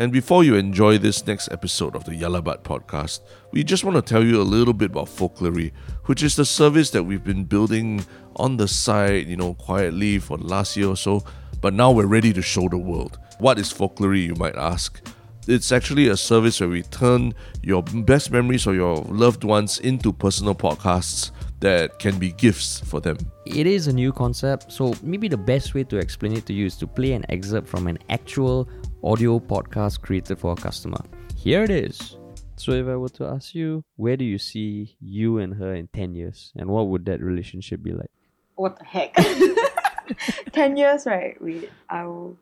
And 0.00 0.10
before 0.10 0.44
you 0.44 0.54
enjoy 0.54 0.96
this 0.96 1.26
next 1.26 1.52
episode 1.52 1.94
of 1.94 2.04
the 2.04 2.16
Yah 2.16 2.28
Lah 2.28 2.40
But 2.40 2.64
podcast, 2.64 3.20
we 3.52 3.62
just 3.62 3.84
want 3.84 3.96
to 3.96 4.02
tell 4.02 4.24
you 4.24 4.40
a 4.40 4.42
little 4.42 4.72
bit 4.72 4.92
about 4.92 5.08
Folklory, 5.08 5.72
which 6.06 6.22
is 6.22 6.36
the 6.36 6.46
service 6.46 6.88
that 6.92 7.02
we've 7.02 7.22
been 7.22 7.44
building 7.44 8.02
on 8.36 8.56
the 8.56 8.66
side, 8.66 9.26
you 9.26 9.36
know, 9.36 9.52
quietly 9.52 10.18
for 10.18 10.38
the 10.38 10.44
last 10.44 10.74
year 10.74 10.88
or 10.88 10.96
so, 10.96 11.22
but 11.60 11.74
now 11.74 11.90
we're 11.90 12.06
ready 12.06 12.32
to 12.32 12.40
show 12.40 12.66
the 12.66 12.78
world. 12.78 13.18
What 13.40 13.58
is 13.58 13.70
Folklory, 13.74 14.24
you 14.24 14.34
might 14.36 14.56
ask? 14.56 15.06
It's 15.46 15.70
actually 15.70 16.08
a 16.08 16.16
service 16.16 16.60
where 16.60 16.70
we 16.70 16.80
turn 16.80 17.34
your 17.62 17.82
best 17.82 18.30
memories 18.30 18.66
or 18.66 18.74
your 18.74 18.96
loved 19.02 19.44
ones 19.44 19.80
into 19.80 20.14
personal 20.14 20.54
podcasts 20.54 21.30
that 21.60 21.98
can 21.98 22.18
be 22.18 22.32
gifts 22.32 22.80
for 22.80 23.00
them. 23.00 23.18
It 23.44 23.66
is 23.66 23.86
a 23.86 23.92
new 23.92 24.12
concept, 24.12 24.72
so 24.72 24.94
maybe 25.02 25.28
the 25.28 25.36
best 25.36 25.74
way 25.74 25.84
to 25.84 25.98
explain 25.98 26.32
it 26.32 26.46
to 26.46 26.54
you 26.54 26.64
is 26.64 26.76
to 26.76 26.86
play 26.86 27.12
an 27.12 27.26
excerpt 27.28 27.68
from 27.68 27.86
an 27.86 27.98
actual 28.08 28.66
audio 29.02 29.38
podcast 29.38 30.00
created 30.00 30.38
for 30.38 30.52
a 30.52 30.56
customer. 30.56 31.00
Here 31.36 31.62
it 31.64 31.70
is. 31.70 32.16
So, 32.56 32.72
if 32.72 32.86
I 32.86 32.96
were 32.96 33.08
to 33.10 33.24
ask 33.26 33.54
you, 33.54 33.82
where 33.96 34.16
do 34.16 34.24
you 34.24 34.38
see 34.38 34.96
you 35.00 35.38
and 35.38 35.54
her 35.54 35.74
in 35.74 35.88
10 35.88 36.14
years, 36.14 36.52
and 36.56 36.68
what 36.68 36.88
would 36.88 37.06
that 37.06 37.20
relationship 37.22 37.82
be 37.82 37.92
like? 37.92 38.10
What 38.56 38.78
the 38.78 38.84
heck? 38.84 39.14
10 40.52 40.76
years, 40.76 41.06
right? 41.06 41.40
Wait, 41.40 41.70
I 41.88 42.04
will. 42.04 42.36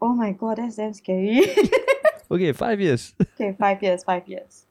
Oh 0.00 0.14
my 0.14 0.30
god, 0.32 0.58
that's 0.58 0.76
damn 0.76 0.92
scary. 0.94 1.44
Okay, 2.30 2.52
five 2.52 2.78
years. 2.78 3.14
okay, 3.22 3.56
five 3.58 3.82
years, 3.82 4.04
five 4.04 4.28
years. 4.28 4.66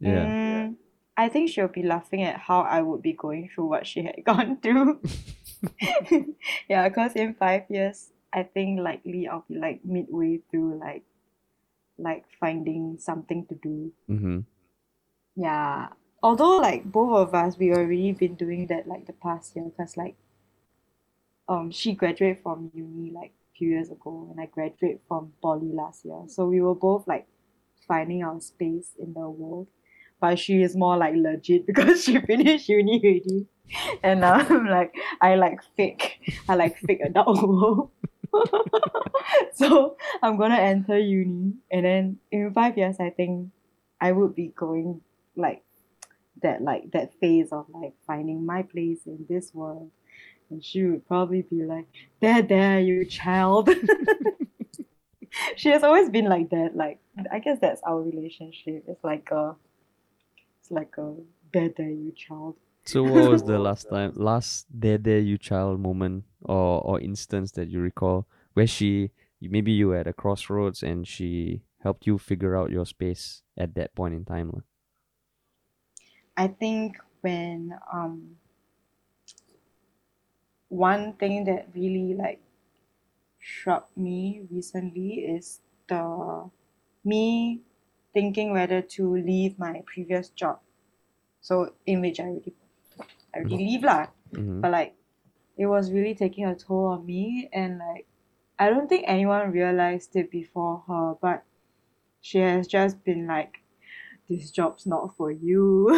yeah. 0.00 0.24
Mm, 0.24 0.76
I 1.14 1.28
think 1.28 1.50
she'll 1.50 1.68
be 1.68 1.82
laughing 1.82 2.22
at 2.22 2.36
how 2.40 2.62
I 2.62 2.80
would 2.80 3.02
be 3.02 3.12
going 3.12 3.50
through 3.54 3.66
what 3.66 3.86
she 3.86 4.02
had 4.02 4.16
gone 4.24 4.56
through. 4.56 4.98
yeah, 6.70 6.88
because 6.88 7.12
in 7.16 7.34
five 7.34 7.64
years, 7.68 8.12
I 8.32 8.42
think 8.44 8.80
likely 8.80 9.28
I'll 9.28 9.44
be 9.48 9.56
like 9.56 9.84
midway 9.84 10.40
through 10.50 10.78
like 10.78 11.04
like 11.98 12.24
finding 12.40 12.96
something 12.98 13.46
to 13.46 13.54
do. 13.54 13.92
Mm-hmm. 14.10 14.40
Yeah. 15.36 15.88
Although 16.22 16.56
like 16.58 16.84
both 16.84 17.16
of 17.16 17.34
us 17.34 17.58
we 17.58 17.72
already 17.72 18.12
been 18.12 18.34
doing 18.34 18.66
that 18.68 18.86
like 18.86 19.06
the 19.06 19.12
past 19.12 19.54
year 19.56 19.66
because 19.66 19.96
like 19.96 20.16
um 21.48 21.70
she 21.70 21.92
graduated 21.92 22.42
from 22.42 22.70
uni 22.74 23.10
like 23.10 23.32
few 23.56 23.68
years 23.68 23.90
ago 23.90 24.28
and 24.30 24.40
I 24.40 24.46
graduated 24.46 25.00
from 25.08 25.32
poly 25.42 25.72
last 25.72 26.04
year. 26.04 26.22
So 26.28 26.46
we 26.46 26.60
were 26.60 26.74
both 26.74 27.06
like 27.06 27.26
finding 27.86 28.22
our 28.22 28.40
space 28.40 28.90
in 28.98 29.12
the 29.12 29.28
world. 29.28 29.68
But 30.20 30.38
she 30.38 30.62
is 30.62 30.76
more 30.76 30.96
like 30.96 31.14
legit 31.16 31.66
because 31.70 32.04
she 32.04 32.18
finished 32.20 32.68
uni 32.68 33.00
already. 33.04 33.46
And 34.02 34.20
now 34.20 34.34
I'm 34.34 34.66
like 34.66 34.94
I 35.20 35.34
like 35.34 35.60
fake. 35.76 36.18
I 36.48 36.54
like 36.54 36.78
fake 36.78 37.00
adult 37.04 37.42
world. 37.42 37.90
so 39.54 39.96
I'm 40.22 40.36
gonna 40.36 40.56
enter 40.56 40.98
uni 40.98 41.54
and 41.70 41.84
then 41.84 42.18
in 42.30 42.52
five 42.52 42.76
years 42.76 42.96
I 43.00 43.10
think 43.10 43.50
I 44.00 44.12
would 44.12 44.34
be 44.34 44.48
going 44.48 45.00
like 45.36 45.62
that 46.42 46.62
like 46.62 46.90
that 46.92 47.14
phase 47.20 47.48
of 47.52 47.66
like 47.72 47.94
finding 48.06 48.44
my 48.44 48.62
place 48.62 49.00
in 49.06 49.26
this 49.28 49.54
world. 49.54 49.90
And 50.50 50.62
she 50.62 50.84
would 50.84 51.06
probably 51.06 51.42
be 51.42 51.62
like 51.64 51.86
there 52.20 52.42
there 52.42 52.80
you 52.80 53.04
child. 53.04 53.70
She 55.56 55.70
has 55.70 55.82
always 55.82 56.10
been 56.10 56.26
like 56.26 56.50
that 56.50 56.76
like 56.76 56.98
i 57.30 57.38
guess 57.38 57.58
that's 57.60 57.80
our 57.86 58.02
relationship. 58.02 58.84
It's 58.86 59.02
like 59.02 59.30
a 59.30 59.56
it's 60.60 60.70
like 60.70 60.94
a 60.98 61.14
there 61.52 61.70
there 61.74 61.88
you 61.90 62.12
child 62.12 62.56
So, 62.84 63.04
what 63.04 63.24
was 63.24 63.44
the 63.44 63.58
last 63.58 63.88
time, 63.88 64.12
last 64.14 64.66
there, 64.70 64.98
there, 64.98 65.18
you 65.20 65.38
child 65.38 65.80
moment 65.80 66.24
or, 66.42 66.80
or 66.82 67.00
instance 67.00 67.52
that 67.52 67.68
you 67.68 67.80
recall 67.80 68.28
where 68.54 68.66
she, 68.66 69.10
maybe 69.40 69.72
you 69.72 69.88
were 69.88 69.96
at 69.96 70.06
a 70.08 70.12
crossroads 70.12 70.82
and 70.82 71.06
she 71.06 71.62
helped 71.78 72.06
you 72.06 72.18
figure 72.18 72.56
out 72.56 72.70
your 72.70 72.86
space 72.86 73.42
at 73.56 73.74
that 73.74 73.94
point 73.94 74.14
in 74.14 74.24
time? 74.24 74.64
I 76.36 76.48
think 76.48 76.98
when 77.22 77.78
um 77.90 78.36
one 80.68 81.12
thing 81.14 81.44
that 81.44 81.68
really 81.74 82.14
like 82.14 82.40
struck 83.40 83.94
me 83.96 84.46
recently 84.50 85.26
is 85.26 85.60
the 85.88 86.50
me 87.04 87.62
thinking 88.14 88.52
whether 88.52 88.82
to 88.82 89.16
leave 89.16 89.58
my 89.58 89.82
previous 89.86 90.30
job. 90.30 90.60
So 91.40 91.74
in 91.86 92.00
which 92.02 92.20
I 92.20 92.24
already 92.24 92.54
I 93.34 93.38
already 93.38 93.56
leave 93.58 93.84
lah. 93.84 94.06
Mhm. 94.32 94.60
But 94.60 94.70
like 94.72 94.94
it 95.56 95.66
was 95.66 95.92
really 95.92 96.14
taking 96.14 96.44
a 96.46 96.54
toll 96.54 96.86
on 96.86 97.06
me 97.06 97.48
and 97.52 97.78
like 97.78 98.06
I 98.58 98.70
don't 98.70 98.88
think 98.88 99.04
anyone 99.06 99.50
realized 99.50 100.14
it 100.16 100.30
before 100.30 100.84
her, 100.86 101.14
but 101.20 101.44
she 102.20 102.38
has 102.38 102.66
just 102.68 103.02
been 103.04 103.26
like 103.26 103.58
this 104.28 104.50
job's 104.50 104.86
not 104.86 105.16
for 105.16 105.30
you. 105.30 105.88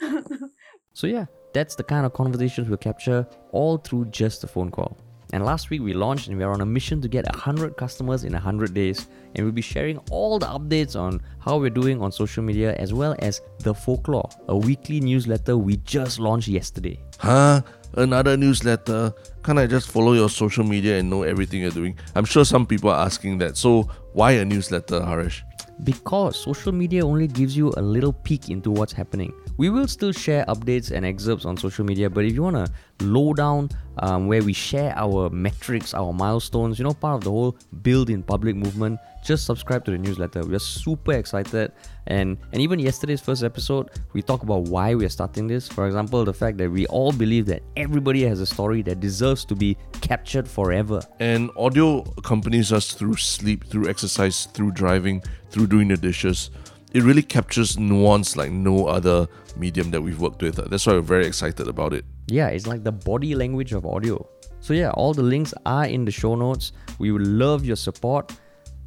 So 0.94 1.08
yeah, 1.08 1.26
that's 1.52 1.74
the 1.74 1.82
kind 1.82 2.06
of 2.06 2.12
conversations 2.12 2.68
we'll 2.68 2.78
capture 2.78 3.26
all 3.50 3.78
through 3.78 4.06
just 4.14 4.44
a 4.44 4.46
phone 4.46 4.70
call. 4.70 4.96
And 5.34 5.44
last 5.44 5.68
week 5.68 5.82
we 5.82 5.94
launched 5.94 6.28
and 6.28 6.38
we 6.38 6.44
are 6.44 6.52
on 6.52 6.60
a 6.60 6.64
mission 6.64 7.00
to 7.00 7.08
get 7.08 7.26
100 7.26 7.76
customers 7.76 8.22
in 8.22 8.34
100 8.34 8.72
days. 8.72 9.08
And 9.34 9.44
we'll 9.44 9.52
be 9.52 9.62
sharing 9.62 9.98
all 10.12 10.38
the 10.38 10.46
updates 10.46 10.94
on 10.94 11.20
how 11.40 11.58
we're 11.58 11.70
doing 11.70 12.00
on 12.00 12.12
social 12.12 12.44
media 12.44 12.76
as 12.76 12.94
well 12.94 13.16
as 13.18 13.40
The 13.58 13.74
Folklore, 13.74 14.30
a 14.46 14.56
weekly 14.56 15.00
newsletter 15.00 15.58
we 15.58 15.78
just 15.78 16.20
launched 16.20 16.46
yesterday. 16.46 17.00
Huh? 17.18 17.62
Another 17.94 18.36
newsletter? 18.36 19.12
Can't 19.42 19.58
I 19.58 19.66
just 19.66 19.90
follow 19.90 20.12
your 20.12 20.28
social 20.28 20.62
media 20.62 21.00
and 21.00 21.10
know 21.10 21.24
everything 21.24 21.62
you're 21.62 21.72
doing? 21.72 21.98
I'm 22.14 22.24
sure 22.24 22.44
some 22.44 22.64
people 22.64 22.90
are 22.90 23.04
asking 23.04 23.38
that. 23.38 23.56
So, 23.56 23.90
why 24.12 24.32
a 24.32 24.44
newsletter, 24.44 25.04
Harish? 25.04 25.42
Because 25.82 26.40
social 26.40 26.70
media 26.70 27.04
only 27.04 27.26
gives 27.26 27.56
you 27.56 27.72
a 27.76 27.82
little 27.82 28.12
peek 28.12 28.50
into 28.50 28.70
what's 28.70 28.92
happening. 28.92 29.32
We 29.56 29.70
will 29.70 29.86
still 29.86 30.10
share 30.10 30.44
updates 30.46 30.90
and 30.90 31.06
excerpts 31.06 31.44
on 31.44 31.56
social 31.56 31.84
media, 31.84 32.10
but 32.10 32.24
if 32.24 32.32
you 32.32 32.42
want 32.42 32.56
to 32.56 32.72
low 33.00 33.32
down 33.34 33.70
um, 33.98 34.26
where 34.26 34.42
we 34.42 34.52
share 34.52 34.92
our 34.96 35.30
metrics, 35.30 35.94
our 35.94 36.12
milestones, 36.12 36.78
you 36.78 36.84
know, 36.84 36.92
part 36.92 37.18
of 37.18 37.24
the 37.24 37.30
whole 37.30 37.56
build 37.82 38.10
in 38.10 38.22
public 38.22 38.56
movement, 38.56 38.98
just 39.24 39.46
subscribe 39.46 39.84
to 39.84 39.92
the 39.92 39.98
newsletter. 39.98 40.42
We 40.42 40.56
are 40.56 40.58
super 40.58 41.12
excited. 41.12 41.72
And, 42.08 42.36
and 42.52 42.60
even 42.60 42.78
yesterday's 42.78 43.20
first 43.20 43.42
episode, 43.42 43.90
we 44.12 44.22
talk 44.22 44.42
about 44.42 44.62
why 44.62 44.94
we 44.94 45.04
are 45.06 45.10
starting 45.10 45.46
this. 45.46 45.68
For 45.68 45.86
example, 45.86 46.24
the 46.24 46.34
fact 46.34 46.58
that 46.58 46.70
we 46.70 46.86
all 46.88 47.12
believe 47.12 47.46
that 47.46 47.62
everybody 47.76 48.24
has 48.24 48.40
a 48.40 48.46
story 48.46 48.82
that 48.82 49.00
deserves 49.00 49.44
to 49.46 49.54
be 49.54 49.76
captured 50.00 50.48
forever. 50.48 51.00
And 51.20 51.50
audio 51.56 52.00
accompanies 52.18 52.72
us 52.72 52.92
through 52.92 53.16
sleep, 53.16 53.64
through 53.66 53.88
exercise, 53.88 54.46
through 54.46 54.72
driving, 54.72 55.22
through 55.50 55.68
doing 55.68 55.88
the 55.88 55.96
dishes. 55.96 56.50
It 56.94 57.02
really 57.02 57.22
captures 57.22 57.76
nuance 57.76 58.36
like 58.36 58.52
no 58.52 58.86
other 58.86 59.26
medium 59.56 59.90
that 59.90 60.00
we've 60.00 60.20
worked 60.20 60.40
with. 60.42 60.64
That's 60.70 60.86
why 60.86 60.92
we're 60.92 61.00
very 61.00 61.26
excited 61.26 61.66
about 61.66 61.92
it. 61.92 62.04
Yeah, 62.28 62.46
it's 62.50 62.68
like 62.68 62.84
the 62.84 62.92
body 62.92 63.34
language 63.34 63.72
of 63.72 63.84
audio. 63.84 64.24
So, 64.60 64.74
yeah, 64.74 64.90
all 64.90 65.12
the 65.12 65.24
links 65.24 65.52
are 65.66 65.86
in 65.86 66.04
the 66.04 66.12
show 66.12 66.36
notes. 66.36 66.70
We 67.00 67.10
would 67.10 67.26
love 67.26 67.64
your 67.64 67.74
support. 67.74 68.32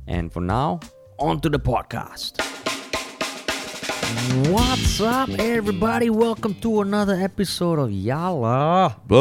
And 0.07 0.31
for 0.31 0.39
now, 0.39 0.79
on 1.19 1.41
to 1.41 1.49
the 1.49 1.59
podcast. 1.59 2.39
What's 4.53 5.01
up, 5.01 5.27
everybody? 5.31 6.09
Welcome 6.09 6.55
to 6.61 6.79
another 6.79 7.15
episode 7.15 7.77
of 7.77 7.89
Yala, 7.89 8.95
But 9.05 9.17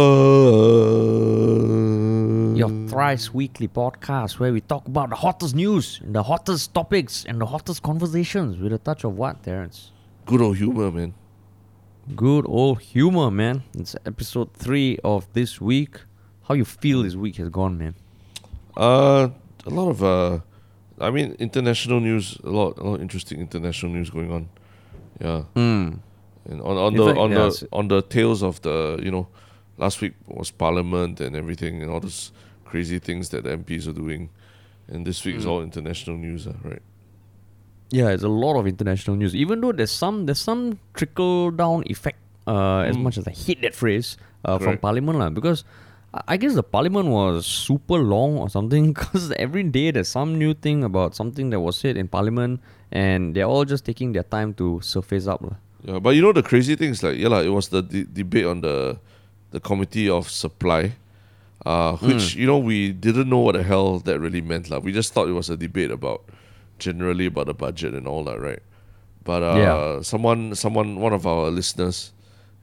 your 2.56 2.88
thrice 2.88 3.32
weekly 3.34 3.68
podcast 3.68 4.38
where 4.38 4.52
we 4.52 4.60
talk 4.60 4.86
about 4.88 5.10
the 5.10 5.16
hottest 5.16 5.54
news, 5.54 6.00
and 6.04 6.14
the 6.14 6.22
hottest 6.22 6.72
topics, 6.74 7.24
and 7.28 7.40
the 7.40 7.46
hottest 7.46 7.82
conversations 7.82 8.58
with 8.58 8.72
a 8.72 8.78
touch 8.78 9.04
of 9.04 9.16
what, 9.16 9.42
Terrence? 9.42 9.92
good 10.26 10.40
old 10.40 10.56
humor, 10.56 10.90
man. 10.90 11.14
Good 12.14 12.44
old 12.48 12.80
humor, 12.82 13.30
man. 13.30 13.62
It's 13.74 13.94
episode 14.04 14.52
three 14.54 14.98
of 15.04 15.26
this 15.32 15.60
week. 15.60 15.96
How 16.48 16.54
you 16.54 16.64
feel 16.64 17.02
this 17.02 17.14
week 17.16 17.36
has 17.36 17.48
gone, 17.48 17.78
man? 17.78 17.94
Uh, 18.76 19.28
a 19.66 19.70
lot 19.70 19.88
of 19.88 20.02
uh, 20.04 20.38
I 21.00 21.10
mean, 21.10 21.34
international 21.38 22.00
news. 22.00 22.38
A 22.44 22.50
lot, 22.50 22.78
a 22.78 22.82
lot 22.84 22.94
of 22.96 23.02
interesting 23.02 23.40
international 23.40 23.92
news 23.92 24.10
going 24.10 24.30
on. 24.32 24.48
Yeah, 25.20 25.42
Hmm. 25.54 25.94
and 26.48 26.60
on 26.62 26.76
on 26.76 26.92
In 26.92 26.98
the 26.98 27.06
fact, 27.06 27.18
on 27.18 27.30
yes. 27.32 27.60
the 27.60 27.68
on 27.72 27.88
the 27.88 28.02
tails 28.02 28.42
of 28.42 28.60
the 28.62 28.98
you 29.02 29.10
know, 29.10 29.26
last 29.78 30.00
week 30.00 30.14
was 30.26 30.50
Parliament 30.50 31.20
and 31.20 31.36
everything 31.36 31.82
and 31.82 31.90
all 31.90 32.00
those 32.00 32.32
crazy 32.64 32.98
things 32.98 33.28
that 33.30 33.44
the 33.44 33.50
MPs 33.56 33.86
are 33.86 33.92
doing, 33.92 34.28
and 34.88 35.06
this 35.06 35.24
week 35.24 35.36
is 35.36 35.44
Mm. 35.44 35.50
all 35.50 35.62
international 35.62 36.16
news, 36.16 36.46
uh, 36.46 36.54
right? 36.64 36.82
Yeah, 37.90 38.10
it's 38.10 38.24
a 38.24 38.28
lot 38.28 38.58
of 38.58 38.66
international 38.66 39.16
news. 39.16 39.34
Even 39.34 39.60
though 39.60 39.72
there's 39.72 39.92
some 39.94 40.26
there's 40.26 40.40
some 40.42 40.78
trickle 40.94 41.50
down 41.52 41.84
effect, 41.86 42.18
uh, 42.46 42.80
as 42.80 42.96
Mm. 42.96 43.02
much 43.02 43.16
as 43.18 43.26
I 43.28 43.30
hate 43.30 43.62
that 43.62 43.74
phrase, 43.74 44.16
uh, 44.44 44.58
from 44.58 44.78
Parliament 44.78 45.18
lah, 45.18 45.30
because 45.30 45.62
I 46.14 46.34
I 46.34 46.36
guess 46.40 46.54
the 46.54 46.62
Parliament 46.64 47.08
was 47.12 47.44
super 47.46 47.98
long 48.00 48.38
or 48.42 48.48
something. 48.48 48.90
Because 48.96 49.30
every 49.36 49.62
day 49.62 49.90
there's 49.92 50.08
some 50.08 50.34
new 50.40 50.54
thing 50.54 50.82
about 50.82 51.14
something 51.14 51.50
that 51.50 51.60
was 51.60 51.76
said 51.76 51.96
in 52.00 52.08
Parliament, 52.08 52.58
and 52.90 53.34
they're 53.36 53.46
all 53.46 53.64
just 53.68 53.84
taking 53.84 54.12
their 54.16 54.24
time 54.24 54.54
to 54.54 54.80
surface 54.82 55.26
up 55.28 55.42
lah. 55.44 55.56
Yeah, 55.84 55.98
but 56.00 56.16
you 56.16 56.22
know 56.24 56.32
the 56.32 56.42
crazy 56.42 56.74
thing 56.74 56.90
is 56.96 57.02
like, 57.04 57.18
yeah, 57.20 57.28
lah, 57.28 57.44
it 57.44 57.52
was 57.54 57.68
the 57.68 57.82
de- 57.84 58.08
debate 58.08 58.46
on 58.48 58.62
the 58.66 58.98
the 59.56 59.60
committee 59.60 60.08
of 60.18 60.28
supply. 60.44 60.82
uh, 61.66 61.96
which 62.08 62.36
you 62.38 62.46
know 62.46 62.60
we 62.70 62.92
didn't 63.06 63.28
know 63.32 63.42
what 63.46 63.54
the 63.58 63.62
hell 63.72 63.98
that 64.06 64.20
really 64.20 64.40
meant. 64.50 64.64
Like 64.70 64.82
we 64.86 64.92
just 64.92 65.10
thought 65.12 65.26
it 65.32 65.36
was 65.40 65.48
a 65.50 65.56
debate 65.56 65.90
about 65.90 66.20
generally 66.78 67.26
about 67.32 67.46
the 67.50 67.56
budget 67.66 67.92
and 67.98 68.06
all 68.06 68.22
that, 68.30 68.38
right? 68.48 68.62
But 69.26 69.40
uh, 69.42 69.56
Yeah. 69.64 69.78
someone, 70.12 70.54
someone, 70.54 71.00
one 71.06 71.14
of 71.16 71.26
our 71.26 71.50
listeners, 71.50 72.12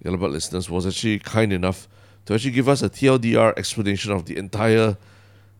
Yah 0.05 0.11
Lah 0.13 0.19
But 0.23 0.31
listeners, 0.31 0.69
was 0.69 0.85
actually 0.87 1.19
kind 1.19 1.51
enough 1.51 1.79
to 2.25 2.29
actually 2.35 2.55
give 2.55 2.69
us 2.71 2.79
a 2.85 2.89
TLDR 2.89 3.51
explanation 3.57 4.13
of 4.15 4.23
the 4.29 4.37
entire, 4.39 4.95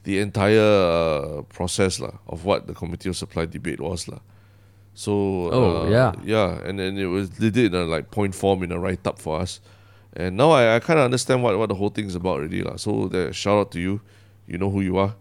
the 0.08 0.16
entire 0.24 0.72
uh, 0.96 1.42
process 1.58 2.00
lah, 2.00 2.16
of 2.32 2.46
what 2.48 2.68
the 2.70 2.76
committee 2.82 3.10
of 3.12 3.18
supply 3.20 3.44
debate 3.58 3.82
was 3.84 4.08
lah. 4.08 4.22
So 4.96 5.12
Oh, 5.52 5.68
uh, 5.84 5.90
yeah. 5.90 6.12
yeah, 6.24 6.50
and 6.64 6.80
then 6.80 6.96
it 6.98 7.10
was 7.12 7.26
they 7.42 7.50
did 7.50 7.74
in 7.74 7.76
a 7.76 7.84
like 7.84 8.08
point 8.18 8.34
form 8.42 8.64
in 8.64 8.72
a 8.72 8.80
write 8.80 9.04
up 9.10 9.18
for 9.20 9.42
us, 9.44 9.60
and 10.16 10.38
now 10.38 10.52
I, 10.52 10.76
I 10.76 10.80
kind 10.80 11.00
of 11.00 11.06
understand 11.06 11.44
what, 11.44 11.58
what 11.58 11.70
the 11.70 11.76
whole 11.76 11.90
thing's 11.90 12.16
about 12.16 12.40
already 12.40 12.62
lah. 12.62 12.76
So 12.78 13.08
the 13.08 13.34
shout 13.34 13.58
out 13.58 13.72
to 13.72 13.80
you, 13.80 14.02
you 14.48 14.58
know 14.58 14.70
who 14.70 14.82
you 14.82 14.98
are, 14.98 15.16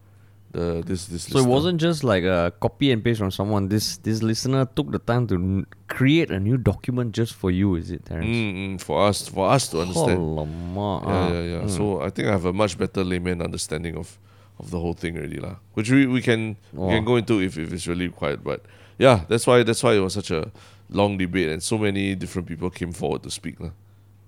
the 0.53 0.83
this 0.85 1.07
this. 1.07 1.25
So 1.25 1.39
it 1.39 1.47
wasn't 1.47 1.81
just 1.81 2.05
like 2.05 2.25
a 2.25 2.53
copy 2.61 2.93
and 2.93 3.03
paste 3.03 3.19
from 3.19 3.31
someone. 3.31 3.69
This 3.69 3.97
this 3.99 4.23
listener 4.23 4.67
took 4.67 4.93
the 4.93 4.99
time 4.99 5.27
to 5.29 5.65
create 5.89 6.31
a 6.31 6.39
new 6.39 6.57
document 6.57 7.13
just 7.13 7.33
for 7.35 7.51
you. 7.51 7.75
Is 7.75 7.91
it, 7.91 8.05
Terence? 8.05 8.27
Mm, 8.27 8.55
mm, 8.55 8.81
for 8.81 9.09
us 9.09 9.29
for 9.29 9.49
us 9.49 9.69
to 9.69 9.81
understand. 9.81 10.21
Alamak, 10.21 11.03
Yeah, 11.07 11.13
ah. 11.13 11.33
yeah, 11.33 11.43
yeah. 11.43 11.67
So 11.67 12.03
I 12.03 12.11
think 12.11 12.29
I 12.29 12.33
have 12.33 12.45
a 12.45 12.53
much 12.53 12.77
better 12.77 13.03
layman 13.05 13.41
understanding 13.41 13.97
of 13.97 14.19
of 14.61 14.71
the 14.71 14.79
whole 14.79 14.95
thing 14.95 15.17
already 15.17 15.41
lah. 15.41 15.57
Which 15.75 15.91
we, 15.91 16.07
we 16.07 16.21
can 16.21 16.57
we 16.73 16.93
can 16.93 17.05
go 17.05 17.17
into 17.17 17.41
if, 17.41 17.57
if 17.57 17.73
it's 17.73 17.87
really 17.89 18.09
quiet. 18.11 18.45
But 18.45 18.63
yeah, 18.99 19.25
that's 19.29 19.47
why 19.47 19.63
that's 19.65 19.83
why 19.83 19.95
it 19.95 20.01
was 20.01 20.13
such 20.15 20.31
a 20.31 20.53
long 20.93 21.17
debate 21.17 21.49
and 21.49 21.63
so 21.63 21.79
many 21.79 22.15
different 22.15 22.47
people 22.47 22.69
came 22.69 22.93
forward 22.93 23.23
to 23.25 23.31
speak 23.31 23.59
lah. 23.59 23.73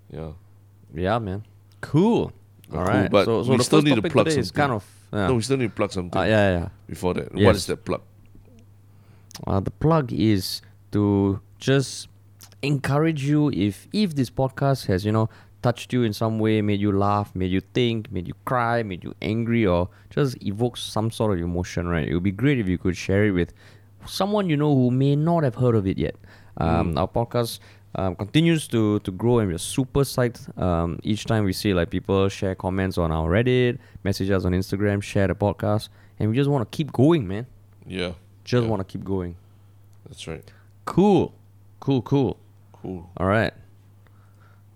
Yeah. 0.09 0.33
Yeah, 0.95 1.19
man. 1.19 1.45
Cool. 1.81 2.33
All 2.73 2.79
cool, 2.79 2.81
right. 2.85 3.11
but 3.11 3.25
so 3.27 3.43
so 3.43 3.53
we 3.53 3.59
still 3.63 3.83
need 3.83 3.97
to 3.97 4.09
plug 4.09 4.31
something. 4.31 4.53
kind 4.55 4.73
of 4.73 4.85
yeah. 5.13 5.29
No, 5.29 5.35
we 5.35 5.43
still 5.43 5.57
need 5.59 5.69
to 5.69 5.75
plug 5.75 5.93
something 5.93 6.21
Uh, 6.21 6.25
yeah, 6.25 6.59
yeah. 6.59 6.69
before 6.87 7.15
that. 7.15 7.33
What 7.33 7.41
Yes. 7.41 7.57
is 7.57 7.67
that 7.67 7.85
plug? 7.85 8.01
Uh, 9.47 9.61
the 9.61 9.71
plug 9.71 10.13
is 10.13 10.63
to 10.93 11.41
just 11.59 12.09
encourage 12.63 13.25
you 13.25 13.51
if 13.53 13.87
if 13.93 14.15
this 14.15 14.31
podcast 14.31 14.87
has 14.87 15.05
you 15.05 15.13
know 15.13 15.29
touched 15.63 15.93
you 15.93 16.03
in 16.03 16.13
some 16.13 16.39
way, 16.39 16.61
made 16.63 16.81
you 16.81 16.93
laugh, 16.93 17.35
made 17.35 17.51
you 17.51 17.61
think, 17.73 18.11
made 18.13 18.29
you 18.29 18.35
cry, 18.45 18.83
made 18.83 19.03
you 19.03 19.15
angry, 19.23 19.65
or 19.67 19.89
just 20.11 20.37
evokes 20.43 20.83
some 20.83 21.11
sort 21.11 21.33
of 21.33 21.43
emotion. 21.43 21.89
Right? 21.89 22.07
It 22.09 22.15
would 22.15 22.23
be 22.23 22.33
great 22.33 22.59
if 22.59 22.69
you 22.69 22.79
could 22.79 22.97
share 22.97 23.25
it 23.27 23.33
with 23.33 23.53
someone 24.07 24.49
you 24.51 24.57
know 24.57 24.75
who 24.75 24.91
may 24.91 25.17
not 25.17 25.43
have 25.43 25.55
heard 25.57 25.75
of 25.75 25.87
it 25.87 25.99
yet. 25.99 26.17
Um, 26.59 26.97
Our 26.97 27.09
podcast. 27.09 27.59
Um, 27.97 28.17
continues 28.17 28.67
to, 28.69 28.99
to 29.01 29.11
grow 29.13 29.39
and 29.39 29.49
we're 29.53 29.59
super 29.59 30.01
psyched 30.01 30.57
um, 30.61 30.99
each 31.05 31.27
time 31.27 31.45
we 31.45 31.53
see 31.53 31.73
like 31.75 31.91
people 31.91 32.29
share 32.29 32.57
comments 32.57 32.99
on 32.99 33.13
our 33.13 33.31
Reddit, 33.31 33.79
message 34.03 34.31
us 34.31 34.45
on 34.45 34.53
Instagram, 34.53 35.01
share 35.01 35.29
the 35.29 35.35
podcast, 35.37 35.91
and 36.19 36.29
we 36.29 36.35
just 36.35 36.51
want 36.51 36.69
to 36.71 36.77
keep 36.77 36.91
going, 36.93 37.29
man. 37.29 37.47
Yeah. 37.87 38.15
Just 38.45 38.65
Yeah. 38.65 38.69
want 38.71 38.81
to 38.81 38.85
keep 38.85 39.05
going. 39.05 39.37
That's 40.09 40.27
right. 40.27 40.43
Cool. 40.87 41.33
Cool, 41.79 42.03
cool. 42.03 42.37
Cool. 42.73 43.09
All 43.17 43.27
right. 43.29 43.53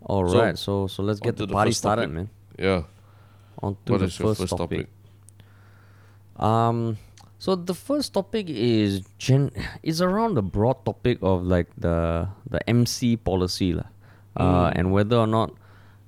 All 0.02 0.28
So, 0.28 0.38
right. 0.38 0.56
So 0.56 0.86
so 0.86 1.02
let's 1.02 1.18
get 1.20 1.36
the 1.36 1.46
the 1.46 1.52
party 1.52 1.72
started, 1.72 2.02
topic. 2.02 2.14
man. 2.14 2.30
Yeah. 2.58 2.82
On 3.62 3.76
to 3.86 3.92
What 3.92 3.98
the 3.98 4.04
is 4.06 4.18
your 4.18 4.28
first, 4.28 4.40
first 4.42 4.56
topic. 4.56 4.88
topic? 6.36 6.44
Um 6.44 6.98
so 7.38 7.54
the 7.54 7.74
first 7.74 8.12
topic 8.14 8.46
is 8.50 9.02
gen 9.18 9.50
is 9.82 10.02
around 10.02 10.34
the 10.34 10.42
broad 10.42 10.84
topic 10.84 11.18
of 11.22 11.42
like 11.46 11.70
the 11.78 12.26
the 12.50 12.58
MC 12.68 13.16
policy 13.16 13.72
lah. 13.74 13.86
Uh, 14.38 14.70
and 14.78 14.92
whether 14.94 15.16
or 15.18 15.26
not 15.26 15.50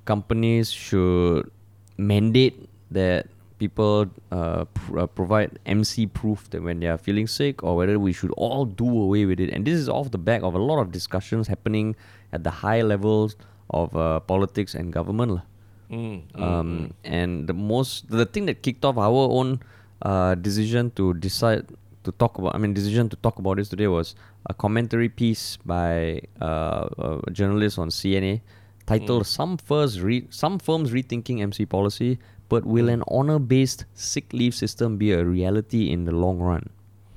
companies 0.07 0.71
should 0.71 1.51
mandate 1.99 2.69
that 2.91 3.27
people 3.59 4.07
uh, 4.31 4.65
pr- 4.71 5.01
uh, 5.01 5.07
provide 5.07 5.59
MC 5.67 6.07
proof 6.07 6.49
that 6.51 6.63
when 6.63 6.79
they 6.81 6.87
are 6.87 6.97
feeling 6.99 7.27
sick, 7.27 7.63
or 7.63 7.75
whether 7.77 7.99
we 7.99 8.13
should 8.15 8.31
all 8.39 8.65
do 8.65 8.87
away 8.87 9.27
with 9.27 9.39
it. 9.43 9.51
And 9.51 9.67
this 9.67 9.75
is 9.75 9.89
off 9.89 10.11
the 10.11 10.19
back 10.19 10.43
of 10.43 10.55
a 10.55 10.63
lot 10.63 10.79
of 10.81 10.91
discussions 10.95 11.47
happening 11.47 11.95
at 12.33 12.43
the 12.47 12.51
high 12.51 12.83
levels 12.83 13.35
of 13.71 13.95
uh, 13.99 14.21
politics 14.21 14.75
and 14.75 14.93
government. 14.95 15.43
Mm, 15.91 16.23
mm, 16.31 16.39
Um, 16.39 16.95
and 17.03 17.47
the 17.51 17.55
most 17.55 18.09
the 18.09 18.25
thing 18.27 18.47
that 18.47 18.63
kicked 18.63 18.85
off 18.87 18.97
our 18.97 19.27
own 19.27 19.59
uh, 20.03 20.35
decision 20.35 20.91
to 20.93 21.15
decide 21.15 21.67
to 22.05 22.13
talk 22.13 22.39
about 22.39 22.55
I 22.55 22.59
mean 22.59 22.73
decision 22.73 23.09
to 23.11 23.17
talk 23.17 23.39
about 23.39 23.57
this 23.57 23.69
today 23.69 23.87
was 23.87 24.15
a 24.47 24.55
commentary 24.55 25.09
piece 25.09 25.59
by 25.65 26.21
uh, 26.41 26.89
a 27.27 27.31
journalist 27.31 27.79
on 27.79 27.89
CNA 27.89 28.41
titled 28.87 29.27
"Some 29.27 29.59
Firms 29.59 30.01
Re- 30.01 30.27
Some 30.31 30.59
Firms 30.59 30.91
Rethinking 30.93 31.41
MC 31.41 31.67
Policy, 31.67 32.19
but 32.49 32.65
will 32.65 32.89
an 32.89 33.05
honor-based 33.09 33.85
sick 33.95 34.33
leave 34.33 34.55
system 34.55 34.97
be 34.97 35.13
a 35.13 35.25
reality 35.25 35.91
in 35.91 36.05
the 36.05 36.13
long 36.13 36.39
run?" 36.39 36.71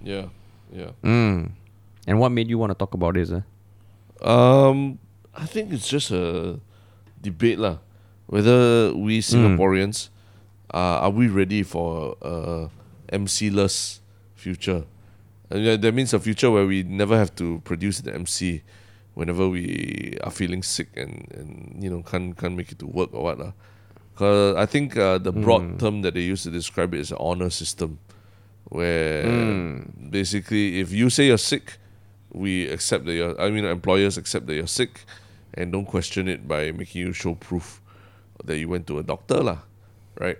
yeah. 0.03 0.27
Yeah. 0.73 0.91
Mm. 1.03 1.51
And 2.07 2.19
what 2.19 2.31
made 2.31 2.49
you 2.49 2.57
want 2.57 2.71
to 2.71 2.75
talk 2.75 2.93
about 2.93 3.13
this? 3.13 3.31
Eh? 3.31 3.41
Um, 4.21 4.99
I 5.35 5.45
think 5.45 5.71
it's 5.71 5.87
just 5.87 6.11
a 6.11 6.59
debate 7.21 7.59
lah. 7.59 7.77
Whether 8.25 8.93
we 8.95 9.21
Singaporeans 9.21 10.09
uh, 10.09 10.12
Uh, 10.73 11.05
are 11.05 11.11
we 11.11 11.27
ready 11.27 11.61
for 11.61 12.17
uh, 12.23 12.67
a 13.09 13.13
MC-less 13.13 14.01
future? 14.33 14.85
And 15.49 15.63
yeah, 15.63 15.75
that 15.75 15.93
means 15.93 16.13
a 16.13 16.19
future 16.19 16.49
where 16.49 16.65
we 16.65 16.81
never 16.81 17.17
have 17.17 17.35
to 17.35 17.61
produce 17.63 18.01
the 18.01 18.13
MC 18.13 18.63
whenever 19.13 19.47
we 19.47 20.17
are 20.23 20.31
feeling 20.31 20.63
sick 20.63 20.89
and, 20.95 21.27
and 21.35 21.83
you 21.83 21.89
know 21.89 22.01
can't 22.01 22.35
can't 22.35 22.55
make 22.55 22.71
it 22.71 22.79
to 22.79 22.87
work 22.87 23.13
or 23.13 23.23
what 23.23 23.37
lah. 23.37 23.51
Cause 24.15 24.55
I 24.55 24.65
think 24.65 24.97
uh, 24.97 25.17
the 25.17 25.31
hmm. 25.31 25.43
broad 25.43 25.79
term 25.79 26.01
that 26.01 26.13
they 26.13 26.21
use 26.21 26.43
to 26.43 26.51
describe 26.51 26.93
it 26.93 26.99
is 26.99 27.11
an 27.11 27.17
honor 27.19 27.49
system, 27.49 27.99
where 28.65 29.25
hmm. 29.25 30.09
basically 30.09 30.79
if 30.79 30.91
you 30.91 31.09
say 31.09 31.27
you're 31.27 31.37
sick, 31.37 31.77
we 32.31 32.67
accept 32.69 33.05
that 33.05 33.13
you're. 33.13 33.39
I 33.39 33.49
mean, 33.49 33.65
employers 33.65 34.17
accept 34.17 34.45
that 34.47 34.55
you're 34.55 34.67
sick, 34.67 35.05
and 35.53 35.71
don't 35.71 35.85
question 35.85 36.27
it 36.27 36.47
by 36.47 36.71
making 36.71 37.01
you 37.01 37.13
show 37.13 37.35
proof 37.35 37.81
that 38.43 38.57
you 38.57 38.69
went 38.69 38.85
to 38.87 38.99
a 38.99 39.03
doctor, 39.03 39.41
lah, 39.41 39.59
right? 40.19 40.37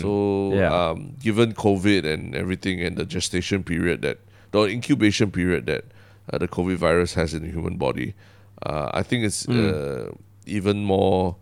So, 0.00 0.52
Yeah. 0.54 0.72
um, 0.90 1.14
given 1.22 1.52
COVID 1.52 2.04
and 2.04 2.34
everything, 2.34 2.80
and 2.80 2.96
the 2.96 3.04
gestation 3.04 3.62
period 3.64 4.02
that 4.02 4.18
the 4.52 4.66
incubation 4.66 5.30
period 5.30 5.66
that 5.66 5.84
uh, 6.32 6.38
the 6.38 6.46
COVID 6.48 6.76
virus 6.76 7.14
has 7.14 7.34
in 7.34 7.42
the 7.42 7.50
human 7.50 7.76
body, 7.76 8.14
uh, 8.62 8.90
I 8.94 9.02
think 9.02 9.24
it's 9.24 9.48
uh, 9.48 10.12
even 10.46 10.84
more. 10.84 11.36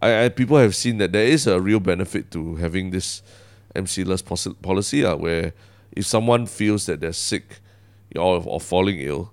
I, 0.00 0.24
I 0.24 0.28
people 0.30 0.56
have 0.56 0.74
seen 0.74 0.98
that 0.98 1.12
there 1.12 1.26
is 1.26 1.46
a 1.46 1.60
real 1.60 1.80
benefit 1.80 2.30
to 2.32 2.56
having 2.56 2.90
this 2.90 3.22
MC-less 3.74 4.22
posi- 4.22 4.56
policy, 4.62 5.04
uh, 5.04 5.16
where 5.16 5.52
if 5.92 6.06
someone 6.06 6.46
feels 6.46 6.86
that 6.86 7.00
they're 7.00 7.12
sick 7.12 7.60
or, 8.16 8.42
or 8.46 8.60
falling 8.60 8.98
ill, 9.00 9.30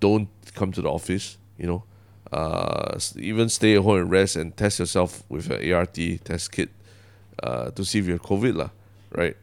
don't 0.00 0.28
come 0.54 0.72
to 0.72 0.82
the 0.82 0.88
office. 0.90 1.38
You 1.58 1.66
know, 1.66 1.84
uh, 2.32 2.98
even 3.16 3.48
stay 3.48 3.76
at 3.76 3.82
home 3.82 3.98
and 4.00 4.10
rest 4.10 4.36
and 4.36 4.56
test 4.56 4.78
yourself 4.80 5.22
with 5.28 5.50
an 5.50 5.72
ART 5.72 5.94
test 6.24 6.50
kit 6.52 6.70
uh, 7.42 7.70
to 7.70 7.84
see 7.84 7.98
if 7.98 8.06
you 8.06 8.12
have 8.12 8.22
COVID, 8.22 8.56
lah. 8.56 8.70
Right? 9.10 9.36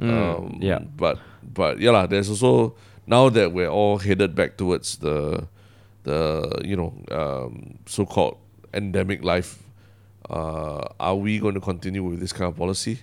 um, 0.00 0.58
yeah. 0.60 0.78
But 0.78 1.18
but 1.42 1.80
yeah, 1.80 1.90
lah. 1.90 2.06
There's 2.06 2.28
also 2.28 2.74
now 3.06 3.28
that 3.28 3.52
we're 3.52 3.68
all 3.68 3.98
headed 3.98 4.34
back 4.34 4.56
towards 4.56 4.98
the 4.98 5.48
the 6.04 6.60
you 6.64 6.76
know 6.76 6.94
um, 7.10 7.78
so-called 7.86 8.38
endemic 8.72 9.24
life. 9.24 9.62
Uh, 10.28 10.86
are 11.00 11.16
we 11.16 11.38
going 11.38 11.54
to 11.54 11.60
continue 11.60 12.04
with 12.04 12.20
this 12.20 12.32
kind 12.32 12.46
of 12.46 12.56
policy 12.56 13.00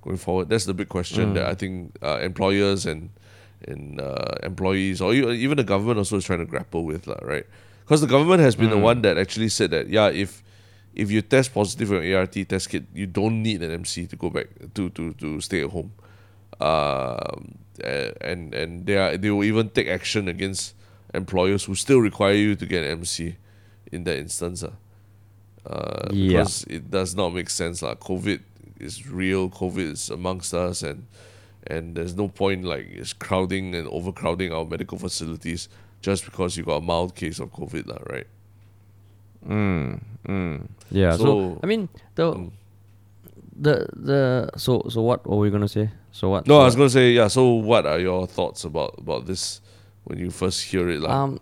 going 0.00 0.16
forward? 0.16 0.48
That's 0.48 0.64
the 0.64 0.72
big 0.72 0.88
question 0.88 1.34
that 1.34 1.44
I 1.44 1.54
think 1.54 1.94
uh, 2.02 2.18
employers 2.22 2.86
and 2.86 3.10
and 3.68 4.00
uh, 4.00 4.40
employees 4.42 5.00
or 5.00 5.12
even 5.12 5.56
the 5.56 5.64
government 5.64 5.98
also 5.98 6.16
is 6.16 6.24
trying 6.24 6.38
to 6.38 6.46
grapple 6.46 6.84
with, 6.84 7.06
lah, 7.06 7.20
right? 7.22 7.44
Because 7.84 8.00
the 8.00 8.06
government 8.06 8.40
has 8.40 8.56
been 8.56 8.70
the 8.70 8.78
one 8.78 9.02
that 9.02 9.18
actually 9.18 9.50
said 9.50 9.70
that 9.72 9.88
yeah, 9.88 10.08
if 10.08 10.42
if 10.94 11.10
you 11.10 11.22
test 11.22 11.54
positive 11.54 11.92
on 11.92 12.02
ART 12.12 12.34
test 12.48 12.68
kit, 12.70 12.84
you 12.94 13.06
don't 13.06 13.42
need 13.42 13.62
an 13.62 13.70
MC 13.70 14.06
to 14.06 14.16
go 14.16 14.30
back 14.30 14.48
to 14.74 14.90
to 14.90 15.12
to 15.14 15.40
stay 15.40 15.62
at 15.64 15.70
home. 15.70 15.92
Um, 16.60 17.58
and 18.20 18.54
and 18.54 18.86
they 18.86 18.96
are 18.96 19.16
they 19.16 19.30
will 19.30 19.44
even 19.44 19.70
take 19.70 19.88
action 19.88 20.28
against 20.28 20.74
employers 21.14 21.64
who 21.64 21.74
still 21.74 21.98
require 22.00 22.34
you 22.34 22.54
to 22.56 22.66
get 22.66 22.84
an 22.84 22.90
MC 23.00 23.36
in 23.92 24.04
that 24.04 24.18
instance. 24.18 24.62
ah. 24.64 24.74
Uh, 25.66 26.08
Yeah. 26.12 26.40
because 26.44 26.64
it 26.68 26.90
does 26.90 27.14
not 27.14 27.30
make 27.34 27.50
sense. 27.50 27.82
lah. 27.82 27.94
COVID 27.94 28.40
is 28.80 29.08
real. 29.08 29.48
COVID 29.50 29.92
is 29.92 30.10
amongst 30.10 30.54
us, 30.54 30.82
and 30.82 31.06
and 31.66 31.94
there's 31.96 32.16
no 32.16 32.28
point 32.28 32.64
like 32.64 32.88
it's 32.90 33.12
crowding 33.12 33.74
and 33.74 33.86
overcrowding 33.88 34.52
our 34.52 34.64
medical 34.64 34.98
facilities 34.98 35.68
just 36.00 36.24
because 36.24 36.56
you 36.56 36.64
got 36.64 36.80
a 36.80 36.84
mild 36.84 37.14
case 37.14 37.38
of 37.38 37.52
COVID, 37.52 37.86
lah, 37.86 38.00
right? 38.08 38.26
Mm, 39.46 40.00
mm. 40.28 40.66
Yeah. 40.90 41.16
So, 41.16 41.24
So- 41.24 41.60
I 41.62 41.66
mean 41.66 41.88
the 42.14 42.34
Mm. 42.34 42.50
the 43.56 43.86
the 43.96 44.50
so 44.56 44.82
so 44.88 45.02
what 45.02 45.26
were 45.26 45.36
we 45.38 45.50
gonna 45.50 45.68
say? 45.68 45.90
So 46.12 46.28
what? 46.30 46.46
No, 46.46 46.54
so 46.54 46.60
I 46.60 46.64
was 46.64 46.76
gonna 46.76 46.90
say 46.90 47.12
yeah. 47.12 47.28
So, 47.28 47.54
what 47.54 47.86
are 47.86 47.98
your 48.00 48.26
thoughts 48.26 48.64
about 48.64 48.94
about 48.98 49.26
this 49.26 49.60
when 50.04 50.18
you 50.18 50.30
first 50.30 50.64
hear 50.64 50.88
it? 50.90 51.00
Like, 51.00 51.12
Um, 51.12 51.38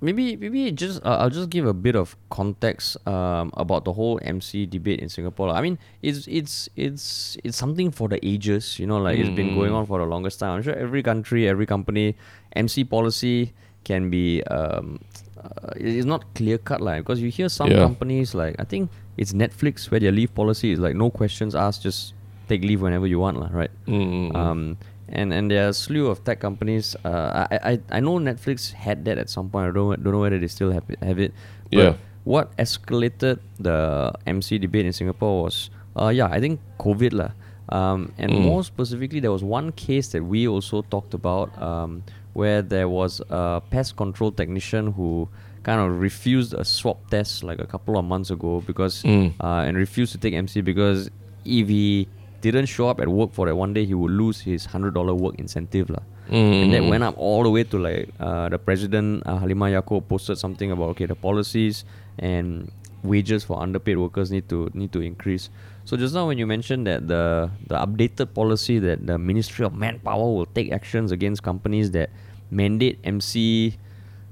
maybe 0.00 0.36
maybe 0.36 0.70
just 0.72 1.04
uh, 1.04 1.18
I'll 1.20 1.30
just 1.30 1.50
give 1.50 1.66
a 1.66 1.74
bit 1.74 1.94
of 1.96 2.16
context 2.30 2.96
um, 3.06 3.50
about 3.54 3.84
the 3.84 3.92
whole 3.92 4.18
MC 4.22 4.64
debate 4.66 5.00
in 5.00 5.08
Singapore. 5.08 5.50
I 5.50 5.60
mean, 5.60 5.78
it's 6.02 6.26
it's 6.28 6.68
it's 6.76 7.36
it's 7.44 7.56
something 7.58 7.90
for 7.90 8.08
the 8.08 8.18
ages. 8.26 8.78
You 8.78 8.86
know, 8.86 8.98
like 8.98 9.18
it's 9.18 9.30
been 9.30 9.54
going 9.54 9.72
on 9.72 9.84
for 9.86 9.98
the 9.98 10.06
longest 10.06 10.40
time. 10.40 10.56
I'm 10.56 10.62
sure 10.62 10.74
every 10.74 11.02
country, 11.02 11.46
every 11.48 11.66
company, 11.66 12.16
MC 12.56 12.84
policy 12.84 13.52
can 13.84 14.08
be 14.10 14.42
um, 14.44 15.00
uh, 15.44 15.72
it 15.76 15.94
is 16.00 16.06
not 16.06 16.24
clear 16.34 16.58
cut 16.58 16.80
like 16.80 17.02
because 17.04 17.20
you 17.22 17.30
hear 17.30 17.48
some 17.48 17.70
Yeah. 17.70 17.80
companies 17.86 18.34
like 18.34 18.56
I 18.58 18.64
think 18.64 18.90
it's 19.16 19.32
Netflix 19.32 19.90
where 19.90 20.00
their 20.00 20.12
leave 20.12 20.34
policy 20.34 20.72
is 20.72 20.78
like 20.78 20.94
no 20.94 21.10
questions 21.10 21.54
asked, 21.54 21.82
just 21.82 22.14
take 22.48 22.62
leave 22.62 22.80
whenever 22.80 23.06
you 23.06 23.18
want, 23.20 23.38
lah, 23.40 23.48
right? 23.52 23.70
Mm, 23.86 24.06
mm, 24.08 24.32
mm. 24.32 24.36
Um, 24.36 24.60
and 25.08 25.32
and 25.32 25.50
there 25.50 25.66
are 25.66 25.70
a 25.70 25.74
slew 25.76 26.06
of 26.08 26.22
tech 26.24 26.38
companies. 26.40 26.96
Uh, 27.04 27.46
I, 27.50 27.56
I 27.72 27.72
I 27.96 28.00
know 28.00 28.18
Netflix 28.18 28.72
had 28.72 29.04
that 29.06 29.18
at 29.18 29.28
some 29.28 29.48
point. 29.50 29.68
I 29.68 29.72
don't 29.72 30.02
don't 30.02 30.12
know 30.12 30.20
whether 30.20 30.38
they 30.38 30.48
still 30.48 30.70
have 30.72 30.84
it, 30.88 30.98
have 31.02 31.18
it. 31.18 31.32
But 31.72 31.78
Yeah. 31.78 31.94
What 32.28 32.52
escalated 32.60 33.40
the 33.58 34.12
MC 34.26 34.58
debate 34.60 34.84
in 34.84 34.92
Singapore 34.92 35.44
was, 35.48 35.70
uh, 35.96 36.08
yeah, 36.12 36.28
I 36.28 36.40
think 36.44 36.60
COVID 36.78 37.12
lah. 37.16 37.32
Um, 37.72 38.12
and 38.20 38.32
Mm. 38.32 38.44
more 38.52 38.60
specifically, 38.64 39.20
there 39.20 39.32
was 39.32 39.40
one 39.44 39.72
case 39.72 40.12
that 40.12 40.20
we 40.24 40.44
also 40.48 40.82
talked 40.92 41.14
about, 41.16 41.48
um, 41.56 42.04
where 42.38 42.60
there 42.74 42.88
was 42.88 43.12
a 43.30 43.60
pest 43.74 43.90
control 44.02 44.30
technician 44.40 44.84
who 44.96 45.08
kind 45.66 45.80
of 45.84 45.88
refused 46.08 46.54
a 46.54 46.64
swab 46.64 46.98
test 47.10 47.42
like 47.48 47.58
a 47.66 47.66
couple 47.66 47.94
of 48.00 48.04
months 48.12 48.30
ago 48.36 48.52
because 48.70 48.94
Mm. 49.02 49.28
uh, 49.44 49.66
and 49.66 49.74
refused 49.86 50.12
to 50.14 50.18
take 50.24 50.34
MC 50.46 50.60
because 50.70 51.10
if 51.44 51.66
he 51.68 51.86
didn't 52.46 52.66
show 52.74 52.86
up 52.92 52.98
at 53.04 53.08
work 53.18 53.30
for 53.36 53.44
that 53.48 53.56
one 53.64 53.72
day, 53.74 53.84
he 53.90 53.94
would 54.00 54.12
lose 54.22 54.38
his 54.50 54.66
hundred 54.74 54.94
dollar 54.94 55.14
work 55.24 55.34
incentive 55.44 55.90
lah. 55.90 56.04
And 56.30 56.68
that 56.74 56.82
Mm. 56.84 56.90
went 56.92 57.04
up 57.08 57.14
all 57.18 57.42
the 57.42 57.50
way 57.56 57.64
to 57.72 57.76
like 57.88 58.04
uh, 58.26 58.46
the 58.54 58.58
president 58.68 59.08
uh, 59.26 59.38
Halimah 59.42 59.70
Yacob 59.74 60.06
posted 60.12 60.36
something 60.44 60.70
about 60.70 60.88
okay 60.94 61.06
the 61.12 61.16
policies 61.28 61.84
and 62.18 62.70
wages 63.02 63.44
for 63.44 63.60
underpaid 63.62 63.98
workers 63.98 64.30
need 64.30 64.48
to 64.48 64.70
need 64.74 64.92
to 64.92 65.00
increase. 65.00 65.50
So 65.84 65.96
just 65.96 66.14
now 66.14 66.26
when 66.28 66.36
you 66.38 66.46
mentioned 66.46 66.86
that 66.86 67.06
the 67.08 67.50
the 67.66 67.76
updated 67.76 68.34
policy 68.34 68.78
that 68.80 69.06
the 69.06 69.18
Ministry 69.18 69.64
of 69.64 69.72
Manpower 69.74 70.34
will 70.34 70.46
take 70.46 70.72
actions 70.72 71.12
against 71.12 71.42
companies 71.42 71.90
that 71.92 72.10
mandate 72.50 72.98
MC 73.04 73.76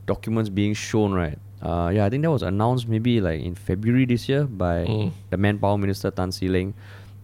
documents 0.07 0.49
being 0.51 0.75
shown, 0.75 1.13
right? 1.13 1.39
Uh, 1.63 1.91
yeah, 1.95 2.05
I 2.05 2.11
think 2.11 2.23
that 2.23 2.31
was 2.31 2.43
announced 2.43 2.87
maybe 2.89 3.21
like 3.21 3.41
in 3.41 3.55
February 3.55 4.05
this 4.05 4.29
year 4.29 4.45
by 4.45 4.85
Mm. 4.85 5.13
the 5.31 5.37
Manpower 5.37 5.79
Minister 5.79 6.11
Tan 6.11 6.31
See 6.33 6.49
Leng. 6.49 6.75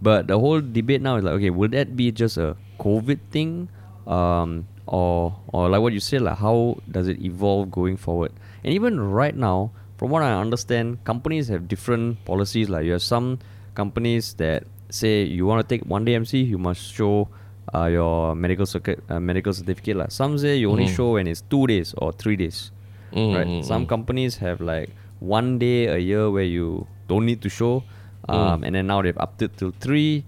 But 0.01 0.27
the 0.27 0.39
whole 0.39 0.61
debate 0.61 1.01
now 1.01 1.17
is 1.17 1.23
like, 1.25 1.35
okay, 1.35 1.51
will 1.51 1.69
that 1.71 1.95
be 1.95 2.11
just 2.11 2.37
a 2.37 2.57
COVID 2.81 3.21
thing, 3.31 3.69
um, 4.07 4.67
or 4.87 5.37
or 5.53 5.69
like 5.69 5.81
what 5.81 5.93
you 5.93 6.01
said, 6.01 6.23
like 6.23 6.39
how 6.39 6.79
does 6.91 7.07
it 7.07 7.21
evolve 7.23 7.71
going 7.71 7.97
forward? 7.97 8.33
And 8.65 8.75
even 8.75 8.99
right 8.99 9.37
now, 9.37 9.71
from 10.03 10.11
what 10.11 10.23
I 10.23 10.35
understand, 10.35 10.99
companies 11.05 11.47
have 11.47 11.69
different 11.69 12.25
policies. 12.25 12.69
Like 12.69 12.85
you 12.85 12.91
have 12.99 13.03
some 13.07 13.39
companies 13.79 14.35
that 14.35 14.65
say 14.91 15.23
you 15.23 15.47
want 15.47 15.63
to 15.63 15.69
take 15.79 15.87
one 15.87 16.05
day 16.05 16.17
MC, 16.17 16.43
you 16.43 16.59
must 16.59 16.93
show 16.93 17.29
uh, 17.73 17.87
your 17.87 18.35
medical 18.35 18.67
circuit, 18.67 18.99
uh, 19.09 19.21
medical 19.21 19.53
certificate. 19.53 19.97
Like 19.97 20.11
some 20.11 20.37
say 20.39 20.57
you 20.57 20.73
only 20.73 20.87
Mm. 20.91 20.97
show 20.97 21.13
when 21.15 21.29
it's 21.29 21.43
two 21.47 21.69
days 21.71 21.95
or 22.03 22.11
three 22.13 22.35
days 22.35 22.73
Mm, 23.15 23.31
right? 23.35 23.47
mm, 23.47 23.63
Some 23.65 23.87
mm. 23.87 23.89
companies 23.95 24.39
have 24.39 24.61
like 24.61 24.91
one 25.21 25.61
day 25.63 25.87
a 25.87 25.99
year 25.99 26.27
where 26.35 26.43
you 26.51 26.89
don't 27.07 27.25
need 27.25 27.39
to 27.43 27.49
show, 27.49 27.85
um, 28.29 28.65
and 28.67 28.75
then 28.75 28.89
now 28.91 29.03
they've 29.07 29.17
upped 29.23 29.41
it 29.43 29.55
till 29.57 29.71
three. 29.79 30.25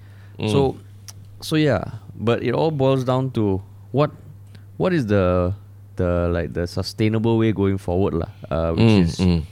So, 0.47 0.77
so 1.43 1.57
yeah, 1.59 1.99
but 2.15 2.45
it 2.47 2.55
all 2.55 2.71
boils 2.71 3.03
down 3.03 3.33
to 3.33 3.59
what, 3.91 4.13
what 4.77 4.93
is 4.95 5.07
the, 5.11 5.51
the 5.97 6.29
like 6.31 6.53
the 6.55 6.67
sustainable 6.71 7.39
way 7.43 7.51
going 7.51 7.79
forward, 7.79 8.15
lah. 8.15 8.31
Uh, 8.51 8.71
which 8.79 8.87
Mm, 8.87 9.03
is 9.03 9.17
mm. 9.19 9.43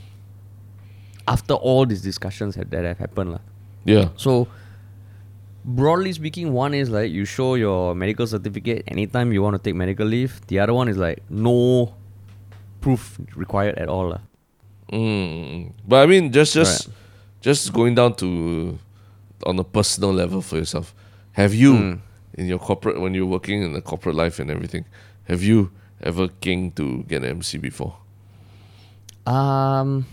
After 1.28 1.54
all 1.54 1.86
these 1.86 2.02
discussions 2.02 2.54
have, 2.56 2.70
that 2.70 2.84
have 2.84 2.98
happened, 2.98 3.32
lah. 3.32 3.40
Yeah. 3.84 4.08
So, 4.16 4.48
broadly 5.64 6.12
speaking, 6.12 6.52
one 6.52 6.74
is 6.74 6.90
like 6.90 7.10
you 7.10 7.24
show 7.24 7.54
your 7.54 7.94
medical 7.94 8.26
certificate 8.26 8.84
anytime 8.88 9.32
you 9.32 9.42
want 9.42 9.54
to 9.56 9.62
take 9.62 9.74
medical 9.74 10.06
leave. 10.06 10.40
The 10.48 10.58
other 10.60 10.74
one 10.74 10.88
is 10.88 10.96
like 10.96 11.22
no 11.30 11.94
proof 12.80 13.18
required 13.36 13.78
at 13.78 13.88
all. 13.88 14.18
Mm. 14.92 15.72
But 15.86 16.02
I 16.02 16.06
mean, 16.06 16.32
just 16.32 16.52
just 16.54 16.88
Right. 16.88 16.96
just 17.40 17.72
going 17.72 17.94
down 17.94 18.14
to 18.16 18.78
on 19.46 19.58
a 19.58 19.64
personal 19.64 20.12
level 20.12 20.42
for 20.42 20.56
yourself. 20.56 20.94
Have 21.32 21.54
you 21.54 21.72
Mm. 21.74 21.98
in 22.34 22.46
your 22.46 22.58
corporate 22.58 23.00
when 23.00 23.14
you're 23.14 23.26
working 23.26 23.62
in 23.62 23.72
the 23.72 23.80
corporate 23.80 24.14
life 24.14 24.38
and 24.38 24.50
everything? 24.50 24.84
Have 25.24 25.42
you 25.42 25.70
ever 26.02 26.28
king 26.28 26.72
to 26.72 27.04
get 27.08 27.22
an 27.22 27.30
MC 27.30 27.58
before? 27.58 27.94
Um, 29.26 30.06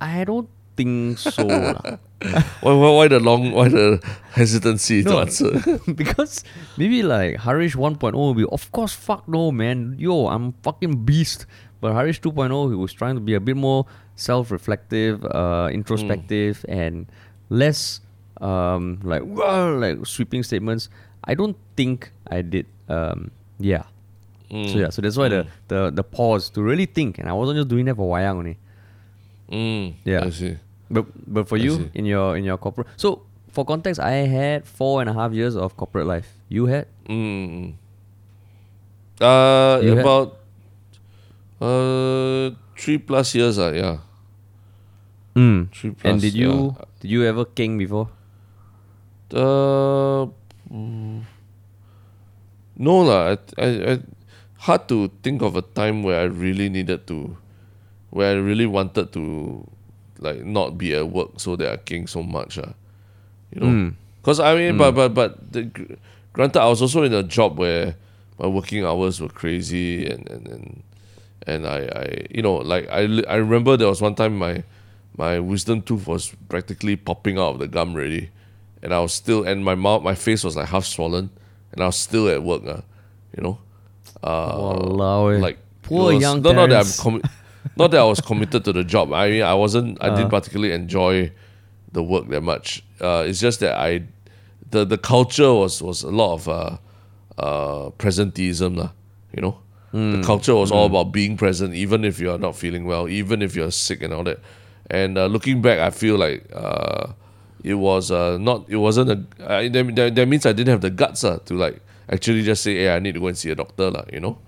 I 0.00 0.24
don't 0.24 0.48
think 0.76 1.18
so. 1.18 1.46
lah. 1.46 1.98
Why, 2.64 2.72
why, 2.72 2.90
why 2.96 3.06
the 3.12 3.20
long 3.20 3.52
why 3.52 3.68
the 3.68 4.00
hesitancy 4.32 5.04
to 5.04 5.10
No. 5.10 5.20
answer? 5.20 5.52
because 5.94 6.42
maybe 6.80 7.02
like 7.04 7.36
Harish 7.44 7.76
1.0 7.76 8.00
will 8.16 8.32
be, 8.34 8.44
of 8.48 8.72
course, 8.72 8.92
fuck 8.96 9.28
no, 9.28 9.52
man. 9.52 9.96
Yo, 10.00 10.26
I'm 10.28 10.52
fucking 10.64 11.04
beast. 11.04 11.44
But 11.80 11.92
Harish 11.92 12.20
2.0, 12.24 12.70
he 12.72 12.74
was 12.74 12.92
trying 12.96 13.14
to 13.16 13.20
be 13.20 13.34
a 13.36 13.40
bit 13.40 13.54
more 13.56 13.84
self 14.16 14.50
reflective, 14.50 15.20
uh, 15.28 15.68
introspective, 15.70 16.64
and 16.72 17.04
less 17.52 18.00
um, 18.40 18.98
like, 19.04 19.20
"Wah," 19.22 19.76
like 19.76 20.00
sweeping 20.08 20.42
statements. 20.42 20.88
I 21.24 21.36
don't 21.36 21.56
think 21.76 22.10
I 22.32 22.40
did. 22.40 22.64
Um, 22.88 23.30
yeah. 23.60 23.84
So 24.48 24.78
yeah, 24.80 24.88
so 24.88 25.02
that's 25.04 25.18
why 25.20 25.28
the, 25.28 25.44
the 25.68 25.90
the 25.92 26.02
pause 26.04 26.48
to 26.56 26.62
really 26.64 26.86
think, 26.86 27.18
and 27.20 27.28
I 27.28 27.34
wasn't 27.36 27.58
just 27.60 27.68
doing 27.68 27.84
that 27.92 27.96
for 28.00 28.08
wayang 28.08 28.40
only. 28.40 28.56
Mm, 29.50 29.94
Yeah. 30.04 30.26
I 30.26 30.30
see. 30.30 30.56
But 30.90 31.06
but 31.26 31.48
for 31.48 31.58
I 31.58 31.62
you 31.66 31.74
see. 31.76 31.90
in 31.94 32.04
your 32.06 32.36
in 32.36 32.44
your 32.46 32.58
corporate, 32.58 32.86
so 32.96 33.22
for 33.50 33.64
context, 33.64 33.98
I 33.98 34.26
had 34.30 34.66
four 34.66 35.00
and 35.00 35.10
a 35.10 35.14
half 35.14 35.32
years 35.32 35.56
of 35.56 35.74
corporate 35.76 36.06
life. 36.06 36.30
You 36.48 36.66
had 36.66 36.86
Mm. 37.08 37.74
Uh, 39.20 39.78
You 39.82 39.96
had- 39.96 40.04
about 40.04 40.38
uh 41.62 42.52
three 42.76 42.98
plus 42.98 43.34
years. 43.34 43.58
Uh, 43.58 43.72
yeah, 43.72 43.96
mm. 45.34 45.70
three 45.72 45.90
plus. 45.96 46.04
And 46.06 46.20
did 46.20 46.34
you 46.34 46.74
yeah. 46.76 46.84
did 47.00 47.10
you 47.10 47.20
ever 47.24 47.44
king 47.46 47.78
before? 47.78 48.10
Uh, 49.32 50.30
mm, 50.70 51.26
no 52.78 52.94
lah. 53.02 53.34
I, 53.34 53.36
I, 53.58 53.68
I, 53.90 53.92
hard 54.68 54.86
to 54.88 55.10
think 55.22 55.42
of 55.42 55.56
a 55.56 55.62
time 55.62 56.02
where 56.06 56.20
I 56.20 56.30
really 56.30 56.68
needed 56.68 57.06
to, 57.10 57.34
where 58.16 58.32
I 58.32 58.40
really 58.40 58.66
wanted 58.66 59.12
to, 59.12 59.22
like 60.18 60.42
not 60.44 60.78
be 60.78 60.94
at 60.96 61.08
work 61.08 61.36
so 61.36 61.54
that 61.56 61.68
I 61.72 61.76
king 61.76 62.06
so 62.08 62.22
much. 62.22 62.56
Uh, 62.58 62.72
you 63.52 63.60
know, 63.60 63.66
Mm. 63.68 63.94
because 64.22 64.40
I 64.40 64.56
mean, 64.56 64.76
but 64.80 64.92
but 64.96 65.12
but 65.14 65.52
the, 65.52 65.68
granted, 66.32 66.60
I 66.60 66.66
was 66.72 66.80
also 66.82 67.02
in 67.04 67.12
a 67.12 67.22
job 67.22 67.58
where 67.58 67.94
my 68.38 68.46
working 68.48 68.84
hours 68.84 69.20
were 69.20 69.28
crazy 69.28 70.06
and 70.08 70.28
and 70.28 70.48
and, 70.48 70.82
and 71.46 71.66
I, 71.66 71.78
I 71.86 72.26
you 72.30 72.42
know 72.42 72.56
like 72.56 72.88
I 72.90 73.00
I 73.28 73.36
remember 73.36 73.76
there 73.76 73.88
was 73.88 74.00
one 74.02 74.14
time 74.16 74.36
my 74.38 74.64
my 75.16 75.38
wisdom 75.40 75.80
tooth 75.82 76.06
was 76.06 76.34
practically 76.48 76.96
popping 76.96 77.38
out 77.38 77.54
of 77.54 77.58
the 77.60 77.68
gum 77.68 77.94
already, 77.94 78.30
and 78.82 78.92
I 78.92 79.00
was 79.00 79.12
still 79.12 79.44
and 79.44 79.64
my 79.64 79.74
mouth 79.76 80.02
my 80.02 80.14
face 80.14 80.42
was 80.44 80.56
like 80.56 80.68
half 80.68 80.84
swollen, 80.84 81.30
and 81.72 81.82
I 81.82 81.86
was 81.86 81.96
still 81.96 82.28
at 82.28 82.42
work. 82.42 82.64
Uh, 82.66 82.80
you 83.36 83.42
know, 83.44 83.58
uh, 84.22 84.52
Walao 84.56 85.36
eh. 85.36 85.40
like 85.40 85.58
Poor 85.82 86.12
was- 86.14 86.20
young 86.20 86.42
not, 86.42 86.56
not 86.56 86.68
that 86.70 86.84
I'm 86.84 86.90
Terrence. 86.90 87.30
Not 87.76 87.90
that 87.90 88.00
I 88.00 88.04
was 88.04 88.20
committed 88.20 88.64
to 88.64 88.72
the 88.72 88.84
job. 88.84 89.12
I 89.12 89.30
mean, 89.30 89.42
I 89.42 89.54
wasn't. 89.54 89.98
I 90.02 90.10
didn't 90.14 90.30
particularly 90.30 90.72
enjoy 90.72 91.32
the 91.92 92.02
work 92.02 92.28
that 92.28 92.42
much. 92.42 92.84
Uh, 93.00 93.24
it's 93.26 93.40
just 93.40 93.60
that 93.60 93.74
I, 93.78 94.02
the 94.70 94.84
the 94.84 94.98
culture 94.98 95.52
was 95.52 95.82
was 95.82 96.02
a 96.02 96.10
lot 96.10 96.34
of 96.34 96.48
uh, 96.48 96.76
uh, 97.38 97.90
presenteeism, 97.98 98.76
lah. 98.76 98.90
You 99.34 99.42
know, 99.42 99.58
Hmm. 99.92 100.20
the 100.20 100.26
culture 100.26 100.54
was 100.54 100.72
all 100.72 100.86
about 100.86 101.12
being 101.12 101.36
present, 101.36 101.72
even 101.74 102.04
if 102.04 102.18
you 102.20 102.30
are 102.30 102.38
not 102.38 102.56
feeling 102.56 102.84
well, 102.86 103.08
even 103.08 103.40
if 103.40 103.54
you're 103.54 103.70
sick 103.70 104.02
and 104.02 104.12
all 104.12 104.24
that. 104.24 104.40
And 104.90 105.16
uh, 105.16 105.26
looking 105.26 105.62
back, 105.62 105.78
I 105.78 105.90
feel 105.90 106.16
like 106.18 106.44
uh, 106.52 107.12
it 107.62 107.74
was 107.74 108.10
uh, 108.10 108.36
not. 108.38 108.66
It 108.68 108.76
wasn't 108.76 109.10
a. 109.10 109.16
That, 109.70 109.94
that, 109.96 110.14
that 110.14 110.26
means 110.26 110.44
I 110.46 110.52
didn't 110.52 110.70
have 110.70 110.80
the 110.82 110.90
guts 110.90 111.24
uh, 111.24 111.38
to 111.46 111.54
like 111.54 111.80
actually 112.10 112.42
just 112.42 112.62
say, 112.62 112.74
"Hey, 112.76 112.94
I 112.94 112.98
need 112.98 113.14
to 113.14 113.20
go 113.20 113.28
and 113.28 113.38
see 113.38 113.50
a 113.50 113.54
doctor," 113.54 113.90
lah. 113.90 114.04
You 114.12 114.20
know. 114.20 114.38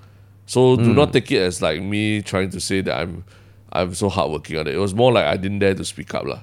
So 0.49 0.77
do 0.77 0.95
not 0.95 1.13
take 1.13 1.31
it 1.31 1.43
as 1.43 1.61
like 1.61 1.83
me 1.83 2.23
trying 2.23 2.49
to 2.51 2.61
say 2.61 2.81
that 2.81 2.99
I'm 2.99 3.23
I'm 3.71 3.95
so 3.95 4.09
hardworking 4.09 4.57
on 4.57 4.67
it. 4.67 4.75
It 4.75 4.79
was 4.79 4.95
more 4.95 5.13
like 5.13 5.27
I 5.27 5.37
didn't 5.37 5.59
dare 5.59 5.75
to 5.75 5.85
speak 5.85 6.15
up 6.15 6.25
lah. 6.25 6.41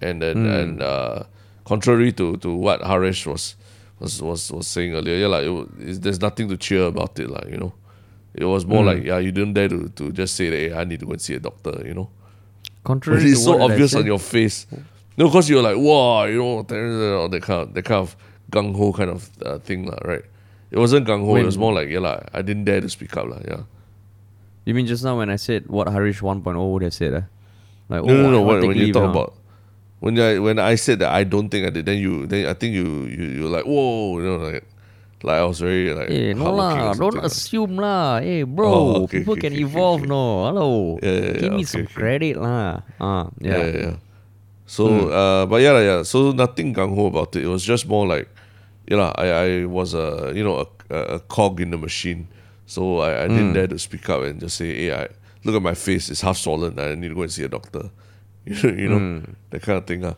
And 0.00 0.22
then 0.22 0.46
and 0.46 0.82
uh, 0.82 1.24
contrary 1.66 2.10
to, 2.12 2.38
to 2.38 2.54
what 2.54 2.80
Harish 2.80 3.26
was 3.26 3.54
was, 4.00 4.22
was 4.22 4.50
was 4.50 4.66
saying 4.66 4.94
earlier, 4.94 5.16
yeah, 5.16 5.26
like 5.26 5.44
it, 5.44 6.00
there's 6.00 6.22
nothing 6.22 6.48
to 6.48 6.56
cheer 6.56 6.84
about 6.84 7.20
it, 7.20 7.28
like 7.28 7.48
you 7.48 7.58
know. 7.58 7.74
It 8.32 8.46
was 8.46 8.64
more 8.64 8.82
like 8.82 9.04
yeah, 9.04 9.18
you 9.18 9.30
didn't 9.30 9.52
dare 9.52 9.68
to, 9.68 9.90
to 9.90 10.10
just 10.10 10.34
say 10.34 10.48
that 10.48 10.56
hey, 10.56 10.72
I 10.72 10.84
need 10.84 11.00
to 11.00 11.06
go 11.06 11.12
and 11.12 11.20
see 11.20 11.34
a 11.34 11.40
doctor, 11.40 11.82
you 11.84 11.92
know. 11.92 12.08
Contrary 12.82 13.20
But 13.20 13.28
it's 13.28 13.44
so 13.44 13.60
obvious 13.60 13.94
on 13.94 14.06
your 14.06 14.18
face. 14.18 14.66
No, 15.18 15.26
because 15.26 15.50
you're 15.50 15.62
like, 15.62 15.76
wow, 15.76 16.24
you 16.24 16.38
know, 16.38 16.62
that 16.62 17.42
kind 17.42 17.60
of 17.60 17.74
that 17.74 17.84
kind 17.84 18.00
of 18.00 18.16
gung 18.50 18.74
ho 18.74 18.90
kind 18.92 19.10
of 19.10 19.28
uh, 19.44 19.58
thing, 19.58 19.84
lah, 19.84 19.98
right? 20.04 20.24
It 20.70 20.78
wasn't 20.78 21.06
gung 21.08 21.24
ho. 21.24 21.36
It 21.36 21.44
was 21.44 21.56
more 21.56 21.72
like, 21.72 21.88
yeah, 21.88 22.00
lah, 22.00 22.20
I 22.32 22.42
didn't 22.42 22.64
dare 22.64 22.80
to 22.80 22.88
speak 22.88 23.16
up, 23.16 23.26
lah, 23.28 23.40
yeah. 23.46 23.62
You 24.68 24.74
mean 24.76 24.84
just 24.86 25.02
now 25.02 25.16
when 25.16 25.30
I 25.30 25.36
said 25.36 25.64
what 25.68 25.88
Harish 25.88 26.20
1.0 26.20 26.44
would 26.44 26.82
have 26.82 26.92
said? 26.92 27.14
Uh? 27.14 27.22
Like, 27.88 28.04
No, 28.04 28.12
no, 28.12 28.28
I 28.28 28.30
no. 28.32 28.42
wanna 28.42 28.66
When, 28.68 28.76
you 28.76 28.92
talk 28.92 29.04
now. 29.04 29.10
about 29.16 29.32
when 30.00 30.20
I 30.20 30.38
when 30.38 30.58
I 30.60 30.76
said 30.76 31.00
that 31.00 31.08
I 31.10 31.24
don't 31.24 31.48
think 31.48 31.66
I 31.66 31.70
did, 31.70 31.86
then 31.88 31.96
you 31.96 32.26
then 32.28 32.46
I 32.46 32.52
think 32.52 32.76
you 32.76 33.08
you 33.08 33.24
you 33.40 33.44
like 33.48 33.64
whoa, 33.64 34.20
you 34.20 34.28
know, 34.28 34.36
like 34.36 34.62
like 35.24 35.40
I 35.40 35.44
was 35.48 35.58
very 35.64 35.88
like 35.96 36.12
Hey, 36.12 36.34
no 36.36 36.52
hardworking 36.52 36.84
lah, 36.84 36.94
don't 37.00 37.20
assume 37.24 37.74
lah. 37.80 38.20
Hey, 38.20 38.44
bro, 38.44 38.68
Oh, 38.68 39.02
okay, 39.08 39.24
people 39.24 39.40
okay, 39.40 39.48
can 39.48 39.56
okay, 39.56 39.64
evolve, 39.64 40.04
no. 40.04 40.44
Hello, 40.52 41.00
Yeah, 41.02 41.16
yeah, 41.16 41.32
give 41.40 41.52
me 41.56 41.64
some 41.64 41.88
credit 41.88 42.36
lah. 42.36 42.84
Ah, 43.00 43.32
Yeah, 43.40 43.56
yeah. 43.56 43.64
yeah, 43.64 43.80
yeah. 43.88 43.96
So, 44.68 45.08
uh, 45.08 45.48
but 45.48 45.64
yeah, 45.64 45.80
yeah. 45.80 46.00
So 46.04 46.36
nothing 46.36 46.76
gung 46.76 46.92
ho 46.92 47.08
about 47.08 47.32
it. 47.34 47.42
It 47.42 47.48
was 47.48 47.64
just 47.64 47.88
more 47.88 48.04
like, 48.06 48.28
you 48.90 48.96
know, 48.96 49.12
I, 49.16 49.26
I 49.28 49.64
was 49.66 49.94
a, 49.94 50.32
you 50.34 50.42
know, 50.42 50.66
a, 50.90 50.94
a, 50.94 51.20
cog 51.20 51.60
in 51.60 51.70
the 51.70 51.78
machine. 51.78 52.26
So 52.66 52.98
I, 53.00 53.24
I 53.24 53.28
didn't 53.28 53.52
dare 53.52 53.66
to 53.68 53.78
speak 53.78 54.08
up 54.08 54.22
and 54.22 54.40
just 54.40 54.56
say, 54.56 54.74
hey, 54.74 54.92
I, 54.94 55.08
look 55.44 55.54
at 55.54 55.62
my 55.62 55.74
face, 55.74 56.10
it's 56.10 56.20
half 56.20 56.36
swollen. 56.36 56.78
I 56.78 56.94
need 56.94 57.08
to 57.08 57.14
go 57.14 57.22
and 57.22 57.32
see 57.32 57.44
a 57.44 57.48
doctor. 57.48 57.90
You 58.48 58.54
know, 58.62 58.76
you 58.82 58.88
know 58.88 59.22
that 59.50 59.60
kind 59.60 59.76
of 59.76 59.86
thing. 59.86 60.04
Uh. 60.04 60.14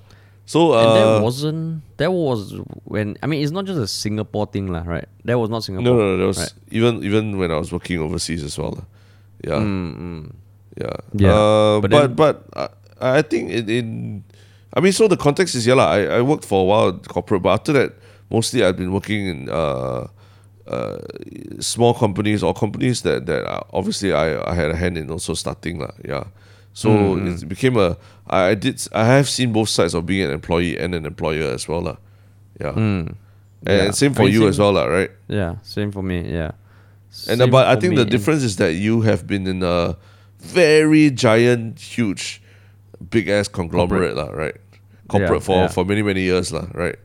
So, 0.46 0.74
And 0.74 0.86
uh, 0.86 0.94
that 1.18 1.22
wasn't. 1.24 1.82
That 1.96 2.12
was 2.12 2.54
when. 2.84 3.16
I 3.22 3.26
mean, 3.26 3.42
it's 3.42 3.50
not 3.50 3.64
just 3.64 3.78
a 3.78 3.88
Singapore 3.88 4.46
thing, 4.46 4.68
lah, 4.70 4.82
right? 4.86 5.08
That 5.24 5.36
was 5.36 5.50
not 5.50 5.64
Singapore. 5.64 5.82
no, 5.84 5.98
no, 5.98 6.04
no, 6.14 6.16
that 6.18 6.26
was 6.26 6.38
right? 6.38 6.52
even 6.70 7.02
even 7.02 7.38
when 7.38 7.50
I 7.50 7.58
was 7.58 7.72
working 7.72 7.98
overseas 7.98 8.44
as 8.44 8.56
well. 8.56 8.78
uh. 8.78 8.84
Yeah. 9.50 9.62
Yeah. 10.78 10.96
Yeah, 11.14 11.34
Uh, 11.34 11.80
but 11.80 11.90
but 11.90 12.00
then- 12.06 12.14
but, 12.14 12.34
I, 12.54 13.18
I 13.18 13.22
think 13.22 13.50
in, 13.50 13.68
in 13.68 14.24
I 14.74 14.80
mean 14.80 14.92
so 14.92 15.08
the 15.08 15.16
context 15.16 15.54
is 15.54 15.66
yeah 15.66 15.74
lah, 15.74 15.90
I, 15.90 16.18
I 16.18 16.22
worked 16.22 16.44
for 16.44 16.62
a 16.62 16.64
while 16.64 16.92
corporate 16.92 17.42
but 17.42 17.50
after 17.50 17.72
that 17.72 17.94
mostly 18.30 18.62
I've 18.64 18.76
been 18.76 18.92
working 18.92 19.26
in 19.26 19.48
uh, 19.50 20.06
uh, 20.66 20.98
small 21.60 21.94
companies 21.94 22.42
or 22.42 22.54
companies 22.54 23.02
that 23.02 23.26
that 23.26 23.42
obviously 23.72 24.12
I, 24.12 24.38
I 24.50 24.54
had 24.54 24.70
a 24.70 24.76
hand 24.76 24.96
in 24.96 25.10
also 25.10 25.34
starting 25.34 25.78
lah 25.80 25.92
yeah 26.04 26.24
so 26.72 26.88
Mm, 27.18 27.42
it 27.42 27.48
became 27.48 27.76
a 27.76 27.96
I, 28.30 28.50
I 28.50 28.54
did 28.54 28.78
I 28.94 29.04
have 29.04 29.28
seen 29.28 29.52
both 29.52 29.68
sides 29.68 29.94
of 29.94 30.06
being 30.06 30.22
an 30.22 30.30
employee 30.30 30.78
and 30.78 30.94
an 30.94 31.04
employer 31.04 31.50
as 31.50 31.66
well 31.68 31.82
lah 31.82 31.96
yeah 32.60 32.74
and 32.76 33.16
Yeah. 33.66 33.90
same 33.90 34.12
I 34.12 34.14
for 34.14 34.22
mean, 34.24 34.32
you 34.32 34.40
same- 34.46 34.48
as 34.54 34.58
well 34.62 34.72
lah 34.78 34.86
right 34.86 35.10
Yeah, 35.28 35.56
same 35.62 35.90
for 35.92 36.02
me. 36.02 36.22
Yeah. 36.30 36.52
and 37.28 37.42
Same 37.42 37.50
but 37.50 37.66
I 37.66 37.74
think 37.76 37.98
the 37.98 38.06
difference 38.06 38.42
is 38.46 38.56
that 38.62 38.72
you 38.78 39.02
have 39.02 39.26
been 39.26 39.46
in 39.50 39.60
a 39.66 39.98
very 40.38 41.10
giant, 41.10 41.76
huge, 41.82 42.40
big 43.10 43.28
ass 43.28 43.48
conglomerate, 43.50 44.14
lah, 44.16 44.30
right? 44.32 44.56
Corporate 45.10 45.42
for, 45.44 45.66
yeah. 45.66 45.68
for 45.68 45.84
many 45.84 46.00
many 46.06 46.22
years, 46.22 46.48
lah, 46.54 46.70
right? 46.72 46.96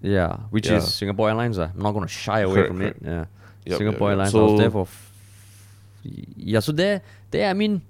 Yeah, 0.00 0.36
which 0.50 0.68
Yeah. 0.68 0.76
is 0.78 0.94
Singapore 0.94 1.28
Airlines. 1.28 1.58
Uh. 1.58 1.70
I'm 1.74 1.82
not 1.82 1.92
gonna 1.92 2.06
shy 2.08 2.40
away 2.40 2.54
Correct, 2.54 2.68
from 2.68 2.78
correct. 2.78 3.02
it. 3.02 3.06
Yeah, 3.06 3.24
Yup, 3.66 3.78
Singapore 3.78 4.10
yup, 4.10 4.18
yup. 4.18 4.26
Airlines. 4.32 4.34
I 4.34 4.38
was 4.38 4.50
So- 4.52 4.58
there 4.58 4.70
for. 4.70 4.82
F- 4.82 5.12
yeah, 6.36 6.60
so 6.60 6.72
there, 6.72 7.02
there. 7.30 7.50
I 7.50 7.52
mean, 7.52 7.82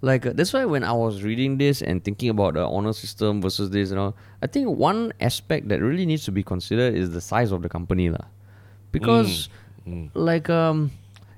like 0.00 0.26
uh, 0.26 0.32
that's 0.34 0.52
why 0.52 0.64
when 0.64 0.82
I 0.84 0.92
was 0.92 1.22
reading 1.22 1.58
this 1.58 1.80
and 1.82 2.02
thinking 2.04 2.28
about 2.28 2.54
the 2.54 2.66
honor 2.66 2.92
system 2.92 3.40
versus 3.40 3.70
this, 3.70 3.90
you 3.90 3.96
know, 3.96 4.14
I 4.42 4.46
think 4.48 4.68
one 4.68 5.12
aspect 5.20 5.68
that 5.68 5.80
really 5.80 6.04
needs 6.06 6.24
to 6.24 6.32
be 6.32 6.42
considered 6.42 6.94
is 6.94 7.10
the 7.12 7.20
size 7.20 7.52
of 7.52 7.62
the 7.62 7.68
company, 7.68 8.10
lah. 8.10 8.26
Because, 8.90 9.48
Mm, 9.88 10.10
like, 10.14 10.48
um, 10.50 10.92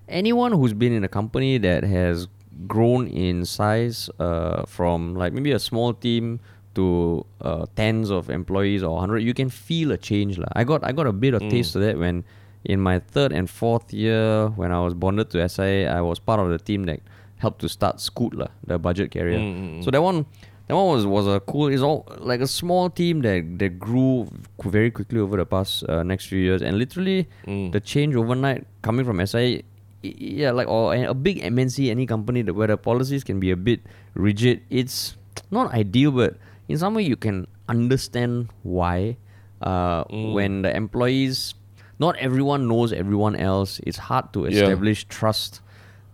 anyone 0.08 0.52
who's 0.52 0.74
been 0.74 0.92
in 0.92 1.02
a 1.04 1.08
company 1.08 1.56
that 1.58 1.82
has 1.84 2.28
grown 2.68 3.06
in 3.06 3.44
size, 3.44 4.10
uh, 4.18 4.64
from 4.66 5.14
like 5.14 5.32
maybe 5.32 5.50
a 5.52 5.58
small 5.58 5.94
team 5.94 6.40
to 6.74 7.24
uh, 7.40 7.66
tens 7.76 8.10
of 8.10 8.30
employees 8.30 8.82
or 8.82 8.98
hundred, 9.00 9.20
you 9.22 9.34
can 9.34 9.48
feel 9.48 9.92
a 9.92 9.96
change, 9.98 10.38
lah. 10.38 10.48
I 10.52 10.64
got 10.64 10.84
I 10.84 10.92
got 10.92 11.06
a 11.06 11.12
bit 11.12 11.34
of 11.34 11.42
Mm. 11.42 11.50
taste 11.50 11.76
of 11.76 11.82
that 11.82 11.98
when 11.98 12.24
in 12.64 12.80
my 12.80 12.98
third 12.98 13.32
and 13.32 13.48
fourth 13.48 13.92
year 13.92 14.48
when 14.56 14.72
I 14.72 14.80
was 14.80 14.94
bonded 14.94 15.30
to 15.30 15.48
SIA, 15.48 15.90
I 15.92 16.00
was 16.00 16.18
part 16.18 16.40
of 16.40 16.48
the 16.48 16.58
team 16.58 16.84
that 16.86 17.00
helped 17.36 17.60
to 17.60 17.68
start 17.68 18.00
Scoot, 18.00 18.34
lah, 18.34 18.48
the 18.66 18.78
budget 18.78 19.10
carrier. 19.10 19.38
Mm, 19.38 19.84
So 19.84 19.90
that 19.90 20.02
one. 20.02 20.26
That 20.66 20.76
one 20.80 20.96
was, 20.96 21.04
was 21.04 21.26
a 21.28 21.40
cool. 21.40 21.68
It's 21.68 21.82
all 21.84 22.08
like 22.24 22.40
a 22.40 22.46
small 22.48 22.88
team 22.88 23.20
that, 23.20 23.58
that 23.60 23.78
grew 23.78 24.26
very 24.64 24.90
quickly 24.90 25.20
over 25.20 25.36
the 25.36 25.44
past 25.44 25.84
uh, 25.90 26.02
next 26.02 26.24
few 26.24 26.38
years, 26.40 26.62
and 26.64 26.78
literally 26.80 27.28
mm. 27.44 27.68
the 27.70 27.80
change 27.84 28.16
overnight 28.16 28.64
coming 28.80 29.04
from 29.04 29.20
SIA, 29.26 29.60
yeah, 30.00 30.52
like 30.56 30.64
or 30.66 30.94
a 30.96 31.12
a 31.12 31.12
big 31.12 31.44
MNC, 31.44 31.90
any 31.92 32.06
company 32.08 32.40
that 32.40 32.54
where 32.56 32.66
the 32.72 32.78
policies 32.80 33.20
can 33.28 33.36
be 33.44 33.50
a 33.52 33.60
bit 33.60 33.84
rigid. 34.16 34.64
It's 34.72 35.20
not 35.52 35.68
ideal, 35.76 36.16
but 36.16 36.40
in 36.68 36.78
some 36.78 36.94
way 36.94 37.02
you 37.02 37.16
can 37.16 37.46
understand 37.68 38.48
why. 38.62 39.16
Uh, 39.62 40.04
when 40.10 40.60
the 40.60 40.76
employees, 40.76 41.54
not 41.98 42.16
everyone 42.18 42.68
knows 42.68 42.92
everyone 42.92 43.34
else. 43.34 43.80
It's 43.86 43.96
hard 43.96 44.30
to 44.34 44.44
Yeah. 44.44 44.50
establish 44.68 45.04
trust 45.08 45.60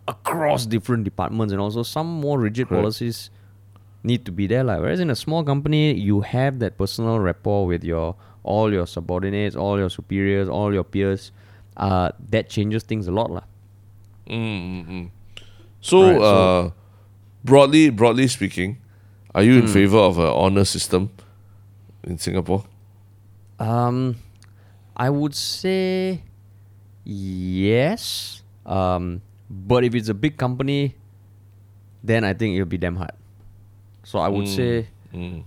across 0.06 0.66
different 0.66 1.02
departments, 1.04 1.50
and 1.52 1.60
also 1.60 1.82
some 1.82 2.06
more 2.06 2.38
rigid 2.38 2.68
Correct. 2.68 2.78
policies 2.82 3.30
need 4.04 4.24
to 4.24 4.30
be 4.32 4.46
there. 4.46 4.62
Like, 4.62 4.80
whereas 4.80 5.00
in 5.00 5.10
a 5.10 5.16
small 5.16 5.42
company, 5.42 5.94
you 5.94 6.20
have 6.20 6.58
that 6.60 6.78
personal 6.78 7.18
rapport 7.18 7.66
with 7.66 7.82
your 7.82 8.14
all 8.44 8.72
your 8.72 8.86
subordinates, 8.86 9.56
all 9.56 9.78
your 9.78 9.90
superiors, 9.90 10.48
all 10.48 10.72
your 10.72 10.84
peers. 10.84 11.32
Uh, 11.76 12.10
that 12.30 12.48
changes 12.50 12.82
things 12.84 13.08
a 13.08 13.12
lot, 13.12 13.30
lah. 13.30 13.42
Mm, 14.28 14.86
mm, 14.86 14.86
mm. 14.88 15.10
So, 15.80 16.02
Right, 16.02 16.18
so- 16.20 16.22
uh, 16.22 16.70
broadly, 17.42 17.90
broadly 17.90 18.28
speaking, 18.28 18.78
are 19.34 19.42
you 19.42 19.58
in 19.60 19.66
Hmm. 19.66 19.72
favor 19.72 19.98
of 19.98 20.18
an 20.18 20.26
honor 20.32 20.64
system 20.64 21.10
in 22.04 22.18
Singapore? 22.18 22.64
Um, 23.60 24.16
I 24.96 25.10
would 25.10 25.34
say 25.34 26.22
yes. 27.04 28.42
Um, 28.66 29.22
but 29.48 29.84
if 29.84 29.94
it's 29.94 30.08
a 30.08 30.14
big 30.14 30.36
company, 30.36 30.94
then 32.02 32.24
I 32.24 32.32
think 32.34 32.54
it'll 32.54 32.68
be 32.70 32.78
damn 32.78 32.96
hard. 32.96 33.12
So 34.04 34.18
I 34.18 34.28
would 34.28 34.48
say 34.48 34.88
Mm. 35.12 35.42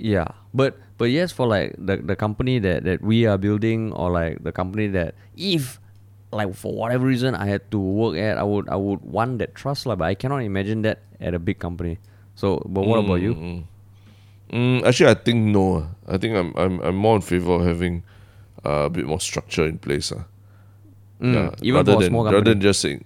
yeah 0.00 0.24
but 0.56 0.80
but 0.96 1.12
yes 1.12 1.28
for 1.30 1.44
like 1.46 1.76
the 1.76 2.00
the 2.00 2.16
company 2.16 2.56
that 2.58 2.84
that 2.88 3.04
we 3.04 3.28
are 3.28 3.36
building 3.36 3.92
or 3.92 4.08
like 4.08 4.40
the 4.42 4.48
company 4.50 4.88
that 4.88 5.12
if 5.36 5.76
like 6.32 6.56
for 6.56 6.72
whatever 6.72 7.04
reason 7.04 7.36
i 7.36 7.44
had 7.44 7.60
to 7.70 7.76
work 7.76 8.16
at 8.16 8.40
i 8.40 8.42
would 8.42 8.64
i 8.72 8.76
would 8.80 9.04
want 9.04 9.36
that 9.44 9.52
trust 9.54 9.84
lah, 9.84 9.92
but 9.92 10.08
i 10.08 10.16
cannot 10.16 10.40
imagine 10.40 10.80
that 10.88 11.04
at 11.20 11.36
a 11.36 11.38
big 11.38 11.60
company 11.60 12.00
so 12.38 12.62
but 12.70 12.86
what 12.86 13.02
about 13.02 13.18
you 13.18 13.34
Mm, 13.34 13.42
mm. 13.42 13.62
Mm, 14.48 14.80
actually, 14.86 15.10
I 15.12 15.18
think 15.20 15.44
no. 15.52 15.84
ah. 15.84 15.86
I 16.08 16.16
think 16.16 16.32
I'm 16.32 16.54
I'm 16.56 16.80
I'm 16.80 16.96
more 16.96 17.16
in 17.18 17.22
favor 17.26 17.60
of 17.60 17.66
having 17.68 18.00
uh, 18.64 18.86
a 18.86 18.90
bit 18.90 19.04
more 19.04 19.20
structure 19.20 19.66
in 19.68 19.76
place. 19.76 20.08
Uh. 20.08 20.24
Mm, 21.20 21.52
even 21.60 21.84
rather 21.84 21.92
for 21.92 21.98
a 21.98 22.02
than, 22.06 22.10
small 22.14 22.24
rather 22.24 22.40
than 22.40 22.60
just 22.64 22.80
saying. 22.80 23.04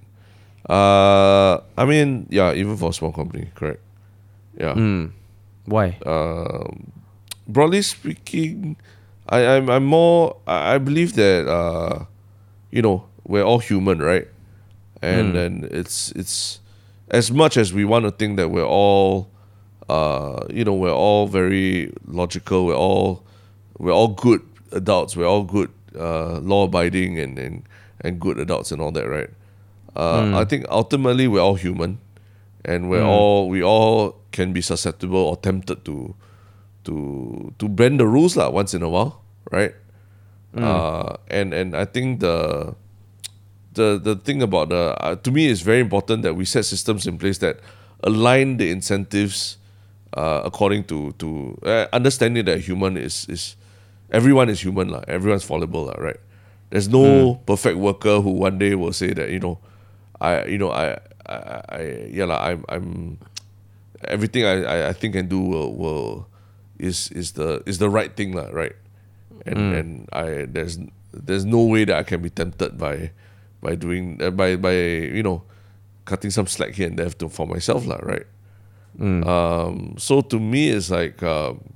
Uh, 0.69 1.59
I 1.75 1.83
mean, 1.83 2.31
yeah, 2.31 2.55
even 2.55 2.77
for 2.79 2.91
a 2.91 2.93
small 2.95 3.11
company, 3.11 3.51
correct. 3.59 3.83
Yeah. 4.55 4.79
mm. 4.79 5.11
why 5.67 5.99
Um, 6.07 6.93
broadly 7.51 7.83
speaking, 7.83 8.77
I, 9.27 9.59
I'm 9.59 9.67
I'm 9.67 9.83
more. 9.83 10.39
I, 10.47 10.75
I 10.75 10.79
believe 10.79 11.19
that 11.19 11.51
uh, 11.51 12.07
you 12.71 12.87
know, 12.87 13.11
we're 13.27 13.43
all 13.43 13.59
human, 13.59 13.99
right? 13.99 14.29
And 15.03 15.35
Mm. 15.35 15.35
then 15.35 15.51
it's 15.75 16.15
it's 16.15 16.62
as 17.13 17.31
much 17.31 17.57
as 17.57 17.73
we 17.73 17.85
want 17.85 18.05
to 18.05 18.11
think 18.11 18.37
that 18.39 18.49
we're 18.49 18.67
all, 18.67 19.31
uh, 19.89 20.47
you 20.51 20.65
know, 20.65 20.75
we're 20.75 20.95
all 20.95 21.29
very 21.29 21.93
logical. 22.07 22.67
We're 22.67 22.75
all 22.77 23.23
we're 23.79 23.93
all 23.93 24.09
good 24.09 24.41
adults. 24.73 25.17
We're 25.17 25.29
all 25.29 25.45
good, 25.45 25.71
uh, 25.99 26.41
law 26.41 26.65
abiding 26.65 27.19
and, 27.19 27.39
and 27.39 27.63
and 28.01 28.19
good 28.19 28.39
adults 28.39 28.73
and 28.73 28.81
all 28.81 28.91
that, 28.93 29.07
right? 29.09 29.31
Uh, 29.95 30.33
I 30.41 30.45
think 30.45 30.65
ultimately 30.71 31.29
we're 31.29 31.45
all 31.45 31.55
human, 31.55 31.99
and 32.65 32.89
we're 32.89 33.05
all 33.05 33.49
we 33.49 33.63
all 33.63 34.17
can 34.33 34.53
be 34.53 34.63
susceptible 34.63 35.21
or 35.21 35.37
tempted 35.37 35.85
to 35.85 36.15
to 36.85 37.53
to 37.59 37.69
bend 37.69 38.01
the 38.01 38.07
rules 38.09 38.37
lah 38.37 38.49
once 38.49 38.73
in 38.73 38.83
a 38.83 38.89
while, 38.89 39.21
right? 39.53 39.75
Uh, 40.57 41.17
and 41.29 41.53
and 41.53 41.77
I 41.77 41.85
think 41.85 42.21
the 42.21 42.75
the 43.73 43.99
the 43.99 44.17
thing 44.17 44.43
about 44.43 44.69
the 44.69 44.97
uh, 45.01 45.17
to 45.17 45.31
me 45.31 45.49
it's 45.49 45.61
very 45.61 45.81
important 45.81 46.23
that 46.23 46.35
we 46.35 46.45
set 46.45 46.65
systems 46.65 47.07
in 47.07 47.19
place 47.19 47.39
that 47.39 47.61
align 48.03 48.57
the 48.57 48.71
incentives 48.71 49.57
uh, 50.17 50.43
according 50.45 50.85
to 50.85 51.13
to 51.19 51.59
uh, 51.65 51.87
understanding 51.93 52.45
that 52.45 52.61
human 52.61 52.97
is 52.97 53.27
is 53.29 53.57
everyone 54.13 54.49
is 54.49 54.61
human 54.61 54.89
lah. 54.93 55.03
Everyone's 55.09 55.43
fallible 55.45 55.89
lah, 55.89 55.97
right? 55.99 56.21
There's 56.71 56.89
no 56.89 57.37
perfect 57.45 57.77
worker 57.77 58.21
who 58.21 58.31
one 58.31 58.57
day 58.57 58.75
will 58.75 58.93
say 58.93 59.13
that 59.13 59.29
you 59.31 59.41
know, 59.41 59.59
I 60.21 60.45
you 60.45 60.59
know 60.59 60.71
I 60.71 61.01
I, 61.27 61.37
I 61.69 61.81
yeah 62.09 62.25
lah 62.29 62.41
I'm 62.41 62.65
I'm 62.69 63.19
everything 64.05 64.45
I, 64.45 64.65
I, 64.65 64.77
I 64.89 64.93
think 64.93 65.17
and 65.17 65.29
do 65.29 65.41
will, 65.41 65.75
will 65.75 66.29
is 66.79 67.11
is 67.13 67.33
the 67.33 67.63
is 67.67 67.77
the 67.77 67.89
right 67.89 68.15
thing 68.15 68.33
lah, 68.33 68.49
right? 68.53 68.77
And 69.45 69.75
and 69.75 69.89
I 70.13 70.47
there's 70.47 70.79
there's 71.13 71.45
no 71.45 71.61
way 71.65 71.85
that 71.85 71.97
I 71.97 72.05
can 72.05 72.23
be 72.23 72.31
tempted 72.31 72.79
by 72.79 73.11
by 73.63 73.75
doing 73.75 74.21
uh, 74.21 74.31
by 74.31 74.57
by 74.57 74.75
you 74.75 75.23
know 75.23 75.43
cutting 76.05 76.31
some 76.31 76.47
slack 76.47 76.75
here 76.75 76.89
and 76.89 76.99
there 76.99 77.09
to, 77.11 77.29
for 77.29 77.47
myself 77.47 77.87
lah, 77.87 77.99
right? 78.03 78.27
Um, 79.01 79.95
so 79.97 80.21
to 80.21 80.39
me, 80.39 80.69
it's 80.69 80.91
like 80.91 81.23
um, 81.23 81.73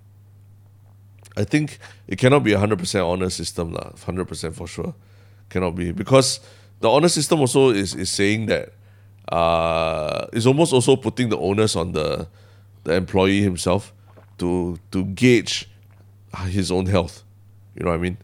I 1.37 1.45
think 1.45 1.79
it 2.09 2.19
cannot 2.19 2.45
be 2.45 2.53
a 2.53 2.59
hundred 2.59 2.79
percent 2.79 3.05
honor 3.07 3.31
system 3.31 3.73
lah, 3.73 3.93
hundred 4.05 4.29
percent 4.29 4.55
for 4.55 4.67
sure, 4.67 4.95
cannot 5.49 5.75
be 5.77 5.93
because 5.93 6.41
the 6.81 6.91
honor 6.91 7.09
system 7.09 7.41
also 7.41 7.71
is 7.71 7.95
is 7.95 8.11
saying 8.11 8.47
that 8.47 8.73
uh, 9.33 10.27
it's 10.33 10.45
almost 10.45 10.73
also 10.73 10.97
putting 10.97 11.31
the 11.31 11.39
onus 11.39 11.77
on 11.77 11.93
the 11.93 12.29
the 12.85 12.95
employee 12.95 13.41
himself 13.41 13.95
to 14.39 14.79
to 14.91 15.05
gauge 15.17 15.71
his 16.51 16.71
own 16.71 16.87
health. 16.87 17.23
You 17.75 17.85
know 17.85 17.91
what 17.91 17.97
I 17.97 18.03
mean? 18.03 18.19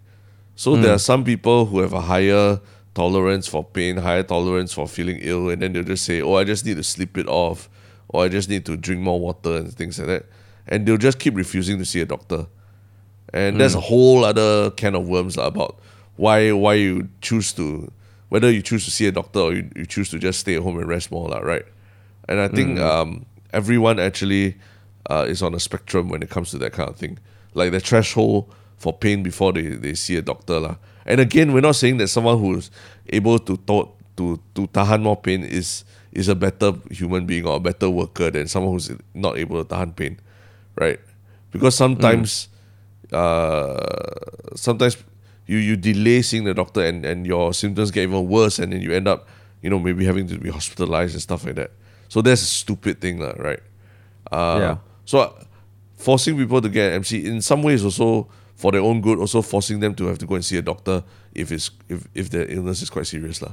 So 0.54 0.76
there 0.76 0.92
are 0.92 0.98
some 1.00 1.24
people 1.24 1.66
who 1.66 1.80
have 1.80 1.92
a 1.92 2.00
higher 2.00 2.60
tolerance 2.94 3.46
for 3.46 3.64
pain, 3.64 3.96
higher 3.98 4.22
tolerance 4.22 4.72
for 4.72 4.86
feeling 4.86 5.18
ill, 5.20 5.48
and 5.50 5.62
then 5.62 5.72
they'll 5.72 5.82
just 5.82 6.04
say, 6.04 6.20
"Oh, 6.20 6.34
I 6.34 6.44
just 6.44 6.64
need 6.64 6.76
to 6.76 6.84
sleep 6.84 7.16
it 7.18 7.26
off," 7.26 7.68
or 8.08 8.24
"I 8.24 8.28
just 8.28 8.48
need 8.48 8.64
to 8.66 8.76
drink 8.76 9.00
more 9.00 9.20
water" 9.20 9.56
and 9.56 9.72
things 9.72 9.98
like 9.98 10.08
that, 10.08 10.26
and 10.66 10.86
they'll 10.86 10.96
just 10.96 11.18
keep 11.18 11.34
refusing 11.36 11.78
to 11.78 11.84
see 11.84 12.00
a 12.00 12.06
doctor. 12.06 12.46
And 13.32 13.58
there's 13.58 13.74
a 13.74 13.80
whole 13.80 14.24
other 14.24 14.70
can 14.72 14.94
of 14.94 15.08
worms 15.08 15.36
lah 15.36 15.46
about 15.46 15.80
why 16.16 16.52
why 16.52 16.74
you 16.74 17.08
choose 17.22 17.52
to 17.54 17.90
whether 18.28 18.50
you 18.50 18.62
choose 18.62 18.84
to 18.84 18.90
see 18.90 19.06
a 19.06 19.12
doctor 19.12 19.40
or 19.40 19.52
you, 19.52 19.70
you 19.76 19.84
choose 19.84 20.08
to 20.10 20.18
just 20.18 20.40
stay 20.40 20.56
at 20.56 20.62
home 20.62 20.78
and 20.78 20.88
rest 20.88 21.10
more 21.10 21.28
lah, 21.28 21.38
right? 21.38 21.66
And 22.28 22.40
I 22.40 22.48
think 22.48 22.78
um, 22.78 23.26
everyone 23.52 23.98
actually 23.98 24.56
uh, 25.10 25.26
is 25.28 25.42
on 25.42 25.54
a 25.54 25.60
spectrum 25.60 26.08
when 26.08 26.22
it 26.22 26.30
comes 26.30 26.50
to 26.52 26.58
that 26.58 26.72
kind 26.72 26.88
of 26.88 26.96
thing. 26.96 27.18
Like 27.52 27.72
the 27.72 27.80
threshold 27.80 28.52
for 28.78 28.92
pain 28.92 29.22
before 29.22 29.52
they, 29.52 29.68
they 29.68 29.92
see 29.92 30.16
a 30.16 30.22
doctor 30.22 30.60
lah. 30.60 30.76
And 31.06 31.20
again, 31.20 31.52
we're 31.52 31.60
not 31.60 31.76
saying 31.76 31.98
that 31.98 32.08
someone 32.08 32.38
who's 32.38 32.70
able 33.08 33.38
to 33.40 33.56
to 33.56 33.88
to, 34.16 34.40
to 34.54 34.66
tahan 34.68 35.02
more 35.02 35.16
pain 35.16 35.42
is 35.42 35.84
is 36.12 36.28
a 36.28 36.34
better 36.34 36.72
human 36.90 37.24
being 37.26 37.46
or 37.46 37.56
a 37.56 37.60
better 37.60 37.88
worker 37.88 38.30
than 38.30 38.46
someone 38.46 38.72
who's 38.74 38.90
not 39.14 39.38
able 39.38 39.62
to 39.62 39.68
tahan 39.68 39.96
pain, 39.96 40.20
right? 40.76 41.00
Because 41.50 41.74
sometimes, 41.74 42.48
uh, 43.12 43.76
sometimes 44.54 44.96
you 45.46 45.58
you 45.58 45.76
delay 45.76 46.22
seeing 46.22 46.44
the 46.44 46.54
doctor 46.54 46.84
and, 46.84 47.04
and 47.04 47.26
your 47.26 47.52
symptoms 47.54 47.90
get 47.90 48.02
even 48.02 48.28
worse 48.28 48.58
and 48.58 48.72
then 48.72 48.80
you 48.80 48.92
end 48.92 49.08
up, 49.08 49.26
you 49.62 49.70
know, 49.70 49.78
maybe 49.78 50.04
having 50.04 50.26
to 50.28 50.38
be 50.38 50.50
hospitalized 50.50 51.14
and 51.14 51.22
stuff 51.22 51.44
like 51.44 51.56
that. 51.56 51.70
So 52.08 52.20
that's 52.22 52.42
a 52.42 52.46
stupid 52.46 53.00
thing, 53.00 53.18
lah, 53.20 53.32
right? 53.38 53.60
Uh, 54.30 54.58
Yeah. 54.60 54.76
So 55.04 55.34
forcing 55.96 56.36
people 56.36 56.60
to 56.60 56.68
get 56.68 56.88
an 56.90 56.94
MC 57.02 57.24
in 57.26 57.40
some 57.42 57.62
ways 57.62 57.84
also 57.84 58.28
for 58.62 58.70
their 58.70 58.80
own 58.86 59.02
good, 59.02 59.18
also 59.18 59.42
forcing 59.42 59.80
them 59.82 59.92
to 59.98 60.06
have 60.06 60.18
to 60.22 60.26
go 60.26 60.36
and 60.38 60.44
see 60.46 60.56
a 60.56 60.62
doctor 60.62 61.02
if 61.34 61.50
it's 61.50 61.70
if, 61.90 62.06
if 62.14 62.30
their 62.30 62.46
illness 62.46 62.78
is 62.82 62.90
quite 62.90 63.06
serious, 63.10 63.42
lah. 63.42 63.50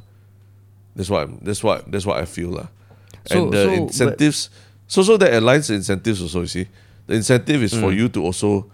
That's 0.95 1.09
what 1.09 1.25
I'm, 1.25 1.39
that's 1.41 1.63
what 1.65 1.89
that's 1.89 2.05
what 2.05 2.21
I 2.21 2.25
feel, 2.29 2.53
lah. 2.53 2.67
So- 3.25 3.49
and 3.49 3.53
the 3.53 3.63
so, 3.65 3.73
incentives, 3.73 4.49
so 4.85 5.01
so 5.01 5.17
that 5.17 5.33
aligns 5.33 5.67
the 5.67 5.73
incentives 5.81 6.21
also. 6.21 6.41
You 6.45 6.51
see, 6.53 6.67
the 7.09 7.15
incentive 7.17 7.63
is 7.65 7.73
Mm. 7.73 7.81
for 7.81 7.91
you 7.91 8.05
to 8.13 8.21
also 8.21 8.69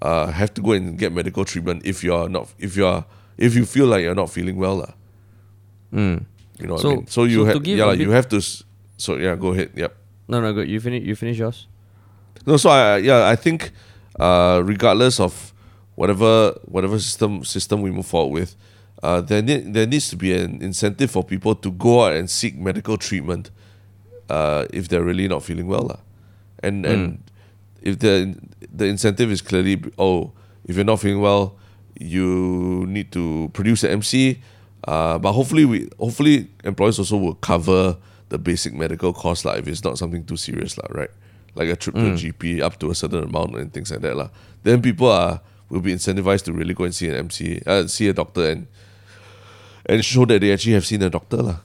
uh, 0.00 0.30
have 0.30 0.54
to 0.54 0.62
go 0.62 0.72
and 0.78 0.94
get 0.96 1.10
medical 1.12 1.42
treatment 1.44 1.82
if 1.84 2.04
you're 2.06 2.28
not 2.30 2.46
if 2.62 2.76
you 2.78 2.86
are 2.86 3.02
if 3.36 3.54
you 3.58 3.66
feel 3.66 3.86
like 3.90 4.06
you're 4.06 4.14
not 4.14 4.30
feeling 4.30 4.56
well, 4.62 4.76
lah. 4.86 4.92
Mm. 5.92 6.22
You 6.62 6.66
know 6.70 6.74
what 6.78 6.82
So- 6.86 6.90
I 6.90 6.94
mean? 7.02 7.06
So 7.10 7.24
you 7.26 7.42
so 7.42 7.44
have 7.50 7.54
to 7.58 7.60
give 7.66 7.78
yeah, 7.82 7.90
bit- 7.90 8.00
you 8.06 8.10
have 8.14 8.28
to. 8.30 8.38
So 8.96 9.16
yeah, 9.18 9.34
go 9.34 9.50
ahead. 9.56 9.74
Yep. 9.74 9.90
No, 10.30 10.38
no, 10.40 10.52
good. 10.54 10.68
You 10.70 10.78
finish. 10.78 11.02
You 11.02 11.16
finish 11.18 11.38
yours. 11.38 11.66
No, 12.46 12.56
so 12.56 12.70
I 12.70 12.98
yeah 13.02 13.26
I 13.26 13.36
think 13.36 13.72
uh, 14.20 14.62
regardless 14.64 15.18
of 15.20 15.49
whatever 16.00 16.56
whatever 16.64 16.98
system 16.98 17.44
system 17.44 17.82
we 17.84 17.90
move 17.92 18.08
forward 18.08 18.32
with, 18.32 18.56
uh, 19.04 19.20
there 19.20 19.42
need, 19.44 19.74
there 19.74 19.86
needs 19.86 20.08
to 20.08 20.16
be 20.16 20.32
an 20.32 20.62
incentive 20.64 21.10
for 21.12 21.22
people 21.22 21.54
to 21.54 21.70
go 21.76 22.08
out 22.08 22.16
and 22.16 22.30
seek 22.32 22.56
medical 22.56 22.96
treatment, 22.96 23.50
uh, 24.32 24.64
if 24.72 24.88
they're 24.88 25.04
really 25.04 25.28
not 25.28 25.44
feeling 25.44 25.68
well, 25.68 25.92
lah. 25.92 26.00
and 26.62 26.86
and 26.86 27.20
if 27.82 27.98
the 27.98 28.32
the 28.72 28.86
incentive 28.86 29.30
is 29.30 29.42
clearly 29.42 29.76
oh 29.98 30.32
if 30.64 30.76
you're 30.76 30.88
not 30.88 31.00
feeling 31.00 31.20
well, 31.20 31.56
you 31.98 32.86
need 32.88 33.12
to 33.12 33.50
produce 33.52 33.84
an 33.84 33.90
MC, 34.00 34.40
uh, 34.88 35.18
but 35.18 35.32
hopefully 35.32 35.64
we 35.64 35.88
hopefully 35.98 36.48
employers 36.64 36.98
also 36.98 37.16
will 37.16 37.34
cover 37.34 37.96
the 38.32 38.38
basic 38.38 38.72
medical 38.72 39.12
costs 39.12 39.44
lah 39.44 39.52
if 39.52 39.68
it's 39.68 39.84
not 39.84 39.98
something 39.98 40.24
too 40.24 40.36
serious 40.36 40.78
lah, 40.78 40.88
right? 40.96 41.12
Like 41.56 41.68
a 41.68 41.76
trip 41.76 41.92
to 41.96 42.06
a 42.08 42.16
GP 42.16 42.64
up 42.64 42.78
to 42.80 42.88
a 42.88 42.94
certain 42.94 43.24
amount 43.24 43.56
and 43.56 43.68
things 43.68 43.90
like 43.90 44.00
that 44.00 44.16
lah. 44.16 44.30
Then 44.62 44.80
people 44.80 45.10
are 45.10 45.42
will 45.70 45.80
be 45.80 45.94
incentivized 45.94 46.44
to 46.44 46.52
really 46.52 46.74
go 46.74 46.84
and 46.84 46.94
see 46.94 47.08
an 47.08 47.14
MC, 47.14 47.62
uh, 47.66 47.86
see 47.86 48.08
a 48.08 48.12
doctor 48.12 48.50
and 48.50 48.66
and 49.86 50.04
show 50.04 50.24
that 50.26 50.40
they 50.40 50.52
actually 50.52 50.74
have 50.74 50.84
seen 50.84 51.02
a 51.02 51.10
doctor 51.10 51.42
lah. 51.42 51.58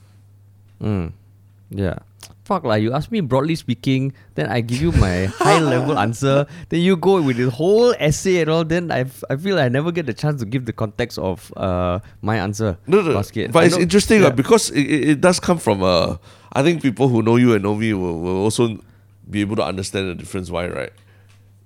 Yeah. 1.70 1.98
Fuck 2.46 2.62
like 2.62 2.80
you 2.80 2.94
ask 2.94 3.10
me 3.10 3.20
broadly 3.20 3.56
speaking, 3.56 4.14
then 4.36 4.46
I 4.46 4.60
give 4.60 4.80
you 4.80 4.92
my 4.92 5.24
high 5.42 5.58
level 5.58 5.98
answer. 5.98 6.46
Then 6.68 6.80
you 6.80 6.96
go 6.96 7.20
with 7.20 7.38
the 7.38 7.50
whole 7.50 7.92
essay 7.98 8.40
and 8.40 8.48
all. 8.48 8.64
Then 8.64 8.92
I, 8.92 9.00
f- 9.00 9.24
I 9.28 9.34
feel 9.34 9.58
I 9.58 9.68
never 9.68 9.90
get 9.90 10.06
the 10.06 10.14
chance 10.14 10.38
to 10.40 10.46
give 10.46 10.64
the 10.64 10.72
context 10.72 11.18
of 11.18 11.52
uh 11.56 11.98
my 12.22 12.38
answer. 12.38 12.78
No, 12.86 13.02
no, 13.02 13.14
basket. 13.14 13.50
but 13.50 13.64
I 13.64 13.66
it's 13.66 13.76
interesting 13.76 14.22
yeah. 14.22 14.30
because 14.30 14.70
it, 14.70 14.86
it, 14.86 15.08
it 15.08 15.20
does 15.20 15.40
come 15.40 15.58
from 15.58 15.82
uh, 15.82 16.18
I 16.52 16.62
think 16.62 16.82
people 16.82 17.08
who 17.08 17.20
know 17.20 17.34
you 17.34 17.52
and 17.52 17.64
know 17.64 17.74
me 17.74 17.92
will, 17.94 18.20
will 18.20 18.38
also 18.38 18.78
be 19.28 19.40
able 19.40 19.56
to 19.56 19.64
understand 19.64 20.08
the 20.08 20.14
difference 20.14 20.48
why, 20.48 20.68
right? 20.68 20.92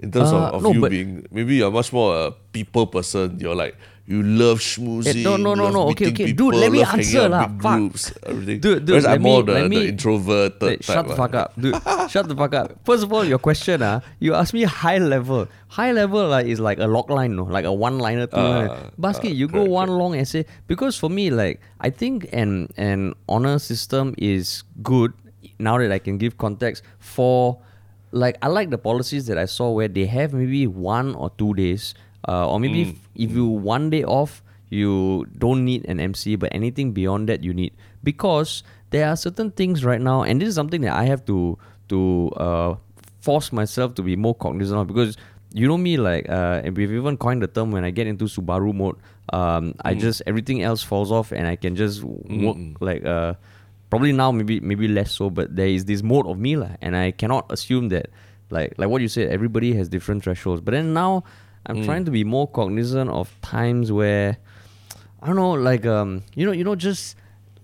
In 0.01 0.11
terms 0.11 0.33
Uh, 0.33 0.37
of, 0.49 0.55
of 0.55 0.63
no, 0.65 0.73
you 0.73 0.89
being 0.89 1.11
maybe 1.31 1.57
you're 1.61 1.71
much 1.71 1.93
more 1.93 2.17
a 2.17 2.33
people 2.57 2.87
person. 2.89 3.37
You're 3.39 3.55
like 3.55 3.77
you 4.11 4.25
love 4.25 4.59
schmoozing. 4.59 5.21
Eh, 5.21 5.23
no, 5.23 5.37
no, 5.37 5.55
no, 5.55 5.65
love 5.71 5.73
no, 5.77 5.83
okay, 5.95 6.09
okay. 6.11 6.33
Dude, 6.33 6.57
let 6.57 6.73
me 6.73 6.83
answer 6.83 7.29
lah, 7.31 7.47
fuck. 7.47 7.79
groups, 7.79 8.11
everything. 8.27 8.59
Dude, 8.59 8.83
dude, 8.83 8.89
Whereas 8.99 9.05
let 9.07 9.15
I'm 9.15 9.23
more 9.23 9.45
me- 9.45 9.53
let 9.53 9.63
the, 9.63 9.69
the 9.69 9.69
me- 9.71 9.89
introverted 9.93 10.59
type. 10.59 10.83
shut 10.83 11.07
the 11.07 11.15
fuck 11.15 11.35
up, 11.37 11.49
dude. 11.61 11.77
shut 12.11 12.27
the 12.27 12.35
fuck 12.35 12.51
up. 12.59 12.75
First 12.83 13.05
of 13.07 13.13
all, 13.13 13.23
your 13.23 13.39
question, 13.39 13.85
ah, 13.87 14.01
you 14.19 14.35
ask 14.35 14.51
me 14.57 14.65
high 14.67 14.99
level. 14.99 15.47
High 15.69 15.93
level 15.93 16.27
like 16.27 16.47
is 16.51 16.59
like 16.59 16.81
a 16.83 16.89
log 16.91 17.07
line, 17.13 17.37
no, 17.37 17.45
like 17.45 17.63
a 17.69 17.71
one 17.73 18.01
liner, 18.03 18.27
liner. 18.33 18.73
Ah, 18.73 18.91
Basket, 18.99 19.31
ah, 19.31 19.39
you 19.39 19.47
go 19.47 19.63
correct, 19.63 19.79
one 19.79 19.91
long 19.95 20.17
essay 20.19 20.43
because 20.67 20.97
for 20.99 21.07
me, 21.13 21.31
like 21.31 21.61
I 21.79 21.91
think 21.95 22.27
an 22.33 22.67
an 22.75 23.15
honor 23.29 23.61
system 23.63 24.15
is 24.19 24.65
good 24.83 25.13
now 25.63 25.79
that 25.79 25.93
I 25.93 26.01
can 26.03 26.19
give 26.19 26.35
context 26.41 26.83
for. 26.99 27.61
Like 28.13 28.37
I 28.43 28.49
like 28.49 28.71
the 28.71 28.79
policies 28.79 29.27
that 29.27 29.39
I 29.39 29.45
saw 29.47 29.71
where 29.71 29.89
they 29.89 30.07
have 30.07 30.33
maybe 30.33 30.67
one 30.67 31.15
or 31.15 31.31
two 31.39 31.55
days, 31.55 31.95
uh, 32.27 32.51
or 32.51 32.59
maybe 32.61 32.83
if, 32.83 32.95
if 33.15 33.31
you 33.33 33.47
one 33.47 33.91
day 33.91 34.05
off, 34.05 34.43
you 34.69 35.27
don't 35.39 35.65
need 35.65 35.85
an 35.87 36.01
MC, 36.01 36.37
but 36.37 36.53
anything 36.53 36.93
beyond 36.93 37.29
that 37.29 37.43
you 37.45 37.55
need. 37.55 37.73
Because 38.03 38.63
there 38.91 39.09
are 39.09 39.17
certain 39.17 39.51
things 39.53 39.85
right 39.85 40.01
now, 40.01 40.23
and 40.23 40.41
this 40.41 40.49
is 40.49 40.55
something 40.55 40.81
that 40.83 40.93
I 40.95 41.05
have 41.05 41.25
to 41.27 41.59
to 41.89 42.31
uh, 42.37 42.75
force 43.21 43.53
myself 43.53 43.95
to 43.95 44.03
be 44.03 44.17
more 44.17 44.35
cognizant 44.35 44.81
of 44.81 44.87
because 44.87 45.17
you 45.53 45.67
know 45.67 45.77
me 45.79 45.97
like 45.97 46.29
uh, 46.29 46.63
and 46.65 46.77
we've 46.77 46.93
even 46.93 47.17
coined 47.17 47.43
the 47.43 47.47
term 47.49 47.71
when 47.71 47.85
I 47.85 47.91
get 47.91 48.07
into 48.07 48.25
Subaru 48.27 48.75
mode, 48.75 48.97
um, 49.33 49.75
I 49.85 49.95
just 49.95 50.23
everything 50.27 50.63
else 50.63 50.83
falls 50.83 51.11
off 51.13 51.33
and 51.33 51.47
I 51.47 51.57
can 51.57 51.77
just 51.77 52.03
work 52.03 52.57
like 52.81 53.05
uh, 53.05 53.35
probably 53.91 54.13
now 54.13 54.31
maybe 54.33 54.61
maybe 54.61 54.89
less 54.89 55.13
so, 55.13 55.29
but 55.29 55.55
there 55.55 55.69
is 55.69 55.85
this 55.85 56.03
mode 56.03 56.27
of 56.27 56.39
me 56.39 56.57
lah, 56.57 56.71
and 56.81 56.97
I 56.97 57.11
cannot 57.11 57.51
assume 57.51 57.91
that 57.91 58.09
like 58.51 58.75
like 58.79 58.89
what 58.89 59.03
you 59.03 59.09
said, 59.09 59.29
everybody 59.31 59.75
has 59.75 59.89
different 59.89 60.23
thresholds. 60.25 60.61
But 60.63 60.73
then 60.73 60.95
now 60.95 61.25
I'm 61.67 61.85
trying 61.85 62.05
to 62.07 62.11
be 62.11 62.25
more 62.25 62.49
cognizant 62.49 63.11
of 63.11 63.29
times 63.43 63.93
where 63.93 64.39
I 65.21 65.27
don't 65.27 65.37
know, 65.37 65.53
like 65.53 65.85
um, 65.85 66.23
you 66.35 66.47
know, 66.47 66.53
you 66.53 66.65
know, 66.65 66.75
just 66.75 67.17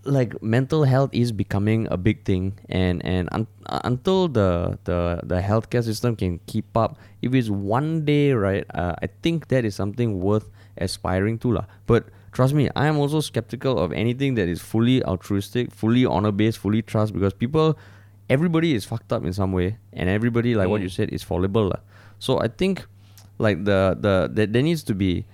like 0.04 0.40
mental 0.42 0.84
health 0.84 1.10
is 1.12 1.32
becoming 1.32 1.88
a 1.90 1.96
big 1.96 2.24
thing, 2.24 2.58
and 2.68 3.04
and 3.04 3.28
un- 3.32 3.46
uh, 3.66 3.80
until 3.84 4.28
the 4.28 4.78
the 4.84 5.20
the 5.24 5.40
healthcare 5.40 5.82
system 5.82 6.14
can 6.14 6.38
keep 6.46 6.76
up, 6.76 6.98
if 7.22 7.34
it's 7.34 7.48
one 7.48 8.04
day, 8.04 8.32
right, 8.32 8.64
uh, 8.74 8.94
I 9.02 9.08
think 9.22 9.48
that 9.48 9.64
is 9.64 9.74
something 9.74 10.20
worth 10.20 10.50
aspiring 10.78 11.38
to, 11.40 11.52
lah. 11.52 11.64
But 11.86 12.06
trust 12.36 12.52
me, 12.52 12.68
I 12.76 12.86
am 12.86 12.98
also 12.98 13.20
skeptical 13.20 13.78
of 13.78 13.92
anything 13.92 14.34
that 14.34 14.46
is 14.46 14.60
fully 14.60 15.02
altruistic, 15.02 15.72
fully 15.72 16.04
honor 16.04 16.32
based, 16.32 16.58
fully 16.58 16.82
trust, 16.82 17.14
because 17.14 17.32
people, 17.32 17.78
everybody 18.28 18.74
is 18.74 18.84
fucked 18.84 19.10
up 19.10 19.24
in 19.24 19.32
some 19.32 19.52
way, 19.52 19.78
and 19.94 20.10
everybody, 20.10 20.54
like 20.54 20.68
what 20.68 20.80
mm. 20.80 20.84
you 20.84 20.90
said, 20.90 21.08
is 21.16 21.22
fallible, 21.22 21.68
lah. 21.68 21.80
So 22.18 22.38
I 22.38 22.48
think, 22.48 22.84
like 23.38 23.64
the 23.64 23.96
the 23.98 24.28
there, 24.32 24.46
there 24.46 24.62
needs 24.62 24.84
to 24.84 24.94
be 24.94 25.24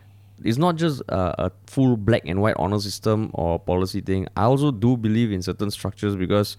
it's 0.44 0.58
not 0.58 0.76
just 0.76 1.02
a, 1.08 1.46
a 1.46 1.52
full 1.66 1.96
black 1.96 2.22
and 2.26 2.40
white 2.40 2.56
honor 2.58 2.78
system 2.78 3.30
or 3.34 3.58
policy 3.58 4.00
thing. 4.00 4.26
I 4.36 4.44
also 4.44 4.70
do 4.70 4.96
believe 4.96 5.32
in 5.32 5.42
certain 5.42 5.70
structures 5.70 6.16
because 6.16 6.56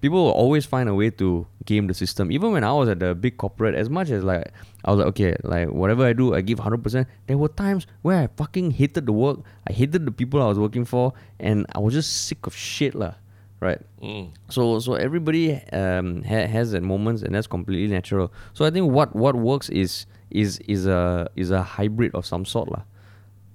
people 0.00 0.24
will 0.24 0.32
always 0.32 0.64
find 0.64 0.88
a 0.88 0.94
way 0.94 1.10
to 1.10 1.46
game 1.64 1.86
the 1.86 1.94
system. 1.94 2.30
Even 2.30 2.52
when 2.52 2.64
I 2.64 2.72
was 2.72 2.88
at 2.88 3.00
the 3.00 3.14
big 3.14 3.36
corporate, 3.36 3.74
as 3.74 3.88
much 3.90 4.10
as 4.10 4.22
like 4.22 4.52
I 4.84 4.90
was 4.90 4.98
like, 4.98 5.08
okay, 5.08 5.36
like 5.42 5.70
whatever 5.70 6.04
I 6.04 6.12
do, 6.12 6.34
I 6.34 6.40
give 6.40 6.58
hundred 6.58 6.82
percent. 6.82 7.08
There 7.26 7.38
were 7.38 7.48
times 7.48 7.86
where 8.02 8.22
I 8.22 8.28
fucking 8.36 8.72
hated 8.72 9.06
the 9.06 9.12
work. 9.12 9.40
I 9.66 9.72
hated 9.72 10.06
the 10.06 10.12
people 10.12 10.42
I 10.42 10.46
was 10.46 10.58
working 10.58 10.84
for, 10.84 11.12
and 11.40 11.66
I 11.74 11.80
was 11.80 11.94
just 11.94 12.26
sick 12.26 12.46
of 12.46 12.54
shit, 12.54 12.94
lah. 12.94 13.14
Right. 13.58 13.80
Mm. 14.02 14.32
So 14.50 14.78
so 14.80 14.94
everybody 14.94 15.54
um, 15.72 16.22
ha- 16.22 16.46
has 16.46 16.72
that 16.72 16.82
moments, 16.82 17.22
and 17.22 17.34
that's 17.34 17.46
completely 17.46 17.92
natural. 17.92 18.32
So 18.52 18.64
I 18.64 18.70
think 18.70 18.92
what 18.92 19.16
what 19.16 19.34
works 19.34 19.68
is 19.70 20.06
is 20.30 20.58
is 20.68 20.86
a 20.86 21.30
is 21.36 21.50
a 21.50 21.62
hybrid 21.62 22.14
of 22.14 22.26
some 22.26 22.44
sort, 22.44 22.70
lah 22.70 22.82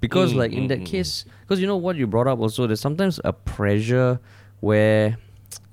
because 0.02 0.34
mm, 0.34 0.38
like 0.38 0.52
in 0.52 0.66
mm, 0.66 0.70
that 0.70 0.84
case 0.84 1.24
because 1.42 1.62
you 1.62 1.68
know 1.68 1.78
what 1.78 1.96
you 1.96 2.08
brought 2.08 2.28
up 2.28 2.40
also 2.40 2.66
there's 2.66 2.82
sometimes 2.82 3.20
a 3.24 3.32
pressure 3.32 4.20
where 4.60 5.16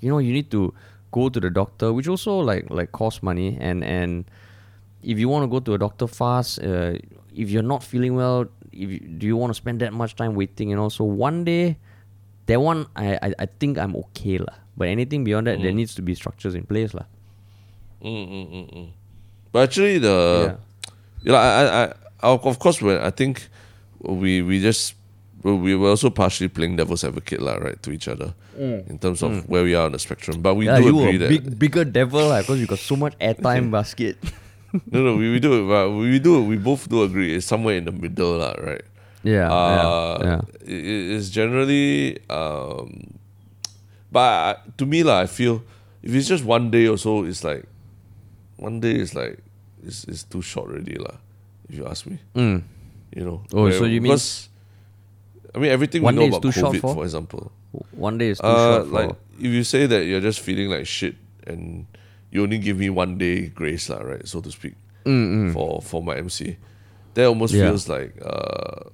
you 0.01 0.11
know 0.11 0.19
you 0.19 0.33
need 0.33 0.51
to 0.51 0.73
go 1.11 1.29
to 1.29 1.41
the 1.41 1.51
doctor 1.51 1.93
which 1.93 2.09
also 2.09 2.39
like 2.39 2.69
like 2.71 2.93
cost 2.93 3.23
money 3.23 3.57
and 3.61 3.85
and 3.85 4.25
if 5.03 5.19
you 5.19 5.29
want 5.29 5.43
to 5.43 5.49
go 5.49 5.61
to 5.61 5.75
a 5.75 5.79
doctor 5.79 6.07
fast 6.07 6.59
uh, 6.63 6.93
if 7.35 7.51
you're 7.51 7.63
not 7.63 7.83
feeling 7.83 8.15
well 8.15 8.47
if 8.73 8.91
you, 8.91 8.99
do 9.01 9.27
you 9.27 9.37
want 9.37 9.51
to 9.51 9.55
spend 9.55 9.81
that 9.81 9.93
much 9.93 10.17
time 10.17 10.35
waiting 10.35 10.73
and 10.73 10.81
also 10.81 11.05
one 11.05 11.45
day 11.45 11.77
that 12.49 12.61
one 12.61 12.87
I, 12.97 13.15
I, 13.23 13.35
I 13.39 13.47
think 13.47 13.79
I'm 13.79 13.95
okay 14.09 14.39
lah. 14.39 14.57
But 14.77 14.89
anything 14.89 15.23
beyond 15.23 15.47
that, 15.47 15.61
there 15.61 15.73
needs 15.73 15.95
to 15.97 16.03
be 16.03 16.15
structures 16.15 16.55
in 16.55 16.65
place 16.65 16.95
lah. 16.95 17.05
Mm, 18.03 18.25
mm, 18.27 18.47
mm, 18.51 18.67
mm. 18.75 18.89
But 19.53 19.69
actually, 19.69 19.99
the 19.99 20.17
yeah. 20.17 20.93
you 21.23 21.33
know, 21.33 21.39
I, 21.39 21.51
I, 21.51 21.85
I, 22.23 22.29
of 22.31 22.59
course, 22.59 22.81
when 22.81 22.99
I 22.99 23.11
think 23.11 23.49
we 24.01 24.41
we 24.43 24.61
just 24.63 24.95
we 25.43 25.75
were 25.77 25.91
also 25.91 26.11
partially 26.11 26.49
playing 26.49 26.77
devil's 26.77 27.05
advocate, 27.05 27.41
lah, 27.41 27.57
right, 27.63 27.79
to 27.83 27.91
each 27.93 28.09
other 28.09 28.35
in 28.59 28.99
terms 28.99 29.23
of 29.23 29.49
where 29.49 29.63
we 29.63 29.75
are 29.75 29.87
on 29.87 29.93
the 29.93 29.99
spectrum. 30.03 30.43
But 30.43 30.55
we 30.59 30.67
Yeah, 30.67 30.77
do 30.79 30.91
you 30.91 30.99
agree 30.99 31.15
a 31.15 31.19
that 31.23 31.29
big 31.31 31.45
bigger 31.59 31.85
devil 31.87 32.27
lah, 32.29 32.43
because 32.43 32.59
you 32.59 32.67
got 32.67 32.83
so 32.83 32.97
much 32.97 33.15
airtime 33.23 33.71
basket. 33.71 34.19
no, 34.91 35.01
no, 35.07 35.17
we, 35.17 35.31
we 35.31 35.39
do, 35.39 35.63
but 35.69 35.91
we 35.95 36.19
do, 36.19 36.43
we 36.43 36.57
both 36.59 36.89
do 36.91 37.03
agree 37.07 37.35
it's 37.39 37.47
somewhere 37.47 37.77
in 37.79 37.85
the 37.87 37.93
middle, 37.95 38.39
lah, 38.39 38.55
right? 38.59 38.83
yeah, 39.27 39.51
uh, 39.51 40.19
yeah, 40.23 40.27
yeah. 40.27 40.41
it- 40.63 40.85
it- 40.87 41.07
it's 41.19 41.29
generally 41.29 42.19
um 42.31 43.19
but 44.15 44.31
I, 44.31 44.51
to 44.79 44.87
me 44.87 45.03
lah, 45.03 45.21
I 45.23 45.27
feel 45.27 45.63
if 46.03 46.15
it's 46.15 46.29
just 46.31 46.45
one 46.47 46.71
day 46.71 46.87
or 46.87 46.97
so 46.97 47.25
it's 47.27 47.43
like 47.43 47.67
one 48.57 48.79
day 48.81 48.95
is 48.99 49.15
like 49.15 49.39
it's, 49.83 50.05
it's 50.07 50.23
too 50.23 50.41
short 50.43 50.71
already 50.71 50.97
lah 50.99 51.19
if 51.69 51.77
you 51.77 51.85
ask 51.87 52.07
me 52.07 52.19
Mm. 52.35 52.63
you 53.15 53.25
know 53.27 53.43
Oh, 53.53 53.69
so 53.71 53.85
you 53.85 54.01
mean- 54.01 54.15
because, 54.15 54.49
I 55.55 55.59
mean 55.59 55.71
everything 55.71 56.03
One 56.03 56.15
we 56.17 56.21
know 56.23 56.29
is 56.29 56.37
about 56.37 56.43
too 56.43 56.53
short 56.53 56.75
COVID 56.77 56.81
for? 56.81 56.95
for 56.95 57.05
example 57.05 57.53
One 57.93 58.19
day 58.19 58.29
is 58.31 58.39
too 58.39 58.47
uh, 58.47 58.85
short 58.85 58.89
for. 58.89 58.95
like 58.95 59.11
if 59.39 59.51
you 59.53 59.65
say 59.65 59.87
that 59.87 60.05
you're 60.05 60.21
just 60.21 60.41
feeling 60.41 60.69
like 60.71 60.87
shit 60.87 61.17
and 61.47 61.87
you 62.31 62.43
only 62.43 62.59
give 62.59 62.77
me 62.79 62.91
one 62.91 63.17
day 63.19 63.47
grace 63.49 63.89
lah, 63.89 63.99
right 64.05 64.27
so 64.29 64.41
to 64.41 64.51
speak 64.51 64.75
Mm, 65.07 65.49
mm. 65.49 65.53
for 65.55 65.81
for 65.81 66.03
my 66.03 66.17
MC. 66.17 66.57
That 67.15 67.27
almost 67.27 67.55
Yeah. 67.55 67.71
feels 67.71 67.89
like 67.89 68.13
uh, 68.21 68.91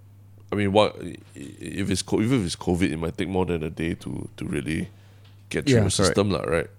I 0.52 0.54
mean, 0.54 0.70
what 0.70 0.94
if 1.34 1.90
it's 1.90 2.02
co- 2.02 2.22
even 2.22 2.38
if 2.40 2.46
it's 2.46 2.54
COVID, 2.56 2.86
it 2.92 2.98
might 2.98 3.18
take 3.18 3.26
more 3.28 3.44
than 3.46 3.62
a 3.66 3.70
day 3.70 3.94
to 4.06 4.28
to 4.38 4.42
really 4.46 4.86
get 5.50 5.66
through 5.66 5.74
Yeah, 5.82 5.90
the 5.90 5.90
system, 5.90 6.30
lah, 6.30 6.46
right? 6.46 6.70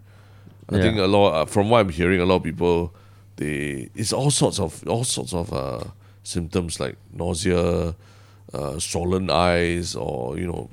I 0.72 0.78
Yeah. 0.80 0.84
think 0.88 0.98
a 1.04 1.08
lot 1.12 1.36
uh, 1.36 1.46
from 1.46 1.68
what 1.70 1.84
I'm 1.84 1.90
hearing, 1.92 2.22
a 2.22 2.26
lot 2.26 2.38
of 2.40 2.44
people 2.48 2.96
they 3.36 3.90
it's 3.94 4.14
all 4.16 4.32
sorts 4.32 4.60
of 4.64 4.80
all 4.88 5.04
sorts 5.04 5.34
of 5.36 5.52
uh, 5.52 5.84
symptoms 6.24 6.80
like 6.80 6.96
nausea, 7.12 7.92
uh, 8.56 8.80
swollen 8.80 9.28
eyes, 9.30 9.96
or 10.00 10.40
you 10.40 10.48
know, 10.48 10.70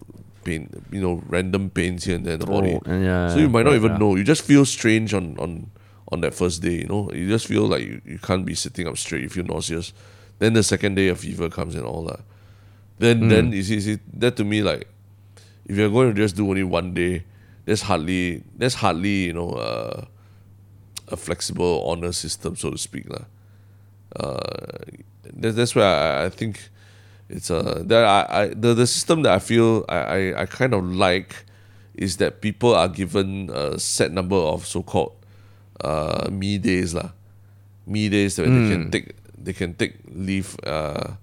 pain, 0.47 0.71
you 0.95 1.03
know, 1.03 1.18
random 1.27 1.66
pains 1.71 2.05
here 2.07 2.14
and 2.16 2.25
there 2.25 2.35
in 2.38 2.40
the 2.40 2.47
body. 2.47 2.79
And 2.87 3.03
yeah, 3.03 3.35
So 3.35 3.42
you 3.42 3.51
might 3.51 3.66
not 3.66 3.75
even 3.75 3.92
yeah. 3.92 3.99
know. 3.99 4.14
You 4.14 4.23
just 4.23 4.47
feel 4.47 4.62
strange 4.64 5.11
on 5.14 5.35
on 5.42 5.71
on 6.14 6.23
that 6.23 6.35
first 6.38 6.62
day. 6.62 6.87
You 6.87 6.88
know, 6.88 7.11
you 7.11 7.27
just 7.27 7.47
feel 7.51 7.66
like 7.66 7.83
you, 7.83 7.99
you 8.07 8.18
can't 8.23 8.47
be 8.47 8.55
sitting 8.55 8.87
up 8.87 8.95
straight. 8.97 9.23
You 9.27 9.31
feel 9.35 9.45
nauseous. 9.51 9.90
Then 10.38 10.55
the 10.55 10.62
second 10.62 10.95
day 10.95 11.09
of 11.11 11.18
fever 11.21 11.51
comes 11.51 11.75
and 11.75 11.85
all 11.85 12.05
that. 12.07 12.23
Then 13.03 13.27
Hmm. 13.27 13.29
then 13.29 13.45
you 13.53 13.62
see, 13.66 13.81
see 13.83 13.99
that 14.23 14.37
to 14.38 14.45
me 14.47 14.62
like 14.62 14.87
if 15.66 15.75
you're 15.79 15.90
going 15.90 16.14
to 16.14 16.14
just 16.14 16.37
do 16.37 16.47
only 16.49 16.62
one 16.62 16.95
day, 16.95 17.25
there's 17.66 17.83
hardly 17.83 18.42
there's 18.55 18.75
hardly 18.79 19.27
you 19.27 19.35
know 19.35 19.51
uh, 19.59 20.05
a 21.11 21.16
flexible 21.16 21.83
honor 21.87 22.12
system 22.12 22.55
so 22.55 22.71
to 22.71 22.79
speak 22.79 23.07
lah. 23.11 23.27
Uh, 24.14 24.38
that's 25.35 25.55
that's 25.57 25.75
where 25.75 25.87
I, 25.87 26.27
I 26.27 26.29
think 26.29 26.68
it's 27.33 27.49
uh 27.51 27.81
that 27.88 28.05
I, 28.05 28.21
I 28.29 28.42
the, 28.53 28.75
the 28.77 28.87
system 28.87 29.23
that 29.25 29.33
I 29.33 29.40
feel 29.40 29.85
I, 29.88 29.97
I, 29.97 30.21
I 30.42 30.47
kind 30.47 30.75
of 30.77 30.85
like 30.85 31.49
is 31.97 32.16
that 32.21 32.40
people 32.45 32.75
are 32.77 32.88
given 32.88 33.49
a 33.53 33.79
set 33.81 34.12
number 34.12 34.37
of 34.37 34.66
so 34.68 34.83
called 34.85 35.16
uh 35.81 36.29
me 36.31 36.59
days 36.61 36.92
lah. 36.95 37.11
Me 37.88 38.09
days 38.12 38.37
where 38.38 38.47
they 38.53 38.68
can 38.68 38.90
take 38.92 39.16
they 39.35 39.53
can 39.57 39.75
take 39.75 39.97
leave 40.12 40.55
uh 40.68 41.16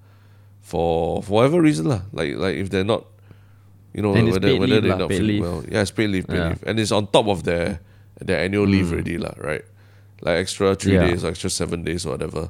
for 0.62 1.22
for 1.24 1.32
whatever 1.45 1.62
reason 1.62 1.88
lah. 1.88 2.02
Like 2.12 2.36
like 2.36 2.58
if 2.58 2.69
they're 2.69 2.84
not 2.88 3.06
you 3.93 4.02
know 4.02 4.13
And 4.13 4.30
whether 4.30 4.54
whether 4.58 4.82
they're 4.82 4.98
lah, 4.98 5.08
not 5.08 5.13
feeling 5.13 5.41
well. 5.41 5.63
Yeah, 5.69 5.82
it's 5.82 5.91
paid 5.93 6.10
leave, 6.10 6.28
paid 6.28 6.38
Yeah. 6.41 6.50
leave. 6.58 6.63
And 6.65 6.80
it's 6.80 6.91
on 6.91 7.08
top 7.08 7.28
of 7.30 7.43
their 7.45 7.80
their 8.19 8.41
annual 8.43 8.67
leave 8.67 8.91
already 8.91 9.17
lah, 9.17 9.34
right? 9.39 9.63
Like 10.22 10.38
extra 10.43 10.76
three 10.76 11.00
Yeah. 11.00 11.08
days 11.08 11.24
or 11.24 11.30
extra 11.32 11.50
seven 11.50 11.82
days 11.88 12.06
or 12.06 12.17
whatever. 12.17 12.50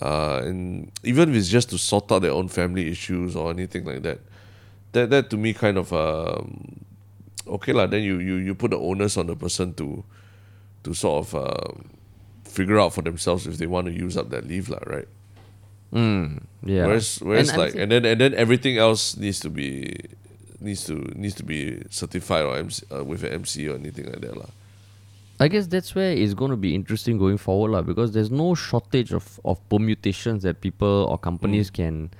Uh, 0.00 0.40
and 0.44 0.90
even 1.02 1.30
if 1.30 1.36
it's 1.36 1.48
just 1.48 1.70
to 1.70 1.78
sort 1.78 2.10
out 2.12 2.22
their 2.22 2.30
own 2.30 2.46
family 2.48 2.88
issues 2.90 3.34
or 3.34 3.50
anything 3.50 3.84
like 3.84 4.02
that, 4.02 4.20
that 4.92 5.10
that 5.10 5.30
to 5.30 5.36
me 5.36 5.52
kind 5.52 5.76
of 5.76 5.92
um, 5.92 6.84
okay 7.46 7.72
lah. 7.72 7.86
Then 7.86 8.02
you, 8.02 8.18
you 8.22 8.36
you 8.36 8.54
put 8.54 8.70
the 8.70 8.78
onus 8.78 9.16
on 9.16 9.26
the 9.26 9.34
person 9.34 9.74
to 9.74 10.04
to 10.84 10.94
sort 10.94 11.26
of 11.26 11.34
um, 11.34 11.90
figure 12.46 12.78
out 12.78 12.94
for 12.94 13.02
themselves 13.02 13.46
if 13.46 13.58
they 13.58 13.66
want 13.66 13.86
to 13.86 13.92
use 13.92 14.16
up 14.16 14.30
that 14.30 14.46
leave 14.46 14.68
lah, 14.70 14.78
right? 14.86 15.08
Mm, 15.92 16.46
yeah. 16.62 16.86
Whereas 16.86 17.18
whereas 17.18 17.50
And 17.50 17.58
like 17.58 17.72
thi- 17.74 17.82
and 17.82 17.90
then 17.90 18.04
and 18.06 18.20
then 18.20 18.32
everything 18.34 18.78
else 18.78 19.16
needs 19.18 19.40
to 19.40 19.50
be 19.50 19.90
needs 20.62 20.84
to 20.86 20.94
needs 21.18 21.34
to 21.34 21.42
be 21.42 21.82
certified 21.90 22.44
or 22.46 22.56
MC, 22.56 22.86
uh, 22.94 23.02
with 23.02 23.24
an 23.26 23.32
MC 23.42 23.66
or 23.66 23.74
anything 23.74 24.06
like 24.06 24.20
that 24.22 24.36
lah. 24.38 24.54
I 25.40 25.48
guess 25.48 25.66
that's 25.66 25.94
where 25.94 26.12
it's 26.12 26.34
going 26.34 26.50
to 26.50 26.56
be 26.56 26.74
interesting 26.74 27.16
going 27.16 27.38
forward, 27.38 27.70
lah, 27.70 27.80
because 27.80 28.12
there's 28.12 28.30
no 28.30 28.54
shortage 28.54 29.12
of, 29.12 29.40
of 29.44 29.56
permutations 29.70 30.42
that 30.42 30.60
people 30.60 31.06
or 31.08 31.16
companies 31.16 31.70
mm. 31.70 31.74
can 31.74 32.10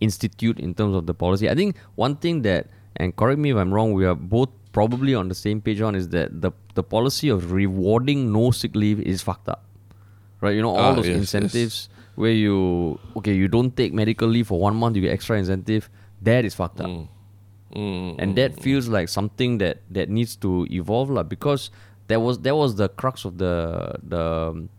institute 0.00 0.58
in 0.58 0.72
terms 0.74 0.94
of 0.96 1.04
the 1.06 1.12
policy. 1.12 1.50
I 1.50 1.54
think 1.54 1.76
one 1.96 2.16
thing 2.16 2.40
that, 2.42 2.68
and 2.96 3.14
correct 3.14 3.38
me 3.38 3.50
if 3.50 3.56
I'm 3.56 3.72
wrong, 3.74 3.92
we 3.92 4.06
are 4.06 4.14
both 4.14 4.48
probably 4.72 5.14
on 5.14 5.28
the 5.28 5.34
same 5.34 5.60
page 5.60 5.82
on 5.82 5.94
is 5.94 6.08
that 6.08 6.40
the, 6.40 6.52
the 6.74 6.82
policy 6.82 7.28
of 7.28 7.52
rewarding 7.52 8.32
no 8.32 8.50
sick 8.50 8.74
leave 8.74 8.98
is 9.00 9.20
fucked 9.20 9.48
up. 9.50 9.64
Right? 10.40 10.54
You 10.54 10.62
know, 10.62 10.70
all 10.74 10.92
Ah, 10.92 10.94
those 10.94 11.06
yes, 11.06 11.16
yes. 11.16 11.34
incentives 11.34 11.88
where 12.14 12.32
you, 12.32 12.98
okay, 13.16 13.34
you 13.34 13.46
don't 13.46 13.76
take 13.76 13.92
medical 13.92 14.26
leave 14.26 14.46
for 14.46 14.58
one 14.58 14.74
month, 14.74 14.96
you 14.96 15.02
get 15.02 15.12
extra 15.12 15.36
incentive. 15.36 15.90
That 16.22 16.44
is 16.44 16.54
fucked 16.54 16.80
up 16.80 16.86
Mm, 16.86 17.08
mm, 17.74 18.12
mm 18.12 18.14
and 18.18 18.36
that 18.36 18.60
feels 18.60 18.88
like 18.88 19.08
something 19.08 19.58
that 19.58 19.78
that 19.90 20.08
needs 20.10 20.34
to 20.36 20.66
evolve 20.70 21.08
lah 21.08 21.22
because 21.22 21.70
that 22.10 22.20
was 22.26 22.42
that 22.46 22.56
was 22.58 22.74
the 22.82 22.88
crux 23.00 23.24
of 23.28 23.38
the 23.38 23.54
the 24.02 24.24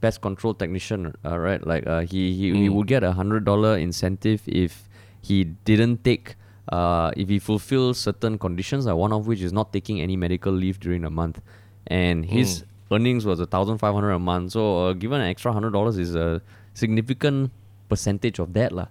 pest 0.04 0.20
control 0.22 0.54
technician 0.54 1.16
uh, 1.24 1.38
right? 1.40 1.62
Like 1.72 1.88
uh, 1.88 2.04
he 2.12 2.22
he, 2.36 2.46
he 2.62 2.68
would 2.70 2.88
get 2.92 3.02
a 3.08 3.14
hundred 3.20 3.44
dollar 3.48 3.74
incentive 3.80 4.44
if 4.46 4.74
he 5.24 5.38
didn't 5.70 6.04
take 6.04 6.36
uh, 6.70 7.10
if 7.16 7.28
he 7.34 7.40
fulfills 7.40 7.96
certain 8.08 8.36
conditions 8.38 8.84
uh, 8.86 8.96
one 8.96 9.14
of 9.16 9.28
which 9.32 9.42
is 9.48 9.54
not 9.60 9.72
taking 9.72 9.98
any 10.04 10.16
medical 10.16 10.54
leave 10.54 10.78
during 10.84 11.02
the 11.08 11.14
month. 11.22 11.40
And 11.88 12.26
his 12.26 12.64
earnings 12.94 13.26
was 13.26 13.40
a 13.40 13.48
thousand 13.54 13.80
five 13.80 13.94
hundred 13.98 14.12
a 14.12 14.20
month. 14.20 14.54
So 14.54 14.62
uh, 14.86 14.94
given 14.94 15.20
an 15.24 15.30
extra 15.34 15.52
hundred 15.56 15.72
dollars 15.74 15.98
is 15.98 16.14
a 16.16 16.42
significant 16.74 17.52
percentage 17.90 18.38
of 18.44 18.54
that 18.60 18.72
lah. 18.72 18.90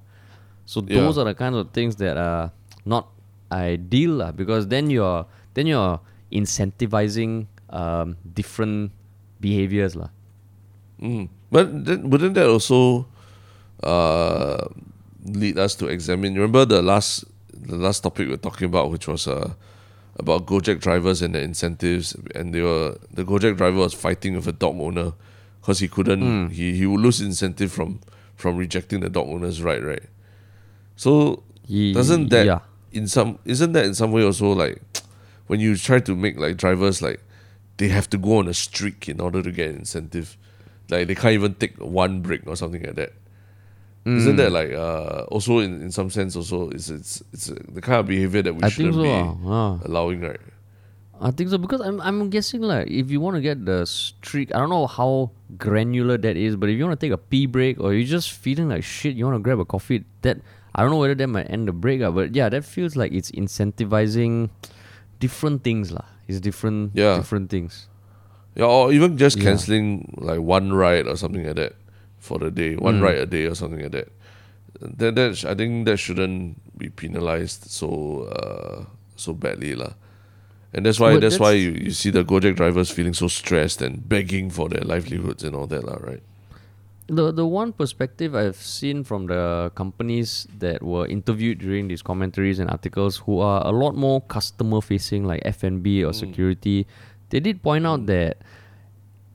So 0.67 0.81
Yeah. 0.81 1.01
those 1.01 1.17
are 1.21 1.27
the 1.29 1.37
kinds 1.39 1.57
of 1.61 1.71
things 1.77 1.97
that 2.03 2.17
are 2.17 2.53
not 2.85 3.05
ideal 3.51 4.13
lah, 4.23 4.31
because 4.33 4.69
then 4.73 4.91
you're 4.91 5.27
then 5.55 5.67
you're 5.71 6.01
incentivizing 6.31 7.47
um, 7.71 8.17
different 8.35 8.93
behaviors 9.41 9.97
lah. 9.97 10.11
Mm. 11.01 11.29
But 11.51 11.85
then, 11.85 12.11
wouldn't 12.11 12.35
that 12.35 12.47
also 12.47 13.07
uh, 13.83 14.69
lead 15.25 15.59
us 15.59 15.75
to 15.77 15.87
examine? 15.87 16.35
Remember 16.35 16.65
the 16.65 16.83
last 16.83 17.25
the 17.53 17.77
last 17.77 18.01
topic 18.01 18.27
we 18.27 18.33
were 18.33 18.37
talking 18.37 18.67
about, 18.67 18.91
which 18.91 19.09
was 19.09 19.27
uh, 19.27 19.55
about 20.17 20.47
Gojek 20.47 20.81
drivers 20.81 21.23
and 21.23 21.35
the 21.35 21.41
incentives, 21.41 22.15
and 22.35 22.55
they 22.55 22.63
were 22.63 22.99
the 23.13 23.25
Gojek 23.25 23.57
driver 23.57 23.79
was 23.79 23.95
fighting 23.95 24.37
with 24.37 24.47
a 24.47 24.53
dog 24.53 24.79
owner 24.79 25.13
because 25.61 25.79
he 25.79 25.89
couldn't 25.89 26.51
he 26.51 26.77
he 26.77 26.87
would 26.87 27.01
lose 27.01 27.21
incentive 27.21 27.73
from 27.73 28.01
from 28.37 28.57
rejecting 28.57 29.01
the 29.01 29.09
dog 29.11 29.29
owner's 29.29 29.63
right, 29.63 29.83
right? 29.83 30.05
So 30.97 31.43
Ye- 31.67 31.95
doesn't 31.95 32.29
that 32.31 32.47
yeah. 32.47 32.61
in 32.93 33.09
some 33.09 33.39
isn't 33.45 33.73
that 33.73 33.85
in 33.85 33.95
some 33.95 34.13
way 34.13 34.23
also 34.25 34.53
like 34.53 34.81
when 35.47 35.61
you 35.61 35.77
try 35.77 35.99
to 36.01 36.15
make 36.15 36.39
like 36.39 36.57
drivers 36.57 37.03
like 37.03 37.21
they 37.81 37.89
have 37.89 38.09
to 38.15 38.19
go 38.19 38.37
on 38.41 38.47
a 38.47 38.55
streak 38.55 39.09
in 39.09 39.21
order 39.27 39.41
to 39.43 39.51
get 39.51 39.69
incentive 39.75 40.37
like 40.93 41.07
they 41.09 41.15
can't 41.15 41.33
even 41.41 41.55
take 41.55 41.75
one 41.79 42.21
break 42.21 42.47
or 42.47 42.55
something 42.63 42.83
like 42.85 42.95
that 43.03 43.13
not 44.05 44.33
Mm. 44.33 44.37
that 44.41 44.51
like 44.51 44.73
uh 44.73 45.25
also 45.35 45.59
in, 45.65 45.73
in 45.85 45.91
some 45.93 46.09
sense 46.09 46.35
also 46.35 46.71
it's 46.77 46.89
it's 46.89 47.23
it's 47.35 47.51
uh, 47.51 47.57
the 47.77 47.83
kind 47.87 48.01
of 48.01 48.07
behavior 48.09 48.41
that 48.47 48.55
we 48.57 48.63
I 48.65 48.71
shouldn't 48.73 48.97
so. 48.97 49.03
be 49.05 49.13
ah. 49.57 49.79
allowing 49.85 50.21
right 50.25 50.41
I 51.21 51.31
think 51.37 51.51
so 51.53 51.59
because 51.61 51.83
I'm 51.85 52.01
I'm 52.01 52.31
guessing 52.33 52.63
like 52.65 52.89
if 52.89 53.11
you 53.13 53.21
want 53.21 53.37
to 53.37 53.43
get 53.45 53.67
the 53.69 53.85
streak, 53.85 54.55
I 54.55 54.59
don't 54.59 54.73
know 54.73 54.87
how 54.89 55.31
granular 55.61 56.17
that 56.17 56.37
is, 56.41 56.57
but 56.57 56.71
if 56.73 56.79
you 56.81 56.85
want 56.89 56.99
to 56.99 57.03
take 57.07 57.13
a 57.13 57.21
pee 57.21 57.45
break 57.45 57.77
or 57.79 57.93
you're 57.93 58.09
just 58.09 58.33
feeling 58.33 58.71
like 58.73 58.83
shit, 58.83 59.21
you 59.21 59.29
want 59.29 59.37
to 59.37 59.45
grab 59.45 59.61
a 59.61 59.67
coffee. 59.69 60.01
That 60.25 60.41
I 60.75 60.81
don't 60.81 60.89
know 60.97 60.97
whether 60.97 61.15
that 61.15 61.29
might 61.29 61.53
end 61.53 61.69
the 61.69 61.77
break, 61.77 62.01
ah, 62.01 62.11
but 62.11 62.33
yeah, 62.35 62.49
that 62.49 62.65
feels 62.65 62.97
like 62.97 63.13
it's 63.13 63.29
incentivizing 63.37 64.49
different 65.21 65.63
things 65.63 65.93
lah. 65.93 66.09
It's 66.27 66.41
different 66.41 66.97
Yeah. 66.97 67.17
different 67.21 67.51
things. 67.53 67.87
yeah 68.59 68.67
or 68.67 68.91
even 68.91 69.15
just 69.15 69.39
Yeah. 69.39 69.45
canceling 69.55 70.11
like 70.19 70.43
one 70.43 70.75
ride 70.75 71.07
or 71.07 71.15
something 71.15 71.47
like 71.47 71.55
that 71.55 71.79
for 72.19 72.43
the 72.43 72.51
day 72.51 72.75
one 72.75 72.99
Mm. 72.99 73.05
ride 73.07 73.21
a 73.23 73.27
day 73.27 73.47
or 73.47 73.55
something 73.55 73.79
like 73.79 73.95
that 73.95 74.09
that 74.83 75.15
that 75.15 75.37
sh- 75.39 75.47
I 75.47 75.55
think 75.55 75.87
that 75.87 75.99
shouldn't 76.03 76.59
be 76.75 76.91
penalized 76.91 77.71
so 77.71 78.27
uh 78.27 78.91
so 79.15 79.33
badly 79.39 79.77
lah. 79.79 79.95
And 80.75 80.87
that's 80.87 80.99
why 81.03 81.15
But 81.19 81.23
that's, 81.27 81.39
why 81.43 81.53
you, 81.59 81.71
you 81.75 81.91
see 81.91 82.11
the 82.15 82.23
Gojek 82.23 82.55
drivers 82.59 82.91
feeling 82.95 83.15
so 83.15 83.27
stressed 83.27 83.83
and 83.83 84.07
begging 84.09 84.51
for 84.55 84.69
their 84.71 84.83
livelihoods 84.87 85.43
and 85.43 85.55
all 85.55 85.67
that 85.67 85.83
lah, 85.83 85.99
right? 85.99 86.23
The 87.11 87.33
the 87.33 87.45
one 87.45 87.73
perspective 87.73 88.35
I've 88.35 88.57
seen 88.57 89.03
from 89.05 89.27
the 89.27 89.73
companies 89.75 90.47
that 90.59 90.83
were 90.83 91.07
interviewed 91.07 91.59
during 91.59 91.89
these 91.89 92.03
commentaries 92.03 92.59
and 92.59 92.71
articles 92.71 93.19
who 93.19 93.41
are 93.41 93.67
a 93.67 93.71
lot 93.71 93.95
more 93.95 94.21
customer 94.23 94.81
facing 94.81 95.25
like 95.25 95.43
F&B 95.45 96.05
or 96.05 96.13
mm. 96.13 96.15
security 96.15 96.87
they 97.31 97.41
did 97.41 97.63
point 97.63 97.87
out 97.87 98.01
mm. 98.01 98.07
that 98.07 98.39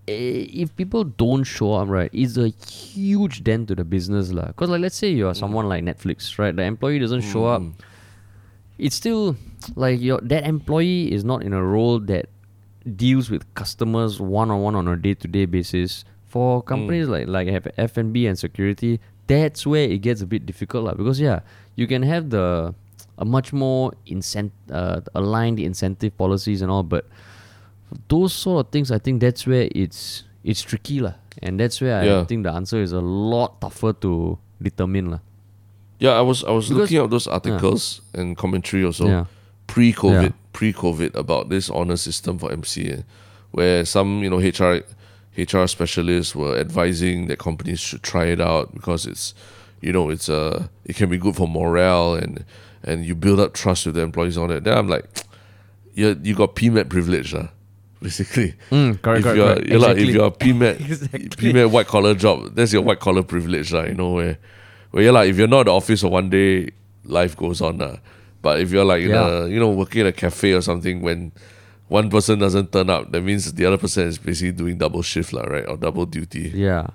eh, 0.08 0.48
if 0.64 0.76
people 0.76 1.04
don't 1.04 1.44
show 1.44 1.74
up 1.74 1.90
right 1.90 2.10
it's 2.14 2.38
a 2.38 2.48
huge 2.48 3.44
dent 3.44 3.68
to 3.68 3.76
the 3.76 3.84
business 3.84 4.32
lah. 4.32 4.48
Because 4.48 4.70
like 4.70 4.82
let's 4.82 4.96
say 4.96 5.10
you 5.10 5.28
are 5.28 5.34
mm. 5.34 5.38
someone 5.38 5.68
like 5.68 5.84
Netflix 5.84 6.40
right 6.40 6.56
the 6.56 6.64
employee 6.64 7.00
doesn't 7.00 7.22
show 7.22 7.46
up 7.46 7.62
it's 8.78 8.96
still 8.96 9.36
like 9.76 10.00
your 10.02 10.20
that 10.22 10.46
employee 10.46 11.12
is 11.12 11.24
not 11.24 11.44
in 11.44 11.54
a 11.54 11.64
role 11.64 12.00
that 12.00 12.28
deals 12.96 13.30
with 13.30 13.52
customers 13.56 14.20
one 14.20 14.52
on 14.52 14.62
one 14.62 14.76
on 14.76 14.88
a 14.88 14.96
day 14.96 15.14
to 15.14 15.28
day 15.28 15.46
basis. 15.46 16.06
For 16.36 16.60
companies 16.62 17.08
like 17.08 17.32
like 17.32 17.48
have 17.48 17.64
F 17.80 17.96
and 17.96 18.12
B 18.12 18.28
and 18.28 18.36
security, 18.36 19.00
that's 19.32 19.64
where 19.64 19.88
it 19.88 20.04
gets 20.04 20.20
a 20.20 20.28
bit 20.28 20.44
difficult 20.46 20.84
lah. 20.84 20.94
Because 20.94 21.16
yeah, 21.16 21.48
you 21.80 21.88
can 21.88 22.04
have 22.04 22.28
the 22.30 22.76
a 23.18 23.24
much 23.24 23.54
more 23.56 23.96
incent 24.04 24.52
uh, 24.68 25.00
aligned 25.16 25.64
incentive 25.64 26.12
policies 26.20 26.60
and 26.62 26.68
all, 26.68 26.84
but 26.84 27.08
those 28.12 28.34
sort 28.36 28.66
of 28.68 28.72
things, 28.76 28.92
I 28.92 29.00
think 29.00 29.22
that's 29.24 29.48
where 29.48 29.72
it's 29.72 30.28
it's 30.44 30.60
tricky 30.60 31.00
lah. 31.00 31.16
And 31.40 31.56
that's 31.56 31.80
where 31.80 32.04
I 32.04 32.28
think 32.28 32.44
the 32.44 32.52
answer 32.52 32.84
is 32.84 32.92
a 32.92 33.00
lot 33.00 33.62
tougher 33.64 33.94
to 34.04 34.38
determine 34.60 35.12
lah. 35.16 35.22
Yeah, 36.04 36.20
I 36.20 36.22
was 36.22 36.44
I 36.44 36.52
was 36.52 36.68
Because- 36.68 36.92
looking 36.92 37.00
at 37.00 37.08
those 37.16 37.32
articles 37.32 38.04
and 38.12 38.36
commentary 38.36 38.84
also 38.84 39.08
Yeah. 39.08 39.26
pre-COVID, 39.72 40.36
Yeah. 40.36 40.52
pre-COVID 40.52 41.16
about 41.16 41.48
this 41.48 41.72
honor 41.72 41.96
system 41.96 42.36
for 42.36 42.52
MCA, 42.52 43.08
where 43.56 43.88
some 43.88 44.20
you 44.20 44.28
know 44.28 44.44
HR 44.44 44.84
HR 45.38 45.66
specialists 45.68 46.36
were 46.36 46.58
advising 46.58 47.28
that 47.28 47.40
companies 47.40 47.80
should 47.80 48.04
try 48.04 48.26
it 48.26 48.40
out 48.40 48.74
because 48.74 49.06
it's 49.06 49.34
you 49.82 49.92
know 49.92 50.10
it's 50.10 50.30
uh 50.30 50.68
it 50.86 50.96
can 50.96 51.10
be 51.10 51.18
good 51.18 51.36
for 51.36 51.48
morale 51.48 52.16
and 52.16 52.46
and 52.84 53.06
you 53.06 53.16
build 53.16 53.40
up 53.40 53.54
trust 53.54 53.86
with 53.86 53.96
the 53.96 54.02
employees 54.02 54.38
on 54.38 54.52
it. 54.52 54.64
Then 54.64 54.78
I'm 54.78 54.88
like, 54.88 55.06
you 55.94 56.20
you 56.24 56.36
got 56.36 56.56
PMET 56.56 56.88
privilege 56.90 57.34
lah, 57.34 57.48
basically. 58.02 58.54
Mm, 58.72 59.02
correct, 59.02 59.20
if 59.20 59.24
correct, 59.24 59.38
you're, 59.38 59.54
correct. 59.56 59.68
you're 59.68 59.80
like, 59.80 59.98
if 59.98 60.10
you're 60.14 60.26
a 60.28 60.32
PMET, 60.32 60.80
Exactly. 60.86 61.30
PMET 61.30 61.72
white 61.72 61.88
collar 61.88 62.14
job, 62.16 62.54
that's 62.56 62.72
your 62.74 62.82
white 62.84 63.00
collar 63.00 63.24
privilege, 63.24 63.74
lah. 63.74 63.84
You 63.84 63.96
know 63.96 64.12
where, 64.14 64.38
where 64.92 65.04
you're 65.04 65.14
like, 65.14 65.30
if 65.30 65.38
you're 65.38 65.48
not 65.48 65.62
at 65.62 65.66
the 65.66 65.74
office 65.74 66.02
for 66.02 66.10
one 66.10 66.30
day, 66.30 66.70
life 67.04 67.36
goes 67.36 67.60
on, 67.62 67.80
lah. 67.80 67.98
But 68.42 68.60
if 68.62 68.72
you're 68.72 68.86
like 68.86 69.02
in 69.02 69.10
Yeah. 69.10 69.46
a, 69.46 69.48
you 69.50 69.60
know, 69.60 69.72
working 69.72 70.02
at 70.02 70.08
a 70.08 70.12
cafe 70.14 70.54
or 70.54 70.62
something, 70.62 71.02
when 71.02 71.32
one 71.88 72.10
person 72.10 72.40
doesn't 72.40 72.72
turn 72.72 72.90
up, 72.90 73.12
that 73.12 73.22
means 73.22 73.52
the 73.54 73.66
other 73.66 73.78
person 73.78 74.08
is 74.08 74.18
basically 74.18 74.52
doing 74.52 74.78
double 74.78 75.02
shift, 75.02 75.34
lah, 75.34 75.44
right, 75.44 75.68
or 75.68 75.78
double 75.78 76.06
duty. 76.06 76.52
Yeah. 76.54 76.88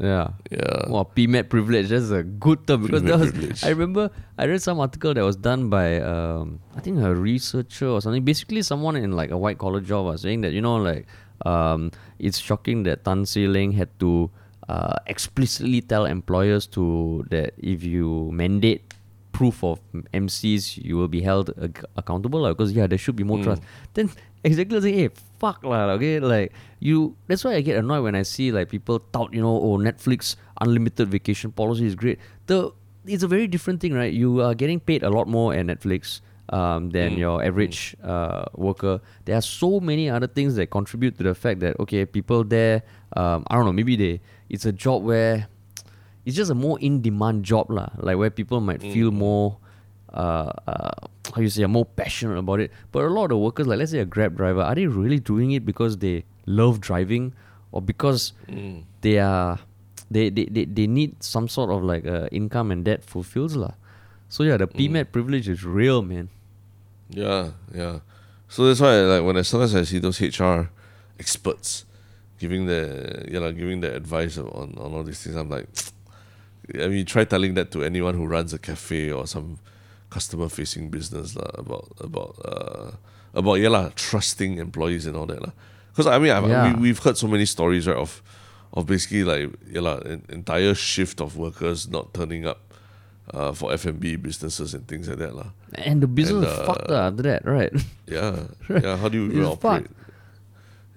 Yeah. 0.00 0.28
Yeah. 0.50 0.88
Wow, 0.88 1.10
PMET 1.14 1.50
privilege. 1.50 1.88
That's 1.88 2.10
a 2.10 2.22
good 2.22 2.66
term 2.66 2.86
because 2.86 3.02
that 3.02 3.18
was. 3.18 3.30
privilege. 3.32 3.64
I 3.64 3.68
remember 3.68 4.10
I 4.38 4.46
read 4.46 4.62
some 4.62 4.80
article 4.80 5.12
that 5.12 5.22
was 5.22 5.36
done 5.36 5.68
by 5.68 6.00
um, 6.00 6.60
I 6.74 6.80
think 6.80 6.98
a 7.00 7.14
researcher 7.14 7.88
or 7.88 8.00
something. 8.00 8.24
Basically, 8.24 8.62
someone 8.62 8.96
in 8.96 9.12
like 9.12 9.30
a 9.30 9.36
white 9.36 9.58
collar 9.58 9.80
job 9.80 10.06
was 10.06 10.22
saying 10.22 10.40
that 10.40 10.52
you 10.52 10.62
know 10.62 10.76
like 10.76 11.06
um, 11.44 11.90
it's 12.18 12.38
shocking 12.38 12.84
that 12.84 13.04
Tan 13.04 13.26
See 13.26 13.46
Leng 13.46 13.74
had 13.74 13.92
to 14.00 14.30
uh, 14.68 14.94
explicitly 15.06 15.82
tell 15.82 16.06
employers 16.06 16.66
to 16.68 17.26
that 17.28 17.52
if 17.58 17.82
you 17.82 18.30
mandate 18.32 18.89
proof 19.32 19.62
of 19.64 19.80
MCs, 20.12 20.76
you 20.84 20.96
will 20.96 21.08
be 21.08 21.20
held 21.22 21.50
ac- 21.60 21.84
accountable 21.96 22.48
because 22.48 22.72
yeah, 22.72 22.86
there 22.86 22.98
should 22.98 23.16
be 23.16 23.24
more 23.24 23.38
Mm. 23.38 23.44
trust. 23.44 23.62
Then 23.94 24.10
exactly 24.44 24.80
like, 24.80 24.94
hey, 24.94 25.08
fuck 25.38 25.62
lah, 25.64 25.90
okay, 25.96 26.20
like 26.20 26.52
you. 26.80 27.16
That's 27.28 27.44
why 27.44 27.54
I 27.54 27.60
get 27.60 27.76
annoyed 27.78 28.02
when 28.02 28.14
I 28.14 28.22
see 28.22 28.50
like 28.52 28.68
people 28.68 29.00
tout, 29.12 29.32
you 29.32 29.40
know, 29.40 29.56
oh 29.56 29.76
Netflix 29.78 30.36
unlimited 30.60 31.08
vacation 31.08 31.52
policy 31.52 31.86
is 31.86 31.94
great. 31.94 32.18
The 32.46 32.70
it's 33.06 33.22
a 33.22 33.28
very 33.28 33.46
different 33.46 33.80
thing, 33.80 33.94
right? 33.94 34.12
You 34.12 34.42
are 34.42 34.54
getting 34.54 34.78
paid 34.80 35.02
a 35.02 35.10
lot 35.10 35.26
more 35.28 35.54
at 35.54 35.64
Netflix. 35.66 36.20
Um, 36.50 36.90
than 36.90 37.14
Mm. 37.14 37.18
your 37.22 37.44
average 37.46 37.94
uh, 38.02 38.42
worker. 38.58 38.98
There 39.24 39.36
are 39.38 39.40
so 39.40 39.78
many 39.78 40.10
other 40.10 40.26
things 40.26 40.56
that 40.56 40.66
contribute 40.68 41.14
to 41.18 41.22
the 41.22 41.32
fact 41.32 41.60
that 41.60 41.78
okay, 41.78 42.04
people 42.04 42.42
there, 42.42 42.82
um, 43.14 43.44
I 43.46 43.54
don't 43.54 43.66
know, 43.66 43.72
maybe 43.72 43.94
they 43.94 44.18
it's 44.48 44.66
a 44.66 44.72
job 44.74 45.04
where 45.06 45.46
it's 46.30 46.38
just 46.38 46.54
a 46.54 46.54
more 46.54 46.78
in 46.78 47.02
demand 47.02 47.42
job 47.42 47.66
lah 47.74 47.90
like 47.98 48.14
where 48.14 48.30
people 48.30 48.62
might 48.62 48.78
feel 48.94 49.10
more 49.10 49.58
uh, 50.14 50.50
uh 50.70 50.94
how 51.34 51.42
you 51.42 51.50
say 51.50 51.66
more 51.66 51.86
passionate 51.86 52.38
about 52.38 52.58
it. 52.62 52.70
But 52.94 53.04
a 53.06 53.10
lot 53.10 53.30
of 53.34 53.38
workers 53.38 53.66
like 53.66 53.78
let's 53.82 53.90
say 53.90 53.98
a 53.98 54.06
grab 54.06 54.38
driver 54.38 54.62
are 54.62 54.74
they 54.78 54.86
really 54.86 55.18
doing 55.18 55.50
it 55.58 55.66
because 55.66 55.98
they 55.98 56.22
love 56.46 56.78
driving 56.80 57.34
or 57.74 57.82
because 57.82 58.32
Mm. 58.46 58.82
they 59.02 59.18
are 59.18 59.58
they, 60.10 60.30
they, 60.30 60.46
they, 60.46 60.64
they 60.66 60.86
need 60.86 61.22
some 61.22 61.46
sort 61.46 61.70
of 61.70 61.82
like 61.86 62.06
uh, 62.06 62.26
income 62.34 62.70
and 62.74 62.86
that 62.86 63.02
fulfills 63.06 63.54
lah? 63.54 63.74
So 64.30 64.42
yeah 64.42 64.56
the 64.58 64.66
PMET 64.66 65.10
privilege 65.10 65.46
is 65.50 65.62
real 65.66 66.02
man. 66.02 66.30
Yeah, 67.10 67.58
yeah. 67.74 68.00
So 68.50 68.66
that's 68.66 68.80
why, 68.82 68.98
like, 69.02 69.22
when 69.22 69.36
I 69.38 69.42
sometimes 69.42 69.74
I 69.74 69.82
see 69.82 69.98
those 69.98 70.18
HR 70.18 70.70
experts 71.18 71.84
giving 72.38 72.66
the, 72.66 73.26
you 73.30 73.38
know, 73.38 73.50
giving 73.54 73.80
the 73.82 73.94
advice 73.94 74.38
on 74.38 74.74
on 74.78 74.88
all 74.94 75.02
these 75.06 75.22
things, 75.22 75.36
I'm 75.38 75.50
like, 75.50 75.66
I 76.74 76.88
mean, 76.88 77.06
try 77.06 77.24
telling 77.24 77.54
that 77.54 77.70
to 77.72 77.82
anyone 77.82 78.14
who 78.14 78.26
runs 78.26 78.52
a 78.52 78.58
cafe 78.58 79.10
or 79.10 79.26
some 79.26 79.58
customer-facing 80.10 80.90
business 80.90 81.36
lah 81.36 81.50
about 81.54 81.86
about 82.02 82.34
uh 82.44 82.90
about 83.34 83.54
yeah 83.62 83.70
lah, 83.70 83.90
trusting 83.94 84.58
employees 84.58 85.06
and 85.06 85.16
all 85.16 85.26
that 85.26 85.40
lah. 85.42 85.52
Because 85.90 86.06
I 86.06 86.18
mean, 86.18 86.30
I've, 86.34 86.46
Yeah. 86.48 86.74
we, 86.74 86.90
we've 86.90 86.98
heard 86.98 87.16
so 87.16 87.26
many 87.26 87.46
stories 87.46 87.86
right 87.86 87.96
of 87.96 88.22
of 88.74 88.86
basically 88.86 89.22
like 89.24 89.50
yeah 89.70 89.82
lah, 89.82 89.98
an 90.02 90.22
entire 90.30 90.74
shift 90.74 91.20
of 91.20 91.36
workers 91.36 91.88
not 91.88 92.12
turning 92.14 92.46
up. 92.46 92.60
Uh, 93.30 93.54
for 93.54 93.70
F&B 93.70 94.16
businesses 94.18 94.74
and 94.74 94.88
things 94.90 95.06
like 95.06 95.22
that 95.22 95.30
lah. 95.38 95.54
and 95.86 96.02
the 96.02 96.10
business 96.10 96.42
is 96.50 96.58
uh, 96.58 96.66
fucked 96.66 96.90
after 96.90 97.22
that 97.22 97.46
right 97.46 97.70
Yeah, 98.10 98.50
yeah. 98.66 98.98
How 98.98 99.06
do 99.06 99.30
you 99.30 99.46
operate? 99.46 99.86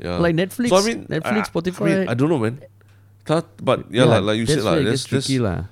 Yeah, 0.02 0.18
Like 0.18 0.34
Netflix- 0.34 0.74
So 0.74 0.82
I 0.82 0.82
mean, 0.82 1.06
Netflix, 1.06 1.46
I, 1.46 1.46
I 1.46 1.54
Spotify- 1.54 1.86
mean, 1.86 2.10
I 2.10 2.14
don't 2.18 2.34
know, 2.34 2.42
man. 2.42 2.58
That, 3.26 3.46
but 3.64 3.92
yeah, 3.92 4.04
like, 4.04 4.24
like 4.24 4.38
you 4.38 4.46
said, 4.46 4.64
like 4.64 4.84
this, 4.84 4.84
there's, 4.84 4.86
gets 4.86 5.10
there's, 5.10 5.26
tricky 5.28 5.40
lah 5.40 5.66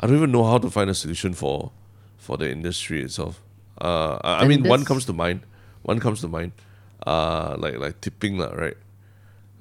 I 0.00 0.06
don't 0.06 0.16
even 0.16 0.32
know 0.32 0.44
how 0.44 0.58
to 0.58 0.70
find 0.70 0.90
a 0.90 0.94
solution 0.94 1.34
for 1.34 1.70
for 2.18 2.36
the 2.36 2.50
industry 2.50 3.02
itself. 3.02 3.40
Uh, 3.80 4.18
I, 4.24 4.44
I 4.44 4.48
mean, 4.48 4.64
one 4.64 4.84
comes 4.84 5.04
to 5.06 5.12
mind. 5.12 5.40
One 5.82 6.00
comes 6.00 6.20
to 6.22 6.28
mind. 6.28 6.52
Uh, 7.06 7.54
like 7.58 7.78
like 7.78 8.00
tipping 8.00 8.38
lah, 8.38 8.52
right? 8.52 8.76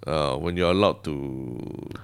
Uh, 0.07 0.35
when 0.37 0.55
you're 0.57 0.71
allowed 0.71 1.03
to 1.03 1.15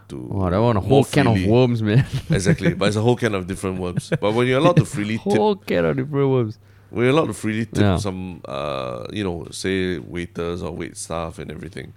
to 0.10 0.18
wow 0.30 0.50
that 0.50 0.62
one 0.62 0.78
a 0.78 0.82
whole 0.82 1.04
can 1.06 1.28
of 1.28 1.40
worms 1.48 1.82
man 1.82 2.06
exactly, 2.30 2.74
but 2.74 2.88
it's 2.88 2.98
a 2.98 3.02
whole 3.02 3.16
can 3.16 3.34
of 3.34 3.48
different 3.48 3.80
worms. 3.80 4.12
But 4.20 4.34
when 4.34 4.48
you're 4.48 4.60
allowed 4.60 4.78
to 4.78 4.86
freely 4.86 5.18
tip 5.24 5.38
whole 5.40 5.56
can 5.56 5.86
of 5.86 5.98
different 5.98 6.30
worms 6.30 6.60
we're 6.92 7.10
allowed 7.10 7.28
to 7.28 7.34
freely 7.34 7.66
tip 7.66 7.84
Yeah. 7.84 7.98
some, 7.98 8.42
uh, 8.46 9.06
you 9.12 9.24
know, 9.24 9.48
say 9.52 9.98
waiters 10.00 10.64
or 10.64 10.72
wait 10.72 10.96
staff 10.98 11.40
and 11.40 11.52
everything. 11.52 11.94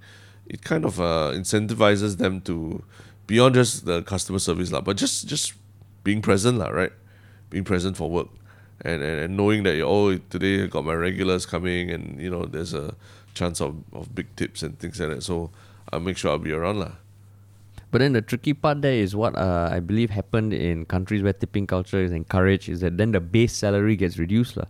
It 0.46 0.62
kind 0.62 0.84
of 0.84 0.98
uh, 0.98 1.32
incentivizes 1.34 2.16
them 2.16 2.40
to 2.42 2.82
beyond 3.28 3.54
just 3.54 3.84
the 3.86 4.02
customer 4.02 4.40
service, 4.40 4.72
lah, 4.72 4.80
but 4.80 4.96
just 4.96 5.28
just 5.28 5.52
being 6.02 6.20
present, 6.24 6.58
lah, 6.58 6.72
right? 6.72 6.92
Being 7.52 7.64
present 7.64 7.94
for 7.96 8.10
work, 8.10 8.28
and, 8.82 9.02
and, 9.04 9.20
and 9.28 9.36
knowing 9.36 9.62
that 9.68 9.78
oh 9.84 10.16
today 10.32 10.64
I 10.64 10.66
got 10.66 10.84
my 10.84 10.94
regulars 10.96 11.46
coming, 11.46 11.92
and 11.92 12.18
you 12.20 12.28
know 12.32 12.44
there's 12.48 12.74
a 12.74 12.96
chance 13.34 13.60
of, 13.60 13.76
of 13.92 14.14
big 14.16 14.26
tips 14.34 14.64
and 14.64 14.74
things 14.80 14.98
like 14.98 15.10
that. 15.14 15.22
So 15.22 15.50
I'll 15.92 16.00
make 16.00 16.16
sure 16.16 16.32
I'll 16.32 16.42
be 16.42 16.52
around, 16.52 16.80
lah. 16.80 16.92
But 17.90 18.00
then 18.04 18.12
the 18.12 18.20
tricky 18.20 18.52
part 18.52 18.82
there 18.82 18.92
is 18.92 19.16
what 19.16 19.32
uh, 19.36 19.70
I 19.72 19.80
believe 19.80 20.10
happened 20.10 20.52
in 20.52 20.84
countries 20.84 21.22
where 21.22 21.32
tipping 21.32 21.66
culture 21.66 22.02
is 22.04 22.12
encouraged 22.12 22.68
is 22.68 22.80
that 22.80 22.98
then 22.98 23.12
the 23.12 23.20
base 23.20 23.54
salary 23.56 23.96
gets 23.96 24.18
reduced. 24.18 24.56
lah. 24.60 24.68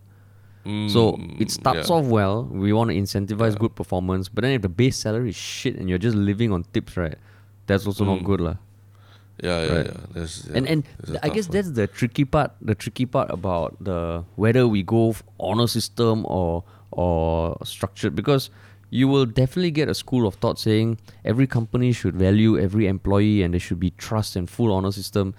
so 0.87 1.19
it 1.41 1.51
starts 1.51 1.89
Mm, 1.89 1.91
yeah. 1.91 1.97
off 1.97 2.07
well. 2.07 2.45
We 2.45 2.71
want 2.73 2.91
to 2.91 2.97
incentivize 2.97 3.59
good 3.59 3.75
performance. 3.75 4.29
But 4.29 4.43
then 4.43 4.53
if 4.53 4.63
the 4.63 4.69
base 4.69 4.97
salary 4.97 5.31
is 5.31 5.37
shit 5.37 5.75
and 5.77 5.89
you're 5.89 5.99
just 5.99 6.15
living 6.15 6.53
on 6.53 6.63
tips, 6.73 6.95
right? 6.97 7.19
That's 7.69 7.87
also 7.87 8.05
not 8.05 8.21
Mm. 8.21 8.25
good. 8.27 8.41
lah. 8.41 8.57
Yeah, 9.39 9.59
yeah, 9.63 9.71
Right. 9.77 9.87
yeah. 9.87 10.01
There's, 10.19 10.35
yeah. 10.51 10.57
and 10.59 10.65
and 10.67 10.81
I 11.23 11.29
guess 11.31 11.47
one. 11.47 11.55
that's 11.55 11.71
the 11.79 11.87
tricky 11.87 12.25
part. 12.27 12.59
The 12.59 12.75
tricky 12.75 13.07
part 13.07 13.31
about 13.31 13.79
the 13.79 14.25
whether 14.35 14.67
we 14.67 14.83
go 14.83 15.15
honor 15.39 15.69
system 15.71 16.27
or 16.27 16.65
or 16.91 17.55
structured 17.63 18.17
because 18.19 18.51
you 18.91 19.07
will 19.07 19.27
definitely 19.29 19.71
get 19.71 19.87
a 19.87 19.95
school 19.95 20.27
of 20.27 20.35
thought 20.43 20.59
saying 20.59 20.97
every 21.23 21.47
company 21.47 21.93
should 21.93 22.17
value 22.17 22.59
every 22.59 22.89
employee 22.89 23.45
and 23.47 23.53
there 23.55 23.61
should 23.63 23.79
be 23.79 23.93
trust 23.95 24.35
and 24.35 24.49
full 24.51 24.73
honor 24.75 24.91
system. 24.91 25.35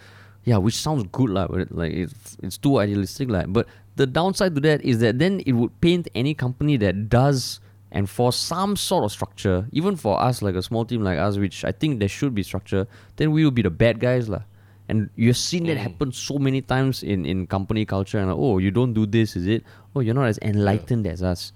Yeah, 0.48 0.58
which 0.64 0.78
sounds 0.80 1.04
good 1.12 1.30
lah, 1.36 1.48
but 1.52 1.68
like 1.76 1.92
it's 1.92 2.38
it's 2.40 2.56
too 2.56 2.80
idealistic 2.80 3.28
like. 3.28 3.52
But 3.52 3.68
the 4.00 4.08
downside 4.08 4.56
to 4.56 4.62
that 4.64 4.80
is 4.80 5.04
that 5.04 5.20
then 5.20 5.42
it 5.44 5.60
would 5.60 5.76
paint 5.84 6.08
any 6.16 6.32
company 6.34 6.78
that 6.80 7.10
does 7.12 7.60
enforce 7.92 8.36
some 8.38 8.76
sort 8.76 9.04
of 9.04 9.12
structure, 9.12 9.66
even 9.72 9.96
for 9.96 10.22
us 10.22 10.42
like 10.42 10.56
a 10.56 10.62
small 10.62 10.86
team 10.86 11.04
like 11.04 11.18
us, 11.18 11.38
which 11.38 11.66
I 11.66 11.72
think 11.72 12.00
there 12.00 12.08
should 12.10 12.36
be 12.36 12.44
structure, 12.44 12.88
then 13.18 13.32
we 13.32 13.44
will 13.44 13.52
be 13.52 13.62
the 13.64 13.70
bad 13.72 14.00
guys 14.00 14.30
lah. 14.30 14.42
And 14.88 15.10
you've 15.16 15.38
seen 15.38 15.66
that 15.68 15.78
happen 15.78 16.12
so 16.12 16.38
many 16.40 16.62
times 16.62 17.04
in, 17.04 17.26
in 17.26 17.46
company 17.46 17.86
culture. 17.86 18.18
And 18.18 18.28
like, 18.30 18.38
oh, 18.38 18.58
you 18.58 18.72
don't 18.72 18.94
do 18.94 19.06
this, 19.06 19.36
is 19.36 19.46
it? 19.46 19.64
Oh, 19.96 20.00
you're 20.02 20.16
not 20.16 20.26
as 20.26 20.40
enlightened 20.42 21.06
as 21.06 21.22
us. 21.22 21.54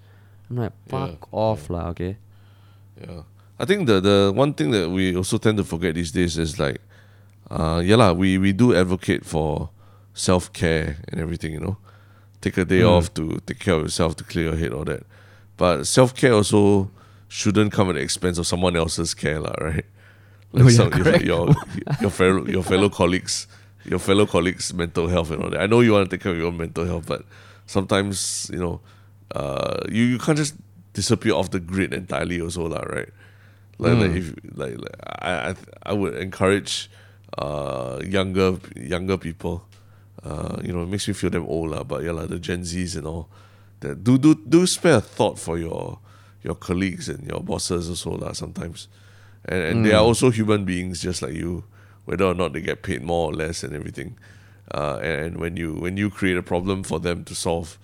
I'm 0.50 0.56
like, 0.56 0.72
Yeah, 0.86 0.90
fuck 0.90 1.28
off, 1.32 1.68
lah. 1.70 1.88
Okay. 1.90 2.16
Yeah, 3.00 3.22
I 3.58 3.64
think 3.64 3.86
the 3.88 3.98
the 4.00 4.32
one 4.34 4.54
thing 4.54 4.70
that 4.70 4.90
we 4.90 5.16
also 5.16 5.38
tend 5.38 5.58
to 5.58 5.64
forget 5.64 5.94
these 5.96 6.12
days 6.12 6.38
is 6.38 6.58
like, 6.60 6.78
uh, 7.50 7.82
yeah 7.84 7.96
lah, 7.96 8.12
we 8.12 8.38
we 8.38 8.52
do 8.52 8.70
advocate 8.74 9.24
for 9.26 9.70
self 10.14 10.52
care 10.52 10.98
and 11.10 11.18
everything. 11.20 11.52
You 11.54 11.60
know, 11.60 11.76
take 12.40 12.54
a 12.58 12.64
day 12.64 12.82
Mm. 12.86 12.90
off 12.90 13.10
to 13.18 13.40
take 13.46 13.58
care 13.58 13.74
of 13.74 13.82
yourself 13.82 14.14
to 14.16 14.24
clear 14.24 14.54
your 14.54 14.56
head, 14.56 14.70
all 14.72 14.84
that. 14.86 15.02
But 15.56 15.84
self 15.86 16.14
care 16.14 16.32
also 16.32 16.90
shouldn't 17.28 17.72
come 17.72 17.88
at 17.90 17.94
the 17.94 18.00
expense 18.02 18.38
of 18.38 18.46
someone 18.46 18.76
else's 18.76 19.14
care, 19.14 19.40
lah, 19.40 19.54
right? 19.60 19.84
Oh, 20.54 20.62
yeah, 20.62 20.68
some- 20.70 20.92
your, 20.94 21.18
your 21.22 21.44
your 22.00 22.10
fellow 22.10 22.46
your 22.46 22.62
fellow 22.62 22.88
colleagues, 22.88 23.48
your 23.84 23.98
fellow 23.98 24.24
colleagues' 24.26 24.72
mental 24.72 25.08
health 25.08 25.30
and 25.32 25.42
all 25.42 25.50
that. 25.50 25.60
I 25.60 25.66
know 25.66 25.80
you 25.80 25.92
want 25.92 26.08
to 26.08 26.16
take 26.16 26.22
care 26.22 26.30
of 26.32 26.38
your 26.38 26.46
own 26.46 26.56
mental 26.56 26.84
health, 26.86 27.06
but 27.06 27.24
sometimes 27.66 28.48
you 28.52 28.58
know, 28.60 28.80
uh, 29.34 29.82
you, 29.90 30.04
you 30.04 30.18
can't 30.18 30.38
just 30.38 30.54
disappear 30.92 31.34
off 31.34 31.50
the 31.50 31.58
grid 31.58 31.92
entirely, 31.92 32.40
also, 32.40 32.68
lah, 32.70 32.82
right? 32.86 33.10
Like, 33.82 33.98
like 33.98 34.10
Mm. 34.14 34.16
if 34.16 34.26
like, 34.54 34.78
like 34.78 34.96
I 35.18 35.50
I 35.50 35.54
I 35.90 35.92
would 35.92 36.14
encourage 36.14 36.86
uh 37.38 37.98
younger 38.06 38.58
younger 38.78 39.18
people. 39.18 39.66
Uh, 40.22 40.62
you 40.62 40.72
know, 40.72 40.82
it 40.86 40.88
makes 40.88 41.06
me 41.10 41.14
feel 41.14 41.30
them 41.34 41.44
old, 41.50 41.70
lah, 41.74 41.82
but 41.82 42.02
yeah, 42.06 42.12
like 42.14 42.30
the 42.30 42.38
Gen 42.38 42.62
Zs 42.62 42.94
and 42.96 43.06
all. 43.10 43.26
That 43.84 44.02
do 44.02 44.16
do 44.16 44.34
do 44.34 44.66
spare 44.66 44.96
a 44.96 45.00
thought 45.00 45.38
for 45.38 45.58
your 45.60 46.00
your 46.42 46.56
colleagues 46.56 47.08
and 47.08 47.24
your 47.28 47.40
bosses 47.40 47.88
also 47.88 48.16
lah 48.16 48.32
sometimes. 48.32 48.88
And 49.44 49.60
and 49.60 49.76
they 49.84 49.92
are 49.92 50.00
also 50.00 50.32
human 50.32 50.64
beings 50.64 51.04
just 51.04 51.20
like 51.20 51.36
you, 51.36 51.68
whether 52.08 52.24
or 52.24 52.32
not 52.32 52.56
they 52.56 52.64
get 52.64 52.80
paid 52.80 53.04
more 53.04 53.28
or 53.28 53.34
less 53.36 53.62
and 53.62 53.76
everything. 53.76 54.16
Uh, 54.72 54.96
and, 55.04 55.16
and 55.20 55.32
when 55.36 55.56
you 55.60 55.76
when 55.76 55.96
you 56.00 56.08
create 56.08 56.40
a 56.40 56.42
problem 56.42 56.82
for 56.82 56.96
them 56.98 57.24
to 57.28 57.34
solve, 57.36 57.76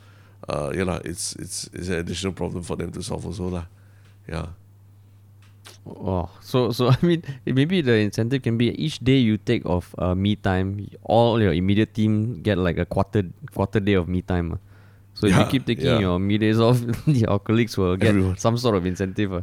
uh, 0.48 0.72
yeah, 0.72 0.88
lah, 0.88 1.04
it's 1.04 1.36
it's 1.36 1.68
it's 1.76 1.92
an 1.92 2.00
additional 2.00 2.32
problem 2.32 2.64
for 2.64 2.76
them 2.76 2.88
to 2.92 3.04
solve 3.04 3.28
also 3.28 3.52
lah. 3.52 3.68
Yeah. 4.24 4.56
Oh, 5.84 6.28
so 6.40 6.72
so 6.72 6.88
I 6.94 6.98
mean, 7.04 7.20
maybe 7.44 7.84
the 7.84 8.00
incentive 8.00 8.40
can 8.40 8.56
be 8.56 8.72
each 8.80 9.00
day 9.04 9.20
you 9.20 9.36
take 9.36 9.64
of 9.68 9.92
uh, 10.00 10.16
me 10.16 10.36
time, 10.36 10.88
all 11.04 11.40
your 11.40 11.52
immediate 11.52 11.92
team 11.92 12.40
get 12.40 12.56
like 12.56 12.78
a 12.80 12.88
quarter 12.88 13.28
quarter 13.52 13.80
day 13.80 13.94
of 13.94 14.08
me 14.08 14.24
time. 14.24 14.56
So 15.20 15.26
if 15.28 15.36
you 15.36 15.44
keep 15.52 15.66
taking 15.68 16.00
your 16.00 16.18
me 16.18 16.38
days 16.38 16.58
off, 16.58 16.80
your 17.06 17.38
colleagues 17.38 17.76
will 17.76 17.96
get 17.96 18.08
Everyone. 18.16 18.36
some 18.40 18.56
sort 18.56 18.76
of 18.76 18.86
incentive. 18.86 19.34
ah. 19.36 19.42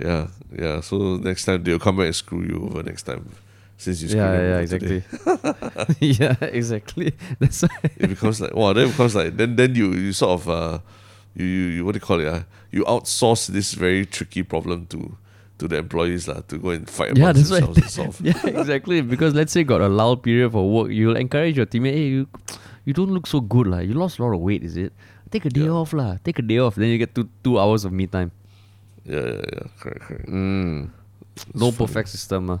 Yeah, 0.00 0.28
yeah. 0.56 0.80
So 0.80 1.16
next 1.20 1.44
time 1.44 1.62
they'll 1.62 1.78
come 1.78 1.96
back 2.00 2.06
and 2.08 2.16
screw 2.16 2.40
you 2.40 2.56
over 2.64 2.82
next 2.82 3.02
time, 3.04 3.28
since 3.76 4.00
you 4.00 4.08
screwed 4.08 4.24
Yeah, 4.24 4.40
yeah, 4.56 4.58
exactly. 4.64 5.02
yeah, 6.00 6.36
exactly. 6.40 7.12
That's 7.38 7.60
why. 7.62 7.68
It 8.00 8.08
becomes 8.08 8.40
like 8.40 8.54
wow. 8.56 8.72
Then 8.72 8.88
it 8.88 8.92
becomes 8.96 9.14
like 9.14 9.36
then 9.36 9.56
then 9.56 9.74
you 9.74 9.92
you 9.92 10.12
sort 10.12 10.40
of 10.40 10.48
uh, 10.48 10.78
you 11.36 11.44
you, 11.44 11.66
you 11.76 11.84
what 11.84 11.92
do 11.92 11.96
you 11.96 12.00
call 12.00 12.20
it? 12.20 12.26
Uh, 12.26 12.42
you 12.72 12.84
outsource 12.84 13.48
this 13.48 13.74
very 13.74 14.06
tricky 14.06 14.42
problem 14.42 14.86
to 14.86 15.16
to 15.58 15.68
the 15.68 15.76
employees 15.76 16.24
lah 16.28 16.40
to 16.48 16.56
go 16.56 16.70
and 16.72 16.88
fight 16.88 17.12
Yeah, 17.16 17.28
amongst 17.36 17.50
that's 17.50 17.60
why. 17.60 17.66
themselves 17.66 17.76
and 17.84 17.90
solve. 18.16 18.16
yeah, 18.24 18.40
exactly. 18.60 19.02
Because 19.02 19.34
let's 19.34 19.52
say 19.52 19.64
got 19.64 19.82
a 19.84 19.88
lull 19.92 20.16
period 20.16 20.52
for 20.52 20.64
work, 20.64 20.88
you'll 20.90 21.16
encourage 21.20 21.58
your 21.60 21.66
teammate. 21.66 21.92
Hey, 21.92 22.08
you, 22.08 22.26
you 22.88 22.94
don't 22.96 23.10
look 23.12 23.26
so 23.28 23.40
good, 23.44 23.66
lah. 23.68 23.84
You 23.84 23.92
lost 23.92 24.16
a 24.18 24.24
lot 24.24 24.32
of 24.32 24.40
weight, 24.40 24.64
is 24.64 24.78
it? 24.80 24.94
Take 25.30 25.46
a 25.46 25.50
day 25.50 25.66
Yeah. 25.70 25.78
off, 25.78 25.92
lah. 25.94 26.18
Take 26.24 26.38
a 26.38 26.42
day 26.42 26.58
off. 26.58 26.74
Then 26.74 26.88
you 26.90 26.98
get 26.98 27.14
two 27.14 27.28
two 27.46 27.58
hours 27.58 27.84
of 27.86 27.92
me 27.94 28.06
time. 28.06 28.30
Yeah, 29.06 29.22
yeah, 29.22 29.46
yeah. 29.46 29.66
Correct, 29.78 30.02
correct. 30.02 30.26
Mm. 30.28 30.90
No 31.54 31.70
funny. 31.70 31.86
perfect 31.86 32.08
system. 32.10 32.50
ah. 32.50 32.60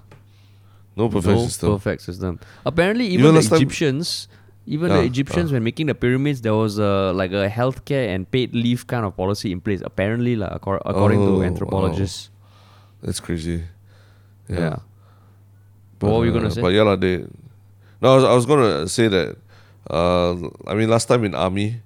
No 0.96 1.08
perfect 1.08 1.34
no 1.36 1.44
system. 1.46 1.68
perfect 1.74 2.00
system. 2.02 2.32
Apparently, 2.64 3.06
Even 3.10 3.34
even, 3.34 3.42
the 3.42 3.56
Egyptians, 3.56 4.28
even 4.66 4.88
the 4.90 5.02
Ah, 5.02 5.10
Egyptians, 5.10 5.50
when 5.52 5.62
making 5.66 5.86
the 5.90 5.94
pyramids, 5.98 6.40
there 6.46 6.54
was 6.54 6.78
a 6.78 7.12
like 7.14 7.32
a 7.32 7.48
healthcare 7.50 8.08
and 8.14 8.30
paid 8.30 8.54
leave 8.54 8.86
kind 8.86 9.04
of 9.04 9.16
policy 9.16 9.50
in 9.52 9.60
place. 9.60 9.82
Apparently, 9.84 10.36
accor- 10.36 10.82
according 10.86 11.20
Oh, 11.22 11.38
to 11.38 11.44
anthropologists. 11.44 12.30
That's 13.02 13.18
crazy. 13.20 13.64
Yeah. 14.48 14.82
But 15.98 16.10
what 16.10 16.18
were 16.20 16.26
you 16.26 16.32
gonna 16.32 16.48
uh, 16.48 16.54
say? 16.54 16.62
But 16.62 16.72
yeah, 16.72 16.82
lah, 16.82 16.96
they. 16.96 17.24
No, 18.00 18.12
I 18.12 18.14
was, 18.16 18.24
I 18.24 18.34
was 18.34 18.46
gonna 18.46 18.88
say 18.88 19.08
that. 19.08 19.36
Uh, 19.88 20.48
I 20.66 20.74
mean, 20.74 20.88
last 20.88 21.06
time 21.06 21.24
in 21.24 21.34
army, 21.34 21.80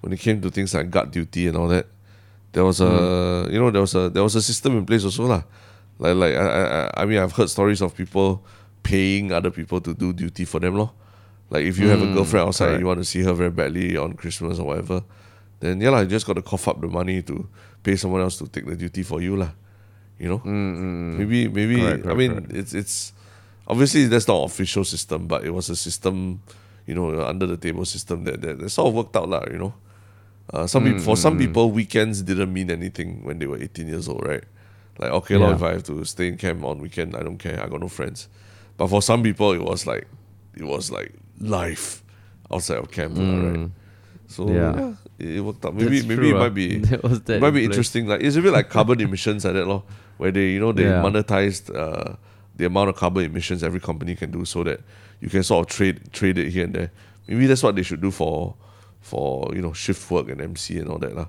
when 0.00 0.12
it 0.12 0.20
came 0.20 0.40
to 0.40 0.50
things 0.50 0.74
like 0.74 0.90
guard 0.90 1.10
duty 1.10 1.46
and 1.48 1.56
all 1.56 1.68
that, 1.68 1.86
there 2.52 2.64
was 2.64 2.80
a 2.80 2.84
Mm. 2.88 3.52
you 3.52 3.58
know 3.60 3.70
there 3.70 3.80
was 3.82 3.94
a 3.94 4.08
there 4.10 4.22
was 4.22 4.34
a 4.36 4.42
system 4.42 4.76
in 4.78 4.84
place 4.86 5.04
also 5.04 5.26
lah. 5.26 5.42
Like 5.98 6.16
like 6.16 6.34
I, 6.34 6.46
I 6.88 7.02
I- 7.02 7.06
mean 7.06 7.18
I've 7.18 7.32
heard 7.36 7.50
stories 7.50 7.80
of 7.82 7.94
people 7.94 8.40
paying 8.82 9.32
other 9.32 9.50
people 9.50 9.80
to 9.84 9.92
do 9.94 10.12
duty 10.12 10.44
for 10.48 10.58
them 10.60 10.76
lor. 10.76 10.90
Like 11.50 11.64
if 11.66 11.78
you 11.78 11.88
have 11.90 12.00
a 12.00 12.06
Mm, 12.06 12.14
girlfriend 12.14 12.46
outside 12.48 12.70
and 12.72 12.80
you 12.80 12.86
want 12.86 13.00
to 13.00 13.04
see 13.04 13.22
her 13.22 13.34
very 13.34 13.50
badly 13.50 13.96
on 13.98 14.14
Christmas 14.14 14.58
or 14.58 14.66
whatever, 14.72 15.02
then 15.60 15.80
yeah 15.80 15.90
lah, 15.90 16.00
you 16.00 16.08
just 16.08 16.24
got 16.26 16.34
to 16.40 16.42
cough 16.42 16.68
up 16.68 16.80
the 16.80 16.86
money 16.88 17.20
to 17.26 17.44
pay 17.82 17.96
someone 17.96 18.22
else 18.22 18.38
to 18.38 18.46
take 18.48 18.64
the 18.64 18.76
duty 18.76 19.02
for 19.02 19.20
you 19.20 19.36
lah. 19.36 19.50
You 20.16 20.28
know. 20.32 20.40
Mm, 20.46 21.18
Maybe 21.20 21.48
maybe 21.52 21.76
Correct, 21.82 22.06
I 22.06 22.14
mean 22.14 22.32
correct. 22.48 22.52
it's 22.56 22.72
it's 22.72 22.96
obviously 23.68 24.06
that's 24.08 24.26
not 24.30 24.40
official 24.46 24.84
system, 24.88 25.26
but 25.28 25.44
it 25.44 25.50
was 25.52 25.68
a 25.68 25.76
system, 25.76 26.40
you 26.86 26.94
know, 26.94 27.12
under 27.26 27.44
the 27.50 27.56
table 27.60 27.84
system 27.84 28.24
that 28.24 28.40
that, 28.40 28.58
that 28.64 28.70
sort 28.70 28.88
of 28.88 28.94
worked 28.96 29.16
out 29.18 29.28
lah, 29.28 29.44
you 29.50 29.58
know. 29.60 29.74
Uh, 30.52 30.66
some 30.66 30.84
Mm, 30.84 31.00
for 31.00 31.16
some 31.16 31.38
people 31.38 31.70
weekends 31.70 32.22
didn't 32.22 32.52
mean 32.52 32.70
anything 32.70 33.22
when 33.24 33.38
they 33.38 33.46
were 33.46 33.56
18 33.58 33.86
years 33.88 34.08
old, 34.08 34.24
right? 34.26 34.42
Like 34.98 35.12
okay, 35.12 35.38
Yeah. 35.38 35.54
if 35.54 35.62
I 35.62 35.72
have 35.72 35.84
to 35.84 36.04
stay 36.04 36.26
in 36.28 36.36
camp 36.36 36.64
on 36.64 36.80
weekend, 36.80 37.14
I 37.16 37.22
don't 37.22 37.38
care. 37.38 37.62
I 37.62 37.68
got 37.68 37.80
no 37.80 37.88
friends. 37.88 38.28
But 38.76 38.88
for 38.88 39.00
some 39.02 39.22
people, 39.22 39.52
it 39.52 39.62
was 39.62 39.86
like 39.86 40.06
it 40.56 40.64
was 40.64 40.90
like 40.90 41.14
life 41.40 42.02
outside 42.50 42.78
of 42.78 42.90
camp, 42.90 43.16
lah, 43.16 43.48
right? 43.48 43.70
So 44.26 44.46
Mm. 44.46 44.54
Yeah. 44.54 44.94
yeah, 45.18 45.36
it, 45.36 45.40
worked 45.44 45.64
out. 45.64 45.74
Maybe 45.74 45.96
That's 45.98 46.08
maybe 46.08 46.22
true, 46.22 46.30
it 46.30 46.36
ah. 46.36 46.38
might 46.40 46.54
be 46.54 46.78
that 47.26 47.30
it 47.36 47.40
might 47.40 47.50
be 47.50 47.60
place. 47.60 47.64
interesting. 47.66 48.06
Like 48.06 48.22
it's 48.22 48.36
a 48.36 48.42
bit 48.42 48.52
like 48.52 48.68
carbon 48.70 49.00
emissions 49.06 49.44
like 49.44 49.54
that, 49.54 49.66
lor, 49.66 49.82
where 50.18 50.32
they 50.32 50.50
you 50.50 50.60
know 50.60 50.72
they 50.72 50.84
Yeah. 50.84 51.02
monetized 51.02 51.70
uh, 51.74 52.16
the 52.56 52.66
amount 52.66 52.90
of 52.90 52.96
carbon 52.96 53.24
emissions 53.24 53.62
every 53.62 53.80
company 53.80 54.16
can 54.16 54.30
do, 54.30 54.44
so 54.44 54.64
that 54.64 54.80
you 55.20 55.28
can 55.30 55.42
sort 55.44 55.62
of 55.66 55.70
trade 55.76 56.12
trade 56.12 56.38
it 56.38 56.50
here 56.50 56.64
and 56.64 56.74
there. 56.74 56.90
Maybe 57.28 57.46
that's 57.46 57.62
what 57.62 57.76
they 57.76 57.82
should 57.86 58.00
do 58.02 58.10
for 58.10 58.54
for 59.10 59.50
you 59.56 59.62
know 59.66 59.72
shift 59.74 60.06
work 60.14 60.30
and 60.30 60.40
MC 60.40 60.78
and 60.78 60.88
all 60.88 60.98
that 61.04 61.14
lah. 61.18 61.28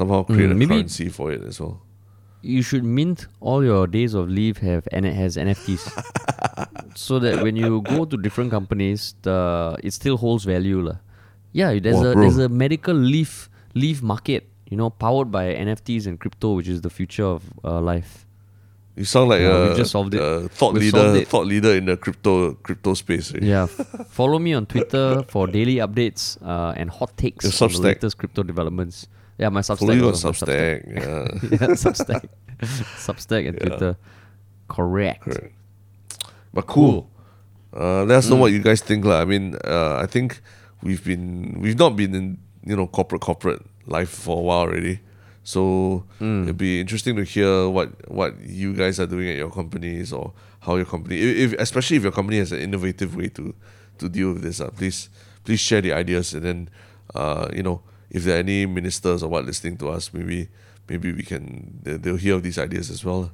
Somehow 0.00 0.22
create 0.24 0.50
Mm, 0.50 0.62
a 0.64 0.68
currency 0.68 1.08
for 1.20 1.30
it 1.32 1.42
as 1.54 1.60
well. 1.62 1.74
you 2.42 2.60
should 2.68 2.82
mint 2.98 3.20
all 3.48 3.62
your 3.64 3.82
days 3.86 4.14
of 4.20 4.30
leave 4.36 4.56
have 4.66 4.86
and 4.90 5.06
it 5.08 5.14
has 5.18 5.36
NFTs, 5.42 5.82
so 7.02 7.18
that 7.24 7.42
when 7.46 7.54
you 7.54 7.82
go 7.90 8.04
to 8.04 8.16
different 8.24 8.50
companies, 8.50 9.14
the 9.22 9.36
it 9.90 9.92
still 9.98 10.16
holds 10.22 10.44
value, 10.44 10.80
lah. 10.88 10.96
Yeah, 11.52 11.78
there's 11.78 12.00
Wow, 12.00 12.10
a 12.10 12.14
bro. 12.16 12.22
there's 12.24 12.38
a 12.38 12.48
medical 12.48 12.94
leave 13.12 13.48
leave 13.84 14.02
market, 14.02 14.48
you 14.72 14.76
know, 14.80 14.90
powered 14.90 15.30
by 15.30 15.44
NFTs 15.54 16.06
and 16.10 16.18
crypto, 16.18 16.54
which 16.58 16.68
is 16.68 16.80
the 16.88 16.90
future 16.90 17.28
of 17.36 17.46
uh, 17.62 17.78
life. 17.92 18.26
You 18.96 19.04
sound 19.04 19.30
like 19.30 19.40
Yeah, 19.40 19.72
a, 19.72 19.76
just 19.76 19.90
solved 19.92 20.14
it. 20.14 20.20
a 20.20 20.48
thought 20.50 20.74
We've 20.74 20.92
leader, 20.92 21.24
thought 21.24 21.46
leader 21.46 21.72
in 21.74 21.86
the 21.86 21.96
crypto 21.96 22.52
crypto 22.62 22.92
space. 22.94 23.32
eh? 23.34 23.38
Yeah, 23.40 23.66
follow 24.10 24.38
me 24.38 24.52
on 24.52 24.66
Twitter 24.66 25.22
for 25.28 25.46
daily 25.46 25.76
updates 25.76 26.36
uh, 26.44 26.74
and 26.76 26.90
hot 26.90 27.16
takes 27.16 27.44
Your 27.44 27.68
on 27.68 27.72
the 27.72 27.80
latest 27.80 28.18
crypto 28.18 28.42
developments. 28.42 29.06
Yeah, 29.38 29.48
my 29.48 29.60
Substack. 29.62 29.78
Follow 29.78 29.94
you 29.94 30.02
on 30.02 30.08
also, 30.12 30.28
my 30.28 30.32
Substack. 30.34 30.84
Yeah. 30.92 31.24
yeah, 31.50 31.74
Substack, 31.74 32.28
Substack 33.00 33.48
and 33.48 33.56
Yeah. 33.58 33.64
Twitter. 33.68 33.96
Correct. 34.68 35.20
Correct. 35.22 35.54
But 36.52 36.66
cool. 36.66 37.08
Uh, 37.74 38.04
let 38.04 38.18
us 38.18 38.26
Mm. 38.26 38.30
know 38.30 38.36
what 38.36 38.52
you 38.52 38.60
guys 38.60 38.82
think, 38.82 39.04
lah. 39.06 39.22
I 39.22 39.24
mean, 39.24 39.56
uh, 39.64 39.96
I 39.96 40.06
think 40.06 40.42
we've 40.82 41.02
been 41.02 41.56
we've 41.64 41.78
not 41.78 41.96
been 41.96 42.14
in 42.14 42.36
you 42.64 42.76
know 42.76 42.86
corporate 42.86 43.22
corporate 43.24 43.62
life 43.86 44.10
for 44.10 44.36
a 44.36 44.42
while 44.44 44.68
already, 44.68 45.00
so 45.44 46.04
Mm. 46.20 46.44
it'd 46.44 46.56
be 46.58 46.80
interesting 46.80 47.16
to 47.16 47.24
hear 47.24 47.68
what 47.68 47.88
what 48.10 48.34
you 48.40 48.72
guys 48.74 49.00
are 49.00 49.06
doing 49.06 49.28
at 49.28 49.36
your 49.36 49.50
companies 49.50 50.12
or 50.12 50.32
how 50.60 50.76
your 50.76 50.86
company, 50.86 51.18
if, 51.18 51.52
if 51.52 51.60
especially 51.60 51.96
if 51.96 52.02
your 52.04 52.12
company 52.12 52.38
has 52.38 52.52
an 52.52 52.60
innovative 52.60 53.16
way 53.16 53.28
to 53.28 53.54
to 53.98 54.08
deal 54.08 54.32
with 54.32 54.42
this. 54.42 54.60
Uh, 54.60 54.70
please 54.70 55.08
please 55.44 55.58
share 55.60 55.80
the 55.82 55.92
ideas 55.92 56.34
and 56.34 56.44
then 56.44 56.68
uh, 57.14 57.48
you 57.54 57.62
know 57.62 57.82
if 58.10 58.22
there 58.24 58.36
are 58.36 58.38
any 58.40 58.66
ministers 58.66 59.22
or 59.22 59.28
what 59.28 59.44
listening 59.44 59.76
to 59.78 59.88
us, 59.88 60.12
maybe 60.14 60.48
maybe 60.88 61.12
we 61.12 61.22
can 61.22 61.78
they, 61.82 61.96
they'll 61.96 62.16
hear 62.16 62.34
of 62.36 62.42
these 62.42 62.58
ideas 62.58 62.90
as 62.90 63.04
well. 63.04 63.30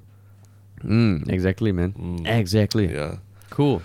Mm, 0.84 1.28
exactly, 1.28 1.72
man. 1.72 2.22
Exactly. 2.24 2.86
Yeah. 2.92 3.16
Cool. 3.50 3.82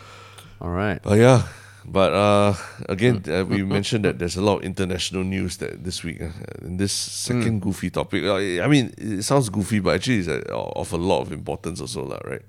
All 0.61 0.69
right. 0.69 0.99
Uh, 1.05 1.15
yeah, 1.15 1.47
but 1.85 2.13
uh, 2.13 2.53
again, 2.89 3.21
Mm. 3.21 3.41
uh, 3.41 3.45
we 3.45 3.63
mentioned 3.63 4.05
that 4.05 4.19
there's 4.19 4.35
a 4.37 4.41
lot 4.41 4.57
of 4.59 4.63
international 4.63 5.23
news 5.23 5.57
that 5.57 5.83
this 5.83 6.03
week. 6.03 6.21
Uh, 6.21 6.31
in 6.65 6.77
this 6.77 6.91
second 6.93 7.59
Mm. 7.59 7.63
goofy 7.63 7.89
topic, 7.89 8.23
uh, 8.23 8.35
I 8.63 8.67
mean, 8.67 8.93
it 8.97 9.23
sounds 9.23 9.49
goofy, 9.49 9.79
but 9.79 9.95
actually, 9.95 10.19
it's 10.23 10.27
uh, 10.27 10.41
of 10.51 10.93
a 10.93 10.97
lot 10.97 11.21
of 11.21 11.31
importance 11.31 11.81
also, 11.81 12.05
lah, 12.07 12.19
right? 12.25 12.43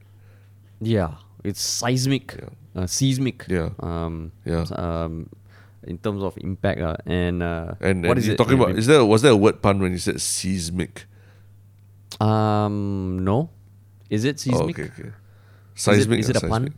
Yeah, 0.80 1.18
it's 1.43 1.61
seismic, 1.62 2.37
uh, 2.76 2.87
seismic. 2.87 3.47
Yeah. 3.49 3.70
Um, 3.80 4.32
Yeah. 4.45 4.64
Um, 4.74 5.30
in 5.87 5.99
terms 6.01 6.22
of 6.24 6.32
impact, 6.41 6.80
uh, 6.80 6.97
and 7.05 7.43
uh, 7.45 7.74
And, 7.80 8.07
and 8.09 8.16
is 8.18 8.24
you're 8.26 8.35
it? 8.35 8.39
talking 8.41 8.57
about? 8.57 8.72
Is 8.78 8.87
there 8.89 9.05
was 9.05 9.20
there 9.20 9.32
a 9.32 9.37
word 9.37 9.61
pun 9.61 9.80
when 9.85 9.93
you 9.93 10.01
said 10.01 10.16
seismic? 10.20 11.05
Um, 12.20 13.20
no. 13.24 13.51
Is 14.09 14.24
it 14.24 14.37
Oh, 14.49 14.53
seismic? 14.64 14.78
okay, 14.78 14.89
okay. 14.93 15.11
Seismic. 15.74 16.20
is 16.20 16.30
or 16.30 16.37
it 16.39 16.43
a 16.43 16.49
pun? 16.49 16.72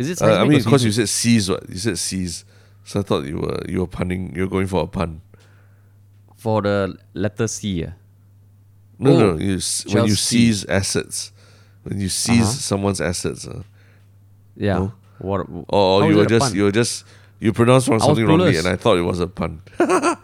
Seismic? 0.00 0.10
Is 0.10 0.10
it 0.10 0.22
Uh. 0.22 0.40
I 0.42 0.48
mean, 0.48 0.58
because 0.62 0.84
you 0.84 0.92
said 0.92 1.08
seas, 1.08 1.50
what? 1.50 1.68
You 1.68 1.78
said 1.78 1.98
seas, 1.98 2.44
so 2.84 3.00
I 3.00 3.02
thought 3.02 3.24
you 3.24 3.38
were 3.38 3.60
you 3.68 3.80
were 3.80 3.86
punning. 3.86 4.34
You 4.34 4.42
were 4.42 4.48
going 4.48 4.66
for 4.66 4.82
a 4.82 4.86
pun. 4.86 5.20
for 6.36 6.62
the 6.62 6.96
letter 7.14 7.46
C. 7.48 7.84
No, 8.98 9.10
Oh, 9.10 9.18
no. 9.18 9.38
You, 9.38 9.58
when 9.92 10.06
you 10.06 10.14
seize 10.14 10.64
assets, 10.66 11.32
when 11.84 12.00
you 12.00 12.08
seize 12.08 12.40
Uh-huh. 12.40 12.50
someone's 12.52 13.00
assets, 13.00 13.46
uh, 13.46 13.62
Yeah. 14.56 14.78
No? 14.78 14.92
What? 15.18 15.46
Or, 15.68 16.02
or 16.04 16.10
you 16.10 16.16
were 16.16 16.24
just 16.26 16.46
pun? 16.48 16.54
you 16.56 16.64
were 16.64 16.72
just 16.72 17.04
you 17.40 17.52
pronounced 17.52 17.88
wrong 17.88 18.00
something 18.00 18.24
wrongly, 18.26 18.56
and 18.56 18.66
I 18.66 18.76
thought 18.76 18.96
it 18.98 19.02
was 19.02 19.20
a 19.20 19.26
pun. 19.26 19.60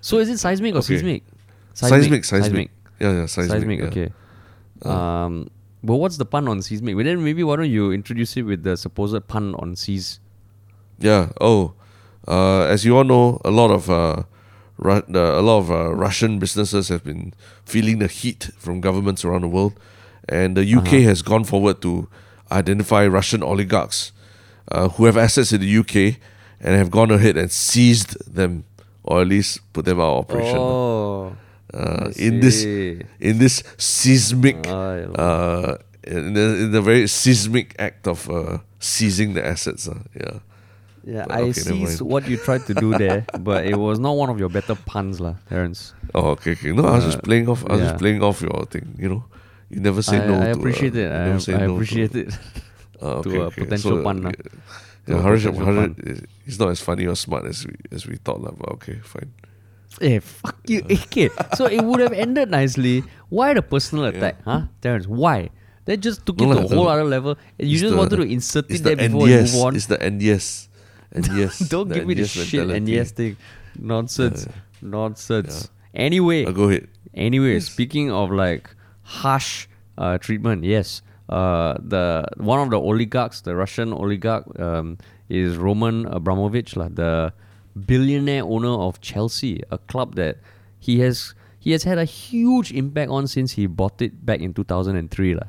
So 0.00 0.18
is 0.18 0.28
it 0.30 0.38
seismic 0.38 0.74
or 0.74 0.78
Okay. 0.78 0.96
seismic? 0.96 1.22
seismic, 1.74 2.24
seismic. 2.24 2.70
Yeah, 2.98 3.12
yeah, 3.12 3.26
seismic. 3.26 3.50
Seismic. 3.60 3.78
yeah. 3.80 3.86
Okay. 3.86 4.08
Uh. 4.84 4.90
Um. 4.90 5.48
But 5.86 5.96
what's 5.96 6.16
the 6.16 6.24
pun 6.26 6.48
on 6.48 6.62
seismic? 6.62 6.96
Well, 6.96 7.04
then 7.04 7.22
maybe 7.22 7.42
why 7.44 7.56
don't 7.56 7.70
you 7.70 7.92
introduce 7.92 8.36
it 8.36 8.42
with 8.42 8.62
the 8.64 8.76
supposed 8.76 9.26
pun 9.28 9.54
on 9.54 9.76
seas? 9.76 10.18
Yeah. 10.98 11.30
Oh, 11.40 11.74
uh, 12.26 12.62
as 12.74 12.84
you 12.84 12.96
all 12.96 13.04
know, 13.04 13.40
a 13.44 13.50
lot 13.50 13.70
of 13.70 13.88
uh, 13.88 14.22
Ru- 14.78 15.04
the, 15.08 15.38
a 15.38 15.40
lot 15.40 15.58
of 15.58 15.70
uh, 15.70 15.94
Russian 15.94 16.38
businesses 16.38 16.88
have 16.88 17.02
been 17.04 17.32
feeling 17.64 17.98
the 18.00 18.08
heat 18.08 18.50
from 18.58 18.80
governments 18.80 19.24
around 19.24 19.42
the 19.42 19.48
world, 19.48 19.72
and 20.28 20.56
the 20.56 20.64
UK 20.78 20.86
Uh-huh. 20.86 21.08
has 21.10 21.22
gone 21.22 21.44
forward 21.44 21.80
to 21.82 22.08
identify 22.50 23.06
Russian 23.06 23.42
oligarchs 23.42 24.12
uh, 24.72 24.88
who 24.90 25.04
have 25.06 25.16
assets 25.16 25.52
in 25.52 25.60
the 25.60 25.78
UK 25.78 26.18
and 26.60 26.74
have 26.76 26.90
gone 26.90 27.10
ahead 27.10 27.36
and 27.36 27.50
seized 27.52 28.16
them, 28.34 28.64
or 29.04 29.20
at 29.22 29.28
least 29.28 29.60
put 29.72 29.84
them 29.84 30.00
out 30.00 30.12
of 30.12 30.18
operation. 30.24 30.58
Oh. 30.58 31.36
Uh, 31.74 32.10
in 32.16 32.40
this 32.40 32.64
in 32.64 33.38
this 33.38 33.62
seismic 33.78 34.56
Ah, 34.66 35.02
uh, 35.18 35.76
in 36.06 36.34
the, 36.34 36.44
in 36.64 36.70
the 36.70 36.80
very 36.82 37.06
seismic 37.08 37.74
act 37.78 38.06
of 38.06 38.28
uh, 38.30 38.58
seizing 38.78 39.34
the 39.34 39.44
assets. 39.44 39.88
Uh, 39.88 39.98
yeah. 40.14 40.38
Yeah, 41.06 41.22
But 41.26 41.38
I 41.38 41.42
okay, 41.42 41.52
see 41.62 41.70
never 41.78 41.86
s- 41.90 42.00
mind. 42.00 42.10
what 42.10 42.22
you 42.26 42.36
tried 42.36 42.66
to 42.66 42.74
do 42.74 42.90
there, 42.98 43.22
but 43.38 43.62
it 43.66 43.78
was 43.78 43.98
not 44.02 44.16
one 44.18 44.26
of 44.30 44.38
your 44.42 44.48
better 44.50 44.74
puns, 44.74 45.20
lah, 45.22 45.38
Terence. 45.48 45.94
Oh, 46.14 46.34
okay, 46.34 46.58
okay. 46.58 46.72
No, 46.74 46.82
I 46.82 46.98
was 46.98 47.06
just 47.06 47.22
Uh, 47.22 47.26
playing 47.30 47.46
off. 47.46 47.62
I 47.62 47.78
was 47.78 47.80
yeah. 47.80 47.86
just 47.94 47.98
playing 48.02 48.22
off 48.26 48.42
your 48.42 48.66
thing. 48.66 48.90
You 48.98 49.08
know, 49.14 49.22
you 49.70 49.78
never 49.78 50.02
say 50.02 50.18
I, 50.18 50.26
no. 50.26 50.34
I 50.42 50.50
to, 50.50 50.58
appreciate 50.58 50.98
uh, 50.98 51.06
it. 51.06 51.10
I, 51.14 51.22
I 51.22 51.30
no 51.30 51.38
to- 51.38 51.74
appreciate 51.78 52.14
it. 52.14 52.34
Uh, 52.98 53.22
to 53.26 53.30
a 53.38 53.46
okay. 53.54 53.62
potential 53.62 53.98
So, 53.98 54.02
pun, 54.02 54.26
uh, 54.26 54.32
To 55.06 55.14
Yeah, 55.14 55.22
Harish, 55.22 55.46
potential 55.46 55.62
Harish, 55.62 56.26
he's 56.42 56.58
not 56.58 56.74
as 56.74 56.82
funny 56.82 57.06
or 57.06 57.14
smart 57.14 57.46
as 57.46 57.62
we 57.62 57.78
as 57.94 58.02
we 58.10 58.18
thought, 58.18 58.42
lah. 58.42 58.50
But 58.58 58.68
okay, 58.82 58.98
fine. 59.06 59.30
Eh, 60.00 60.20
fuck 60.20 60.56
you. 60.68 60.82
Okay, 60.84 61.30
so 61.56 61.66
it 61.66 61.80
would 61.82 62.00
have 62.00 62.12
ended 62.12 62.50
nicely. 62.50 63.02
Why 63.28 63.54
the 63.54 63.62
personal 63.62 64.04
attack, 64.06 64.36
huh, 64.44 64.68
Terence? 64.82 65.06
Why? 65.08 65.50
That 65.86 65.98
just 66.04 66.26
took 66.26 66.36
No 66.40 66.50
it 66.50 66.54
to 66.54 66.60
lah, 66.60 66.64
a 66.66 66.74
whole 66.74 66.84
the- 66.84 66.90
other 66.98 67.04
level. 67.08 67.32
And 67.58 67.68
you 67.68 67.78
just 67.78 67.92
the- 67.92 67.98
wanted 67.98 68.16
to 68.20 68.26
insert 68.28 68.68
it 68.70 68.82
the 68.82 68.92
there 68.94 68.96
before 69.08 69.22
we 69.24 69.32
NDS. 69.32 69.54
move 69.54 69.64
on. 69.64 69.76
It's 69.76 69.86
the 69.86 69.98
NDS. 70.02 70.68
NDS. 71.14 71.68
Don't 71.70 71.88
the 71.88 71.94
give 71.94 72.06
me 72.06 72.14
the 72.14 72.22
NDS 72.28 72.44
shit 72.44 72.88
yes 72.88 73.10
thing. 73.12 73.36
Nonsense. 73.78 74.48
Nonsense. 74.82 75.70
Anyway, 75.94 76.44
Uh, 76.44 76.50
go 76.52 76.68
ahead. 76.68 76.88
Anyway, 77.14 77.54
Yes. 77.54 77.66
speaking 77.72 78.10
of 78.12 78.30
like 78.30 78.68
harsh 79.02 79.66
uh, 79.96 80.18
treatment, 80.18 80.64
yes, 80.64 81.00
uh, 81.30 81.74
the 81.80 82.26
one 82.36 82.60
of 82.60 82.68
the 82.68 82.76
oligarchs, 82.78 83.40
the 83.40 83.56
Russian 83.56 83.92
oligarch, 83.94 84.44
um, 84.60 84.98
is 85.30 85.56
Roman 85.56 86.04
Abramovich, 86.12 86.76
lah, 86.76 86.88
the 86.92 87.32
billionaire 87.76 88.44
owner 88.44 88.72
of 88.72 89.00
Chelsea, 89.00 89.60
a 89.70 89.78
club 89.78 90.14
that 90.16 90.38
he 90.80 91.00
has 91.00 91.34
he 91.60 91.72
has 91.72 91.82
had 91.84 91.98
a 91.98 92.04
huge 92.04 92.72
impact 92.72 93.10
on 93.10 93.26
since 93.26 93.52
he 93.52 93.66
bought 93.66 94.00
it 94.00 94.24
back 94.24 94.40
in 94.40 94.54
two 94.54 94.64
thousand 94.64 94.96
and 94.96 95.10
three, 95.10 95.34
lah. 95.34 95.48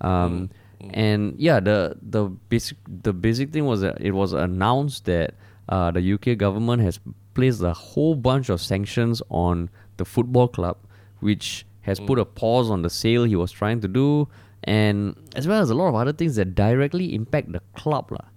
Um, 0.00 0.50
And 0.92 1.34
yeah, 1.38 1.60
the 1.60 1.96
the 2.02 2.28
basic 2.48 2.76
the 2.86 3.12
basic 3.12 3.52
thing 3.52 3.64
was 3.64 3.80
that 3.80 3.96
it 4.00 4.12
was 4.12 4.32
announced 4.34 5.06
that 5.06 5.32
uh, 5.68 5.90
the 5.90 6.02
UK 6.12 6.36
government 6.36 6.82
has 6.82 7.00
placed 7.32 7.62
a 7.62 7.72
whole 7.72 8.14
bunch 8.14 8.50
of 8.50 8.60
sanctions 8.60 9.22
on 9.30 9.70
the 9.96 10.04
football 10.04 10.46
club, 10.48 10.76
which 11.20 11.64
has 11.88 12.00
put 12.00 12.18
a 12.18 12.24
pause 12.24 12.68
on 12.70 12.82
the 12.82 12.90
sale 12.90 13.24
he 13.24 13.36
was 13.36 13.50
trying 13.50 13.80
to 13.80 13.88
do, 13.88 14.28
and 14.64 15.16
as 15.36 15.48
well 15.48 15.60
as 15.62 15.70
a 15.70 15.74
lot 15.74 15.88
of 15.88 15.94
other 15.94 16.12
things 16.12 16.36
that 16.36 16.54
directly 16.54 17.14
impact 17.14 17.52
the 17.52 17.60
club, 17.74 18.12
lah. 18.12 18.28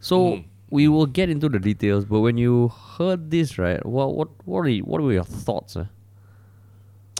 So 0.00 0.42
we 0.70 0.88
will 0.88 1.06
get 1.06 1.28
into 1.30 1.48
the 1.48 1.58
details, 1.58 2.04
but 2.04 2.20
when 2.20 2.36
you 2.38 2.68
heard 2.98 3.30
this, 3.30 3.58
right, 3.58 3.84
what 3.86 4.14
what 4.14 4.28
what 4.44 4.60
are 4.60 4.68
you, 4.68 4.82
what 4.82 5.00
were 5.00 5.12
your 5.12 5.24
thoughts? 5.24 5.76
Uh? 5.76 5.86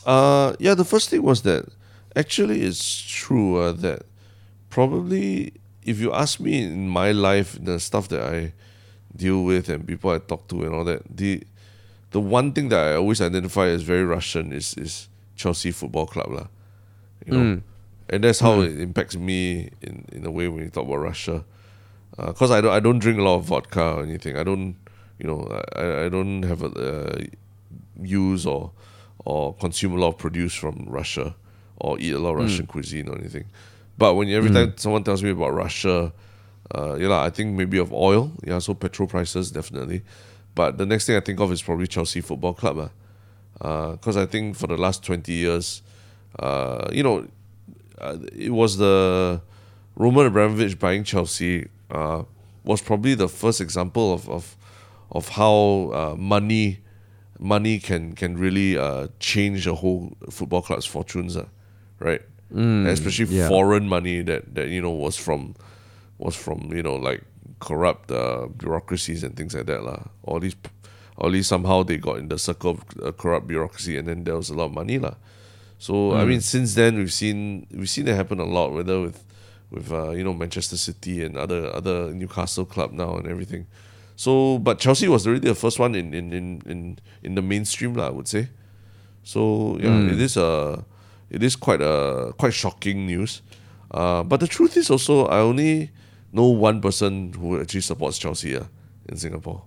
Uh, 0.05 0.55
yeah, 0.59 0.75
the 0.75 0.85
first 0.85 1.11
thing 1.11 1.23
was 1.23 1.43
that 1.43 1.67
actually 2.15 2.63
it's 2.63 3.03
true 3.03 3.59
uh, 3.59 3.73
that 3.73 4.03
probably 4.71 5.53
if 5.83 6.01
you 6.01 6.13
ask 6.13 6.41
me 6.41 6.63
in 6.63 6.89
my 6.89 7.13
life, 7.13 7.59
the 7.63 7.79
stuff 7.79 8.09
that 8.09 8.23
I 8.23 8.53
deal 9.15 9.45
with 9.45 9.69
and 9.69 9.87
people 9.87 10.11
I 10.11 10.19
talk 10.19 10.49
to 10.49 10.63
and 10.63 10.75
all 10.75 10.85
that, 10.85 11.03
the 11.09 11.43
the 12.11 12.21
one 12.21 12.53
thing 12.53 12.69
that 12.71 12.79
I 12.81 12.95
always 12.95 13.21
identify 13.21 13.67
as 13.67 13.83
very 13.83 14.05
Russian 14.05 14.53
is 14.53 14.75
is 14.75 15.09
Chelsea 15.37 15.71
Football 15.71 16.07
Club, 16.07 16.31
lah. 16.33 16.47
You 17.27 17.33
know, 17.33 17.43
Mm. 17.43 17.63
and 18.11 18.23
that's 18.25 18.39
how 18.41 18.61
it 18.61 18.79
impacts 18.79 19.17
me 19.17 19.71
in 19.83 20.05
in 20.13 20.27
a 20.27 20.31
way 20.31 20.47
when 20.49 20.63
you 20.65 20.71
talk 20.71 20.87
about 20.87 20.99
Russia. 21.03 21.45
Because 22.17 22.51
I 22.51 22.61
don't 22.61 22.73
I 22.73 22.81
don't 22.81 22.99
drink 22.99 23.19
a 23.19 23.23
lot 23.23 23.37
of 23.37 23.45
vodka 23.45 23.83
or 23.83 24.03
anything. 24.03 24.37
I 24.37 24.43
don't 24.43 24.77
you 25.19 25.27
know 25.27 25.63
I, 25.75 26.05
I 26.05 26.09
don't 26.09 26.43
have 26.43 26.63
a 26.63 26.67
uh, 26.67 27.19
use 28.01 28.47
or 28.47 28.73
or 29.25 29.55
consume 29.55 29.93
a 29.95 29.97
lot 29.97 30.09
of 30.09 30.19
produce 30.19 30.55
from 30.55 30.85
Russia 30.87 31.35
or 31.79 31.99
eat 31.99 32.15
a 32.15 32.19
lot 32.19 32.31
of 32.31 32.39
Russian 32.39 32.67
cuisine 32.67 33.09
or 33.09 33.19
anything. 33.19 33.45
But 33.99 34.15
when 34.15 34.29
you, 34.29 34.37
every 34.37 34.51
time 34.51 34.75
someone 34.77 35.05
tells 35.05 35.23
me 35.23 35.31
about 35.31 35.55
Russia, 35.55 36.13
uh, 36.75 36.95
yeah, 36.95 37.21
I 37.21 37.31
think 37.31 37.55
maybe 37.55 37.79
of 37.79 37.93
oil. 37.93 38.33
Yeah, 38.45 38.59
so 38.59 38.75
petrol 38.75 39.09
prices 39.09 39.51
definitely. 39.51 40.03
But 40.55 40.79
the 40.79 40.87
next 40.87 41.07
thing 41.07 41.17
I 41.17 41.21
think 41.21 41.41
of 41.41 41.53
is 41.53 41.63
probably 41.63 41.87
Chelsea 41.87 42.21
Football 42.21 42.55
Club. 42.55 42.91
Because 43.59 44.17
I 44.17 44.27
think 44.27 44.57
for 44.57 44.67
the 44.67 44.77
last 44.77 45.05
20 45.05 45.33
years, 45.33 45.83
uh, 46.39 46.89
you 46.93 47.03
know, 47.03 47.27
uh, 47.99 48.19
it 48.33 48.51
was 48.51 48.77
the 48.77 49.41
Roman 49.97 50.27
Abramovich 50.27 50.79
buying 50.79 51.05
Chelsea 51.05 51.69
uh, 51.91 52.23
was 52.65 52.81
probably 52.81 53.15
the 53.15 53.29
first 53.29 53.61
example 53.61 54.13
of 54.13 54.29
of, 54.29 54.57
of 55.11 55.29
how 55.31 55.91
uh, 55.95 56.15
money 56.19 56.81
money 57.39 57.79
can 57.79 58.15
can 58.15 58.37
really 58.37 58.77
uh, 58.77 59.09
change 59.21 59.67
a 59.67 59.75
whole 59.75 60.17
football 60.31 60.63
club's 60.63 60.87
fortunes, 60.87 61.37
uh, 61.37 61.47
right? 61.99 62.23
Especially 62.87 63.27
yeah. 63.27 63.49
foreign 63.49 63.89
money 63.89 64.23
that 64.23 64.55
that 64.55 64.69
you 64.69 64.81
know 64.81 64.91
was 64.91 65.17
from 65.17 65.55
was 66.19 66.37
from 66.37 66.73
you 66.73 66.83
know 66.83 66.97
like 66.97 67.23
corrupt 67.61 68.11
uh, 68.11 68.47
bureaucracies 68.57 69.23
and 69.23 69.37
things 69.37 69.55
like 69.55 69.67
that 69.67 69.83
lah. 69.83 70.05
All 70.23 70.41
these, 70.41 70.57
all 71.19 71.31
these 71.31 71.47
somehow 71.47 71.83
they 71.83 71.97
got 71.97 72.19
in 72.19 72.29
the 72.29 72.39
circle 72.39 72.73
of 72.73 72.85
uh, 73.03 73.13
corrupt 73.13 73.47
bureaucracy, 73.47 73.97
and 73.97 74.09
then 74.09 74.25
there 74.25 74.37
was 74.37 74.51
a 74.51 74.55
lot 74.55 74.67
of 74.67 74.73
money 74.73 74.99
lah. 74.99 75.15
So 75.79 76.15
I 76.15 76.25
mean, 76.25 76.41
since 76.41 76.75
then 76.75 76.97
we've 76.97 77.13
seen 77.13 77.67
we've 77.71 77.91
seen 77.91 78.09
it 78.09 78.17
happen 78.17 78.41
a 78.41 78.47
lot, 78.49 78.73
whether 78.73 79.01
with 79.01 79.26
with 79.71 79.91
uh, 79.93 80.11
you 80.11 80.23
know 80.25 80.33
Manchester 80.35 80.77
City 80.77 81.23
and 81.25 81.37
other 81.37 81.71
other 81.75 82.13
Newcastle 82.15 82.65
club 82.65 82.93
now 82.93 83.17
and 83.17 83.27
everything. 83.27 83.67
So, 84.17 84.59
but 84.59 84.79
Chelsea 84.79 85.09
was 85.09 85.27
already 85.27 85.47
the 85.49 85.55
first 85.55 85.79
one 85.79 85.95
in 85.95 86.15
in 86.15 86.33
in 86.33 86.63
in, 86.67 86.99
in 87.23 87.35
the 87.35 87.43
mainstream 87.43 87.95
lah. 87.95 88.07
I 88.09 88.11
would 88.11 88.29
say. 88.29 88.49
So 89.23 89.77
yeah, 89.81 89.99
it 90.13 90.21
is 90.21 90.37
a 90.37 90.85
it 91.31 91.43
is 91.43 91.57
quite 91.57 91.83
a 91.83 92.33
quite 92.39 92.55
shocking 92.55 93.07
news. 93.07 93.43
Uh, 93.91 94.23
but 94.23 94.41
the 94.41 94.47
truth 94.47 94.77
is 94.77 94.91
also 94.91 95.27
I 95.27 95.41
only 95.41 95.91
know 96.33 96.47
one 96.47 96.81
person 96.81 97.33
who 97.33 97.61
actually 97.61 97.83
supports 97.83 98.19
Chelsea 98.19 98.57
uh, 98.57 98.65
in 99.09 99.17
Singapore. 99.17 99.63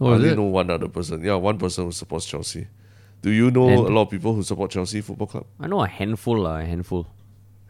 Oh, 0.00 0.08
I 0.08 0.14
only 0.14 0.30
it? 0.30 0.36
know 0.36 0.44
one 0.48 0.70
other 0.70 0.88
person. 0.88 1.22
Yeah, 1.22 1.34
one 1.36 1.58
person 1.58 1.84
who 1.84 1.92
supports 1.92 2.24
Chelsea. 2.26 2.66
Do 3.22 3.30
you 3.30 3.50
know 3.50 3.68
And- 3.68 3.86
a 3.86 3.92
lot 3.92 4.02
of 4.02 4.10
people 4.10 4.32
who 4.34 4.42
support 4.42 4.70
Chelsea 4.70 5.02
Football 5.02 5.26
Club? 5.28 5.46
I 5.60 5.66
know 5.68 5.82
a 5.82 5.86
handful, 5.88 6.38
lah, 6.40 6.56
a 6.60 6.64
handful. 6.64 7.06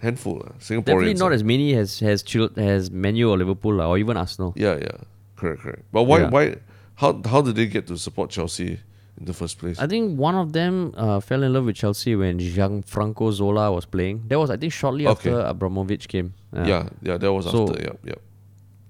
Handful, 0.00 0.42
uh, 0.46 0.52
Singaporeans. 0.58 0.84
Definitely 0.84 1.14
not 1.14 1.32
uh. 1.32 1.34
as 1.34 1.44
many 1.44 1.74
as 1.74 2.00
has 2.00 2.24
has 2.56 2.90
Man 2.90 3.16
U 3.16 3.30
or 3.30 3.36
Liverpool 3.36 3.74
lah, 3.74 3.88
or 3.88 3.98
even 3.98 4.16
Arsenal. 4.16 4.52
Yeah, 4.56 4.76
yeah, 4.76 4.96
correct, 5.36 5.60
correct. 5.62 5.82
But 5.92 6.04
why, 6.04 6.20
Yeah. 6.20 6.30
why, 6.30 6.56
how, 6.96 7.20
how 7.24 7.40
did 7.42 7.54
they 7.56 7.66
get 7.66 7.86
to 7.88 7.96
support 7.98 8.30
Chelsea 8.30 8.80
in 9.18 9.24
the 9.26 9.34
first 9.34 9.58
place? 9.58 9.78
I 9.78 9.86
think 9.86 10.18
one 10.18 10.34
of 10.34 10.52
them 10.52 10.94
uh, 10.96 11.20
fell 11.20 11.42
in 11.42 11.52
love 11.52 11.66
with 11.66 11.76
Chelsea 11.76 12.16
when 12.16 12.38
Gianfranco 12.38 13.30
Zola 13.32 13.70
was 13.72 13.84
playing. 13.84 14.24
That 14.28 14.38
was 14.38 14.50
I 14.50 14.56
think 14.56 14.72
shortly 14.72 15.06
Okay. 15.06 15.30
after 15.30 15.40
Abramovich 15.40 16.08
came. 16.08 16.32
yeah, 16.54 16.88
yeah, 17.02 17.18
that 17.18 17.32
was 17.32 17.44
So- 17.50 17.68
after. 17.68 17.82
Yeah, 17.82 17.92
yeah. 18.04 18.14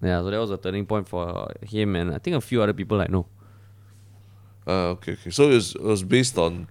yeah. 0.03 0.21
So 0.23 0.31
that 0.31 0.39
was 0.39 0.51
a 0.51 0.59
turning 0.59 0.87
point 0.87 1.09
for 1.09 1.51
him 1.63 1.97
and 1.97 2.15
I 2.15 2.19
think 2.19 2.37
a 2.37 2.41
few 2.41 2.63
other 2.63 2.73
people 2.73 3.01
I 3.01 3.07
know. 3.09 3.27
Uh, 4.67 4.95
okay, 4.95 5.13
okay. 5.13 5.31
So 5.31 5.51
it 5.51 5.55
was, 5.55 5.75
it 5.75 5.83
was 5.83 6.03
based 6.05 6.39
on 6.39 6.69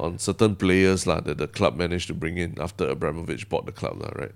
on 0.00 0.18
certain 0.18 0.56
players 0.56 1.06
lah 1.06 1.20
that 1.20 1.38
the 1.38 1.46
club 1.46 1.76
managed 1.76 2.08
to 2.08 2.14
bring 2.14 2.36
in 2.38 2.58
after 2.60 2.88
Abramovich 2.88 3.48
bought 3.48 3.66
the 3.66 3.72
club, 3.72 4.00
lah, 4.02 4.10
right? 4.16 4.34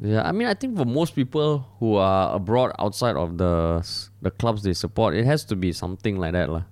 Yeah, 0.00 0.22
I 0.24 0.32
mean, 0.32 0.48
I 0.48 0.54
think 0.54 0.76
for 0.76 0.84
most 0.88 1.14
people 1.14 1.68
who 1.78 1.96
are 1.96 2.34
abroad 2.34 2.72
outside 2.78 3.16
of 3.16 3.36
the 3.36 3.84
the 4.24 4.30
clubs 4.30 4.62
they 4.64 4.72
support, 4.72 5.14
it 5.14 5.24
has 5.24 5.44
to 5.52 5.56
be 5.56 5.72
something 5.72 6.16
like 6.16 6.32
that, 6.32 6.48
lah. 6.48 6.64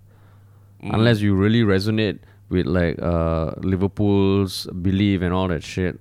Mm. 0.83 0.95
Unless 0.97 1.21
you 1.21 1.37
really 1.37 1.61
resonate 1.62 2.18
with 2.49 2.64
like 2.66 2.97
uh, 3.01 3.53
Liverpool's 3.61 4.66
belief 4.81 5.21
and 5.23 5.33
all 5.33 5.49
that 5.49 5.62
shit. 5.62 6.01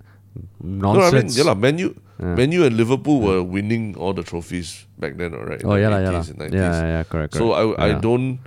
No, 0.64 0.96
I 1.02 1.12
mean, 1.12 1.28
yeah, 1.32 1.44
lah, 1.44 1.56
Man 1.56 1.78
U, 1.80 1.96
Yeah. 2.20 2.36
Man 2.36 2.52
U 2.52 2.66
and 2.68 2.76
Liverpool 2.76 3.22
were 3.24 3.40
winning 3.44 3.96
all 3.96 4.12
the 4.12 4.24
trophies 4.28 4.84
back 5.00 5.16
then, 5.16 5.32
alright? 5.34 5.64
oh 5.64 5.76
yeah, 5.80 5.88
lah, 5.88 6.04
yeah, 6.04 6.12
lah. 6.12 6.20
80s 6.20 6.30
and 6.36 6.40
90s. 6.40 6.52
yeah, 6.52 6.72
yeah, 6.72 6.88
yeah, 7.00 7.04
correct. 7.08 7.32
So 7.36 7.56
I, 7.56 7.64
correct. 7.64 7.80
I 7.80 7.88
Yeah. 7.96 8.00
don't 8.04 8.40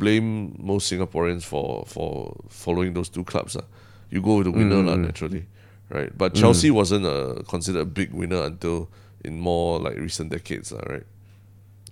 blame 0.00 0.56
most 0.58 0.88
Singaporeans 0.90 1.44
for 1.44 1.84
for 1.86 2.34
following 2.48 2.96
those 2.96 3.12
two 3.12 3.22
clubs. 3.28 3.54
Uh. 3.54 3.68
You 4.10 4.18
go 4.24 4.40
with 4.40 4.48
the 4.48 4.54
winner 4.56 4.82
Mm, 4.82 5.06
naturally, 5.06 5.44
right? 5.92 6.10
But 6.10 6.34
Chelsea 6.34 6.70
wasn't 6.74 7.06
a, 7.06 7.44
considered 7.46 7.86
a 7.86 7.90
big 8.00 8.10
winner 8.10 8.42
until 8.42 8.88
in 9.22 9.38
more 9.38 9.78
like 9.78 9.94
recent 10.00 10.34
decades, 10.34 10.72
lah, 10.74 10.82
right? 10.90 11.06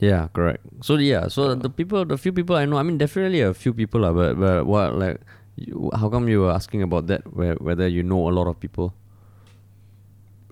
Yeah, 0.03 0.27
correct. 0.35 0.67
So 0.83 0.99
yeah, 0.99 1.29
so 1.31 1.55
the 1.55 1.71
people, 1.71 2.03
the 2.03 2.19
few 2.19 2.33
people 2.35 2.57
I 2.59 2.67
know, 2.67 2.79
I 2.79 2.83
mean, 2.83 2.99
definitely 2.99 3.43
a 3.43 3.55
few 3.55 3.71
people, 3.71 4.03
lah. 4.03 4.11
But 4.11 4.35
but 4.35 4.67
what 4.67 4.99
like, 4.99 5.23
you, 5.55 5.91
how 5.95 6.11
come 6.11 6.27
you 6.27 6.43
were 6.47 6.55
asking 6.55 6.83
about 6.83 7.07
that? 7.07 7.23
Where 7.31 7.55
whether 7.63 7.87
you 7.87 8.03
know 8.03 8.27
a 8.27 8.35
lot 8.35 8.51
of 8.51 8.59
people? 8.59 8.95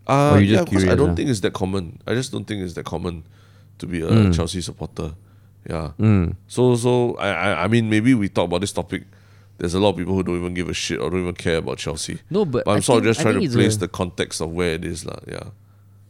Uh, 0.07 0.39
yeah, 0.39 0.63
because 0.63 0.87
I 0.87 0.95
don't 0.95 1.11
ah? 1.11 1.15
think 1.19 1.31
it's 1.31 1.43
that 1.43 1.55
common. 1.55 1.99
I 2.07 2.15
just 2.15 2.31
don't 2.31 2.47
think 2.47 2.63
it's 2.63 2.75
that 2.79 2.87
common 2.87 3.27
to 3.79 3.87
be 3.91 4.03
a 4.03 4.11
Mm. 4.11 4.35
Chelsea 4.35 4.63
supporter. 4.63 5.19
Yeah. 5.69 5.93
Mm. 5.99 6.37
So 6.47 6.77
so 6.77 7.17
I, 7.17 7.29
I 7.29 7.65
I 7.65 7.69
mean 7.69 7.91
maybe 7.91 8.15
we 8.15 8.29
talk 8.29 8.45
about 8.47 8.61
this 8.61 8.73
topic. 8.73 9.05
There's 9.59 9.75
a 9.75 9.81
lot 9.81 9.91
of 9.91 9.97
people 9.97 10.15
who 10.15 10.23
don't 10.23 10.37
even 10.37 10.55
give 10.55 10.69
a 10.69 10.75
shit 10.75 11.01
or 11.01 11.09
don't 11.11 11.21
even 11.23 11.35
care 11.35 11.57
about 11.57 11.79
Chelsea. 11.79 12.21
No, 12.29 12.45
but, 12.45 12.67
But 12.67 12.73
I'm 12.73 12.83
sort 12.83 12.99
of 12.99 13.05
just 13.05 13.21
I 13.21 13.23
trying 13.23 13.41
to 13.41 13.49
place 13.49 13.77
a- 13.77 13.79
the 13.81 13.89
context 13.89 14.41
of 14.43 14.51
where 14.53 14.75
it 14.75 14.85
is, 14.85 15.07
lah. 15.07 15.17
Yeah. 15.27 15.45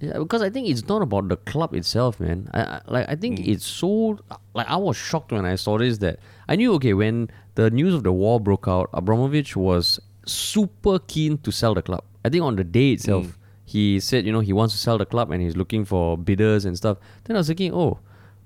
Yeah, 0.01 0.19
because 0.19 0.43
I 0.43 0.51
think 0.51 0.69
it's 0.69 0.87
not 0.89 1.01
about 1.01 1.29
the 1.29 1.37
club 1.39 1.73
itself, 1.73 2.21
man. 2.21 2.51
I, 2.53 2.61
I 2.61 2.81
like 2.87 3.07
I 3.09 3.15
think 3.17 3.41
it's 3.41 3.65
so 3.65 4.19
like 4.53 4.69
I 4.69 4.77
was 4.77 4.97
shocked 4.97 5.33
when 5.33 5.47
I 5.47 5.55
saw 5.57 5.79
this 5.79 5.99
that 5.99 6.19
I 6.49 6.57
knew 6.57 6.75
okay 6.75 6.93
when 6.93 7.31
the 7.55 7.71
news 7.71 7.95
of 7.95 8.03
the 8.03 8.13
war 8.13 8.39
broke 8.39 8.69
out, 8.69 8.91
Abramovich 8.93 9.57
was 9.57 9.99
super 10.27 10.99
keen 10.99 11.39
to 11.39 11.51
sell 11.51 11.73
the 11.73 11.81
club. 11.83 12.05
I 12.25 12.29
think 12.29 12.43
on 12.45 12.57
the 12.57 12.65
day 12.65 12.93
itself, 12.93 13.39
he 13.65 13.99
said 14.01 14.27
you 14.27 14.33
know 14.33 14.41
he 14.41 14.53
wants 14.53 14.75
to 14.75 14.81
sell 14.81 14.99
the 14.99 15.07
club 15.07 15.31
and 15.31 15.41
he's 15.41 15.57
looking 15.57 15.85
for 15.87 16.19
bidders 16.19 16.67
and 16.67 16.77
stuff. 16.77 16.99
Then 17.25 17.37
I 17.37 17.41
was 17.41 17.47
thinking, 17.47 17.73
oh, 17.73 17.99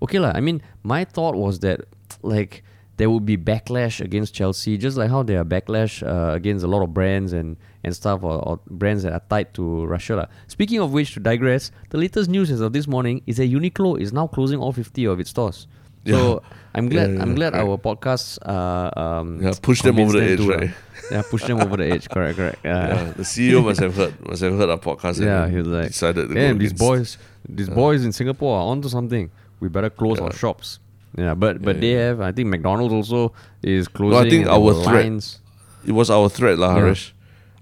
okay 0.02 0.18
lah. 0.18 0.32
I 0.34 0.40
mean, 0.40 0.62
my 0.82 1.04
thought 1.04 1.34
was 1.36 1.60
that 1.60 1.80
like 2.22 2.62
there 2.96 3.08
would 3.08 3.24
be 3.24 3.36
backlash 3.36 4.00
against 4.00 4.34
Chelsea, 4.34 4.76
just 4.76 4.96
like 4.96 5.08
how 5.10 5.22
there 5.22 5.40
are 5.40 5.44
backlash 5.44 6.02
uh, 6.06 6.34
against 6.34 6.64
a 6.64 6.68
lot 6.68 6.82
of 6.82 6.92
brands 6.92 7.32
and, 7.32 7.56
and 7.82 7.96
stuff, 7.96 8.22
or, 8.22 8.36
or 8.46 8.60
brands 8.68 9.02
that 9.04 9.12
are 9.14 9.22
tied 9.30 9.54
to 9.54 9.86
Russia. 9.86 10.16
lah. 10.16 10.26
Speaking 10.48 10.80
of 10.80 10.92
which, 10.92 11.14
to 11.14 11.20
digress, 11.20 11.72
the 11.88 11.96
latest 11.98 12.28
news 12.28 12.50
as 12.50 12.60
of 12.60 12.72
this 12.74 12.86
morning 12.86 13.22
is 13.26 13.38
that 13.38 13.48
Uniqlo 13.50 13.98
is 13.98 14.12
now 14.12 14.26
closing 14.26 14.58
all 14.60 14.72
50 14.72 15.04
of 15.06 15.18
its 15.18 15.30
stores. 15.30 15.66
So 16.06 16.42
I'm 16.74 16.88
glad 16.88 17.10
Yeah, 17.10 17.16
yeah, 17.16 17.22
I'm 17.22 17.34
glad 17.34 17.52
our 17.54 17.76
podcast 17.76 18.38
uh, 18.40 18.88
um, 18.98 19.40
Yeah, 19.42 19.52
push 19.60 19.82
them 19.82 19.98
over 19.98 20.12
the 20.12 20.18
them 20.20 20.28
edge, 20.32 20.38
to, 20.38 20.52
uh, 20.52 20.56
right? 20.56 20.70
yeah, 21.12 21.22
push 21.28 21.44
them 21.44 21.60
over 21.60 21.76
the 21.76 21.88
edge. 21.92 22.08
Correct, 22.08 22.36
correct. 22.36 22.58
Uh, 22.64 22.68
Yeah, 22.68 23.12
the 23.16 23.22
CEO 23.22 23.64
must 23.64 23.80
have 23.80 23.94
heard 23.96 24.12
must 24.28 24.40
have 24.40 24.56
heard 24.56 24.70
our 24.70 24.78
podcast. 24.78 25.20
yeah, 25.20 25.44
and 25.44 25.52
he 25.52 25.58
was 25.58 25.68
like, 25.68 25.88
decided 25.88 26.28
to 26.28 26.34
"Damn, 26.34 26.56
go 26.56 26.60
these 26.64 26.72
against- 26.72 26.80
boys, 26.88 27.08
these 27.48 27.68
boys 27.68 28.04
in 28.04 28.12
Singapore 28.12 28.60
are 28.60 28.66
onto 28.72 28.88
something. 28.88 29.28
We 29.60 29.68
better 29.68 29.90
close 29.90 30.18
our 30.20 30.32
shops." 30.32 30.78
Yeah, 31.16 31.34
but 31.34 31.60
but 31.62 31.76
Yeah, 31.76 31.80
they 31.80 31.92
yeah. 31.92 32.06
have. 32.08 32.20
I 32.20 32.32
think 32.32 32.48
McDonald's 32.48 32.92
also 32.94 33.32
is 33.62 33.88
closing. 33.88 34.30
think 34.30 34.46
and 34.46 34.50
there 34.50 34.54
our 34.60 34.74
threat- 34.84 35.04
lines. 35.04 35.38
It 35.86 35.92
was 35.92 36.10
our 36.10 36.28
threat, 36.28 36.58
lah, 36.58 36.74
Yeah. 36.76 36.80
Harish. 36.82 37.14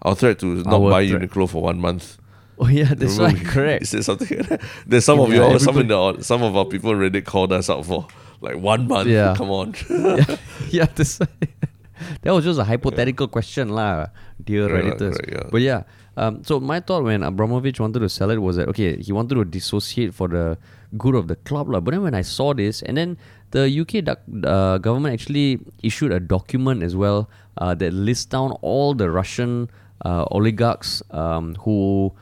Our 0.03 0.15
threat 0.15 0.39
to 0.41 0.47
not 0.63 0.75
Our 0.75 0.91
buy 0.91 1.07
threat. 1.07 1.23
Uniqlo 1.23 1.49
for 1.49 1.63
one 1.63 1.81
month. 1.81 2.19
Oh 2.61 2.67
yeah, 2.67 2.91
that's 2.93 3.15
Remember 3.19 3.39
right. 3.39 3.39
we- 3.39 3.51
Correct. 3.51 3.87
Said 3.87 4.03
something. 4.05 4.35
like. 4.51 4.61
There's 4.85 5.05
some 5.07 5.21
of 5.23 5.31
Yeah, 5.31 5.47
your 5.47 5.59
some 5.63 5.79
in 5.79 5.87
the 5.87 6.19
some 6.27 6.43
of 6.43 6.57
our 6.59 6.65
people 6.67 6.91
Reddit 6.91 7.25
called 7.25 7.53
us 7.55 7.71
out 7.71 7.87
for 7.87 8.07
like 8.43 8.59
one 8.59 8.89
month. 8.91 9.07
Yeah. 9.09 9.35
Come 9.39 9.51
on. 9.55 9.75
yeah, 9.91 10.37
yeah, 10.69 10.87
that's 10.91 11.19
that 12.23 12.33
was 12.35 12.43
just 12.45 12.59
a 12.59 12.65
hypothetical 12.65 13.29
question, 13.29 13.71
lah, 13.71 14.07
dear 14.43 14.67
Correct 14.67 14.87
lah, 14.87 14.91
Redditors. 14.95 15.17
correct, 15.23 15.31
yeah. 15.31 15.47
But 15.55 15.61
yeah, 15.63 15.83
um, 16.19 16.43
so 16.43 16.59
my 16.59 16.81
thought 16.83 17.05
when 17.07 17.23
Abramovich 17.23 17.79
wanted 17.79 18.01
to 18.03 18.09
sell 18.11 18.31
it 18.31 18.39
was 18.43 18.57
that 18.59 18.67
okay, 18.75 18.99
he 18.99 19.13
wanted 19.15 19.37
to 19.39 19.45
dissociate 19.47 20.11
for 20.15 20.27
the 20.27 20.59
good 20.97 21.14
of 21.14 21.28
the 21.28 21.36
club, 21.36 21.68
lah. 21.68 21.80
But 21.80 21.93
then 21.93 22.03
when 22.03 22.14
I 22.14 22.22
saw 22.22 22.55
this, 22.55 22.82
and 22.82 22.97
then 22.97 23.18
the 23.51 23.68
UK 23.68 24.09
uh, 24.45 24.78
government 24.78 25.12
actually 25.14 25.61
issued 25.82 26.12
a 26.12 26.20
document 26.20 26.82
as 26.82 26.97
well 26.97 27.28
uh, 27.59 27.74
that 27.74 27.93
lists 27.93 28.26
down 28.26 28.53
all 28.62 28.95
the 28.95 29.11
Russian 29.11 29.70
uh, 30.05 30.24
oligarchs 30.30 31.03
um, 31.11 31.55
who 31.57 32.12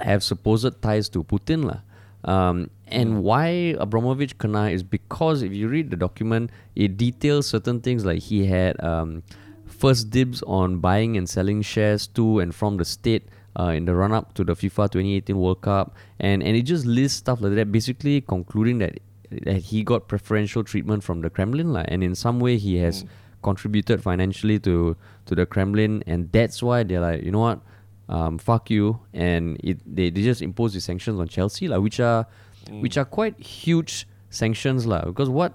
have 0.00 0.22
supposed 0.22 0.80
ties 0.82 1.08
to 1.10 1.24
Putin, 1.24 1.64
lah. 1.64 1.80
Um, 2.24 2.70
and 2.88 3.22
why 3.22 3.76
Abramovich 3.78 4.38
kena 4.38 4.72
is 4.72 4.82
because 4.82 5.42
if 5.42 5.52
you 5.52 5.68
read 5.68 5.90
the 5.90 5.96
document, 5.96 6.50
it 6.74 6.96
details 6.96 7.46
certain 7.46 7.80
things 7.80 8.04
like 8.04 8.18
he 8.18 8.46
had 8.46 8.82
um, 8.82 9.22
first 9.64 10.10
dibs 10.10 10.42
on 10.42 10.78
buying 10.78 11.16
and 11.16 11.28
selling 11.28 11.62
shares 11.62 12.06
to 12.08 12.40
and 12.40 12.54
from 12.54 12.76
the 12.76 12.84
state 12.84 13.28
uh, 13.58 13.72
in 13.74 13.84
the 13.84 13.94
run 13.94 14.12
up 14.12 14.34
to 14.34 14.44
the 14.44 14.54
FIFA 14.54 14.90
2018 14.90 15.36
World 15.36 15.60
Cup, 15.62 15.96
and 16.20 16.42
and 16.42 16.56
it 16.56 16.62
just 16.62 16.86
lists 16.86 17.18
stuff 17.18 17.40
like 17.40 17.54
that, 17.54 17.72
basically 17.72 18.20
concluding 18.20 18.78
that 18.78 18.98
that 19.30 19.56
he 19.56 19.82
got 19.82 20.08
preferential 20.08 20.62
treatment 20.62 21.02
from 21.02 21.20
the 21.20 21.30
Kremlin, 21.30 21.72
lah, 21.72 21.84
and 21.88 22.04
in 22.04 22.14
some 22.14 22.38
way 22.40 22.56
he 22.56 22.76
has 22.78 23.04
contributed 23.42 24.02
financially 24.02 24.58
to 24.60 24.96
to 25.26 25.34
the 25.34 25.46
Kremlin, 25.46 26.02
and 26.06 26.30
that's 26.32 26.62
why 26.62 26.82
they're 26.82 27.00
like, 27.00 27.22
you 27.22 27.30
know 27.30 27.40
what, 27.40 27.60
um, 28.08 28.38
fuck 28.38 28.70
you, 28.70 29.00
and 29.12 29.56
it 29.64 29.80
they, 29.86 30.10
they 30.10 30.22
just 30.22 30.42
impose 30.42 30.74
the 30.74 30.80
sanctions 30.80 31.18
on 31.18 31.28
Chelsea, 31.28 31.68
lah, 31.68 31.78
which 31.78 32.00
are 32.00 32.26
which 32.70 32.96
are 32.98 33.04
quite 33.04 33.38
huge 33.40 34.06
sanctions, 34.30 34.86
lah, 34.86 35.04
because 35.04 35.30
what 35.30 35.54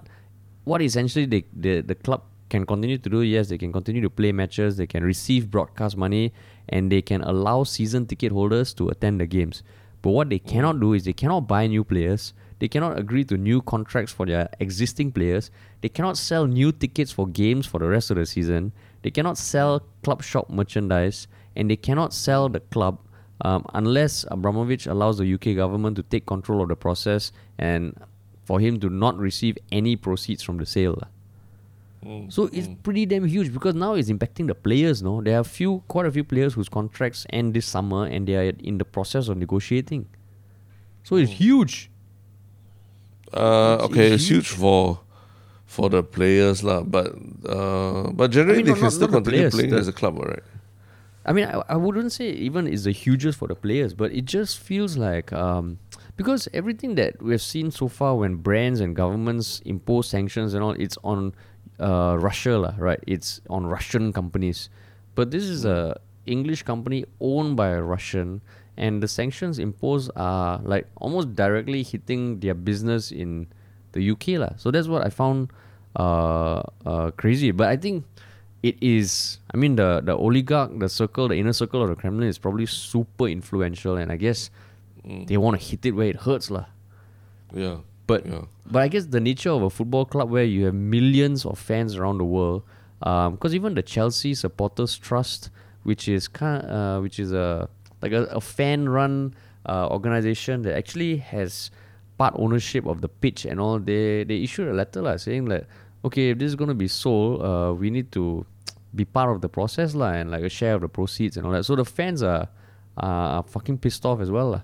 what 0.64 0.82
essentially 0.82 1.26
they, 1.26 1.44
the 1.52 1.80
the 1.80 1.94
club 1.94 2.22
can 2.52 2.66
continue 2.66 2.98
to 2.98 3.08
do, 3.08 3.22
yes, 3.22 3.48
they 3.48 3.56
can 3.56 3.72
continue 3.72 4.02
to 4.02 4.10
play 4.10 4.30
matches, 4.30 4.76
they 4.76 4.86
can 4.86 5.02
receive 5.02 5.50
broadcast 5.50 5.96
money, 5.96 6.32
and 6.68 6.90
they 6.90 7.02
can 7.02 7.22
allow 7.22 7.64
season 7.64 8.06
ticket 8.06 8.32
holders 8.32 8.72
to 8.74 8.88
attend 8.88 9.20
the 9.20 9.26
games. 9.26 9.62
But 10.02 10.10
what 10.10 10.30
they 10.30 10.38
cannot 10.38 10.80
do 10.80 10.92
is 10.94 11.04
they 11.04 11.12
cannot 11.12 11.46
buy 11.46 11.66
new 11.66 11.84
players. 11.84 12.34
They 12.58 12.68
cannot 12.68 12.98
agree 12.98 13.24
to 13.24 13.36
new 13.36 13.62
contracts 13.62 14.12
for 14.12 14.26
their 14.26 14.48
existing 14.60 15.12
players. 15.12 15.50
They 15.80 15.88
cannot 15.88 16.16
sell 16.16 16.46
new 16.46 16.72
tickets 16.72 17.12
for 17.12 17.26
games 17.26 17.66
for 17.66 17.78
the 17.78 17.88
rest 17.88 18.10
of 18.10 18.16
the 18.16 18.26
season. 18.26 18.72
They 19.02 19.10
cannot 19.10 19.38
sell 19.38 19.82
club 20.02 20.22
shop 20.22 20.50
merchandise, 20.50 21.28
and 21.56 21.70
they 21.70 21.76
cannot 21.76 22.12
sell 22.12 22.48
the 22.48 22.60
club 22.60 22.98
um, 23.42 23.64
unless 23.74 24.24
Abramovich 24.30 24.86
allows 24.86 25.18
the 25.18 25.34
UK 25.34 25.56
government 25.56 25.96
to 25.96 26.02
take 26.02 26.26
control 26.26 26.62
of 26.62 26.68
the 26.68 26.76
process 26.76 27.32
and 27.58 27.96
for 28.44 28.60
him 28.60 28.78
to 28.80 28.88
not 28.88 29.18
receive 29.18 29.56
any 29.70 29.96
proceeds 29.96 30.42
from 30.42 30.58
the 30.58 30.66
sale. 30.66 31.02
Lah. 32.02 32.26
So 32.28 32.48
it's 32.52 32.68
pretty 32.82 33.06
damn 33.06 33.24
huge 33.24 33.52
because 33.52 33.74
now 33.74 33.94
it's 33.94 34.08
impacting 34.10 34.46
the 34.48 34.54
players. 34.54 35.02
No, 35.02 35.20
there 35.22 35.38
are 35.38 35.44
few, 35.44 35.82
quite 35.88 36.06
a 36.06 36.10
few 36.10 36.24
players 36.24 36.54
whose 36.54 36.68
contracts 36.68 37.26
end 37.30 37.54
this 37.54 37.66
summer, 37.66 38.06
and 38.06 38.26
they 38.26 38.34
are 38.36 38.52
in 38.58 38.78
the 38.78 38.84
process 38.84 39.28
of 39.28 39.36
negotiating. 39.38 40.06
So 41.04 41.16
it's 41.16 41.32
huge. 41.32 41.90
Uh, 43.32 43.78
It's- 43.80 43.90
okay, 43.90 44.06
it's 44.12 44.22
it's 44.22 44.30
huge 44.30 44.48
for 44.48 45.00
for 45.66 45.88
the 45.88 46.02
players 46.02 46.62
lah, 46.62 46.82
but 46.82 47.16
uh, 47.48 48.10
but 48.12 48.30
generally 48.30 48.58
mean, 48.58 48.66
they 48.66 48.70
not- 48.72 48.76
can 48.76 48.84
not- 48.84 48.92
still 48.92 49.08
not 49.08 49.24
continue 49.24 49.40
players, 49.48 49.54
playing 49.54 49.70
the- 49.70 49.78
as 49.78 49.88
a 49.88 49.92
club, 49.92 50.18
right? 50.18 50.42
I 51.24 51.32
mean, 51.32 51.46
I, 51.46 51.62
I 51.68 51.76
wouldn't 51.76 52.10
say 52.12 52.30
even 52.30 52.66
it's 52.66 52.82
the 52.84 52.90
hugest 52.92 53.38
for 53.38 53.46
the 53.48 53.54
players, 53.54 53.94
but 53.94 54.12
it 54.12 54.24
just 54.26 54.58
feels 54.58 54.98
like 54.98 55.32
um, 55.32 55.78
because 56.18 56.48
everything 56.52 56.96
that 56.96 57.22
we've 57.22 57.40
seen 57.40 57.70
so 57.70 57.86
far 57.88 58.16
when 58.16 58.36
brands 58.42 58.80
and 58.80 58.94
governments 58.94 59.62
impose 59.64 60.08
sanctions 60.10 60.52
and 60.52 60.62
all, 60.62 60.72
it's 60.76 60.98
on 61.04 61.32
uh, 61.82 62.16
Russia, 62.18 62.58
lah, 62.58 62.74
right? 62.78 63.02
It's 63.06 63.42
on 63.50 63.66
Russian 63.66 64.12
companies. 64.12 64.70
But 65.14 65.30
this 65.30 65.44
is 65.44 65.66
a 65.66 65.98
English 66.24 66.62
company 66.62 67.04
owned 67.20 67.56
by 67.56 67.74
a 67.74 67.82
Russian, 67.82 68.40
and 68.78 69.02
the 69.02 69.08
sanctions 69.08 69.58
imposed 69.58 70.10
are 70.16 70.62
like 70.64 70.86
almost 70.96 71.34
directly 71.34 71.82
hitting 71.82 72.40
their 72.40 72.54
business 72.54 73.10
in 73.10 73.50
the 73.92 74.00
UK, 74.00 74.38
lah. 74.38 74.54
So 74.56 74.70
that's 74.70 74.88
what 74.88 75.04
I 75.04 75.10
found 75.10 75.50
uh, 75.98 76.62
uh, 76.86 77.10
crazy. 77.18 77.50
But 77.50 77.68
I 77.68 77.76
think 77.76 78.06
it 78.62 78.78
is 78.80 79.38
I 79.52 79.56
mean 79.56 79.76
the 79.76 80.00
the 80.00 80.14
oligarch, 80.14 80.70
the 80.78 80.88
circle, 80.88 81.28
the 81.28 81.36
inner 81.36 81.52
circle 81.52 81.82
of 81.82 81.90
the 81.90 81.96
Kremlin 81.96 82.28
is 82.28 82.38
probably 82.38 82.66
super 82.66 83.26
influential 83.26 83.96
and 83.96 84.10
I 84.10 84.16
guess 84.16 84.50
they 85.04 85.36
want 85.36 85.60
to 85.60 85.62
hit 85.66 85.84
it 85.84 85.92
where 85.92 86.08
it 86.08 86.22
hurts 86.22 86.50
lah. 86.50 86.66
Yeah. 87.52 87.82
But 88.06 88.26
Yeah. 88.26 88.44
but 88.66 88.82
I 88.82 88.88
guess 88.88 89.06
the 89.06 89.20
nature 89.20 89.50
of 89.50 89.62
a 89.62 89.70
football 89.70 90.04
club 90.04 90.30
where 90.30 90.44
you 90.44 90.64
have 90.66 90.74
millions 90.74 91.46
of 91.46 91.58
fans 91.58 91.96
around 91.96 92.18
the 92.18 92.24
world, 92.24 92.62
because 92.98 93.54
even 93.54 93.74
the 93.74 93.82
Chelsea 93.82 94.34
Supporters 94.34 94.96
Trust, 94.98 95.50
which 95.84 96.08
is 96.08 96.28
kind 96.28 96.64
uh, 96.66 97.00
which 97.00 97.18
is 97.18 97.32
a 97.32 97.68
like 98.02 98.12
a, 98.12 98.24
a 98.24 98.40
fan 98.40 98.88
run 98.88 99.34
uh, 99.66 99.88
organization 99.88 100.62
that 100.62 100.74
actually 100.74 101.18
has 101.18 101.70
part 102.18 102.34
ownership 102.36 102.84
of 102.86 103.00
the 103.00 103.08
pitch 103.08 103.44
and 103.46 103.60
all, 103.60 103.78
they 103.78 104.24
they 104.24 104.42
issued 104.42 104.68
a 104.68 104.74
letter 104.74 105.00
lah 105.02 105.16
saying 105.16 105.46
that 105.46 105.66
okay 106.04 106.30
if 106.30 106.38
this 106.38 106.48
is 106.48 106.56
gonna 106.56 106.74
be 106.74 106.88
sold, 106.88 107.42
uh, 107.42 107.72
we 107.72 107.90
need 107.90 108.10
to 108.12 108.44
be 108.94 109.04
part 109.04 109.30
of 109.30 109.40
the 109.40 109.48
process 109.48 109.94
lah 109.94 110.12
and 110.12 110.30
like 110.30 110.42
a 110.42 110.50
share 110.50 110.74
of 110.74 110.82
the 110.82 110.88
proceeds 110.88 111.36
and 111.36 111.46
all 111.46 111.52
that. 111.52 111.64
So 111.64 111.76
the 111.76 111.84
fans 111.86 112.22
are 112.22 112.48
are 112.96 113.42
fucking 113.44 113.78
pissed 113.78 114.04
off 114.04 114.20
as 114.20 114.30
well 114.30 114.50
lah. 114.50 114.62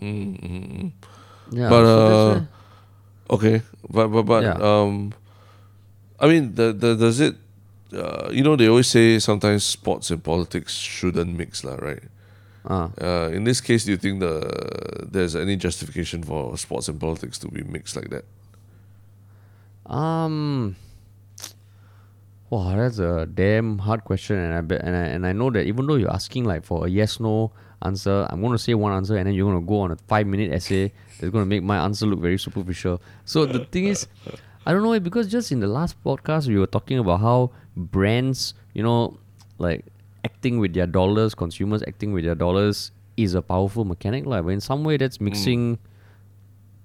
Mm, 0.00 0.40
mm, 0.40 0.82
mm. 0.82 0.92
Yeah, 1.50 1.68
But, 1.68 1.84
so 1.84 2.06
uh, 2.06 2.40
Okay, 3.30 3.62
but 3.88 4.08
but 4.08 4.22
but 4.24 4.42
Yeah. 4.42 4.58
um, 4.58 5.12
I 6.18 6.26
mean, 6.26 6.54
the, 6.54 6.72
the 6.72 6.94
does 6.96 7.20
it? 7.20 7.36
Uh, 7.92 8.28
you 8.30 8.42
know, 8.42 8.54
they 8.56 8.68
always 8.68 8.86
say 8.86 9.18
sometimes 9.18 9.64
sports 9.64 10.10
and 10.10 10.22
politics 10.22 10.74
shouldn't 10.78 11.36
mix, 11.36 11.64
lah, 11.64 11.74
right? 11.78 12.02
uh, 12.66 12.88
Uh, 13.00 13.30
in 13.34 13.42
this 13.44 13.60
case, 13.60 13.84
do 13.84 13.90
you 13.92 13.98
think 13.98 14.20
the 14.20 14.42
there's 15.10 15.34
any 15.34 15.56
justification 15.56 16.22
for 16.22 16.56
sports 16.58 16.88
and 16.88 17.00
politics 17.00 17.38
to 17.38 17.48
be 17.48 17.62
mixed 17.62 17.96
like 17.96 18.10
that? 18.10 18.24
Um, 19.86 20.76
Wow, 22.50 22.74
that's 22.76 22.98
a 22.98 23.26
damn 23.26 23.78
hard 23.78 24.02
question, 24.02 24.36
and 24.36 24.54
I 24.54 24.60
bet, 24.60 24.82
and 24.82 24.94
I, 24.96 25.04
and 25.14 25.26
I 25.26 25.32
know 25.32 25.50
that 25.50 25.66
even 25.66 25.86
though 25.86 25.94
you're 25.94 26.10
asking 26.12 26.44
like 26.44 26.64
for 26.64 26.86
a 26.86 26.90
yes 26.90 27.20
no 27.20 27.52
answer, 27.82 28.26
I'm 28.30 28.40
going 28.40 28.52
to 28.52 28.58
say 28.58 28.74
one 28.74 28.92
answer, 28.92 29.16
and 29.16 29.26
then 29.26 29.34
you're 29.34 29.50
going 29.50 29.62
to 29.62 29.66
go 29.66 29.80
on 29.80 29.90
a 29.92 29.96
five 30.08 30.26
minute 30.26 30.52
essay 30.52 30.92
that's 31.18 31.30
going 31.32 31.42
to 31.42 31.46
make 31.46 31.62
my 31.62 31.78
answer 31.78 32.06
look 32.06 32.20
very 32.20 32.38
superficial. 32.38 33.00
So 33.24 33.46
the 33.46 33.64
thing 33.66 33.86
is, 33.86 34.06
I 34.66 34.72
don't 34.72 34.82
know 34.82 34.92
it 34.92 35.02
because 35.02 35.28
just 35.28 35.50
in 35.52 35.60
the 35.60 35.66
last 35.66 36.02
podcast 36.04 36.46
we 36.48 36.58
were 36.58 36.66
talking 36.66 36.98
about 36.98 37.20
how 37.20 37.52
brands, 37.76 38.54
you 38.74 38.82
know, 38.82 39.18
like 39.58 39.84
acting 40.24 40.58
with 40.58 40.74
their 40.74 40.86
dollars, 40.86 41.34
consumers 41.34 41.82
acting 41.86 42.12
with 42.12 42.24
their 42.24 42.34
dollars 42.34 42.90
is 43.16 43.34
a 43.34 43.42
powerful 43.42 43.84
mechanic, 43.84 44.26
like. 44.26 44.44
But 44.44 44.50
in 44.50 44.60
some 44.60 44.84
way, 44.84 44.96
that's 44.96 45.20
mixing 45.20 45.78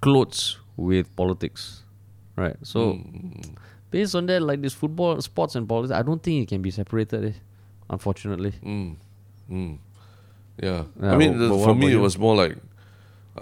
clothes 0.02 0.58
with 0.78 1.14
politics, 1.16 1.84
right? 2.36 2.56
So 2.64 3.00
based 3.92 4.16
on 4.16 4.26
that, 4.28 4.42
like 4.42 4.62
this 4.62 4.74
football, 4.74 5.22
sports, 5.22 5.56
and 5.56 5.68
politics, 5.68 5.92
I 5.98 6.02
don't 6.02 6.22
think 6.22 6.44
it 6.44 6.50
can 6.50 6.62
be 6.62 6.72
separated. 6.72 7.26
Eh, 7.26 7.32
unfortunately, 7.90 8.54
Mm. 9.50 9.78
Yeah. 10.62 10.86
Yeah, 11.02 11.12
I 11.14 11.18
mean, 11.18 11.34
but- 11.34 11.40
the- 11.40 11.50
for 11.64 11.76
me, 11.76 11.92
it 11.94 12.00
was 12.00 12.18
more 12.18 12.36
like, 12.36 12.58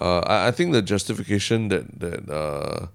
uh, 0.00 0.20
I, 0.26 0.48
I 0.48 0.50
think 0.50 0.72
the 0.72 0.82
justification 0.82 1.68
that 1.68 1.86
that 2.00 2.28
uh, 2.28 2.86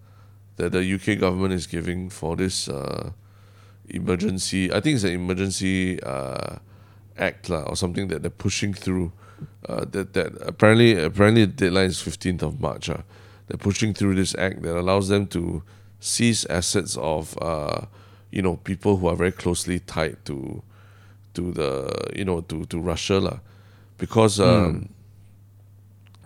that 0.57 0.71
the 0.73 0.83
UK 0.83 1.19
government 1.19 1.53
is 1.53 1.67
giving 1.67 2.09
for 2.09 2.35
this 2.35 2.67
uh, 2.67 3.11
emergency, 3.87 4.71
I 4.71 4.79
think 4.81 4.95
it's 4.95 5.03
an 5.03 5.13
emergency 5.13 6.01
uh, 6.03 6.57
act 7.17 7.49
lah, 7.49 7.63
or 7.63 7.75
something 7.75 8.07
that 8.09 8.21
they're 8.21 8.29
pushing 8.29 8.73
through. 8.73 9.11
Uh, 9.69 9.85
that 9.91 10.11
that 10.13 10.35
apparently 10.43 10.99
apparently 11.01 11.45
the 11.45 11.53
deadline 11.53 11.87
is 11.87 12.01
fifteenth 12.01 12.43
of 12.43 12.59
March. 12.59 12.89
Uh. 12.89 13.01
They're 13.47 13.57
pushing 13.57 13.93
through 13.95 14.15
this 14.15 14.35
act 14.35 14.61
that 14.61 14.75
allows 14.77 15.07
them 15.07 15.25
to 15.27 15.63
seize 15.99 16.45
assets 16.45 16.97
of 16.97 17.37
uh, 17.41 17.85
you 18.31 18.41
know 18.41 18.57
people 18.57 18.97
who 18.97 19.07
are 19.07 19.15
very 19.15 19.31
closely 19.31 19.79
tied 19.79 20.17
to 20.25 20.61
to 21.33 21.51
the 21.53 21.87
you 22.15 22.25
know 22.25 22.41
to 22.51 22.65
to 22.65 22.77
Russia 22.79 23.19
lah, 23.23 23.39
because 23.99 24.39
um, 24.39 24.89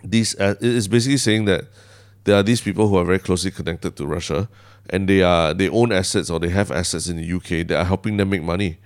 these 0.02 0.38
uh, 0.40 0.54
it 0.60 0.72
is 0.80 0.88
basically 0.88 1.18
saying 1.18 1.44
that 1.44 1.64
there 2.24 2.36
are 2.36 2.42
these 2.42 2.60
people 2.60 2.88
who 2.88 2.96
are 2.96 3.04
very 3.04 3.18
closely 3.18 3.50
connected 3.50 3.96
to 3.96 4.06
Russia, 4.06 4.48
and 4.88 5.08
they 5.08 5.22
are 5.22 5.52
they 5.52 5.68
own 5.68 5.92
assets 5.92 6.30
or 6.30 6.40
they 6.40 6.48
have 6.48 6.70
assets 6.70 7.08
in 7.08 7.16
the 7.18 7.32
UK 7.32 7.66
that 7.68 7.76
are 7.76 7.84
helping 7.84 8.16
them 8.16 8.30
make 8.30 8.42
money, 8.42 8.78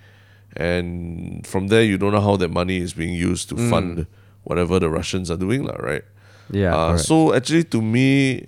and 0.57 1.45
from 1.47 1.67
there 1.67 1.83
you 1.83 1.97
don't 1.97 2.11
know 2.11 2.21
how 2.21 2.35
that 2.35 2.49
money 2.49 2.77
is 2.77 2.93
being 2.93 3.13
used 3.13 3.47
to 3.49 3.55
fund 3.69 4.07
whatever 4.43 4.79
the 4.79 4.89
Russians 4.89 5.29
are 5.31 5.37
doing 5.37 5.63
lah, 5.63 5.75
right? 5.79 6.03
yeah. 6.51 6.75
Uh, 6.75 6.97
so 6.97 7.33
actually, 7.33 7.63
to 7.65 7.81
me, 7.81 8.47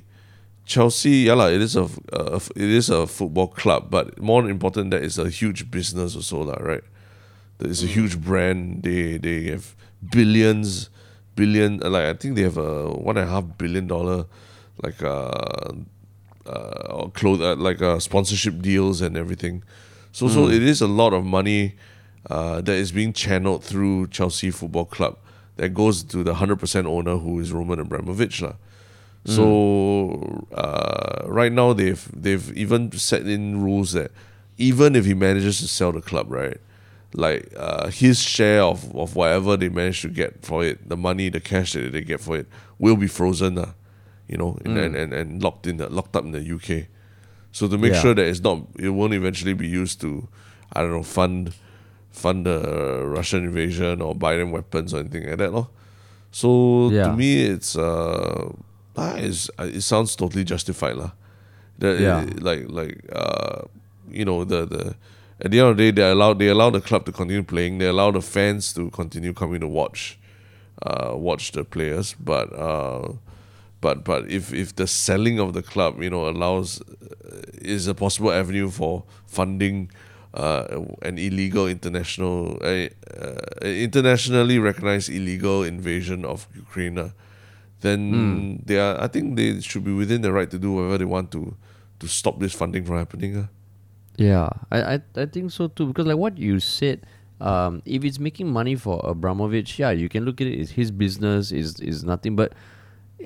Chelsea, 0.65 1.27
yeah, 1.29 1.33
lah, 1.33 1.47
it 1.47 1.61
is 1.61 1.75
a, 1.75 1.87
uh, 2.13 2.39
it 2.55 2.69
is 2.69 2.89
a 2.89 3.05
football 3.05 3.47
club, 3.47 3.89
but 3.89 4.19
more 4.19 4.49
important 4.49 4.91
that 4.91 5.03
it's 5.03 5.17
a 5.17 5.29
huge 5.29 5.69
business 5.69 6.15
also, 6.15 6.43
lah, 6.43 6.57
right? 6.59 6.83
It's 7.59 7.83
a 7.83 7.87
huge 7.87 8.19
brand. 8.19 8.81
They 8.81 9.17
they 9.17 9.53
have 9.53 9.75
billions, 10.09 10.89
billion. 11.35 11.77
Like 11.77 12.05
I 12.05 12.13
think 12.13 12.35
they 12.35 12.43
have 12.43 12.57
a 12.57 12.89
one 12.89 13.17
and 13.17 13.27
a 13.27 13.31
half 13.31 13.45
billion 13.57 13.87
dollar, 13.87 14.25
like 14.81 15.01
uh, 15.03 15.71
uh, 16.45 17.07
clothes, 17.13 17.41
uh, 17.41 17.55
like 17.55 17.81
uh, 17.81 17.99
sponsorship 17.99 18.61
deals 18.61 19.01
and 19.01 19.17
everything. 19.17 19.63
So 20.11 20.27
so 20.27 20.49
it 20.49 20.63
is 20.63 20.81
a 20.81 20.87
lot 20.87 21.13
of 21.13 21.23
money 21.23 21.75
uh, 22.29 22.61
that 22.61 22.75
is 22.75 22.91
being 22.91 23.13
channeled 23.13 23.63
through 23.63 24.07
Chelsea 24.07 24.51
Football 24.51 24.85
Club 24.85 25.17
that 25.55 25.69
goes 25.73 26.03
to 26.03 26.23
the 26.23 26.35
hundred 26.35 26.59
percent 26.59 26.87
owner 26.87 27.17
who 27.17 27.39
is 27.39 27.51
Roman 27.51 27.79
Abramovich 27.79 28.41
lah. 28.41 28.55
So 29.23 30.45
uh, 30.53 31.27
right 31.27 31.51
now 31.51 31.73
they've 31.73 32.09
they've 32.11 32.51
even 32.57 32.91
set 32.91 33.27
in 33.27 33.61
rules 33.61 33.93
that 33.93 34.11
even 34.57 34.95
if 34.95 35.05
he 35.05 35.13
manages 35.13 35.59
to 35.59 35.67
sell 35.67 35.91
the 35.91 36.01
club, 36.01 36.31
right, 36.31 36.57
like 37.14 37.51
uh, 37.57 37.89
his 37.89 38.22
share 38.22 38.62
of, 38.64 38.95
of 38.95 39.16
whatever 39.16 39.57
they 39.57 39.70
manage 39.70 40.01
to 40.01 40.09
get 40.09 40.43
for 40.45 40.64
it, 40.64 40.88
the 40.88 40.95
money, 40.97 41.30
the 41.30 41.39
cash 41.41 41.74
that 41.74 41.91
they 41.91 42.01
get 42.01 42.20
for 42.22 42.38
it, 42.38 42.47
will 42.80 42.95
be 42.95 43.07
frozen, 43.07 43.57
uh, 43.57 43.74
you 44.28 44.38
know, 44.38 44.57
and, 44.64 44.78
and, 44.78 44.95
and, 44.95 45.14
and 45.14 45.43
locked 45.43 45.68
in 45.68 45.78
the, 45.78 45.89
locked 45.89 46.16
up 46.16 46.24
in 46.24 46.32
the 46.32 46.39
UK. 46.55 46.88
So 47.51 47.68
to 47.68 47.78
make 47.78 47.91
Yeah. 47.93 48.01
sure 48.01 48.14
that 48.16 48.26
it's 48.26 48.39
not, 48.41 48.64
it 48.80 48.89
won't 48.89 49.14
eventually 49.14 49.53
be 49.53 49.68
used 49.68 49.99
to, 50.01 50.28
I 50.74 50.82
don't 50.82 50.91
know, 50.91 51.03
fund 51.03 51.53
fund 52.12 52.45
the 52.45 53.03
Russian 53.05 53.43
invasion 53.45 54.01
or 54.01 54.14
buy 54.14 54.36
them 54.36 54.51
weapons 54.51 54.93
or 54.93 54.99
anything 54.99 55.28
like 55.28 55.38
that, 55.38 55.51
lor. 55.53 55.70
So 56.32 56.89
Yeah. 56.91 57.03
to 57.05 57.12
me, 57.12 57.43
it's 57.43 57.76
uh, 57.78 58.51
ah, 58.97 59.16
it's, 59.16 59.49
uh, 59.59 59.64
it 59.64 59.82
sounds 59.82 60.16
totally 60.16 60.43
justified, 60.43 60.95
lah. 60.95 61.12
Yeah. 61.82 62.26
like 62.39 62.70
like 62.70 62.99
uh, 63.12 63.64
you 64.12 64.24
know 64.24 64.43
the 64.45 64.66
the 64.66 64.95
at 65.41 65.49
the 65.51 65.59
end 65.59 65.69
of 65.69 65.77
the 65.77 65.83
day 65.83 65.91
they 65.91 66.09
allow 66.09 66.33
they 66.33 66.47
allow 66.47 66.69
the 66.69 66.81
club 66.81 67.05
to 67.05 67.11
continue 67.11 67.43
playing. 67.43 67.79
They 67.79 67.87
allow 67.87 68.11
the 68.11 68.21
fans 68.21 68.73
to 68.73 68.89
continue 68.91 69.33
coming 69.33 69.61
to 69.61 69.67
watch, 69.67 70.19
uh, 70.83 71.13
watch 71.15 71.51
the 71.51 71.63
players. 71.63 72.15
But 72.19 72.53
uh, 72.53 73.13
but 73.81 74.03
but 74.03 74.29
if 74.29 74.53
if 74.53 74.75
the 74.75 74.85
selling 74.85 75.39
of 75.39 75.53
the 75.53 75.63
club 75.63 76.01
you 76.01 76.09
know 76.09 76.29
allows 76.29 76.81
uh, 76.81 77.41
is 77.61 77.87
a 77.87 77.95
possible 77.95 78.31
avenue 78.31 78.69
for 78.69 79.03
funding 79.25 79.89
uh, 80.35 80.79
an 81.01 81.17
illegal 81.17 81.67
international 81.67 82.57
uh, 82.61 82.87
uh, 83.19 83.35
internationally 83.63 84.59
recognized 84.59 85.09
illegal 85.09 85.63
invasion 85.63 86.23
of 86.23 86.47
Ukraine, 86.55 86.99
uh, 86.99 87.09
then 87.81 88.61
they 88.63 88.77
are 88.77 89.01
I 89.01 89.07
think 89.07 89.35
they 89.37 89.59
should 89.61 89.83
be 89.83 89.91
within 89.91 90.21
the 90.21 90.31
right 90.31 90.49
to 90.51 90.59
do 90.59 90.73
whatever 90.73 90.99
they 90.99 91.05
want 91.05 91.31
to 91.31 91.57
to 91.99 92.07
stop 92.07 92.39
this 92.39 92.53
funding 92.53 92.85
from 92.85 92.97
happening. 92.97 93.49
Yeah, 94.18 94.49
I, 94.72 94.95
I 94.95 95.01
I 95.16 95.26
think 95.26 95.51
so 95.51 95.68
too 95.68 95.88
because 95.88 96.05
like 96.05 96.18
what 96.18 96.38
you 96.38 96.59
said, 96.59 97.05
um, 97.39 97.82
if 97.86 98.03
it's 98.03 98.20
making 98.20 98.51
money 98.51 98.76
for 98.76 99.01
Abramovich, 99.03 99.80
yeah, 99.80 99.91
you 99.91 100.09
can 100.09 100.26
look 100.26 100.41
at 100.41 100.47
it. 100.47 100.59
It's 100.59 100.72
his 100.72 100.91
business 100.91 101.51
is 101.51 101.80
is 101.80 102.03
nothing 102.03 102.36
but 102.36 102.53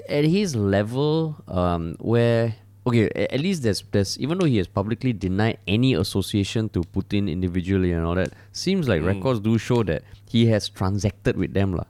at 0.08 0.24
his 0.26 0.56
level, 0.56 1.36
um, 1.48 1.96
where 2.00 2.56
okay, 2.88 3.10
at 3.10 3.40
least 3.42 3.64
there's 3.64 3.84
there's 3.92 4.18
even 4.20 4.38
though 4.38 4.46
he 4.46 4.58
has 4.58 4.68
publicly 4.68 5.12
denied 5.12 5.58
any 5.68 5.94
association 5.96 6.70
to 6.70 6.82
Putin 6.94 7.30
individually 7.32 7.92
and 7.92 8.06
all 8.06 8.16
that, 8.16 8.32
seems 8.54 8.88
like 8.88 9.02
records 9.02 9.40
do 9.40 9.58
show 9.58 9.84
that 9.84 10.04
he 10.30 10.46
has 10.48 10.70
transacted 10.70 11.36
with 11.36 11.54
them 11.54 11.74
lah. 11.74 11.86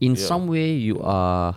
In 0.00 0.14
Yeah. 0.14 0.26
some 0.30 0.46
way, 0.46 0.74
you 0.74 1.00
are 1.02 1.56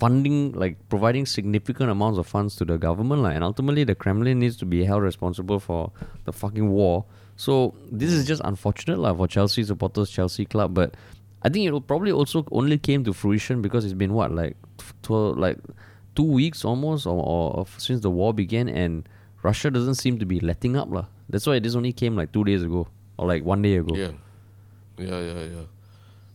funding 0.00 0.52
like 0.52 0.76
providing 0.88 1.26
significant 1.26 1.90
amounts 1.90 2.18
of 2.18 2.26
funds 2.26 2.56
to 2.56 2.64
the 2.64 2.76
government 2.78 3.22
like, 3.22 3.34
and 3.34 3.44
ultimately 3.44 3.84
the 3.84 3.94
kremlin 3.94 4.38
needs 4.38 4.56
to 4.56 4.64
be 4.64 4.84
held 4.84 5.02
responsible 5.02 5.60
for 5.60 5.92
the 6.24 6.32
fucking 6.32 6.70
war 6.70 7.04
so 7.36 7.74
this 7.92 8.10
is 8.10 8.26
just 8.26 8.40
unfortunate 8.44 8.98
like, 8.98 9.16
for 9.16 9.28
chelsea 9.28 9.62
supporters 9.62 10.08
chelsea 10.10 10.44
club 10.46 10.72
but 10.74 10.94
i 11.42 11.48
think 11.50 11.66
it 11.66 11.72
will 11.72 11.80
probably 11.92 12.10
also 12.12 12.44
only 12.50 12.78
came 12.78 13.04
to 13.04 13.12
fruition 13.12 13.60
because 13.60 13.84
it's 13.84 13.94
been 13.94 14.14
what 14.14 14.32
like 14.32 14.56
tw- 15.02 15.36
like 15.36 15.58
two 16.14 16.24
weeks 16.24 16.64
almost 16.64 17.06
or, 17.06 17.22
or, 17.22 17.56
or 17.58 17.66
since 17.78 18.00
the 18.00 18.10
war 18.10 18.32
began 18.32 18.68
and 18.68 19.08
russia 19.42 19.70
doesn't 19.70 19.94
seem 19.96 20.18
to 20.18 20.24
be 20.26 20.40
letting 20.40 20.76
up 20.76 20.88
lah. 20.90 21.04
that's 21.28 21.46
why 21.46 21.58
this 21.58 21.74
only 21.74 21.92
came 21.92 22.16
like 22.16 22.32
two 22.32 22.44
days 22.44 22.62
ago 22.62 22.88
or 23.18 23.26
like 23.26 23.44
one 23.44 23.60
day 23.62 23.76
ago 23.76 23.94
Yeah, 23.94 24.12
yeah, 24.98 25.20
yeah, 25.20 25.44
yeah. 25.44 25.66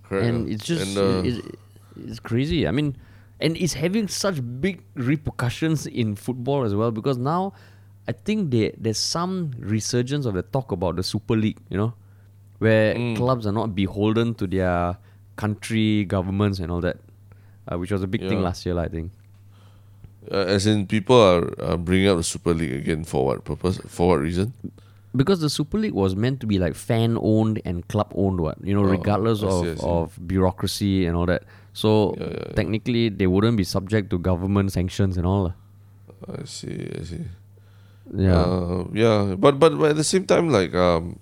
Correct. 0.03 0.25
and 0.27 0.49
it's 0.49 0.65
just 0.65 0.97
and, 0.97 0.97
uh, 0.97 1.27
it, 1.27 1.35
it- 1.45 1.59
it's 1.97 2.19
crazy. 2.19 2.67
I 2.67 2.71
mean, 2.71 2.97
and 3.39 3.57
it's 3.57 3.73
having 3.73 4.07
such 4.07 4.39
big 4.61 4.81
repercussions 4.95 5.85
in 5.87 6.15
football 6.15 6.63
as 6.63 6.73
well 6.73 6.91
because 6.91 7.17
now 7.17 7.53
I 8.07 8.11
think 8.13 8.51
there 8.51 8.71
there's 8.77 8.97
some 8.99 9.51
resurgence 9.59 10.25
of 10.25 10.33
the 10.35 10.43
talk 10.43 10.71
about 10.71 10.95
the 10.95 11.03
Super 11.03 11.35
League. 11.35 11.57
You 11.69 11.77
know, 11.77 11.93
where 12.59 12.95
Mm. 12.95 13.15
clubs 13.17 13.45
are 13.47 13.51
not 13.51 13.75
beholden 13.75 14.33
to 14.35 14.47
their 14.47 14.97
country 15.35 16.05
governments 16.05 16.59
and 16.59 16.71
all 16.71 16.81
that, 16.81 16.97
uh, 17.67 17.77
which 17.77 17.91
was 17.91 18.03
a 18.03 18.07
big 18.07 18.21
thing 18.21 18.41
last 18.41 18.65
year. 18.65 18.77
I 18.79 18.87
think. 18.87 19.11
uh, 20.31 20.37
as 20.47 20.65
in 20.65 20.87
people 20.87 21.15
are 21.21 21.53
uh, 21.61 21.77
bringing 21.77 22.07
up 22.07 22.17
the 22.17 22.23
Super 22.23 22.53
League 22.53 22.73
again 22.73 23.03
for 23.03 23.25
what 23.25 23.43
purpose? 23.43 23.77
For 23.87 24.07
what 24.09 24.19
reason? 24.21 24.53
because 25.15 25.39
the 25.39 25.49
Super 25.49 25.77
League 25.77 25.93
was 25.93 26.13
meant 26.13 26.41
to 26.41 26.45
be 26.47 26.59
like 26.59 26.75
fan 26.75 27.17
owned 27.21 27.61
and 27.63 27.87
club 27.87 28.11
owned, 28.15 28.41
what 28.41 28.57
you 28.63 28.73
know, 28.73 28.81
Oh, 28.81 28.83
regardless 28.97 29.43
I 29.43 29.47
of, 29.47 29.61
see, 29.65 29.75
see. 29.81 29.87
of 29.87 30.27
bureaucracy 30.27 31.05
and 31.05 31.15
all 31.15 31.25
that. 31.27 31.43
So 31.75 32.15
Yeah, 32.15 32.23
yeah, 32.23 32.31
yeah. 32.31 32.53
technically, 32.55 33.09
they 33.11 33.27
wouldn't 33.27 33.59
be 33.59 33.67
subject 33.67 34.09
to 34.15 34.17
government 34.17 34.71
sanctions 34.71 35.19
and 35.19 35.27
all. 35.27 35.51
I 36.23 36.45
see. 36.47 36.87
I 36.95 37.03
see. 37.03 37.25
Yeah. 38.15 38.39
Uh, 38.39 38.87
yeah, 38.95 39.35
but, 39.35 39.59
but 39.59 39.75
but 39.77 39.91
at 39.91 39.97
the 39.99 40.07
same 40.07 40.23
time, 40.25 40.47
like 40.49 40.73
um, 40.73 41.19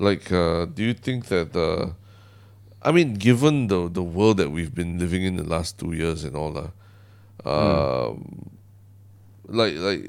like 0.00 0.32
uh, 0.32 0.64
do 0.64 0.82
you 0.82 0.94
think 0.94 1.26
that 1.28 1.52
uh, 1.52 1.92
I 2.80 2.90
mean, 2.90 3.14
given 3.20 3.68
the 3.68 3.88
the 3.92 4.02
world 4.02 4.38
that 4.38 4.48
we've 4.50 4.74
been 4.74 4.96
living 4.98 5.22
in 5.28 5.36
the 5.36 5.44
last 5.44 5.78
two 5.78 5.92
years 5.92 6.24
and 6.24 6.34
all 6.34 6.56
that, 6.56 6.72
um, 7.44 8.48
like 9.44 9.76
like 9.76 10.08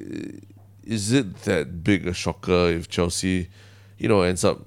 is 0.87 1.11
it 1.11 1.43
that 1.43 1.83
big 1.83 2.07
a 2.07 2.13
shocker 2.13 2.71
if 2.71 2.87
Chelsea, 2.87 3.49
you 3.99 4.07
know, 4.07 4.21
ends 4.21 4.47
up 4.47 4.63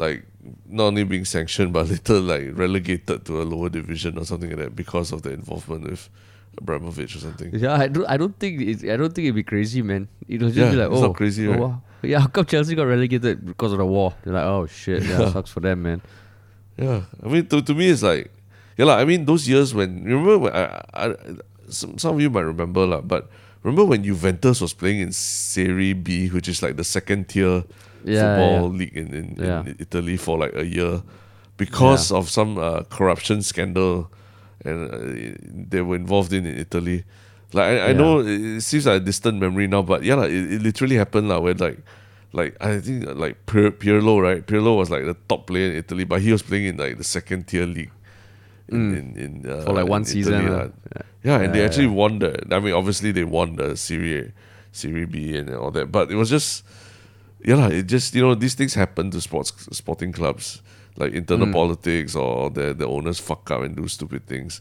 like 0.00 0.24
not 0.66 0.84
only 0.84 1.04
being 1.04 1.24
sanctioned 1.24 1.72
but 1.72 1.88
later 1.90 2.20
like 2.20 2.50
relegated 2.54 3.24
to 3.26 3.42
a 3.42 3.44
lower 3.44 3.68
division 3.68 4.18
or 4.18 4.24
something 4.24 4.50
like 4.50 4.58
that 4.58 4.76
because 4.76 5.12
of 5.12 5.22
the 5.22 5.30
involvement 5.32 5.84
with 5.90 6.08
Abramovich 6.58 7.14
or 7.16 7.18
something? 7.20 7.50
Yeah, 7.54 7.74
I 7.74 7.88
don't. 7.88 8.06
I 8.08 8.16
don't 8.16 8.36
think. 8.38 8.60
It, 8.62 8.90
I 8.90 8.96
don't 8.96 9.12
think 9.12 9.26
it'd 9.26 9.34
be 9.34 9.42
crazy, 9.44 9.82
man. 9.82 10.08
It'll 10.26 10.48
just 10.48 10.58
Yeah, 10.58 10.70
be 10.70 10.76
like, 10.76 10.88
oh, 10.90 11.12
crazy, 11.12 11.46
oh, 11.46 11.50
right? 11.50 11.60
wow. 11.60 11.82
yeah, 12.02 12.20
how 12.20 12.28
come 12.28 12.46
Chelsea 12.46 12.74
got 12.74 12.84
relegated 12.88 13.44
because 13.44 13.72
of 13.72 13.78
the 13.78 13.84
war? 13.84 14.14
They're 14.24 14.32
like, 14.32 14.44
oh 14.44 14.64
shit, 14.66 15.04
yeah, 15.04 15.20
Yeah. 15.20 15.32
sucks 15.32 15.50
for 15.50 15.60
them, 15.60 15.82
man. 15.82 16.00
Yeah, 16.78 17.02
I 17.22 17.28
mean, 17.28 17.46
to, 17.48 17.60
to 17.60 17.74
me, 17.74 17.88
it's 17.88 18.02
like, 18.02 18.30
yeah, 18.76 18.84
like, 18.86 19.00
I 19.00 19.04
mean, 19.04 19.24
those 19.24 19.48
years 19.48 19.74
when 19.74 20.04
you 20.04 20.16
remember 20.16 20.38
when 20.38 20.52
I, 20.56 20.80
I, 20.94 21.14
some 21.68 21.98
some 21.98 22.14
of 22.16 22.20
you 22.20 22.30
might 22.30 22.48
remember 22.48 22.86
lah, 22.86 23.00
but 23.00 23.28
remember 23.62 23.84
when 23.84 24.04
Juventus 24.04 24.60
was 24.60 24.72
playing 24.72 25.00
in 25.00 25.12
Serie 25.12 25.92
B, 25.92 26.28
which 26.28 26.48
is 26.48 26.62
like 26.62 26.76
the 26.76 26.84
second 26.84 27.28
tier 27.28 27.64
Yeah, 28.06 28.22
football 28.38 28.70
yeah. 28.70 28.78
league 28.78 28.96
in, 28.96 29.08
in, 29.14 29.26
Yeah. 29.34 29.66
in 29.66 29.76
Italy 29.82 30.16
for 30.16 30.38
like 30.38 30.54
a 30.54 30.62
year, 30.64 31.02
because 31.58 32.14
of 32.14 32.30
some 32.30 32.56
uh, 32.56 32.86
corruption 32.86 33.42
scandal, 33.42 34.08
and 34.64 34.78
uh, 34.86 35.34
they 35.70 35.82
were 35.82 35.96
involved 35.98 36.32
in 36.32 36.46
in 36.46 36.56
Italy. 36.56 37.02
Like 37.52 37.66
I, 37.66 37.70
I 37.70 37.90
Yeah. 37.90 37.98
know 37.98 38.12
it, 38.22 38.62
seems 38.62 38.86
like 38.86 39.02
a 39.02 39.04
distant 39.04 39.38
memory 39.42 39.66
now, 39.66 39.82
but 39.82 40.02
yeah, 40.06 40.14
like, 40.14 40.30
it, 40.30 40.54
it 40.54 40.62
literally 40.62 40.96
happened 40.96 41.28
lah. 41.28 41.38
Where 41.42 41.54
like, 41.54 41.78
like 42.32 42.54
I 42.62 42.78
think 42.78 43.06
like 43.18 43.42
Pier- 43.46 43.74
Pirlo, 43.74 44.22
right? 44.22 44.46
Pirlo 44.46 44.76
was 44.78 44.90
like 44.90 45.04
the 45.04 45.16
top 45.28 45.46
player 45.50 45.70
in 45.70 45.76
Italy, 45.82 46.04
but 46.04 46.22
he 46.22 46.30
was 46.30 46.42
playing 46.42 46.66
in 46.66 46.76
like 46.78 46.98
the 46.98 47.04
second 47.04 47.46
tier 47.50 47.66
league. 47.66 47.90
In, 48.68 48.94
in, 48.98 49.06
in, 49.16 49.32
uh, 49.46 49.62
Mm. 49.62 49.64
For 49.64 49.72
like 49.78 49.86
one 49.86 50.04
season, 50.04 50.34
Italy, 50.34 50.50
lah. 50.50 50.58
lah. 50.66 51.02
Yeah, 51.22 51.38
and 51.42 51.54
they 51.54 51.62
actually 51.64 51.86
yeah. 51.86 52.02
won 52.02 52.18
the. 52.18 52.34
I 52.50 52.58
mean, 52.58 52.74
obviously 52.74 53.10
they 53.14 53.22
won 53.22 53.54
the 53.56 53.76
Serie 53.78 54.30
Serie 54.74 55.06
B 55.06 55.38
and 55.38 55.54
all 55.54 55.70
that, 55.70 55.90
but 55.90 56.10
it 56.10 56.18
was 56.18 56.30
just 56.30 56.66
yeah, 57.46 57.70
it 57.70 57.86
just 57.86 58.10
you 58.14 58.22
know 58.26 58.34
these 58.34 58.58
things 58.58 58.74
happen 58.74 59.10
to 59.14 59.20
sports 59.22 59.54
sporting 59.70 60.10
clubs, 60.10 60.60
like 60.98 61.14
Mm. 61.14 61.22
internal 61.22 61.48
politics 61.54 62.18
or 62.18 62.50
the 62.50 62.74
the 62.74 62.84
owners 62.90 63.22
fuck 63.22 63.46
up 63.54 63.62
and 63.62 63.78
do 63.78 63.86
stupid 63.86 64.26
things, 64.26 64.58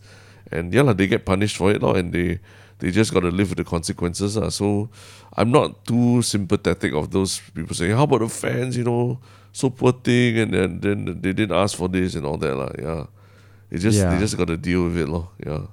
and 0.53 0.69
yeah, 0.69 0.93
they 0.93 1.09
get 1.09 1.25
punished 1.25 1.57
for 1.57 1.73
it, 1.73 1.81
lah, 1.81 1.97
and 1.97 2.13
they 2.13 2.37
they 2.79 2.91
just 2.91 3.09
got 3.15 3.23
to 3.25 3.31
live 3.33 3.49
with 3.49 3.57
the 3.57 3.63
consequences. 3.65 4.35
lah. 4.37 4.51
So 4.53 4.91
I'm 5.33 5.49
not 5.49 5.81
too 5.89 6.21
sympathetic 6.21 6.93
of 6.93 7.09
those 7.09 7.41
people 7.55 7.73
saying, 7.73 7.95
how 7.97 8.03
about 8.05 8.19
the 8.21 8.29
fans, 8.29 8.75
you 8.77 8.83
know, 8.83 9.17
so 9.55 9.71
poor 9.71 9.95
thing, 9.95 10.37
and 10.43 10.51
then 10.53 10.69
then 10.83 10.99
they 11.23 11.31
didn't 11.33 11.55
ask 11.55 11.73
for 11.79 11.87
this 11.89 12.13
and 12.19 12.23
all 12.27 12.37
that, 12.37 12.53
lah. 12.53 12.71
Yeah, 12.77 13.01
it 13.71 13.79
just 13.81 13.97
they 13.97 14.19
just 14.19 14.35
got 14.37 14.47
to 14.53 14.59
deal 14.59 14.85
with 14.91 14.99
it, 15.01 15.07
lor. 15.09 15.31
Yeah. 15.41 15.71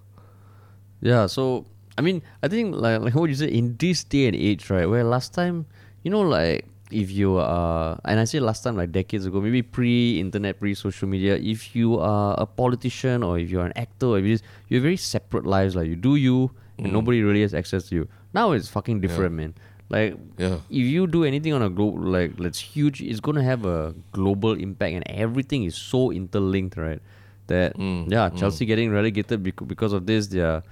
Yeah, 1.03 1.27
so 1.27 1.67
I 1.99 2.01
mean, 2.07 2.23
I 2.43 2.49
think 2.49 2.75
like 2.79 3.03
like 3.03 3.15
what 3.19 3.29
you 3.29 3.35
said 3.37 3.51
in 3.51 3.77
this 3.77 4.07
day 4.07 4.31
and 4.31 4.37
age, 4.39 4.71
right? 4.71 4.87
Where 4.87 5.03
last 5.05 5.35
time, 5.35 5.67
you 6.07 6.11
know, 6.15 6.23
like 6.23 6.65
if 6.93 7.11
you 7.11 7.37
are, 7.39 7.99
and 8.05 8.21
I 8.21 8.25
say 8.25 8.39
last 8.41 8.63
time 8.63 8.77
like 8.77 8.93
decades 8.93 9.27
ago, 9.27 9.41
maybe 9.41 9.63
pre-internet, 9.63 10.61
pre-social 10.61 11.09
media, 11.09 11.37
if 11.37 11.75
you 11.75 11.99
are 11.99 12.35
a 12.39 12.47
politician 12.47 13.23
or 13.23 13.39
if 13.39 13.51
you're 13.51 13.65
an 13.65 13.73
actor, 13.77 14.07
or 14.07 14.19
if 14.19 14.25
you 14.25 14.35
just, 14.35 14.45
you 14.69 14.77
have 14.79 14.83
very 14.83 14.97
separate 14.97 15.47
lives. 15.47 15.75
Like 15.77 15.89
you 15.89 15.97
do 15.97 16.17
you, 16.17 16.51
and 16.79 16.93
nobody 16.93 17.23
really 17.23 17.43
has 17.43 17.55
access 17.55 17.89
to 17.89 17.95
you. 17.95 18.09
Now 18.35 18.53
it's 18.53 18.69
fucking 18.69 19.01
different, 19.01 19.35
man. 19.35 19.55
Like 19.89 20.17
Yeah. 20.39 20.57
if 20.71 20.87
you 20.89 21.07
do 21.07 21.25
anything 21.25 21.53
on 21.53 21.61
a 21.63 21.69
globe 21.69 22.03
like 22.03 22.37
that's 22.37 22.59
huge, 22.59 23.03
it's 23.03 23.21
gonna 23.21 23.43
have 23.45 23.65
a 23.67 23.95
global 24.13 24.53
impact, 24.53 24.95
and 24.95 25.05
everything 25.07 25.65
is 25.65 25.75
so 25.77 26.11
interlinked, 26.11 26.77
right? 26.77 27.01
That 27.49 27.77
Mm, 27.77 28.11
yeah, 28.11 28.31
Chelsea 28.31 28.65
getting 28.65 28.91
relegated 28.91 29.43
bec- 29.43 29.67
because 29.67 29.93
of 29.93 30.07
this. 30.07 30.29
They 30.29 30.41
are 30.41 30.63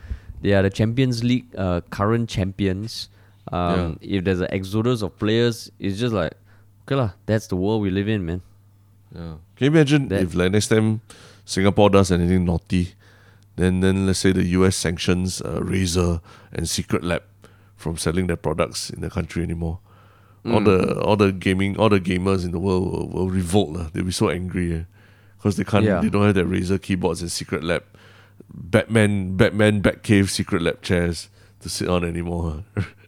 they 0.41 0.53
are 0.55 0.63
the 0.63 0.71
Champions 0.71 1.23
League 1.23 1.45
uh, 1.57 1.83
current 1.91 2.29
champions. 2.31 3.11
Um, 3.49 3.99
If 4.01 4.25
there's 4.25 4.41
an 4.41 4.49
exodus 4.53 5.03
of 5.03 5.17
players, 5.19 5.71
it's 5.79 5.99
just 5.99 6.13
like 6.13 6.35
okay 6.85 6.95
lah. 6.97 7.13
That's 7.27 7.47
the 7.49 7.57
world 7.57 7.83
we 7.83 7.91
live 7.91 8.09
in, 8.09 8.25
man. 8.27 8.43
Yeah. 9.15 9.41
Can 9.57 9.65
you 9.65 9.71
imagine 9.73 10.09
That- 10.09 10.23
if 10.23 10.35
like 10.35 10.53
next 10.53 10.69
time 10.69 11.01
Singapore 11.45 11.91
does 11.91 12.13
anything 12.13 12.45
naughty, 12.45 12.95
then 13.57 13.81
then 13.81 14.07
let's 14.07 14.19
say 14.21 14.31
the 14.33 14.45
US 14.61 14.77
sanctions 14.77 15.41
uh, 15.43 15.59
Razer 15.61 16.21
and 16.53 16.67
Secretlab 16.67 17.23
from 17.77 17.97
selling 17.97 18.27
their 18.29 18.37
products 18.37 18.91
in 18.91 19.01
the 19.01 19.11
country 19.11 19.43
anymore. 19.43 19.81
All 20.47 20.61
the 20.65 20.97
all 21.05 21.17
the 21.17 21.33
gaming 21.33 21.77
all 21.77 21.89
the 21.91 22.01
gamers 22.01 22.45
in 22.45 22.53
the 22.53 22.61
world 22.61 22.89
will, 22.93 23.09
will 23.09 23.29
revolt. 23.29 23.71
lah. 23.77 23.87
They'll 23.93 24.05
be 24.09 24.13
so 24.13 24.31
angry 24.31 24.87
because 25.37 25.57
they 25.57 25.65
can't 25.65 25.85
Yeah. 25.85 26.01
they 26.01 26.09
don't 26.09 26.25
have 26.25 26.35
their 26.37 26.47
Razer 26.49 26.81
keyboards 26.81 27.21
and 27.21 27.29
Secretlab, 27.29 27.83
Batman 28.49 29.37
Batman 29.37 29.83
Batcave 29.83 30.29
Secretlab 30.33 30.81
chairs 30.83 31.29
to 31.61 31.69
sit 31.69 31.89
on 31.89 32.05
anymore. 32.05 32.65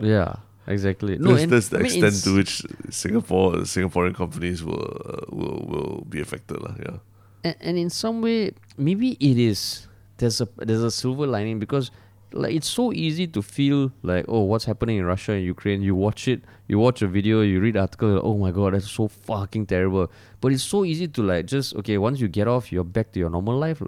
Yeah, 0.00 0.36
exactly. 0.66 1.18
No, 1.18 1.34
that's, 1.34 1.50
that's 1.50 1.68
the 1.68 1.78
I 1.78 1.80
extent 1.82 2.04
it's- 2.04 2.22
to 2.24 2.34
which 2.36 2.62
Singapore 2.90 3.52
Singaporean 3.66 4.14
companies 4.14 4.62
will 4.62 4.86
uh, 5.04 5.26
will 5.34 5.58
will 5.70 6.06
be 6.08 6.20
affected. 6.20 6.60
lah. 6.62 6.74
Yeah. 6.78 6.98
and, 7.44 7.56
and 7.60 7.74
in 7.78 7.90
some 7.90 8.20
way 8.22 8.50
maybe 8.76 9.16
it 9.20 9.38
is 9.38 9.86
there's 10.18 10.40
a 10.40 10.48
there's 10.58 10.82
a 10.82 10.90
silver 10.90 11.26
lining 11.26 11.58
because 11.58 11.90
like 12.32 12.52
it's 12.54 12.68
so 12.68 12.92
easy 12.92 13.26
to 13.26 13.40
feel 13.40 13.90
like 14.02 14.24
oh 14.28 14.42
what's 14.42 14.66
happening 14.66 14.98
in 14.98 15.04
Russia 15.06 15.32
and 15.32 15.44
Ukraine 15.46 15.80
you 15.80 15.94
watch 15.94 16.26
it 16.28 16.42
you 16.66 16.78
watch 16.78 17.00
a 17.00 17.06
video 17.06 17.40
you 17.40 17.60
read 17.60 17.76
article 17.76 18.08
like, 18.14 18.24
oh 18.24 18.36
my 18.36 18.50
god 18.50 18.74
that's 18.74 18.90
so 18.90 19.06
fucking 19.08 19.64
terrible 19.66 20.10
but 20.42 20.52
it's 20.52 20.62
so 20.74 20.84
easy 20.84 21.06
to 21.08 21.22
like 21.22 21.46
just 21.46 21.74
okay 21.76 21.96
once 21.96 22.20
you 22.20 22.28
get 22.28 22.46
off 22.46 22.70
you're 22.72 22.84
back 22.84 23.12
to 23.12 23.18
your 23.22 23.30
normal 23.30 23.56
life 23.56 23.80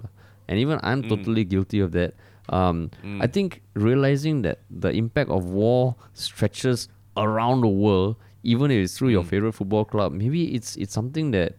and 0.47 0.57
even 0.57 0.79
I'm 0.81 1.03
totally 1.03 1.43
guilty 1.43 1.79
of 1.81 1.91
that 1.91 2.15
um 2.51 2.91
I 3.19 3.27
think 3.27 3.61
realizing 3.73 4.41
that 4.43 4.59
the 4.69 4.89
impact 4.91 5.29
of 5.31 5.45
war 5.45 5.95
stretches 6.13 6.89
around 7.17 7.61
the 7.61 7.67
world 7.71 8.15
even 8.43 8.71
if 8.71 8.83
it's 8.83 8.97
through 8.97 9.09
your 9.09 9.23
favorite 9.23 9.53
football 9.53 9.85
club 9.85 10.11
maybe 10.11 10.53
it's 10.55 10.75
it's 10.77 10.93
something 10.93 11.31
that 11.31 11.55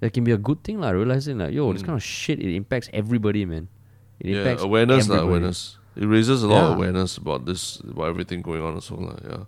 that 0.00 0.12
can 0.12 0.24
be 0.24 0.32
a 0.32 0.36
good 0.36 0.62
thing, 0.62 0.78
like 0.78 0.92
realizing 0.92 1.38
like, 1.38 1.54
yo, 1.54 1.72
this 1.72 1.82
kind 1.82 1.96
of 1.96 2.02
shit 2.02 2.38
it 2.38 2.54
impacts 2.54 2.90
everybody, 2.92 3.46
man. 3.46 3.66
It 4.20 4.26
Mm. 4.26 4.30
yeah, 4.30 4.38
impacts 4.44 4.62
awareness, 4.62 5.08
lah, 5.08 5.14
everybody. 5.16 5.28
awareness. 5.30 5.78
It 5.96 6.04
raises 6.04 6.42
a 6.42 6.48
lot 6.48 6.64
of 6.64 6.76
awareness 6.76 7.16
about 7.16 7.46
this, 7.46 7.80
about 7.80 8.08
everything 8.12 8.42
going 8.42 8.60
on 8.60 8.76
as 8.76 8.90
well. 8.92 9.08
lah. 9.08 9.16
Yeah. 9.24 9.44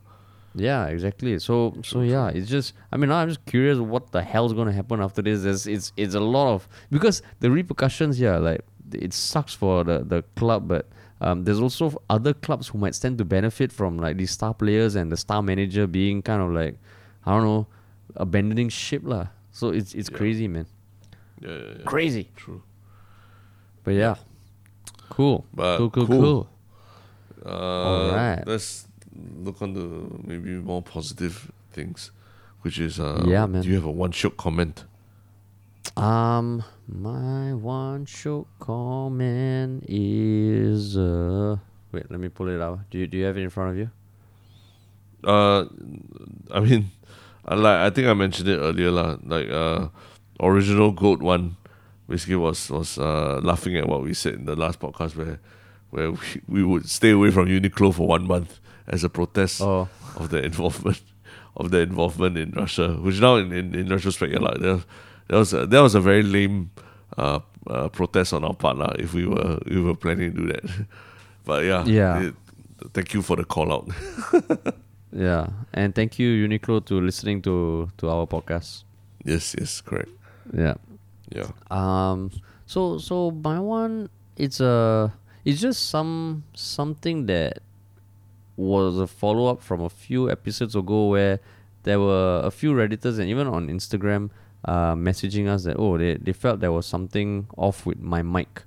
Yeah, 0.56 0.86
exactly. 0.86 1.38
So 1.38 1.76
so 1.84 2.00
yeah, 2.00 2.28
it's 2.32 2.48
just 2.48 2.72
I 2.90 2.96
mean 2.96 3.10
I'm 3.12 3.28
just 3.28 3.44
curious 3.44 3.76
what 3.78 4.10
the 4.12 4.22
hell's 4.22 4.54
gonna 4.56 4.72
happen 4.72 5.00
after 5.04 5.20
this. 5.20 5.42
There's, 5.44 5.66
it's 5.68 5.92
it's 6.00 6.14
a 6.16 6.20
lot 6.24 6.54
of 6.54 6.66
because 6.90 7.20
the 7.40 7.50
repercussions, 7.52 8.18
yeah, 8.18 8.38
like 8.40 8.62
it 8.92 9.12
sucks 9.12 9.54
for 9.54 9.84
the, 9.84 10.04
the 10.04 10.22
club, 10.36 10.68
but 10.68 10.88
um, 11.20 11.44
there's 11.44 11.60
also 11.60 12.00
other 12.08 12.32
clubs 12.32 12.68
who 12.68 12.78
might 12.78 12.94
stand 12.94 13.18
to 13.18 13.24
benefit 13.24 13.72
from 13.72 13.98
like 13.98 14.16
these 14.16 14.30
star 14.30 14.54
players 14.54 14.94
and 14.94 15.10
the 15.10 15.16
star 15.16 15.42
manager 15.42 15.86
being 15.86 16.22
kind 16.22 16.42
of 16.42 16.50
like 16.50 16.78
I 17.26 17.32
don't 17.32 17.44
know, 17.44 17.66
abandoning 18.16 18.68
ship 18.68 19.02
lah. 19.04 19.28
So 19.52 19.70
it's 19.70 19.94
it's 19.94 20.08
crazy, 20.08 20.48
man. 20.48 20.66
Yeah, 21.40 21.50
yeah, 21.50 21.56
yeah. 21.78 21.84
Crazy. 21.84 22.30
True. 22.36 22.62
But 23.84 23.94
yeah. 23.94 24.16
Cool. 25.10 25.46
But 25.52 25.78
cool, 25.78 25.90
cool, 25.90 26.06
cool. 26.06 26.20
cool. 26.20 26.48
Uh, 27.44 28.10
Alright. 28.10 28.46
Let's 28.46 28.86
look 29.36 29.62
on 29.62 29.72
the 29.74 29.86
maybe 30.26 30.50
more 30.50 30.82
positive 30.82 31.50
things, 31.72 32.10
which 32.62 32.78
is 32.78 33.00
uh, 33.00 33.24
Yeah, 33.26 33.46
man. 33.46 33.62
Do 33.62 33.68
you 33.68 33.74
have 33.74 33.84
a 33.84 33.90
one 33.90 34.12
shot 34.12 34.36
comment? 34.36 34.84
Um, 35.98 36.62
my 36.86 37.52
one 37.54 38.06
short 38.06 38.46
comment 38.60 39.84
is 39.88 40.96
uh. 40.96 41.56
Wait, 41.92 42.10
let 42.10 42.20
me 42.20 42.28
pull 42.28 42.48
it 42.48 42.60
out. 42.60 42.80
Do 42.90 42.98
you, 42.98 43.06
do 43.06 43.16
you 43.16 43.24
have 43.24 43.36
it 43.36 43.42
in 43.42 43.50
front 43.50 43.70
of 43.72 43.76
you? 43.78 43.90
Uh, 45.24 45.64
I 46.52 46.60
mean, 46.60 46.90
I 47.44 47.54
like 47.54 47.78
I 47.78 47.90
think 47.90 48.06
I 48.06 48.14
mentioned 48.14 48.48
it 48.48 48.58
earlier 48.58 48.90
lah. 48.90 49.16
Like 49.24 49.50
uh, 49.50 49.88
original 50.40 50.92
goat 50.92 51.20
one, 51.20 51.56
basically 52.08 52.36
was 52.36 52.70
was 52.70 52.98
uh 52.98 53.40
laughing 53.42 53.76
at 53.76 53.88
what 53.88 54.02
we 54.02 54.14
said 54.14 54.34
in 54.34 54.44
the 54.44 54.54
last 54.54 54.78
podcast 54.78 55.16
where 55.16 55.40
where 55.90 56.12
we, 56.12 56.18
we 56.46 56.62
would 56.62 56.88
stay 56.88 57.10
away 57.10 57.30
from 57.32 57.48
Uniqlo 57.48 57.92
for 57.92 58.06
one 58.06 58.26
month 58.26 58.60
as 58.86 59.02
a 59.02 59.08
protest 59.08 59.60
Oh. 59.62 59.88
of 60.16 60.30
the 60.30 60.44
involvement 60.44 61.02
of 61.56 61.70
the 61.72 61.80
involvement 61.80 62.38
in 62.38 62.52
Russia, 62.52 62.92
which 63.00 63.18
now 63.20 63.36
in 63.36 63.50
in, 63.52 63.74
in 63.74 63.88
retrospect, 63.88 64.32
yeah, 64.32 64.38
like 64.38 64.60
that, 64.60 64.84
that 65.28 65.36
was 65.36 65.52
a, 65.52 65.66
that 65.66 65.80
was 65.80 65.94
a 65.94 66.00
very 66.00 66.22
lame 66.22 66.70
uh, 67.16 67.40
uh 67.68 67.88
protest 67.88 68.32
on 68.32 68.44
our 68.44 68.54
part 68.54 68.76
lah. 68.78 68.92
If 68.98 69.14
we 69.14 69.26
were 69.26 69.58
we 69.66 69.80
were 69.80 69.94
planning 69.96 70.32
to 70.34 70.40
do 70.40 70.46
that, 70.52 70.64
but 71.44 71.64
yeah, 71.64 71.84
Yeah. 71.84 72.20
it- 72.28 72.34
thank 72.94 73.12
you 73.14 73.22
for 73.22 73.36
the 73.36 73.44
call 73.44 73.72
out. 73.72 73.88
Yeah, 75.10 75.48
and 75.72 75.94
thank 75.94 76.18
you 76.18 76.28
Uniqlo 76.46 76.84
to 76.84 77.00
listening 77.00 77.40
to 77.48 77.88
to 77.96 78.10
our 78.12 78.26
podcast. 78.28 78.84
yes, 79.24 79.56
yes, 79.58 79.80
correct. 79.80 80.12
Yeah. 80.52 80.76
Yeah. 81.32 81.48
Um. 81.72 82.28
So 82.68 82.98
so 83.00 83.30
my 83.32 83.56
one, 83.58 84.10
it's 84.36 84.60
a 84.60 85.08
it's 85.48 85.60
just 85.64 85.88
some 85.88 86.44
something 86.52 87.24
that 87.24 87.64
was 88.56 88.98
a 89.00 89.06
follow 89.06 89.46
up 89.48 89.62
from 89.64 89.80
a 89.80 89.88
few 89.88 90.28
episodes 90.30 90.76
ago 90.76 91.08
where 91.08 91.40
there 91.88 92.00
were 92.00 92.42
a 92.44 92.50
few 92.50 92.72
redditors 92.76 93.18
and 93.18 93.30
even 93.32 93.46
on 93.48 93.68
Instagram 93.72 94.28
uh, 94.64 94.94
messaging 94.94 95.48
us 95.48 95.64
that 95.64 95.76
oh 95.78 95.98
they, 95.98 96.14
they 96.14 96.32
felt 96.32 96.60
there 96.60 96.72
was 96.72 96.86
something 96.86 97.46
off 97.56 97.86
with 97.86 98.00
my 98.00 98.22
mic. 98.22 98.62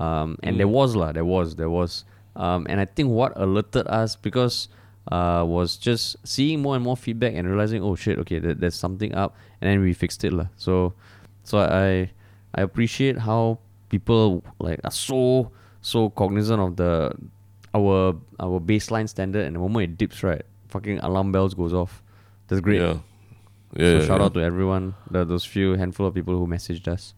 Um, 0.00 0.38
and 0.42 0.58
there 0.58 0.66
was 0.66 0.96
lah, 0.96 1.12
there 1.12 1.24
was, 1.24 1.54
there 1.54 1.70
was. 1.70 2.04
Um, 2.34 2.66
and 2.68 2.80
I 2.80 2.84
think 2.84 3.10
what 3.10 3.32
alerted 3.36 3.86
us 3.86 4.16
because 4.16 4.68
uh, 5.12 5.44
was 5.46 5.76
just 5.76 6.16
seeing 6.26 6.60
more 6.62 6.74
and 6.74 6.82
more 6.84 6.96
feedback 6.96 7.34
and 7.34 7.46
realizing 7.48 7.82
oh 7.82 7.94
shit 7.94 8.18
okay 8.18 8.38
there, 8.38 8.54
there's 8.54 8.74
something 8.74 9.14
up 9.14 9.36
and 9.60 9.70
then 9.70 9.80
we 9.80 9.92
fixed 9.92 10.24
it 10.24 10.32
lah. 10.32 10.46
So 10.56 10.94
so 11.44 11.58
I 11.58 12.10
I 12.54 12.62
appreciate 12.62 13.18
how 13.18 13.58
people 13.88 14.42
like 14.58 14.80
are 14.82 14.90
so 14.90 15.52
so 15.80 16.10
cognizant 16.10 16.60
of 16.60 16.76
the 16.76 17.14
our 17.74 18.16
our 18.40 18.60
baseline 18.60 19.08
standard 19.08 19.44
and 19.46 19.54
the 19.54 19.60
moment 19.60 19.84
it 19.84 19.98
dips 19.98 20.22
right, 20.22 20.42
fucking 20.68 20.98
alarm 21.00 21.32
bells 21.32 21.54
goes 21.54 21.72
off. 21.72 22.02
That's 22.48 22.60
great. 22.60 22.80
Yeah. 22.80 22.98
Yeah. 23.76 23.86
so 23.86 23.98
yeah, 24.00 24.06
shout 24.06 24.20
yeah. 24.20 24.24
out 24.26 24.34
to 24.34 24.40
everyone, 24.40 24.94
the, 25.10 25.24
those 25.24 25.44
few 25.44 25.74
handful 25.74 26.06
of 26.06 26.14
people 26.14 26.38
who 26.38 26.46
messaged 26.46 26.86
us. 26.88 27.14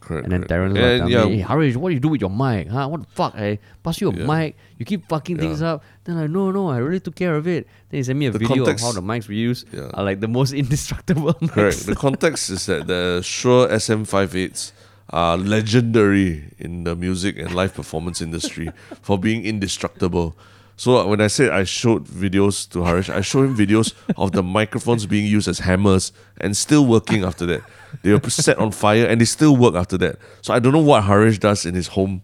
Correct. 0.00 0.24
And 0.24 0.32
then 0.32 0.40
correct. 0.40 0.50
Terence 0.50 0.74
was 0.78 1.00
like, 1.00 1.10
yeah, 1.10 1.24
hey, 1.24 1.38
Harish, 1.38 1.76
what 1.76 1.88
do 1.88 1.94
you 1.94 2.00
do 2.00 2.08
with 2.08 2.20
your 2.20 2.28
mic? 2.28 2.68
Huh? 2.68 2.88
What 2.88 3.00
the 3.02 3.06
fuck? 3.08 3.34
I 3.36 3.58
pass 3.82 4.00
you 4.02 4.10
a 4.10 4.14
Yeah. 4.14 4.26
mic. 4.26 4.56
You 4.76 4.84
keep 4.84 5.08
fucking 5.08 5.38
things 5.38 5.62
up. 5.62 5.82
Then 6.04 6.18
I 6.18 6.26
no, 6.26 6.50
no, 6.50 6.68
I 6.68 6.76
really 6.76 7.00
took 7.00 7.14
care 7.16 7.36
of 7.36 7.46
it. 7.48 7.66
Then 7.88 7.98
he 7.98 8.02
sent 8.04 8.18
me 8.18 8.26
a 8.26 8.30
The 8.30 8.38
video 8.38 8.64
context- 8.66 8.84
of 8.84 8.94
how 8.94 9.00
the 9.00 9.06
mics 9.06 9.28
we 9.28 9.36
use 9.36 9.64
Yeah. 9.72 9.88
are 9.94 10.04
like 10.04 10.20
the 10.20 10.28
most 10.28 10.52
indestructible. 10.62 11.32
Correct. 11.48 11.86
The 11.86 11.94
context 11.96 12.50
is 12.50 12.66
that 12.66 12.86
the 12.86 13.22
Shure 13.24 13.66
SM58s 13.68 14.72
are 15.08 15.38
legendary 15.38 16.52
in 16.58 16.84
the 16.84 16.94
music 16.94 17.38
and 17.38 17.54
live 17.54 17.72
performance 17.74 18.20
industry 18.20 18.68
for 19.00 19.18
being 19.18 19.44
indestructible. 19.46 20.36
So 20.76 20.98
uh, 20.98 21.06
when 21.06 21.20
I 21.20 21.28
said 21.28 21.50
I 21.50 21.64
showed 21.64 22.06
videos 22.06 22.68
to 22.70 22.82
Harish, 22.82 23.08
I 23.08 23.20
showed 23.20 23.44
him 23.44 23.56
videos 23.56 23.94
of 24.16 24.32
the 24.32 24.42
microphones 24.42 25.06
being 25.06 25.26
used 25.26 25.46
as 25.48 25.60
hammers 25.60 26.12
and 26.40 26.56
still 26.56 26.84
working 26.86 27.22
after 27.24 27.46
that. 27.46 27.62
They 28.02 28.12
were 28.12 28.30
set 28.30 28.58
on 28.58 28.72
fire 28.72 29.06
and 29.06 29.20
they 29.20 29.24
still 29.24 29.56
work 29.56 29.74
after 29.76 29.96
that. 29.98 30.18
So 30.42 30.52
I 30.52 30.58
don't 30.58 30.72
know 30.72 30.80
what 30.80 31.04
Harish 31.04 31.38
does 31.38 31.64
in 31.64 31.74
his 31.74 31.86
home, 31.88 32.22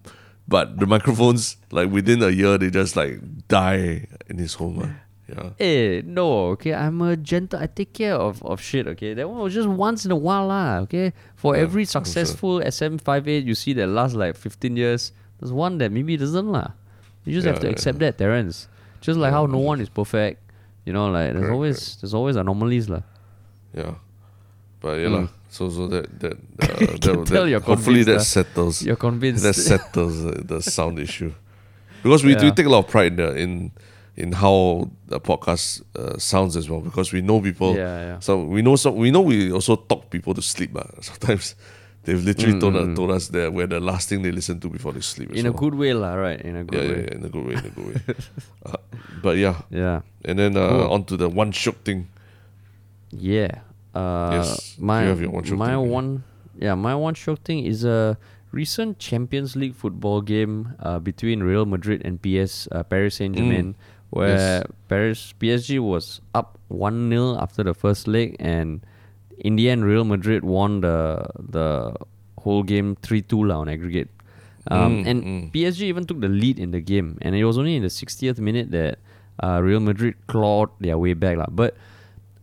but 0.49 0.79
the 0.81 0.87
microphones, 0.87 1.57
like 1.71 1.91
within 1.91 2.23
a 2.23 2.31
year, 2.31 2.59
they 2.59 2.71
just 2.71 2.97
like 2.97 3.21
die 3.47 4.07
in 4.29 4.39
his 4.39 4.55
home. 4.55 4.83
ah. 4.83 4.91
Yeah. 5.31 5.51
Eh, 5.61 6.03
no, 6.05 6.47
okay. 6.59 6.75
I'm 6.75 7.01
a 7.03 7.17
gentle. 7.17 7.61
I 7.61 7.69
take 7.69 7.93
care 7.95 8.17
of, 8.17 8.43
of 8.43 8.61
shit, 8.61 8.89
okay. 8.89 9.15
That 9.15 9.31
one 9.31 9.39
was 9.39 9.55
just 9.55 9.69
once 9.69 10.05
in 10.05 10.11
a 10.11 10.17
while, 10.17 10.49
lah, 10.49 10.79
okay. 10.81 11.13
For 11.37 11.55
Yeah, 11.55 11.63
every 11.63 11.83
I'm 11.83 11.87
sure. 11.87 12.03
successful 12.03 12.59
SM58 12.59 13.45
you 13.47 13.55
see 13.55 13.73
that 13.75 13.87
lasts 13.87 14.17
like 14.17 14.35
15 14.35 14.77
years, 14.77 15.13
there's 15.39 15.53
one 15.53 15.79
that 15.79 15.93
maybe 15.93 16.17
doesn't, 16.17 16.49
lah. 16.51 16.73
You 17.25 17.35
just 17.35 17.47
have 17.47 17.57
Yeah, 17.57 17.61
to 17.61 17.67
yeah, 17.67 17.73
accept 17.73 17.99
that, 18.01 18.19
Terence. 18.19 18.69
Just 19.01 19.19
like 19.19 19.31
Yeah, 19.31 19.39
how 19.39 19.47
no 19.47 19.59
one 19.59 19.81
is 19.81 19.89
perfect, 19.89 20.41
you 20.85 20.93
know. 20.93 21.11
Like 21.11 21.33
there's 21.33 21.43
Correct, 21.43 21.53
always 21.53 21.97
there's 22.01 22.15
always 22.15 22.37
anomalies, 22.37 22.89
lah. 22.89 23.03
Yeah. 23.75 23.95
But 24.81 25.01
yeah, 25.01 25.09
Mm. 25.09 25.13
lah. 25.23 25.29
so 25.51 25.69
so 25.69 25.87
that 25.89 26.07
that 26.21 26.33
uh, 26.33 26.37
that, 27.05 27.27
that, 27.29 27.63
hopefully 27.63 28.03
that 28.05 28.23
settles 28.23 28.83
You're 28.83 28.97
convinced. 28.97 29.43
that 29.43 29.55
settles 29.55 30.23
the 30.47 30.61
sound 30.77 30.99
issue 30.99 31.33
because 32.03 32.23
we, 32.25 32.35
we 32.37 32.51
take 32.53 32.67
a 32.67 32.71
lot 32.71 32.85
of 32.87 32.89
pride 32.91 33.13
in 33.13 33.17
the, 33.17 33.29
in 33.37 33.71
in 34.17 34.33
how 34.33 34.89
the 35.09 35.21
podcast 35.21 35.83
uh, 35.97 36.17
sounds 36.19 36.57
as 36.57 36.69
well 36.71 36.81
because 36.81 37.13
we 37.13 37.21
know 37.21 37.41
people. 37.41 37.75
Yeah, 37.77 37.99
yeah. 38.15 38.19
So 38.21 38.45
we 38.45 38.63
know 38.63 38.77
some 38.77 38.97
we 38.97 39.11
know 39.11 39.21
we 39.23 39.53
also 39.53 39.77
talk 39.77 40.09
people 40.11 40.35
to 40.35 40.43
sleep. 40.43 40.75
Uh. 40.77 40.85
Sometimes 41.01 41.55
they've 42.05 42.23
literally 42.25 42.59
told, 42.61 42.77
us, 42.77 42.97
told 42.97 43.11
us 43.11 43.29
that 43.29 43.53
we're 43.53 43.67
the 43.67 43.81
last 43.81 44.09
thing 44.09 44.23
they 44.23 44.33
listen 44.33 44.59
to 44.61 44.69
before 44.69 44.93
they 44.93 45.01
sleep. 45.01 45.31
Mm, 45.31 45.37
in 45.37 45.47
a 45.47 45.53
good 45.53 45.75
way, 45.75 45.93
lah. 45.95 46.15
Right? 46.15 46.41
In 46.41 46.57
a 46.57 46.65
good 46.65 46.81
yeah, 46.83 46.89
way. 46.89 46.97
yeah, 47.01 47.07
yeah, 47.11 47.17
in 47.17 47.25
a 47.25 47.29
good 47.29 47.45
way, 47.47 47.55
in 47.55 47.65
a 47.67 47.71
good 47.71 47.87
way. 47.87 47.97
uh, 48.67 48.77
but 49.23 49.37
yeah, 49.37 49.61
Yeah. 49.71 50.01
and 50.25 50.39
then 50.39 50.57
uh, 50.57 50.69
Cool. 50.69 50.93
on 50.93 51.01
to 51.13 51.17
the 51.17 51.29
one 51.29 51.53
shook 51.53 51.85
thing. 51.85 52.09
Yeah. 53.11 53.61
Uh, 53.95 54.41
Yes. 54.43 54.77
My 54.79 55.03
you 55.03 55.09
have 55.11 55.21
your 55.21 55.31
one 55.31 55.45
shock 55.45 55.59
my 55.59 55.75
thing? 55.75 55.91
one 55.91 56.11
yeah 56.59 56.75
my 56.79 56.95
one 56.95 57.15
shock 57.15 57.43
thing 57.43 57.65
is 57.67 57.83
a 57.83 58.15
recent 58.53 58.99
Champions 58.99 59.57
League 59.57 59.75
football 59.75 60.21
game 60.23 60.75
uh, 60.79 60.99
between 60.99 61.43
Real 61.43 61.67
Madrid 61.67 62.03
and 62.05 62.23
PS 62.23 62.67
uh, 62.71 62.83
Paris 62.83 63.17
Saint 63.19 63.35
Germain, 63.37 63.75
where 64.11 64.63
Yes. 64.63 64.67
Paris 64.89 65.35
PSG 65.39 65.79
was 65.83 66.21
up 66.35 66.59
one 66.69 67.11
0 67.11 67.39
after 67.39 67.63
the 67.63 67.75
first 67.75 68.07
leg, 68.07 68.35
and 68.39 68.81
in 69.45 69.57
the 69.57 69.71
end 69.71 69.85
Real 69.85 70.05
Madrid 70.05 70.45
won 70.45 70.81
the 70.81 71.27
the 71.39 71.95
whole 72.39 72.63
game 72.63 72.97
three 73.03 73.23
two 73.23 73.43
on 73.51 73.69
aggregate. 73.69 74.09
Um, 74.71 75.05
Mm, 75.05 75.07
and 75.11 75.19
mm. 75.25 75.53
PSG 75.53 75.89
even 75.89 76.05
took 76.05 76.21
the 76.21 76.29
lead 76.29 76.59
in 76.61 76.71
the 76.71 76.81
game, 76.81 77.17
and 77.23 77.35
it 77.35 77.45
was 77.49 77.57
only 77.57 77.77
in 77.77 77.83
the 77.83 77.89
60th 77.89 78.39
minute 78.39 78.71
that 78.71 78.99
uh, 79.43 79.59
Real 79.65 79.81
Madrid 79.81 80.15
clawed 80.29 80.69
their 80.81 80.99
way 81.01 81.15
back. 81.17 81.39
lah. 81.41 81.49
But 81.49 81.77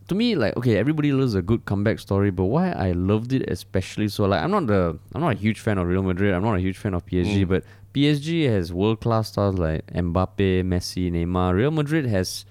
to 0.09 0.15
me, 0.17 0.33
like 0.35 0.57
okay, 0.57 0.77
everybody 0.81 1.13
loves 1.13 1.35
a 1.37 1.41
good 1.45 1.65
comeback 1.69 1.99
story, 2.01 2.31
but 2.33 2.45
why 2.45 2.71
I 2.73 2.91
loved 2.97 3.33
it 3.37 3.45
especially 3.47 4.07
so, 4.09 4.25
like 4.25 4.41
I'm 4.41 4.49
not 4.49 4.65
the 4.65 4.97
I'm 5.13 5.21
not 5.21 5.33
a 5.37 5.39
huge 5.39 5.59
fan 5.61 5.77
of 5.77 5.85
Real 5.87 6.01
Madrid. 6.01 6.33
I'm 6.33 6.41
not 6.43 6.55
a 6.57 6.59
huge 6.59 6.77
fan 6.81 6.93
of 6.97 7.05
PSG, 7.05 7.45
Mm. 7.45 7.49
but 7.53 7.63
PSG 7.93 8.49
has 8.49 8.73
world 8.73 8.99
class 8.99 9.29
stars 9.29 9.55
like 9.57 9.85
Mbappe, 9.93 10.65
Messi, 10.65 11.11
Neymar. 11.13 11.53
Real 11.53 11.71
Madrid 11.71 12.05
has 12.09 12.45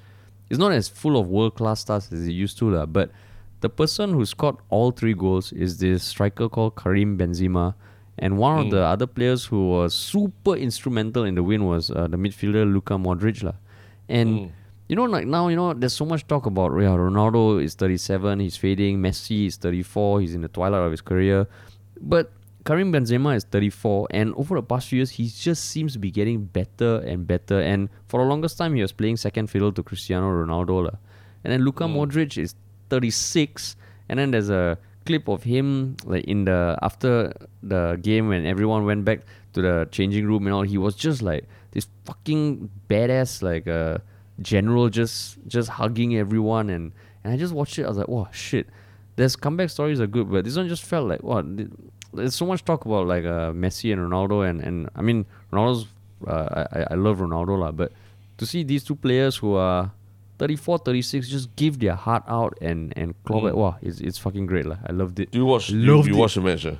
is 0.49 0.59
not 0.63 0.71
as 0.71 0.87
full 0.89 1.19
of 1.19 1.27
world 1.27 1.55
class 1.59 1.81
stars 1.83 2.07
as 2.13 2.23
it 2.27 2.33
used 2.33 2.57
to, 2.63 2.71
lah. 2.71 2.87
But 2.87 3.11
the 3.61 3.69
person 3.69 4.13
who 4.13 4.25
scored 4.27 4.57
all 4.69 4.91
three 4.91 5.15
goals 5.15 5.53
is 5.53 5.79
this 5.79 6.05
striker 6.05 6.49
called 6.49 6.77
Karim 6.77 7.17
Benzema. 7.19 7.75
And 8.19 8.39
one 8.39 8.59
of 8.59 8.67
Mm. 8.67 8.71
the 8.71 8.83
other 8.83 9.07
players 9.07 9.47
who 9.47 9.69
was 9.71 9.95
super 9.95 10.55
instrumental 10.57 11.25
in 11.25 11.35
the 11.35 11.43
win 11.43 11.65
was 11.67 11.91
uh, 11.91 12.07
the 12.09 12.17
midfielder 12.17 12.65
Luka 12.73 12.95
Modric. 12.95 13.43
lah. 13.43 13.55
And 14.09 14.29
Mm. 14.29 14.51
you 14.89 14.97
know, 14.97 15.05
like 15.05 15.27
now, 15.27 15.49
you 15.49 15.57
know, 15.57 15.75
there's 15.75 15.93
so 15.93 16.05
much 16.07 16.27
talk 16.27 16.47
about 16.47 16.73
yeah, 16.81 16.95
Ronaldo 16.97 17.63
is 17.63 17.75
37, 17.75 18.41
he's 18.41 18.57
fading. 18.57 19.01
Messi 19.03 19.47
is 19.47 19.57
34, 19.57 20.21
he's 20.21 20.35
in 20.35 20.41
the 20.43 20.49
twilight 20.49 20.81
of 20.83 20.91
his 20.93 21.01
career. 21.03 21.47
But 22.01 22.33
Karim 22.65 22.93
Benzema 22.93 23.37
is 23.37 23.45
34, 23.45 24.09
and 24.11 24.35
over 24.35 24.57
the 24.57 24.63
past 24.63 24.89
few 24.89 24.99
years, 24.99 25.11
he 25.11 25.29
just 25.29 25.65
seems 25.67 25.93
to 25.93 25.99
be 25.99 26.11
getting 26.11 26.45
better 26.45 26.99
and 27.07 27.27
better. 27.27 27.61
And 27.61 27.89
for 28.09 28.21
the 28.23 28.27
longest 28.29 28.59
time, 28.59 28.75
he 28.75 28.83
was 28.83 28.93
playing 28.93 29.17
second 29.19 29.49
fiddle 29.51 29.73
to 29.73 29.83
Cristiano 29.83 30.27
Ronaldo. 30.31 30.85
lah. 30.85 30.97
And 31.45 31.53
then 31.53 31.63
Luka 31.65 31.85
Modric 31.85 32.37
is 32.39 32.55
36, 32.91 33.77
and 34.09 34.19
then 34.19 34.31
there's 34.31 34.51
a 34.51 34.79
clip 35.05 35.29
of 35.29 35.43
him 35.45 35.97
like 36.05 36.25
in 36.25 36.45
the 36.45 36.77
after 36.83 37.33
the 37.63 37.99
game 38.03 38.29
when 38.29 38.45
everyone 38.47 38.85
went 38.85 39.05
back 39.05 39.21
to 39.53 39.63
the 39.63 39.89
changing 39.93 40.27
room 40.27 40.47
and 40.47 40.55
all. 40.55 40.63
He 40.63 40.79
was 40.79 40.95
just 40.95 41.23
like 41.23 41.45
this 41.73 41.87
fucking 42.05 42.71
badass 42.89 43.43
like 43.43 43.67
uh, 43.69 43.99
general, 44.43 44.89
just 44.89 45.39
just 45.47 45.69
hugging 45.71 46.17
everyone, 46.17 46.71
and 46.71 46.93
and 47.25 47.33
I 47.33 47.37
just 47.37 47.55
watched 47.55 47.79
it. 47.79 47.85
I 47.85 47.89
was 47.89 47.99
like, 47.99 48.09
wow, 48.09 48.29
shit. 48.33 48.67
There's 49.17 49.35
comeback 49.35 49.71
stories 49.71 50.01
are 50.01 50.07
good, 50.07 50.31
but 50.31 50.45
this 50.45 50.57
one 50.57 50.69
just 50.69 50.85
felt 50.85 51.09
like 51.09 51.23
what. 51.23 51.45
There's 52.13 52.35
so 52.35 52.47
much 52.47 52.65
talk 52.65 52.85
about 52.85 53.07
like 53.07 53.25
uh, 53.25 53.53
Messi 53.53 53.93
and 53.93 54.01
Ronaldo, 54.01 54.49
and 54.49 54.61
and 54.61 54.89
I 54.97 55.03
mean 55.03 55.27
Ronaldo's. 55.53 55.87
Uh, 56.27 56.65
I 56.73 56.81
I- 56.81 56.87
I 56.93 56.95
love 56.95 57.19
Ronaldo 57.19 57.59
lah, 57.61 57.73
but 57.73 57.93
to 58.39 58.47
see 58.47 58.63
these 58.65 58.85
two 58.85 58.95
players 58.97 59.37
who 59.37 59.55
are 59.55 59.91
34, 60.39 60.79
36 60.79 61.29
just 61.29 61.55
give 61.57 61.79
their 61.79 61.95
heart 61.95 62.25
out 62.29 62.57
and 62.61 62.93
and 62.97 63.15
claw 63.25 63.41
back. 63.41 63.53
Mm. 63.53 63.57
Wow, 63.57 63.77
it's 63.83 64.01
it's 64.01 64.19
fucking 64.19 64.47
great 64.47 64.67
lah. 64.67 64.77
I 64.87 64.93
loved 64.93 65.21
it. 65.21 65.31
Do 65.31 65.39
you 65.39 65.47
watch? 65.47 65.71
You, 65.71 65.95
Loved 65.97 66.09
you 66.09 66.15
it. 66.15 66.19
watch 66.19 66.35
the 66.35 66.41
match? 66.41 66.67
Uh? 66.67 66.77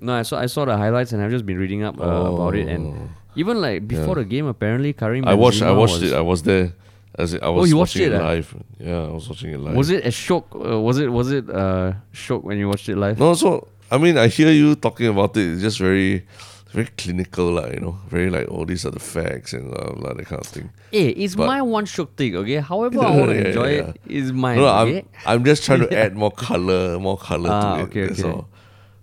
No, 0.00 0.14
I 0.14 0.22
saw 0.22 0.38
I 0.38 0.46
saw 0.46 0.64
the 0.64 0.76
highlights 0.76 1.12
and 1.12 1.22
I've 1.22 1.30
just 1.30 1.46
been 1.46 1.58
reading 1.58 1.82
up 1.82 1.98
uh, 1.98 2.04
about 2.04 2.54
it 2.56 2.68
and 2.68 3.10
even 3.36 3.60
like 3.60 3.86
before 3.86 4.16
Yeah. 4.16 4.22
the 4.22 4.24
game 4.24 4.46
apparently 4.46 4.92
Karim 4.92 5.26
I 5.26 5.34
watched. 5.34 5.62
I 5.62 5.72
watched 5.72 6.00
was, 6.00 6.12
it. 6.12 6.14
I 6.14 6.20
was 6.20 6.42
there. 6.42 6.72
As 7.14 7.34
in, 7.34 7.42
I 7.44 7.50
was 7.50 7.62
oh, 7.62 7.66
you 7.68 7.76
watched 7.76 7.96
it, 7.96 8.12
it 8.12 8.20
ah? 8.20 8.24
live. 8.32 8.48
Yeah, 8.80 9.04
I 9.04 9.12
was 9.12 9.28
watching 9.28 9.52
it 9.52 9.60
live. 9.60 9.76
was 9.76 9.90
it 9.90 10.06
a 10.06 10.10
shock? 10.10 10.46
Uh, 10.54 10.80
was 10.80 10.98
it 10.98 11.12
was 11.12 11.30
it 11.30 11.48
uh 11.50 11.92
shock 12.10 12.42
when 12.42 12.56
you 12.58 12.68
watched 12.68 12.88
it 12.88 12.96
live? 12.96 13.18
No, 13.18 13.34
so 13.34 13.68
I 13.92 13.98
mean, 13.98 14.16
I 14.16 14.28
hear 14.28 14.50
you 14.50 14.74
talking 14.74 15.06
about 15.08 15.36
it. 15.36 15.52
It's 15.52 15.60
just 15.60 15.78
very, 15.78 16.24
very 16.72 16.86
clinical, 16.96 17.52
like 17.52 17.74
you 17.74 17.80
know, 17.80 17.98
very 18.08 18.30
like, 18.30 18.46
oh, 18.50 18.64
these 18.64 18.84
are 18.86 18.90
the 18.90 18.98
facts 19.00 19.52
and 19.52 19.70
blah, 19.70 19.92
blah, 19.92 20.12
that 20.14 20.26
kind 20.26 20.40
of 20.40 20.46
thing. 20.46 20.70
Hey, 20.90 21.08
it's 21.10 21.34
But- 21.34 21.46
my 21.46 21.62
one 21.62 21.84
shot 21.86 22.16
thing, 22.16 22.34
okay? 22.36 22.56
However 22.56 23.00
I 23.04 23.16
want 23.16 23.30
to 23.30 23.36
Yeah, 23.36 23.46
enjoy 23.48 23.70
yeah. 23.76 23.88
it 23.90 24.00
is 24.06 24.32
mine, 24.32 24.56
No, 24.58 24.66
okay? 24.66 25.04
I'm, 25.26 25.38
I'm 25.40 25.44
just 25.44 25.64
trying 25.64 25.80
to 25.80 25.92
add 26.04 26.16
more 26.16 26.30
color, 26.30 26.98
more 26.98 27.18
color 27.18 27.50
Ah, 27.52 27.76
to 27.76 27.80
it. 27.80 27.84
okay, 27.84 28.06
that's 28.08 28.20
okay. 28.20 28.30
all. 28.30 28.48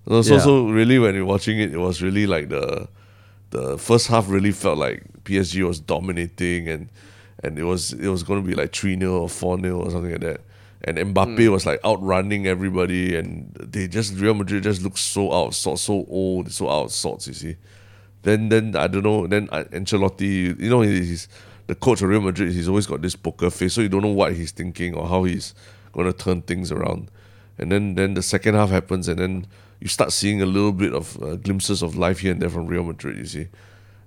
No, 0.07 0.21
so 0.23 0.33
Yeah. 0.35 0.39
so 0.41 0.67
really, 0.69 0.97
when 0.99 1.13
you're 1.15 1.25
watching 1.25 1.59
it, 1.59 1.71
it 1.73 1.77
was 1.77 2.01
really 2.01 2.25
like 2.25 2.49
the, 2.49 2.87
the 3.51 3.77
first 3.77 4.07
half 4.07 4.27
really 4.29 4.51
felt 4.51 4.77
like 4.79 5.03
PSG 5.23 5.65
was 5.67 5.79
dominating 5.79 6.67
and 6.67 6.89
and 7.43 7.57
it 7.59 7.63
was 7.63 7.93
it 7.93 8.07
was 8.07 8.23
going 8.23 8.41
to 8.41 8.47
be 8.47 8.55
like 8.55 8.73
three 8.73 8.97
0 8.99 9.11
or 9.21 9.29
four 9.29 9.59
0 9.59 9.77
or 9.79 9.91
something 9.91 10.11
like 10.11 10.21
that. 10.21 10.41
And 10.83 10.97
Mbappe 10.97 11.45
Hmm. 11.45 11.51
was 11.51 11.65
like 11.65 11.79
outrunning 11.83 12.47
everybody, 12.47 13.15
and 13.17 13.51
they 13.59 13.87
just 13.87 14.13
Real 14.15 14.33
Madrid 14.33 14.63
just 14.63 14.81
looked 14.81 14.97
so 14.97 15.31
out, 15.33 15.53
so 15.53 15.75
so 15.75 16.05
old, 16.07 16.51
so 16.51 16.69
out 16.69 16.85
of 16.85 16.91
sorts. 16.91 17.27
You 17.27 17.33
see, 17.33 17.55
then 18.23 18.47
then 18.49 18.75
I 18.75 18.87
don't 18.87 19.03
know. 19.03 19.27
Then 19.27 19.49
uh, 19.51 19.65
Ancelotti, 19.73 20.57
you 20.59 20.69
know, 20.69 20.81
he's 20.81 21.27
the 21.67 21.75
coach 21.75 22.01
of 22.01 22.07
Real 22.07 22.21
Madrid. 22.21 22.53
He's 22.53 22.69
always 22.69 22.87
got 22.87 23.01
this 23.01 23.15
poker 23.15 23.49
face, 23.49 23.73
so 23.73 23.81
you 23.81 23.89
don't 23.89 24.01
know 24.03 24.07
what 24.07 24.33
he's 24.33 24.51
thinking 24.51 24.93
or 24.95 25.07
how 25.07 25.23
he's 25.25 25.53
going 25.91 26.07
to 26.07 26.13
turn 26.13 26.41
things 26.43 26.71
around. 26.71 27.11
And 27.57 27.71
then 27.73 27.95
then 27.95 28.13
the 28.13 28.23
second 28.23 28.55
half 28.55 28.69
happens, 28.69 29.09
and 29.09 29.19
then 29.19 29.47
you 29.81 29.89
start 29.89 30.13
seeing 30.13 30.41
a 30.41 30.45
little 30.45 30.71
bit 30.71 30.93
of 30.93 31.21
uh, 31.21 31.35
glimpses 31.35 31.81
of 31.83 31.97
life 31.97 32.19
here 32.19 32.31
and 32.31 32.41
there 32.41 32.49
from 32.49 32.67
Real 32.67 32.83
Madrid. 32.83 33.17
You 33.17 33.25
see, 33.25 33.47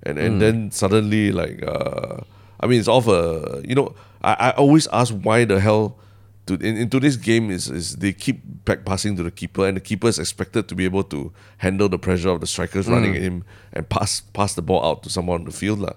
and 0.04 0.16
and 0.18 0.40
then 0.40 0.70
suddenly 0.70 1.32
like 1.32 1.62
uh, 1.62 2.16
I 2.60 2.66
mean, 2.66 2.78
it's 2.80 2.88
off 2.88 3.08
a 3.08 3.60
you 3.62 3.74
know 3.74 3.94
I, 4.24 4.32
I 4.32 4.50
always 4.52 4.86
ask 4.88 5.12
why 5.12 5.44
the 5.44 5.60
hell. 5.60 5.98
To, 6.46 6.54
in, 6.54 6.76
in 6.76 6.90
today's 6.90 7.16
game 7.16 7.50
is, 7.50 7.70
is 7.70 7.96
they 7.96 8.12
keep 8.12 8.42
back 8.64 8.84
passing 8.84 9.14
to 9.16 9.22
the 9.22 9.30
keeper 9.30 9.66
and 9.66 9.76
the 9.76 9.80
keeper 9.80 10.08
is 10.08 10.18
expected 10.18 10.66
to 10.68 10.74
be 10.74 10.84
able 10.84 11.04
to 11.04 11.32
handle 11.58 11.88
the 11.88 11.98
pressure 11.98 12.30
of 12.30 12.40
the 12.40 12.48
strikers 12.48 12.88
running 12.88 13.14
at 13.14 13.22
him 13.22 13.44
and 13.72 13.88
pass 13.88 14.22
pass 14.34 14.54
the 14.54 14.62
ball 14.62 14.84
out 14.84 15.04
to 15.04 15.10
someone 15.10 15.40
on 15.40 15.46
the 15.46 15.52
field 15.52 15.78
lah. 15.78 15.94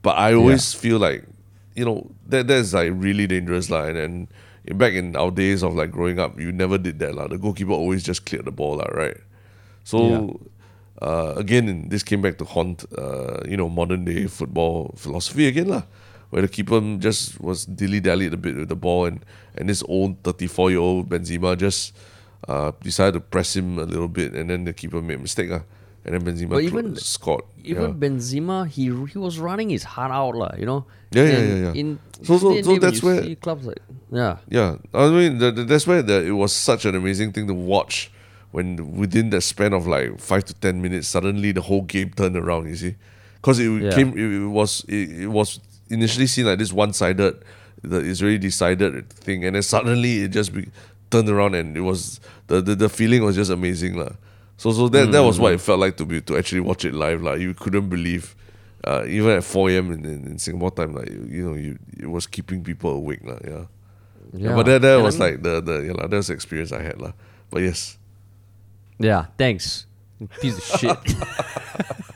But 0.00 0.16
I 0.16 0.32
always 0.32 0.72
feel 0.72 0.98
like 0.98 1.24
you 1.76 1.84
know 1.84 2.10
that 2.28 2.48
that's 2.48 2.72
like 2.72 2.92
really 2.94 3.26
dangerous 3.26 3.68
lah. 3.68 3.84
And 3.84 3.96
then 3.96 4.12
back 4.78 4.94
in 4.94 5.14
our 5.14 5.30
days 5.30 5.62
of 5.62 5.74
like 5.74 5.90
growing 5.90 6.18
up, 6.18 6.40
you 6.40 6.52
never 6.52 6.78
did 6.78 6.98
that 7.00 7.14
lah. 7.14 7.28
The 7.28 7.36
goalkeeper 7.36 7.72
always 7.72 8.02
just 8.02 8.24
cleared 8.24 8.46
the 8.46 8.52
ball 8.52 8.76
lah, 8.76 8.88
right? 8.96 9.20
So 9.84 10.40
uh, 11.02 11.34
again, 11.36 11.88
this 11.88 12.02
came 12.02 12.22
back 12.22 12.38
to 12.38 12.44
haunt 12.44 12.84
uh, 12.96 13.40
you 13.44 13.56
know 13.56 13.68
modern 13.68 14.04
day 14.04 14.26
football 14.26 14.94
philosophy 14.96 15.46
again 15.46 15.68
lah, 15.68 15.82
where 16.32 16.40
the 16.40 16.48
keeper 16.48 16.80
just 16.96 17.36
was 17.44 17.66
dilly 17.68 18.00
dallied 18.00 18.32
a 18.32 18.40
bit 18.40 18.56
with 18.56 18.68
the 18.72 18.76
ball, 18.76 19.04
and 19.04 19.20
and 19.56 19.68
this 19.68 19.84
old 19.86 20.16
34 20.24 20.70
year 20.72 20.80
old 20.80 21.08
Benzema 21.12 21.52
just 21.60 21.92
uh, 22.48 22.72
decided 22.80 23.12
to 23.14 23.20
press 23.20 23.54
him 23.54 23.76
a 23.78 23.84
little 23.84 24.08
bit, 24.08 24.32
and 24.32 24.48
then 24.48 24.64
the 24.64 24.72
keeper 24.72 25.00
made 25.04 25.20
a 25.20 25.22
mistake, 25.22 25.50
uh, 25.52 25.60
and 26.08 26.14
then 26.16 26.22
Benzema 26.24 26.56
But 26.56 26.64
even- 26.64 26.96
scored. 26.96 27.44
Even 27.62 27.82
yeah. 27.82 27.94
Benzema, 27.94 28.66
he 28.66 28.88
he 29.12 29.18
was 29.20 29.38
running 29.38 29.68
his 29.70 29.84
heart 29.84 30.10
out, 30.10 30.34
lah. 30.34 30.50
You 30.58 30.64
know. 30.66 30.80
Yeah, 31.12 31.28
yeah, 31.28 31.38
yeah, 31.44 31.56
yeah. 31.68 31.72
In 31.76 31.98
So- 32.24 32.38
so- 32.40 32.56
so 32.64 32.78
that's 32.80 33.02
where- 33.04 33.36
clubs 33.36 33.66
like 33.68 33.84
yeah. 34.10 34.38
Yeah, 34.48 34.76
I 34.96 35.08
mean 35.12 35.36
the, 35.38 35.52
the, 35.52 35.64
that's 35.68 35.86
where 35.86 36.00
the, 36.02 36.24
it 36.24 36.32
was 36.32 36.52
such 36.56 36.84
an 36.88 36.94
amazing 36.96 37.32
thing 37.36 37.46
to 37.46 37.54
watch 37.54 38.10
when 38.56 38.96
within 38.96 39.28
the 39.30 39.40
span 39.40 39.72
of 39.76 39.86
like 39.86 40.16
five 40.20 40.44
to 40.48 40.54
ten 40.56 40.80
minutes, 40.80 41.08
suddenly 41.08 41.52
the 41.52 41.60
whole 41.68 41.82
game 41.84 42.10
turned 42.16 42.36
around. 42.36 42.68
You 42.72 42.76
see, 42.76 42.94
because 43.36 43.60
it 43.60 43.68
Yeah. 43.70 43.92
came, 43.94 44.16
it, 44.16 44.42
it 44.42 44.48
was 44.48 44.84
it, 44.88 45.28
it 45.28 45.30
was 45.30 45.60
initially 45.92 46.26
seen 46.26 46.46
like 46.46 46.58
this 46.58 46.72
one-sided, 46.72 47.44
the 47.82 47.98
Israeli 48.00 48.38
decided 48.38 49.10
thing, 49.12 49.44
and 49.44 49.54
then 49.54 49.62
suddenly 49.62 50.22
it 50.24 50.28
just 50.32 50.52
be, 50.52 50.68
turned 51.10 51.28
around, 51.28 51.54
and 51.54 51.76
it 51.76 51.82
was 51.84 52.20
the 52.48 52.60
the, 52.60 52.74
the 52.74 52.88
feeling 52.88 53.22
was 53.24 53.36
just 53.36 53.50
amazing, 53.50 53.96
lah. 53.96 54.12
So 54.56 54.72
so 54.72 54.88
that 54.88 55.12
that 55.12 55.20
was 55.22 55.38
what 55.38 55.52
it 55.52 55.60
felt 55.60 55.80
like 55.80 55.96
to 55.98 56.04
be 56.06 56.20
to 56.22 56.38
actually 56.38 56.60
watch 56.62 56.84
it 56.84 56.94
live, 56.94 57.22
like 57.22 57.40
you 57.40 57.54
couldn't 57.54 57.88
believe. 57.88 58.34
Uh, 58.82 59.04
even 59.06 59.30
at 59.38 59.44
4 59.44 59.70
a.m. 59.70 59.92
In, 59.92 60.04
in, 60.04 60.26
in 60.26 60.38
Singapore 60.42 60.72
time, 60.74 60.92
like 60.92 61.06
you, 61.08 61.46
know, 61.46 61.54
you 61.54 61.78
it 62.02 62.10
was 62.10 62.26
keeping 62.26 62.64
people 62.66 62.90
awake, 62.90 63.22
lah. 63.22 63.38
Yeah. 63.46 63.64
Yeah, 64.34 64.56
but 64.56 64.66
that, 64.66 64.82
that 64.82 64.98
And 64.98 65.02
I 65.02 65.04
was 65.06 65.14
mean- 65.20 65.28
like 65.30 65.42
the 65.46 65.60
the 65.62 65.76
yeah, 65.86 65.92
lah, 65.94 66.08
that 66.10 66.16
was 66.18 66.26
the 66.26 66.34
experience 66.34 66.72
I 66.74 66.82
had 66.82 66.98
lah. 66.98 67.12
But 67.50 67.62
yes, 67.62 67.96
Yeah, 68.98 69.26
thanks. 69.38 69.86
Piece 70.40 70.58
of 70.58 70.66
shit. 70.80 70.98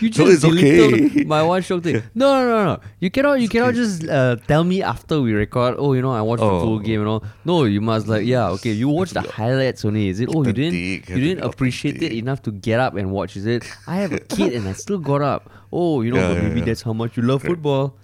you 0.00 0.12
So 0.12 0.26
just 0.26 0.44
it's 0.44 0.44
okay. 0.44 1.24
my 1.24 1.42
one 1.42 1.62
show 1.62 1.80
thing. 1.80 2.02
No, 2.14 2.28
no, 2.40 2.48
no, 2.48 2.64
no. 2.74 2.80
You 3.00 3.10
cannot. 3.10 3.40
You 3.40 3.48
cannot 3.48 3.74
just 3.74 4.06
uh, 4.06 4.36
tell 4.46 4.64
me 4.64 4.82
after 4.82 5.20
we 5.20 5.32
record. 5.32 5.76
Oh, 5.78 5.94
you 5.94 6.02
know, 6.02 6.12
I 6.12 6.20
watched 6.20 6.40
the 6.42 6.48
full 6.60 6.76
Oh. 6.76 6.78
game 6.78 7.00
and 7.00 7.08
all. 7.08 7.24
No, 7.44 7.64
you 7.64 7.80
must 7.80 8.06
like, 8.06 8.26
yeah, 8.26 8.48
okay. 8.60 8.72
You 8.72 8.88
watched 8.88 9.14
the 9.14 9.22
highlights 9.22 9.84
only. 9.84 10.08
Is 10.08 10.20
it? 10.20 10.28
Oh, 10.34 10.44
you 10.44 10.52
didn't. 10.52 10.74
You 11.08 11.20
didn't 11.26 11.44
appreciate 11.44 12.02
it 12.02 12.12
enough 12.12 12.42
to 12.42 12.52
get 12.52 12.80
up 12.80 12.94
and 12.96 13.10
watch. 13.10 13.36
Is 13.36 13.46
it? 13.46 13.64
I 13.86 13.96
have 13.96 14.12
a 14.12 14.20
kid 14.20 14.52
and 14.52 14.68
I 14.68 14.72
still 14.72 14.98
got 14.98 15.22
up. 15.22 15.50
Oh, 15.72 16.02
you 16.02 16.12
know, 16.12 16.20
Yeah, 16.20 16.34
but 16.34 16.42
maybe 16.44 16.60
yeah. 16.60 16.66
that's 16.66 16.82
how 16.82 16.92
much 16.92 17.16
you 17.16 17.22
love 17.22 17.42
football. 17.42 17.96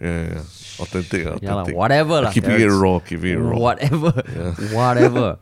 yeah, 0.00 0.08
yeah, 0.08 0.28
yeah. 0.34 0.42
authentic, 0.82 1.42
Yeah, 1.42 1.54
lah, 1.54 1.64
whatever 1.72 2.20
lah. 2.22 2.32
Keeping 2.32 2.60
it 2.60 2.66
raw, 2.68 2.98
keeping 3.00 3.32
it 3.32 3.36
raw. 3.40 3.56
Whatever, 3.56 4.10
whatever. 4.72 5.38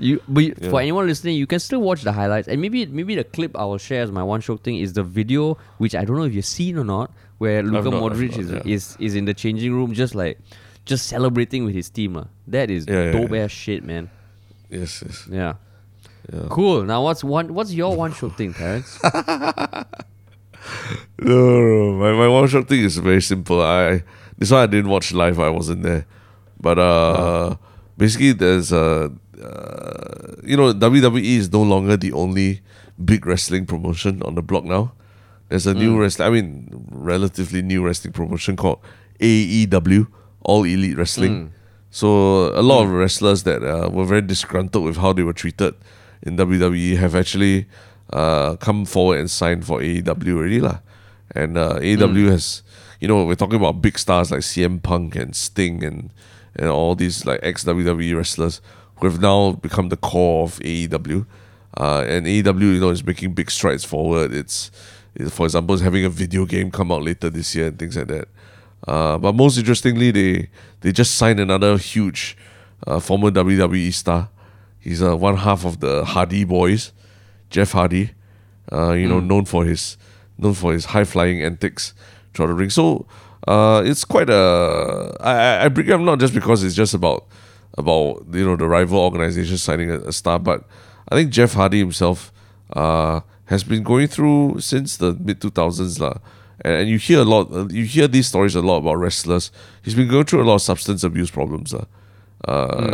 You, 0.00 0.20
but 0.28 0.44
you, 0.44 0.54
Yeah. 0.60 0.70
for 0.70 0.80
anyone 0.80 1.06
listening, 1.06 1.36
you 1.36 1.46
can 1.46 1.60
still 1.60 1.80
watch 1.80 2.02
the 2.02 2.12
highlights, 2.12 2.48
and 2.48 2.60
maybe 2.60 2.86
maybe 2.86 3.14
the 3.14 3.24
clip 3.24 3.52
I 3.56 3.64
will 3.64 3.78
share 3.78 4.02
as 4.02 4.10
my 4.10 4.22
one 4.22 4.40
show 4.40 4.56
thing 4.56 4.76
is 4.80 4.94
the 4.94 5.02
video, 5.04 5.58
which 5.78 5.94
I 5.94 6.04
don't 6.04 6.16
know 6.16 6.24
if 6.24 6.34
you've 6.34 6.44
seen 6.48 6.78
or 6.78 6.84
not, 6.84 7.12
where 7.38 7.62
Luka 7.62 7.90
not, 7.90 8.02
Modric 8.02 8.30
not, 8.32 8.40
is, 8.40 8.50
yeah. 8.50 8.62
is 8.64 8.96
is 8.98 9.14
in 9.14 9.24
the 9.26 9.34
changing 9.34 9.72
room, 9.72 9.92
just 9.92 10.14
like 10.14 10.38
just 10.86 11.06
celebrating 11.06 11.64
with 11.64 11.74
his 11.74 11.90
team. 11.90 12.14
lah. 12.14 12.26
That 12.48 12.70
is 12.70 12.86
Yeah, 12.88 13.12
dope 13.12 13.32
ass 13.36 13.50
shit, 13.52 13.84
man. 13.84 14.08
Yes, 14.70 15.02
yes. 15.06 15.26
Yeah. 15.30 15.54
Yeah. 16.32 16.46
Cool. 16.48 16.84
Now 16.84 17.02
what's 17.04 17.22
one 17.24 17.52
what's 17.54 17.72
your 17.72 17.94
one 17.96 18.12
show 18.12 18.28
thing, 18.30 18.54
parents? 18.54 18.98
No, 21.18 21.60
no. 21.60 21.92
My 21.92 22.12
my 22.12 22.28
one 22.28 22.48
shot 22.48 22.68
thing 22.68 22.80
is 22.84 22.96
very 22.98 23.20
simple. 23.22 23.60
I 23.60 24.02
this 24.38 24.50
one 24.50 24.62
I 24.62 24.66
didn't 24.66 24.90
watch 24.90 25.12
live. 25.12 25.38
I 25.38 25.48
wasn't 25.50 25.82
there, 25.82 26.06
but 26.60 26.78
uh, 26.78 27.56
basically 27.96 28.32
there's 28.32 28.72
uh, 28.72 29.08
uh, 29.42 30.36
you 30.44 30.56
know 30.56 30.72
WWE 30.72 31.22
is 31.22 31.52
no 31.52 31.62
longer 31.62 31.96
the 31.96 32.12
only 32.12 32.60
big 33.02 33.26
wrestling 33.26 33.66
promotion 33.66 34.22
on 34.22 34.34
the 34.34 34.42
block 34.42 34.64
now. 34.64 34.92
There's 35.48 35.66
a 35.66 35.74
new 35.74 36.00
wrestling. 36.00 36.28
I 36.28 36.30
mean, 36.30 36.86
relatively 36.90 37.60
new 37.62 37.84
wrestling 37.84 38.12
promotion 38.12 38.56
called 38.56 38.78
AEW, 39.18 40.06
All 40.42 40.64
Elite 40.64 40.96
Wrestling. 40.96 41.52
So 41.90 42.54
a 42.56 42.62
lot 42.62 42.84
of 42.84 42.90
wrestlers 42.92 43.42
that 43.42 43.64
uh, 43.64 43.90
were 43.90 44.04
very 44.04 44.22
disgruntled 44.22 44.84
with 44.84 44.96
how 44.98 45.12
they 45.12 45.24
were 45.24 45.32
treated 45.32 45.74
in 46.22 46.36
WWE 46.36 46.96
have 46.98 47.16
actually 47.16 47.66
uh, 48.12 48.54
come 48.56 48.84
forward 48.84 49.18
and 49.18 49.30
signed 49.30 49.66
for 49.66 49.80
AEW 49.80 50.36
already 50.36 50.60
lah. 50.60 50.78
And 51.32 51.58
uh, 51.58 51.80
AEW 51.80 52.30
has, 52.30 52.62
you 53.00 53.08
know, 53.08 53.24
we're 53.24 53.34
talking 53.34 53.58
about 53.58 53.82
big 53.82 53.98
stars 53.98 54.30
like 54.30 54.40
CM 54.40 54.80
Punk 54.82 55.16
and 55.16 55.34
Sting 55.34 55.82
and 55.82 56.10
and 56.56 56.68
all 56.68 56.94
these 56.94 57.24
like 57.26 57.40
ex 57.42 57.64
WWE 57.64 58.16
wrestlers 58.16 58.60
who 59.00 59.08
have 59.08 59.20
now 59.20 59.52
become 59.52 59.88
the 59.88 59.96
core 59.96 60.44
of 60.44 60.58
AEW. 60.60 61.26
Uh, 61.78 62.04
and 62.08 62.26
AEW, 62.26 62.60
you 62.74 62.80
know, 62.80 62.90
is 62.90 63.04
making 63.04 63.32
big 63.32 63.50
strides 63.50 63.84
forward. 63.84 64.32
It's, 64.34 64.70
it- 65.14 65.30
for 65.30 65.46
example, 65.46 65.74
is 65.74 65.80
having 65.80 66.04
a 66.04 66.08
video 66.10 66.44
game 66.46 66.70
come 66.70 66.90
out 66.92 67.02
later 67.02 67.30
this 67.30 67.54
year 67.54 67.68
and 67.68 67.78
things 67.78 67.96
like 67.96 68.08
that. 68.08 68.28
Uh, 68.88 69.18
but 69.18 69.34
most 69.34 69.58
interestingly, 69.58 70.10
they 70.10 70.48
they 70.80 70.90
just 70.90 71.16
signed 71.16 71.38
another 71.38 71.76
huge 71.76 72.36
uh, 72.86 72.98
former 72.98 73.30
WWE 73.30 73.92
star. 73.92 74.30
He's 74.78 75.02
uh, 75.02 75.14
one 75.16 75.36
half 75.36 75.66
of 75.66 75.80
the 75.80 76.04
Hardy 76.04 76.44
Boys, 76.44 76.92
Jeff 77.50 77.72
Hardy. 77.72 78.12
Uh, 78.72 78.92
you 78.92 79.06
know, 79.08 79.20
known 79.20 79.44
for 79.44 79.64
his 79.66 79.96
known 80.38 80.54
for 80.54 80.72
his 80.72 80.86
high 80.86 81.04
flying 81.04 81.42
antics 81.42 81.92
throughout 82.32 82.48
the 82.48 82.54
ring. 82.54 82.70
So 82.70 83.04
uh, 83.46 83.82
it's 83.84 84.04
quite 84.04 84.30
a. 84.30 85.14
I 85.20 85.32
I- 85.32 85.64
I 85.64 85.68
bring 85.68 85.86
it 85.88 85.92
up 85.92 86.00
not 86.00 86.18
just 86.18 86.32
because 86.32 86.64
it's 86.64 86.74
just 86.74 86.94
about 86.94 87.26
about 87.78 88.26
you 88.32 88.44
know 88.44 88.56
the 88.56 88.66
rival 88.66 88.98
organization 88.98 89.56
signing 89.58 89.90
a, 89.90 89.98
a 90.08 90.12
star, 90.12 90.38
but 90.38 90.64
I 91.08 91.14
think 91.14 91.30
Jeff 91.30 91.54
Hardy 91.54 91.78
himself 91.78 92.32
uh, 92.72 93.20
has 93.46 93.64
been 93.64 93.82
going 93.82 94.08
through 94.08 94.60
since 94.60 94.96
the 94.96 95.14
mid 95.14 95.40
two 95.40 95.50
thousands 95.50 95.98
lah. 95.98 96.18
And, 96.62 96.74
and 96.74 96.88
you 96.88 96.98
hear 96.98 97.20
a 97.20 97.24
lot, 97.24 97.50
uh, 97.52 97.68
you 97.68 97.84
hear 97.84 98.06
these 98.06 98.28
stories 98.28 98.54
a 98.54 98.60
lot 98.60 98.78
about 98.78 98.98
wrestlers. 98.98 99.50
He's 99.82 99.94
been 99.94 100.08
going 100.08 100.24
through 100.24 100.42
a 100.42 100.46
lot 100.46 100.56
of 100.56 100.62
substance 100.62 101.02
abuse 101.04 101.30
problems. 101.30 101.74
Uh, 101.74 101.84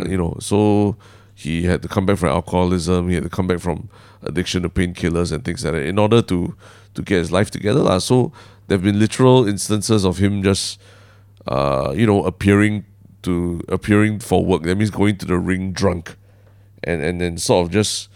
You 0.08 0.16
know, 0.16 0.36
so 0.40 0.96
he 1.34 1.64
had 1.64 1.82
to 1.82 1.88
come 1.88 2.06
back 2.06 2.18
from 2.18 2.30
alcoholism. 2.30 3.08
He 3.08 3.14
had 3.14 3.24
to 3.24 3.30
come 3.30 3.46
back 3.46 3.60
from 3.60 3.88
addiction 4.22 4.62
to 4.62 4.68
painkillers 4.68 5.32
and 5.32 5.44
things 5.44 5.64
like 5.64 5.74
that 5.74 5.84
in 5.84 5.98
order 5.98 6.22
to 6.22 6.54
to 6.94 7.02
get 7.02 7.18
his 7.18 7.30
life 7.30 7.50
together, 7.50 7.82
lah. 7.82 7.98
So 7.98 8.32
there 8.66 8.78
have 8.78 8.84
been 8.84 8.98
literal 8.98 9.46
instances 9.46 10.04
of 10.04 10.18
him 10.18 10.42
just, 10.42 10.80
uh, 11.46 11.92
you 11.94 12.06
know, 12.06 12.24
appearing 12.24 12.84
to 13.26 13.60
appearing 13.68 14.18
for 14.18 14.44
work. 14.44 14.62
That 14.62 14.76
means 14.76 14.90
going 14.90 15.18
to 15.18 15.26
the 15.26 15.38
ring 15.38 15.72
drunk, 15.72 16.16
and 16.82 17.02
and 17.02 17.20
then 17.20 17.38
sort 17.38 17.66
of 17.66 17.72
just 17.72 18.08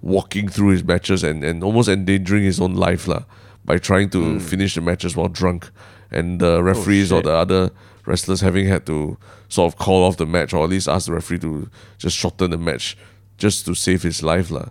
walking 0.00 0.48
through 0.48 0.70
his 0.70 0.82
matches 0.82 1.22
and, 1.22 1.44
and 1.44 1.62
almost 1.62 1.88
endangering 1.88 2.42
his 2.42 2.60
own 2.60 2.74
life 2.74 3.06
lah 3.06 3.22
by 3.64 3.78
trying 3.78 4.10
to 4.10 4.40
finish 4.40 4.74
the 4.74 4.80
matches 4.80 5.14
while 5.14 5.28
drunk, 5.28 5.70
and 6.10 6.40
the 6.40 6.62
referees 6.62 7.12
or 7.12 7.22
the 7.22 7.32
other 7.32 7.70
wrestlers 8.06 8.40
having 8.40 8.66
had 8.66 8.84
to 8.86 9.16
sort 9.48 9.72
of 9.72 9.78
call 9.78 10.02
off 10.02 10.16
the 10.16 10.26
match 10.26 10.52
or 10.52 10.64
at 10.64 10.70
least 10.70 10.88
ask 10.88 11.06
the 11.06 11.12
referee 11.12 11.38
to 11.38 11.70
just 11.98 12.16
shorten 12.16 12.50
the 12.50 12.58
match 12.58 12.96
just 13.38 13.64
to 13.66 13.74
save 13.74 14.02
his 14.02 14.22
life 14.22 14.50
lah. 14.50 14.66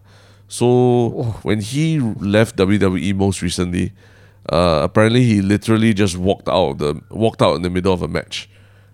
So 0.47 1.37
when 1.43 1.61
he 1.61 1.99
left 1.99 2.57
WWE 2.57 3.15
most 3.15 3.41
recently, 3.41 3.93
uh, 4.49 4.81
apparently 4.83 5.23
he 5.23 5.41
literally 5.41 5.93
just 5.93 6.17
walked 6.17 6.49
out 6.49 6.79
the 6.79 7.01
walked 7.09 7.41
out 7.41 7.55
in 7.55 7.61
the 7.61 7.69
middle 7.69 7.93
of 7.93 8.01
a 8.01 8.07
match. 8.07 8.49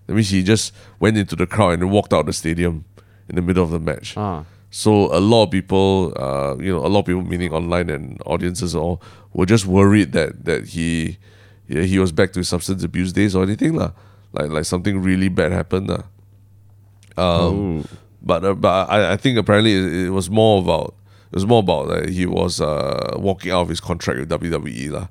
That 0.08 0.14
means 0.14 0.30
he 0.30 0.42
just 0.42 0.74
went 0.98 1.18
into 1.18 1.36
the 1.36 1.46
crowd 1.46 1.78
and 1.78 1.90
walked 1.90 2.14
out 2.14 2.20
of 2.20 2.26
the 2.26 2.32
stadium 2.32 2.86
in 3.28 3.36
the 3.36 3.42
middle 3.42 3.62
of 3.62 3.70
the 3.70 3.78
match. 3.78 4.16
Ah. 4.16 4.44
So 4.70 5.14
a 5.14 5.20
lot 5.20 5.44
of 5.44 5.50
people, 5.50 6.14
uh, 6.16 6.56
you 6.58 6.72
know, 6.72 6.84
a 6.84 6.88
lot 6.88 7.00
of 7.00 7.06
people, 7.06 7.22
meaning 7.22 7.52
online 7.52 7.90
and 7.90 8.20
audiences, 8.24 8.74
all 8.74 9.02
were 9.34 9.44
just 9.44 9.66
worried 9.66 10.12
that 10.12 10.46
that 10.46 10.68
he, 10.68 11.18
yeah, 11.68 11.82
he 11.82 11.98
was 11.98 12.10
back 12.10 12.32
to 12.32 12.40
his 12.40 12.48
substance 12.48 12.82
abuse 12.82 13.12
days 13.12 13.36
or 13.36 13.42
anything 13.42 13.74
lah. 13.74 13.92
Like 14.32 14.50
like 14.50 14.64
something 14.64 15.02
really 15.02 15.28
bad 15.28 15.52
happened 15.52 15.88
lah. 15.88 16.04
Um, 17.18 17.84
but 18.22 18.44
uh, 18.44 18.54
but 18.54 18.88
I, 18.88 19.12
I 19.12 19.16
think 19.16 19.36
apparently 19.36 19.74
it, 19.74 20.06
it 20.06 20.10
was 20.10 20.30
more 20.30 20.62
about 20.62 20.94
it 21.32 21.36
was 21.36 21.46
more 21.46 21.60
about 21.60 21.88
like 21.88 22.08
he 22.08 22.24
was 22.24 22.62
uh, 22.62 23.12
walking 23.18 23.52
out 23.52 23.62
of 23.62 23.68
his 23.68 23.80
contract 23.80 24.20
with 24.20 24.30
WWE 24.30 24.90
lah, 24.90 25.08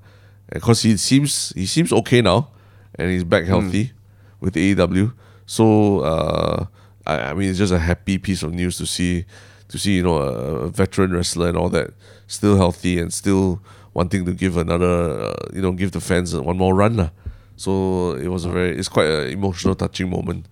because 0.51 0.81
he 0.81 0.97
seems 0.97 1.53
he 1.53 1.67
seems 1.67 1.93
okay 1.93 2.21
now, 2.21 2.49
and 2.95 3.11
he's 3.11 3.23
back 3.23 3.45
healthy 3.45 3.93
with 4.39 4.55
AEW. 4.55 5.13
So 5.45 5.99
uh, 6.01 6.65
I, 7.05 7.31
I 7.31 7.33
mean 7.33 7.49
it's 7.49 7.57
just 7.57 7.73
a 7.73 7.79
happy 7.79 8.17
piece 8.17 8.43
of 8.43 8.53
news 8.53 8.77
to 8.77 8.85
see 8.85 9.25
to 9.69 9.77
see 9.77 9.97
you 9.97 10.03
know 10.03 10.17
a, 10.17 10.67
a 10.67 10.69
veteran 10.69 11.13
wrestler 11.13 11.49
and 11.49 11.57
all 11.57 11.69
that 11.69 11.91
still 12.27 12.57
healthy 12.57 12.99
and 12.99 13.13
still 13.13 13.61
wanting 13.93 14.25
to 14.25 14.33
give 14.33 14.57
another 14.57 15.19
uh, 15.21 15.35
you 15.53 15.61
know 15.61 15.71
give 15.71 15.91
the 15.91 16.01
fans 16.01 16.35
one 16.35 16.57
more 16.57 16.75
run 16.75 16.97
lah. 16.97 17.09
So 17.55 18.13
it 18.13 18.27
was 18.27 18.45
a 18.45 18.49
very 18.49 18.77
it's 18.77 18.89
quite 18.89 19.07
an 19.07 19.29
emotional 19.29 19.75
touching 19.75 20.09
moment 20.09 20.45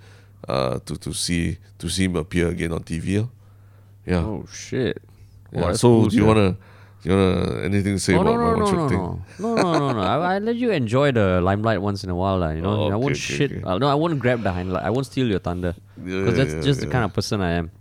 uh, 0.47 0.79
to 0.85 0.95
to 0.97 1.13
see 1.13 1.57
to 1.77 1.89
see 1.89 2.05
him 2.05 2.15
appear 2.15 2.49
again 2.49 2.71
on 2.71 2.83
TV. 2.83 3.27
Yeah. 4.05 4.17
Oh 4.19 4.45
shit. 4.51 5.01
yeah. 5.51 5.61
Wow, 5.61 5.73
so 5.73 5.87
cool, 5.87 6.07
do 6.07 6.17
you 6.17 6.25
wanna 6.25 6.57
you 7.05 7.11
wanna 7.15 7.61
anything 7.63 7.93
to 7.95 7.99
say 7.99 8.15
Oh, 8.15 8.21
about 8.21 8.35
no, 8.35 8.37
my 8.37 8.51
no, 8.51 8.57
one 8.57 8.59
no, 8.59 8.71
no, 8.83 8.89
thing? 8.89 8.99
no, 9.39 9.55
no, 9.55 9.55
no, 9.55 9.79
no, 9.79 9.93
no. 9.93 10.01
I, 10.01 10.35
I 10.35 10.39
let 10.39 10.55
you 10.55 10.71
enjoy 10.71 11.11
the 11.11 11.39
limelight 11.41 11.81
once 11.81 12.03
in 12.03 12.09
a 12.09 12.15
while, 12.15 12.37
lah. 12.39 12.49
You 12.49 12.61
know, 12.61 12.89
Oh, 12.89 12.91
I 12.91 12.95
won't 12.95 13.13
okay, 13.13 13.37
shit. 13.37 13.51
okay. 13.51 13.61
Uh, 13.63 13.77
no, 13.77 13.87
I 13.87 13.93
won't 13.95 14.17
grab 14.19 14.41
the 14.43 14.51
highlight. 14.51 14.83
I 14.83 14.89
won't 14.89 15.05
steal 15.05 15.27
your 15.27 15.39
thunder. 15.39 15.75
Yeah, 16.01 16.19
Because 16.25 16.35
that's 16.37 16.53
yeah, 16.53 16.61
just 16.61 16.79
the 16.81 16.87
kind 16.87 17.05
of 17.05 17.13
person 17.13 17.41
I 17.41 17.51
am. 17.61 17.71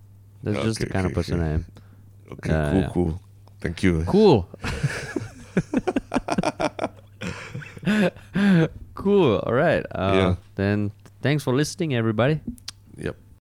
That's 0.42 0.60
just 0.62 0.78
the 0.80 0.86
Okay, 0.86 0.92
kind 0.92 1.06
of 1.06 1.12
person 1.14 1.40
okay. 1.40 1.48
I 1.48 1.52
am. 1.54 1.62
Okay, 2.32 2.50
Yeah, 2.52 2.70
cool, 2.70 2.80
yeah. 2.80 2.90
cool. 2.92 3.20
Thank 3.60 3.82
you. 3.82 4.04
Cool. 4.06 4.48
Cool. 8.94 9.38
All 9.44 9.52
right. 9.52 9.84
Uh, 9.90 10.12
Yeah. 10.14 10.34
Then 10.54 10.92
thanks 11.20 11.42
for 11.42 11.52
listening, 11.54 11.94
everybody. 11.94 12.40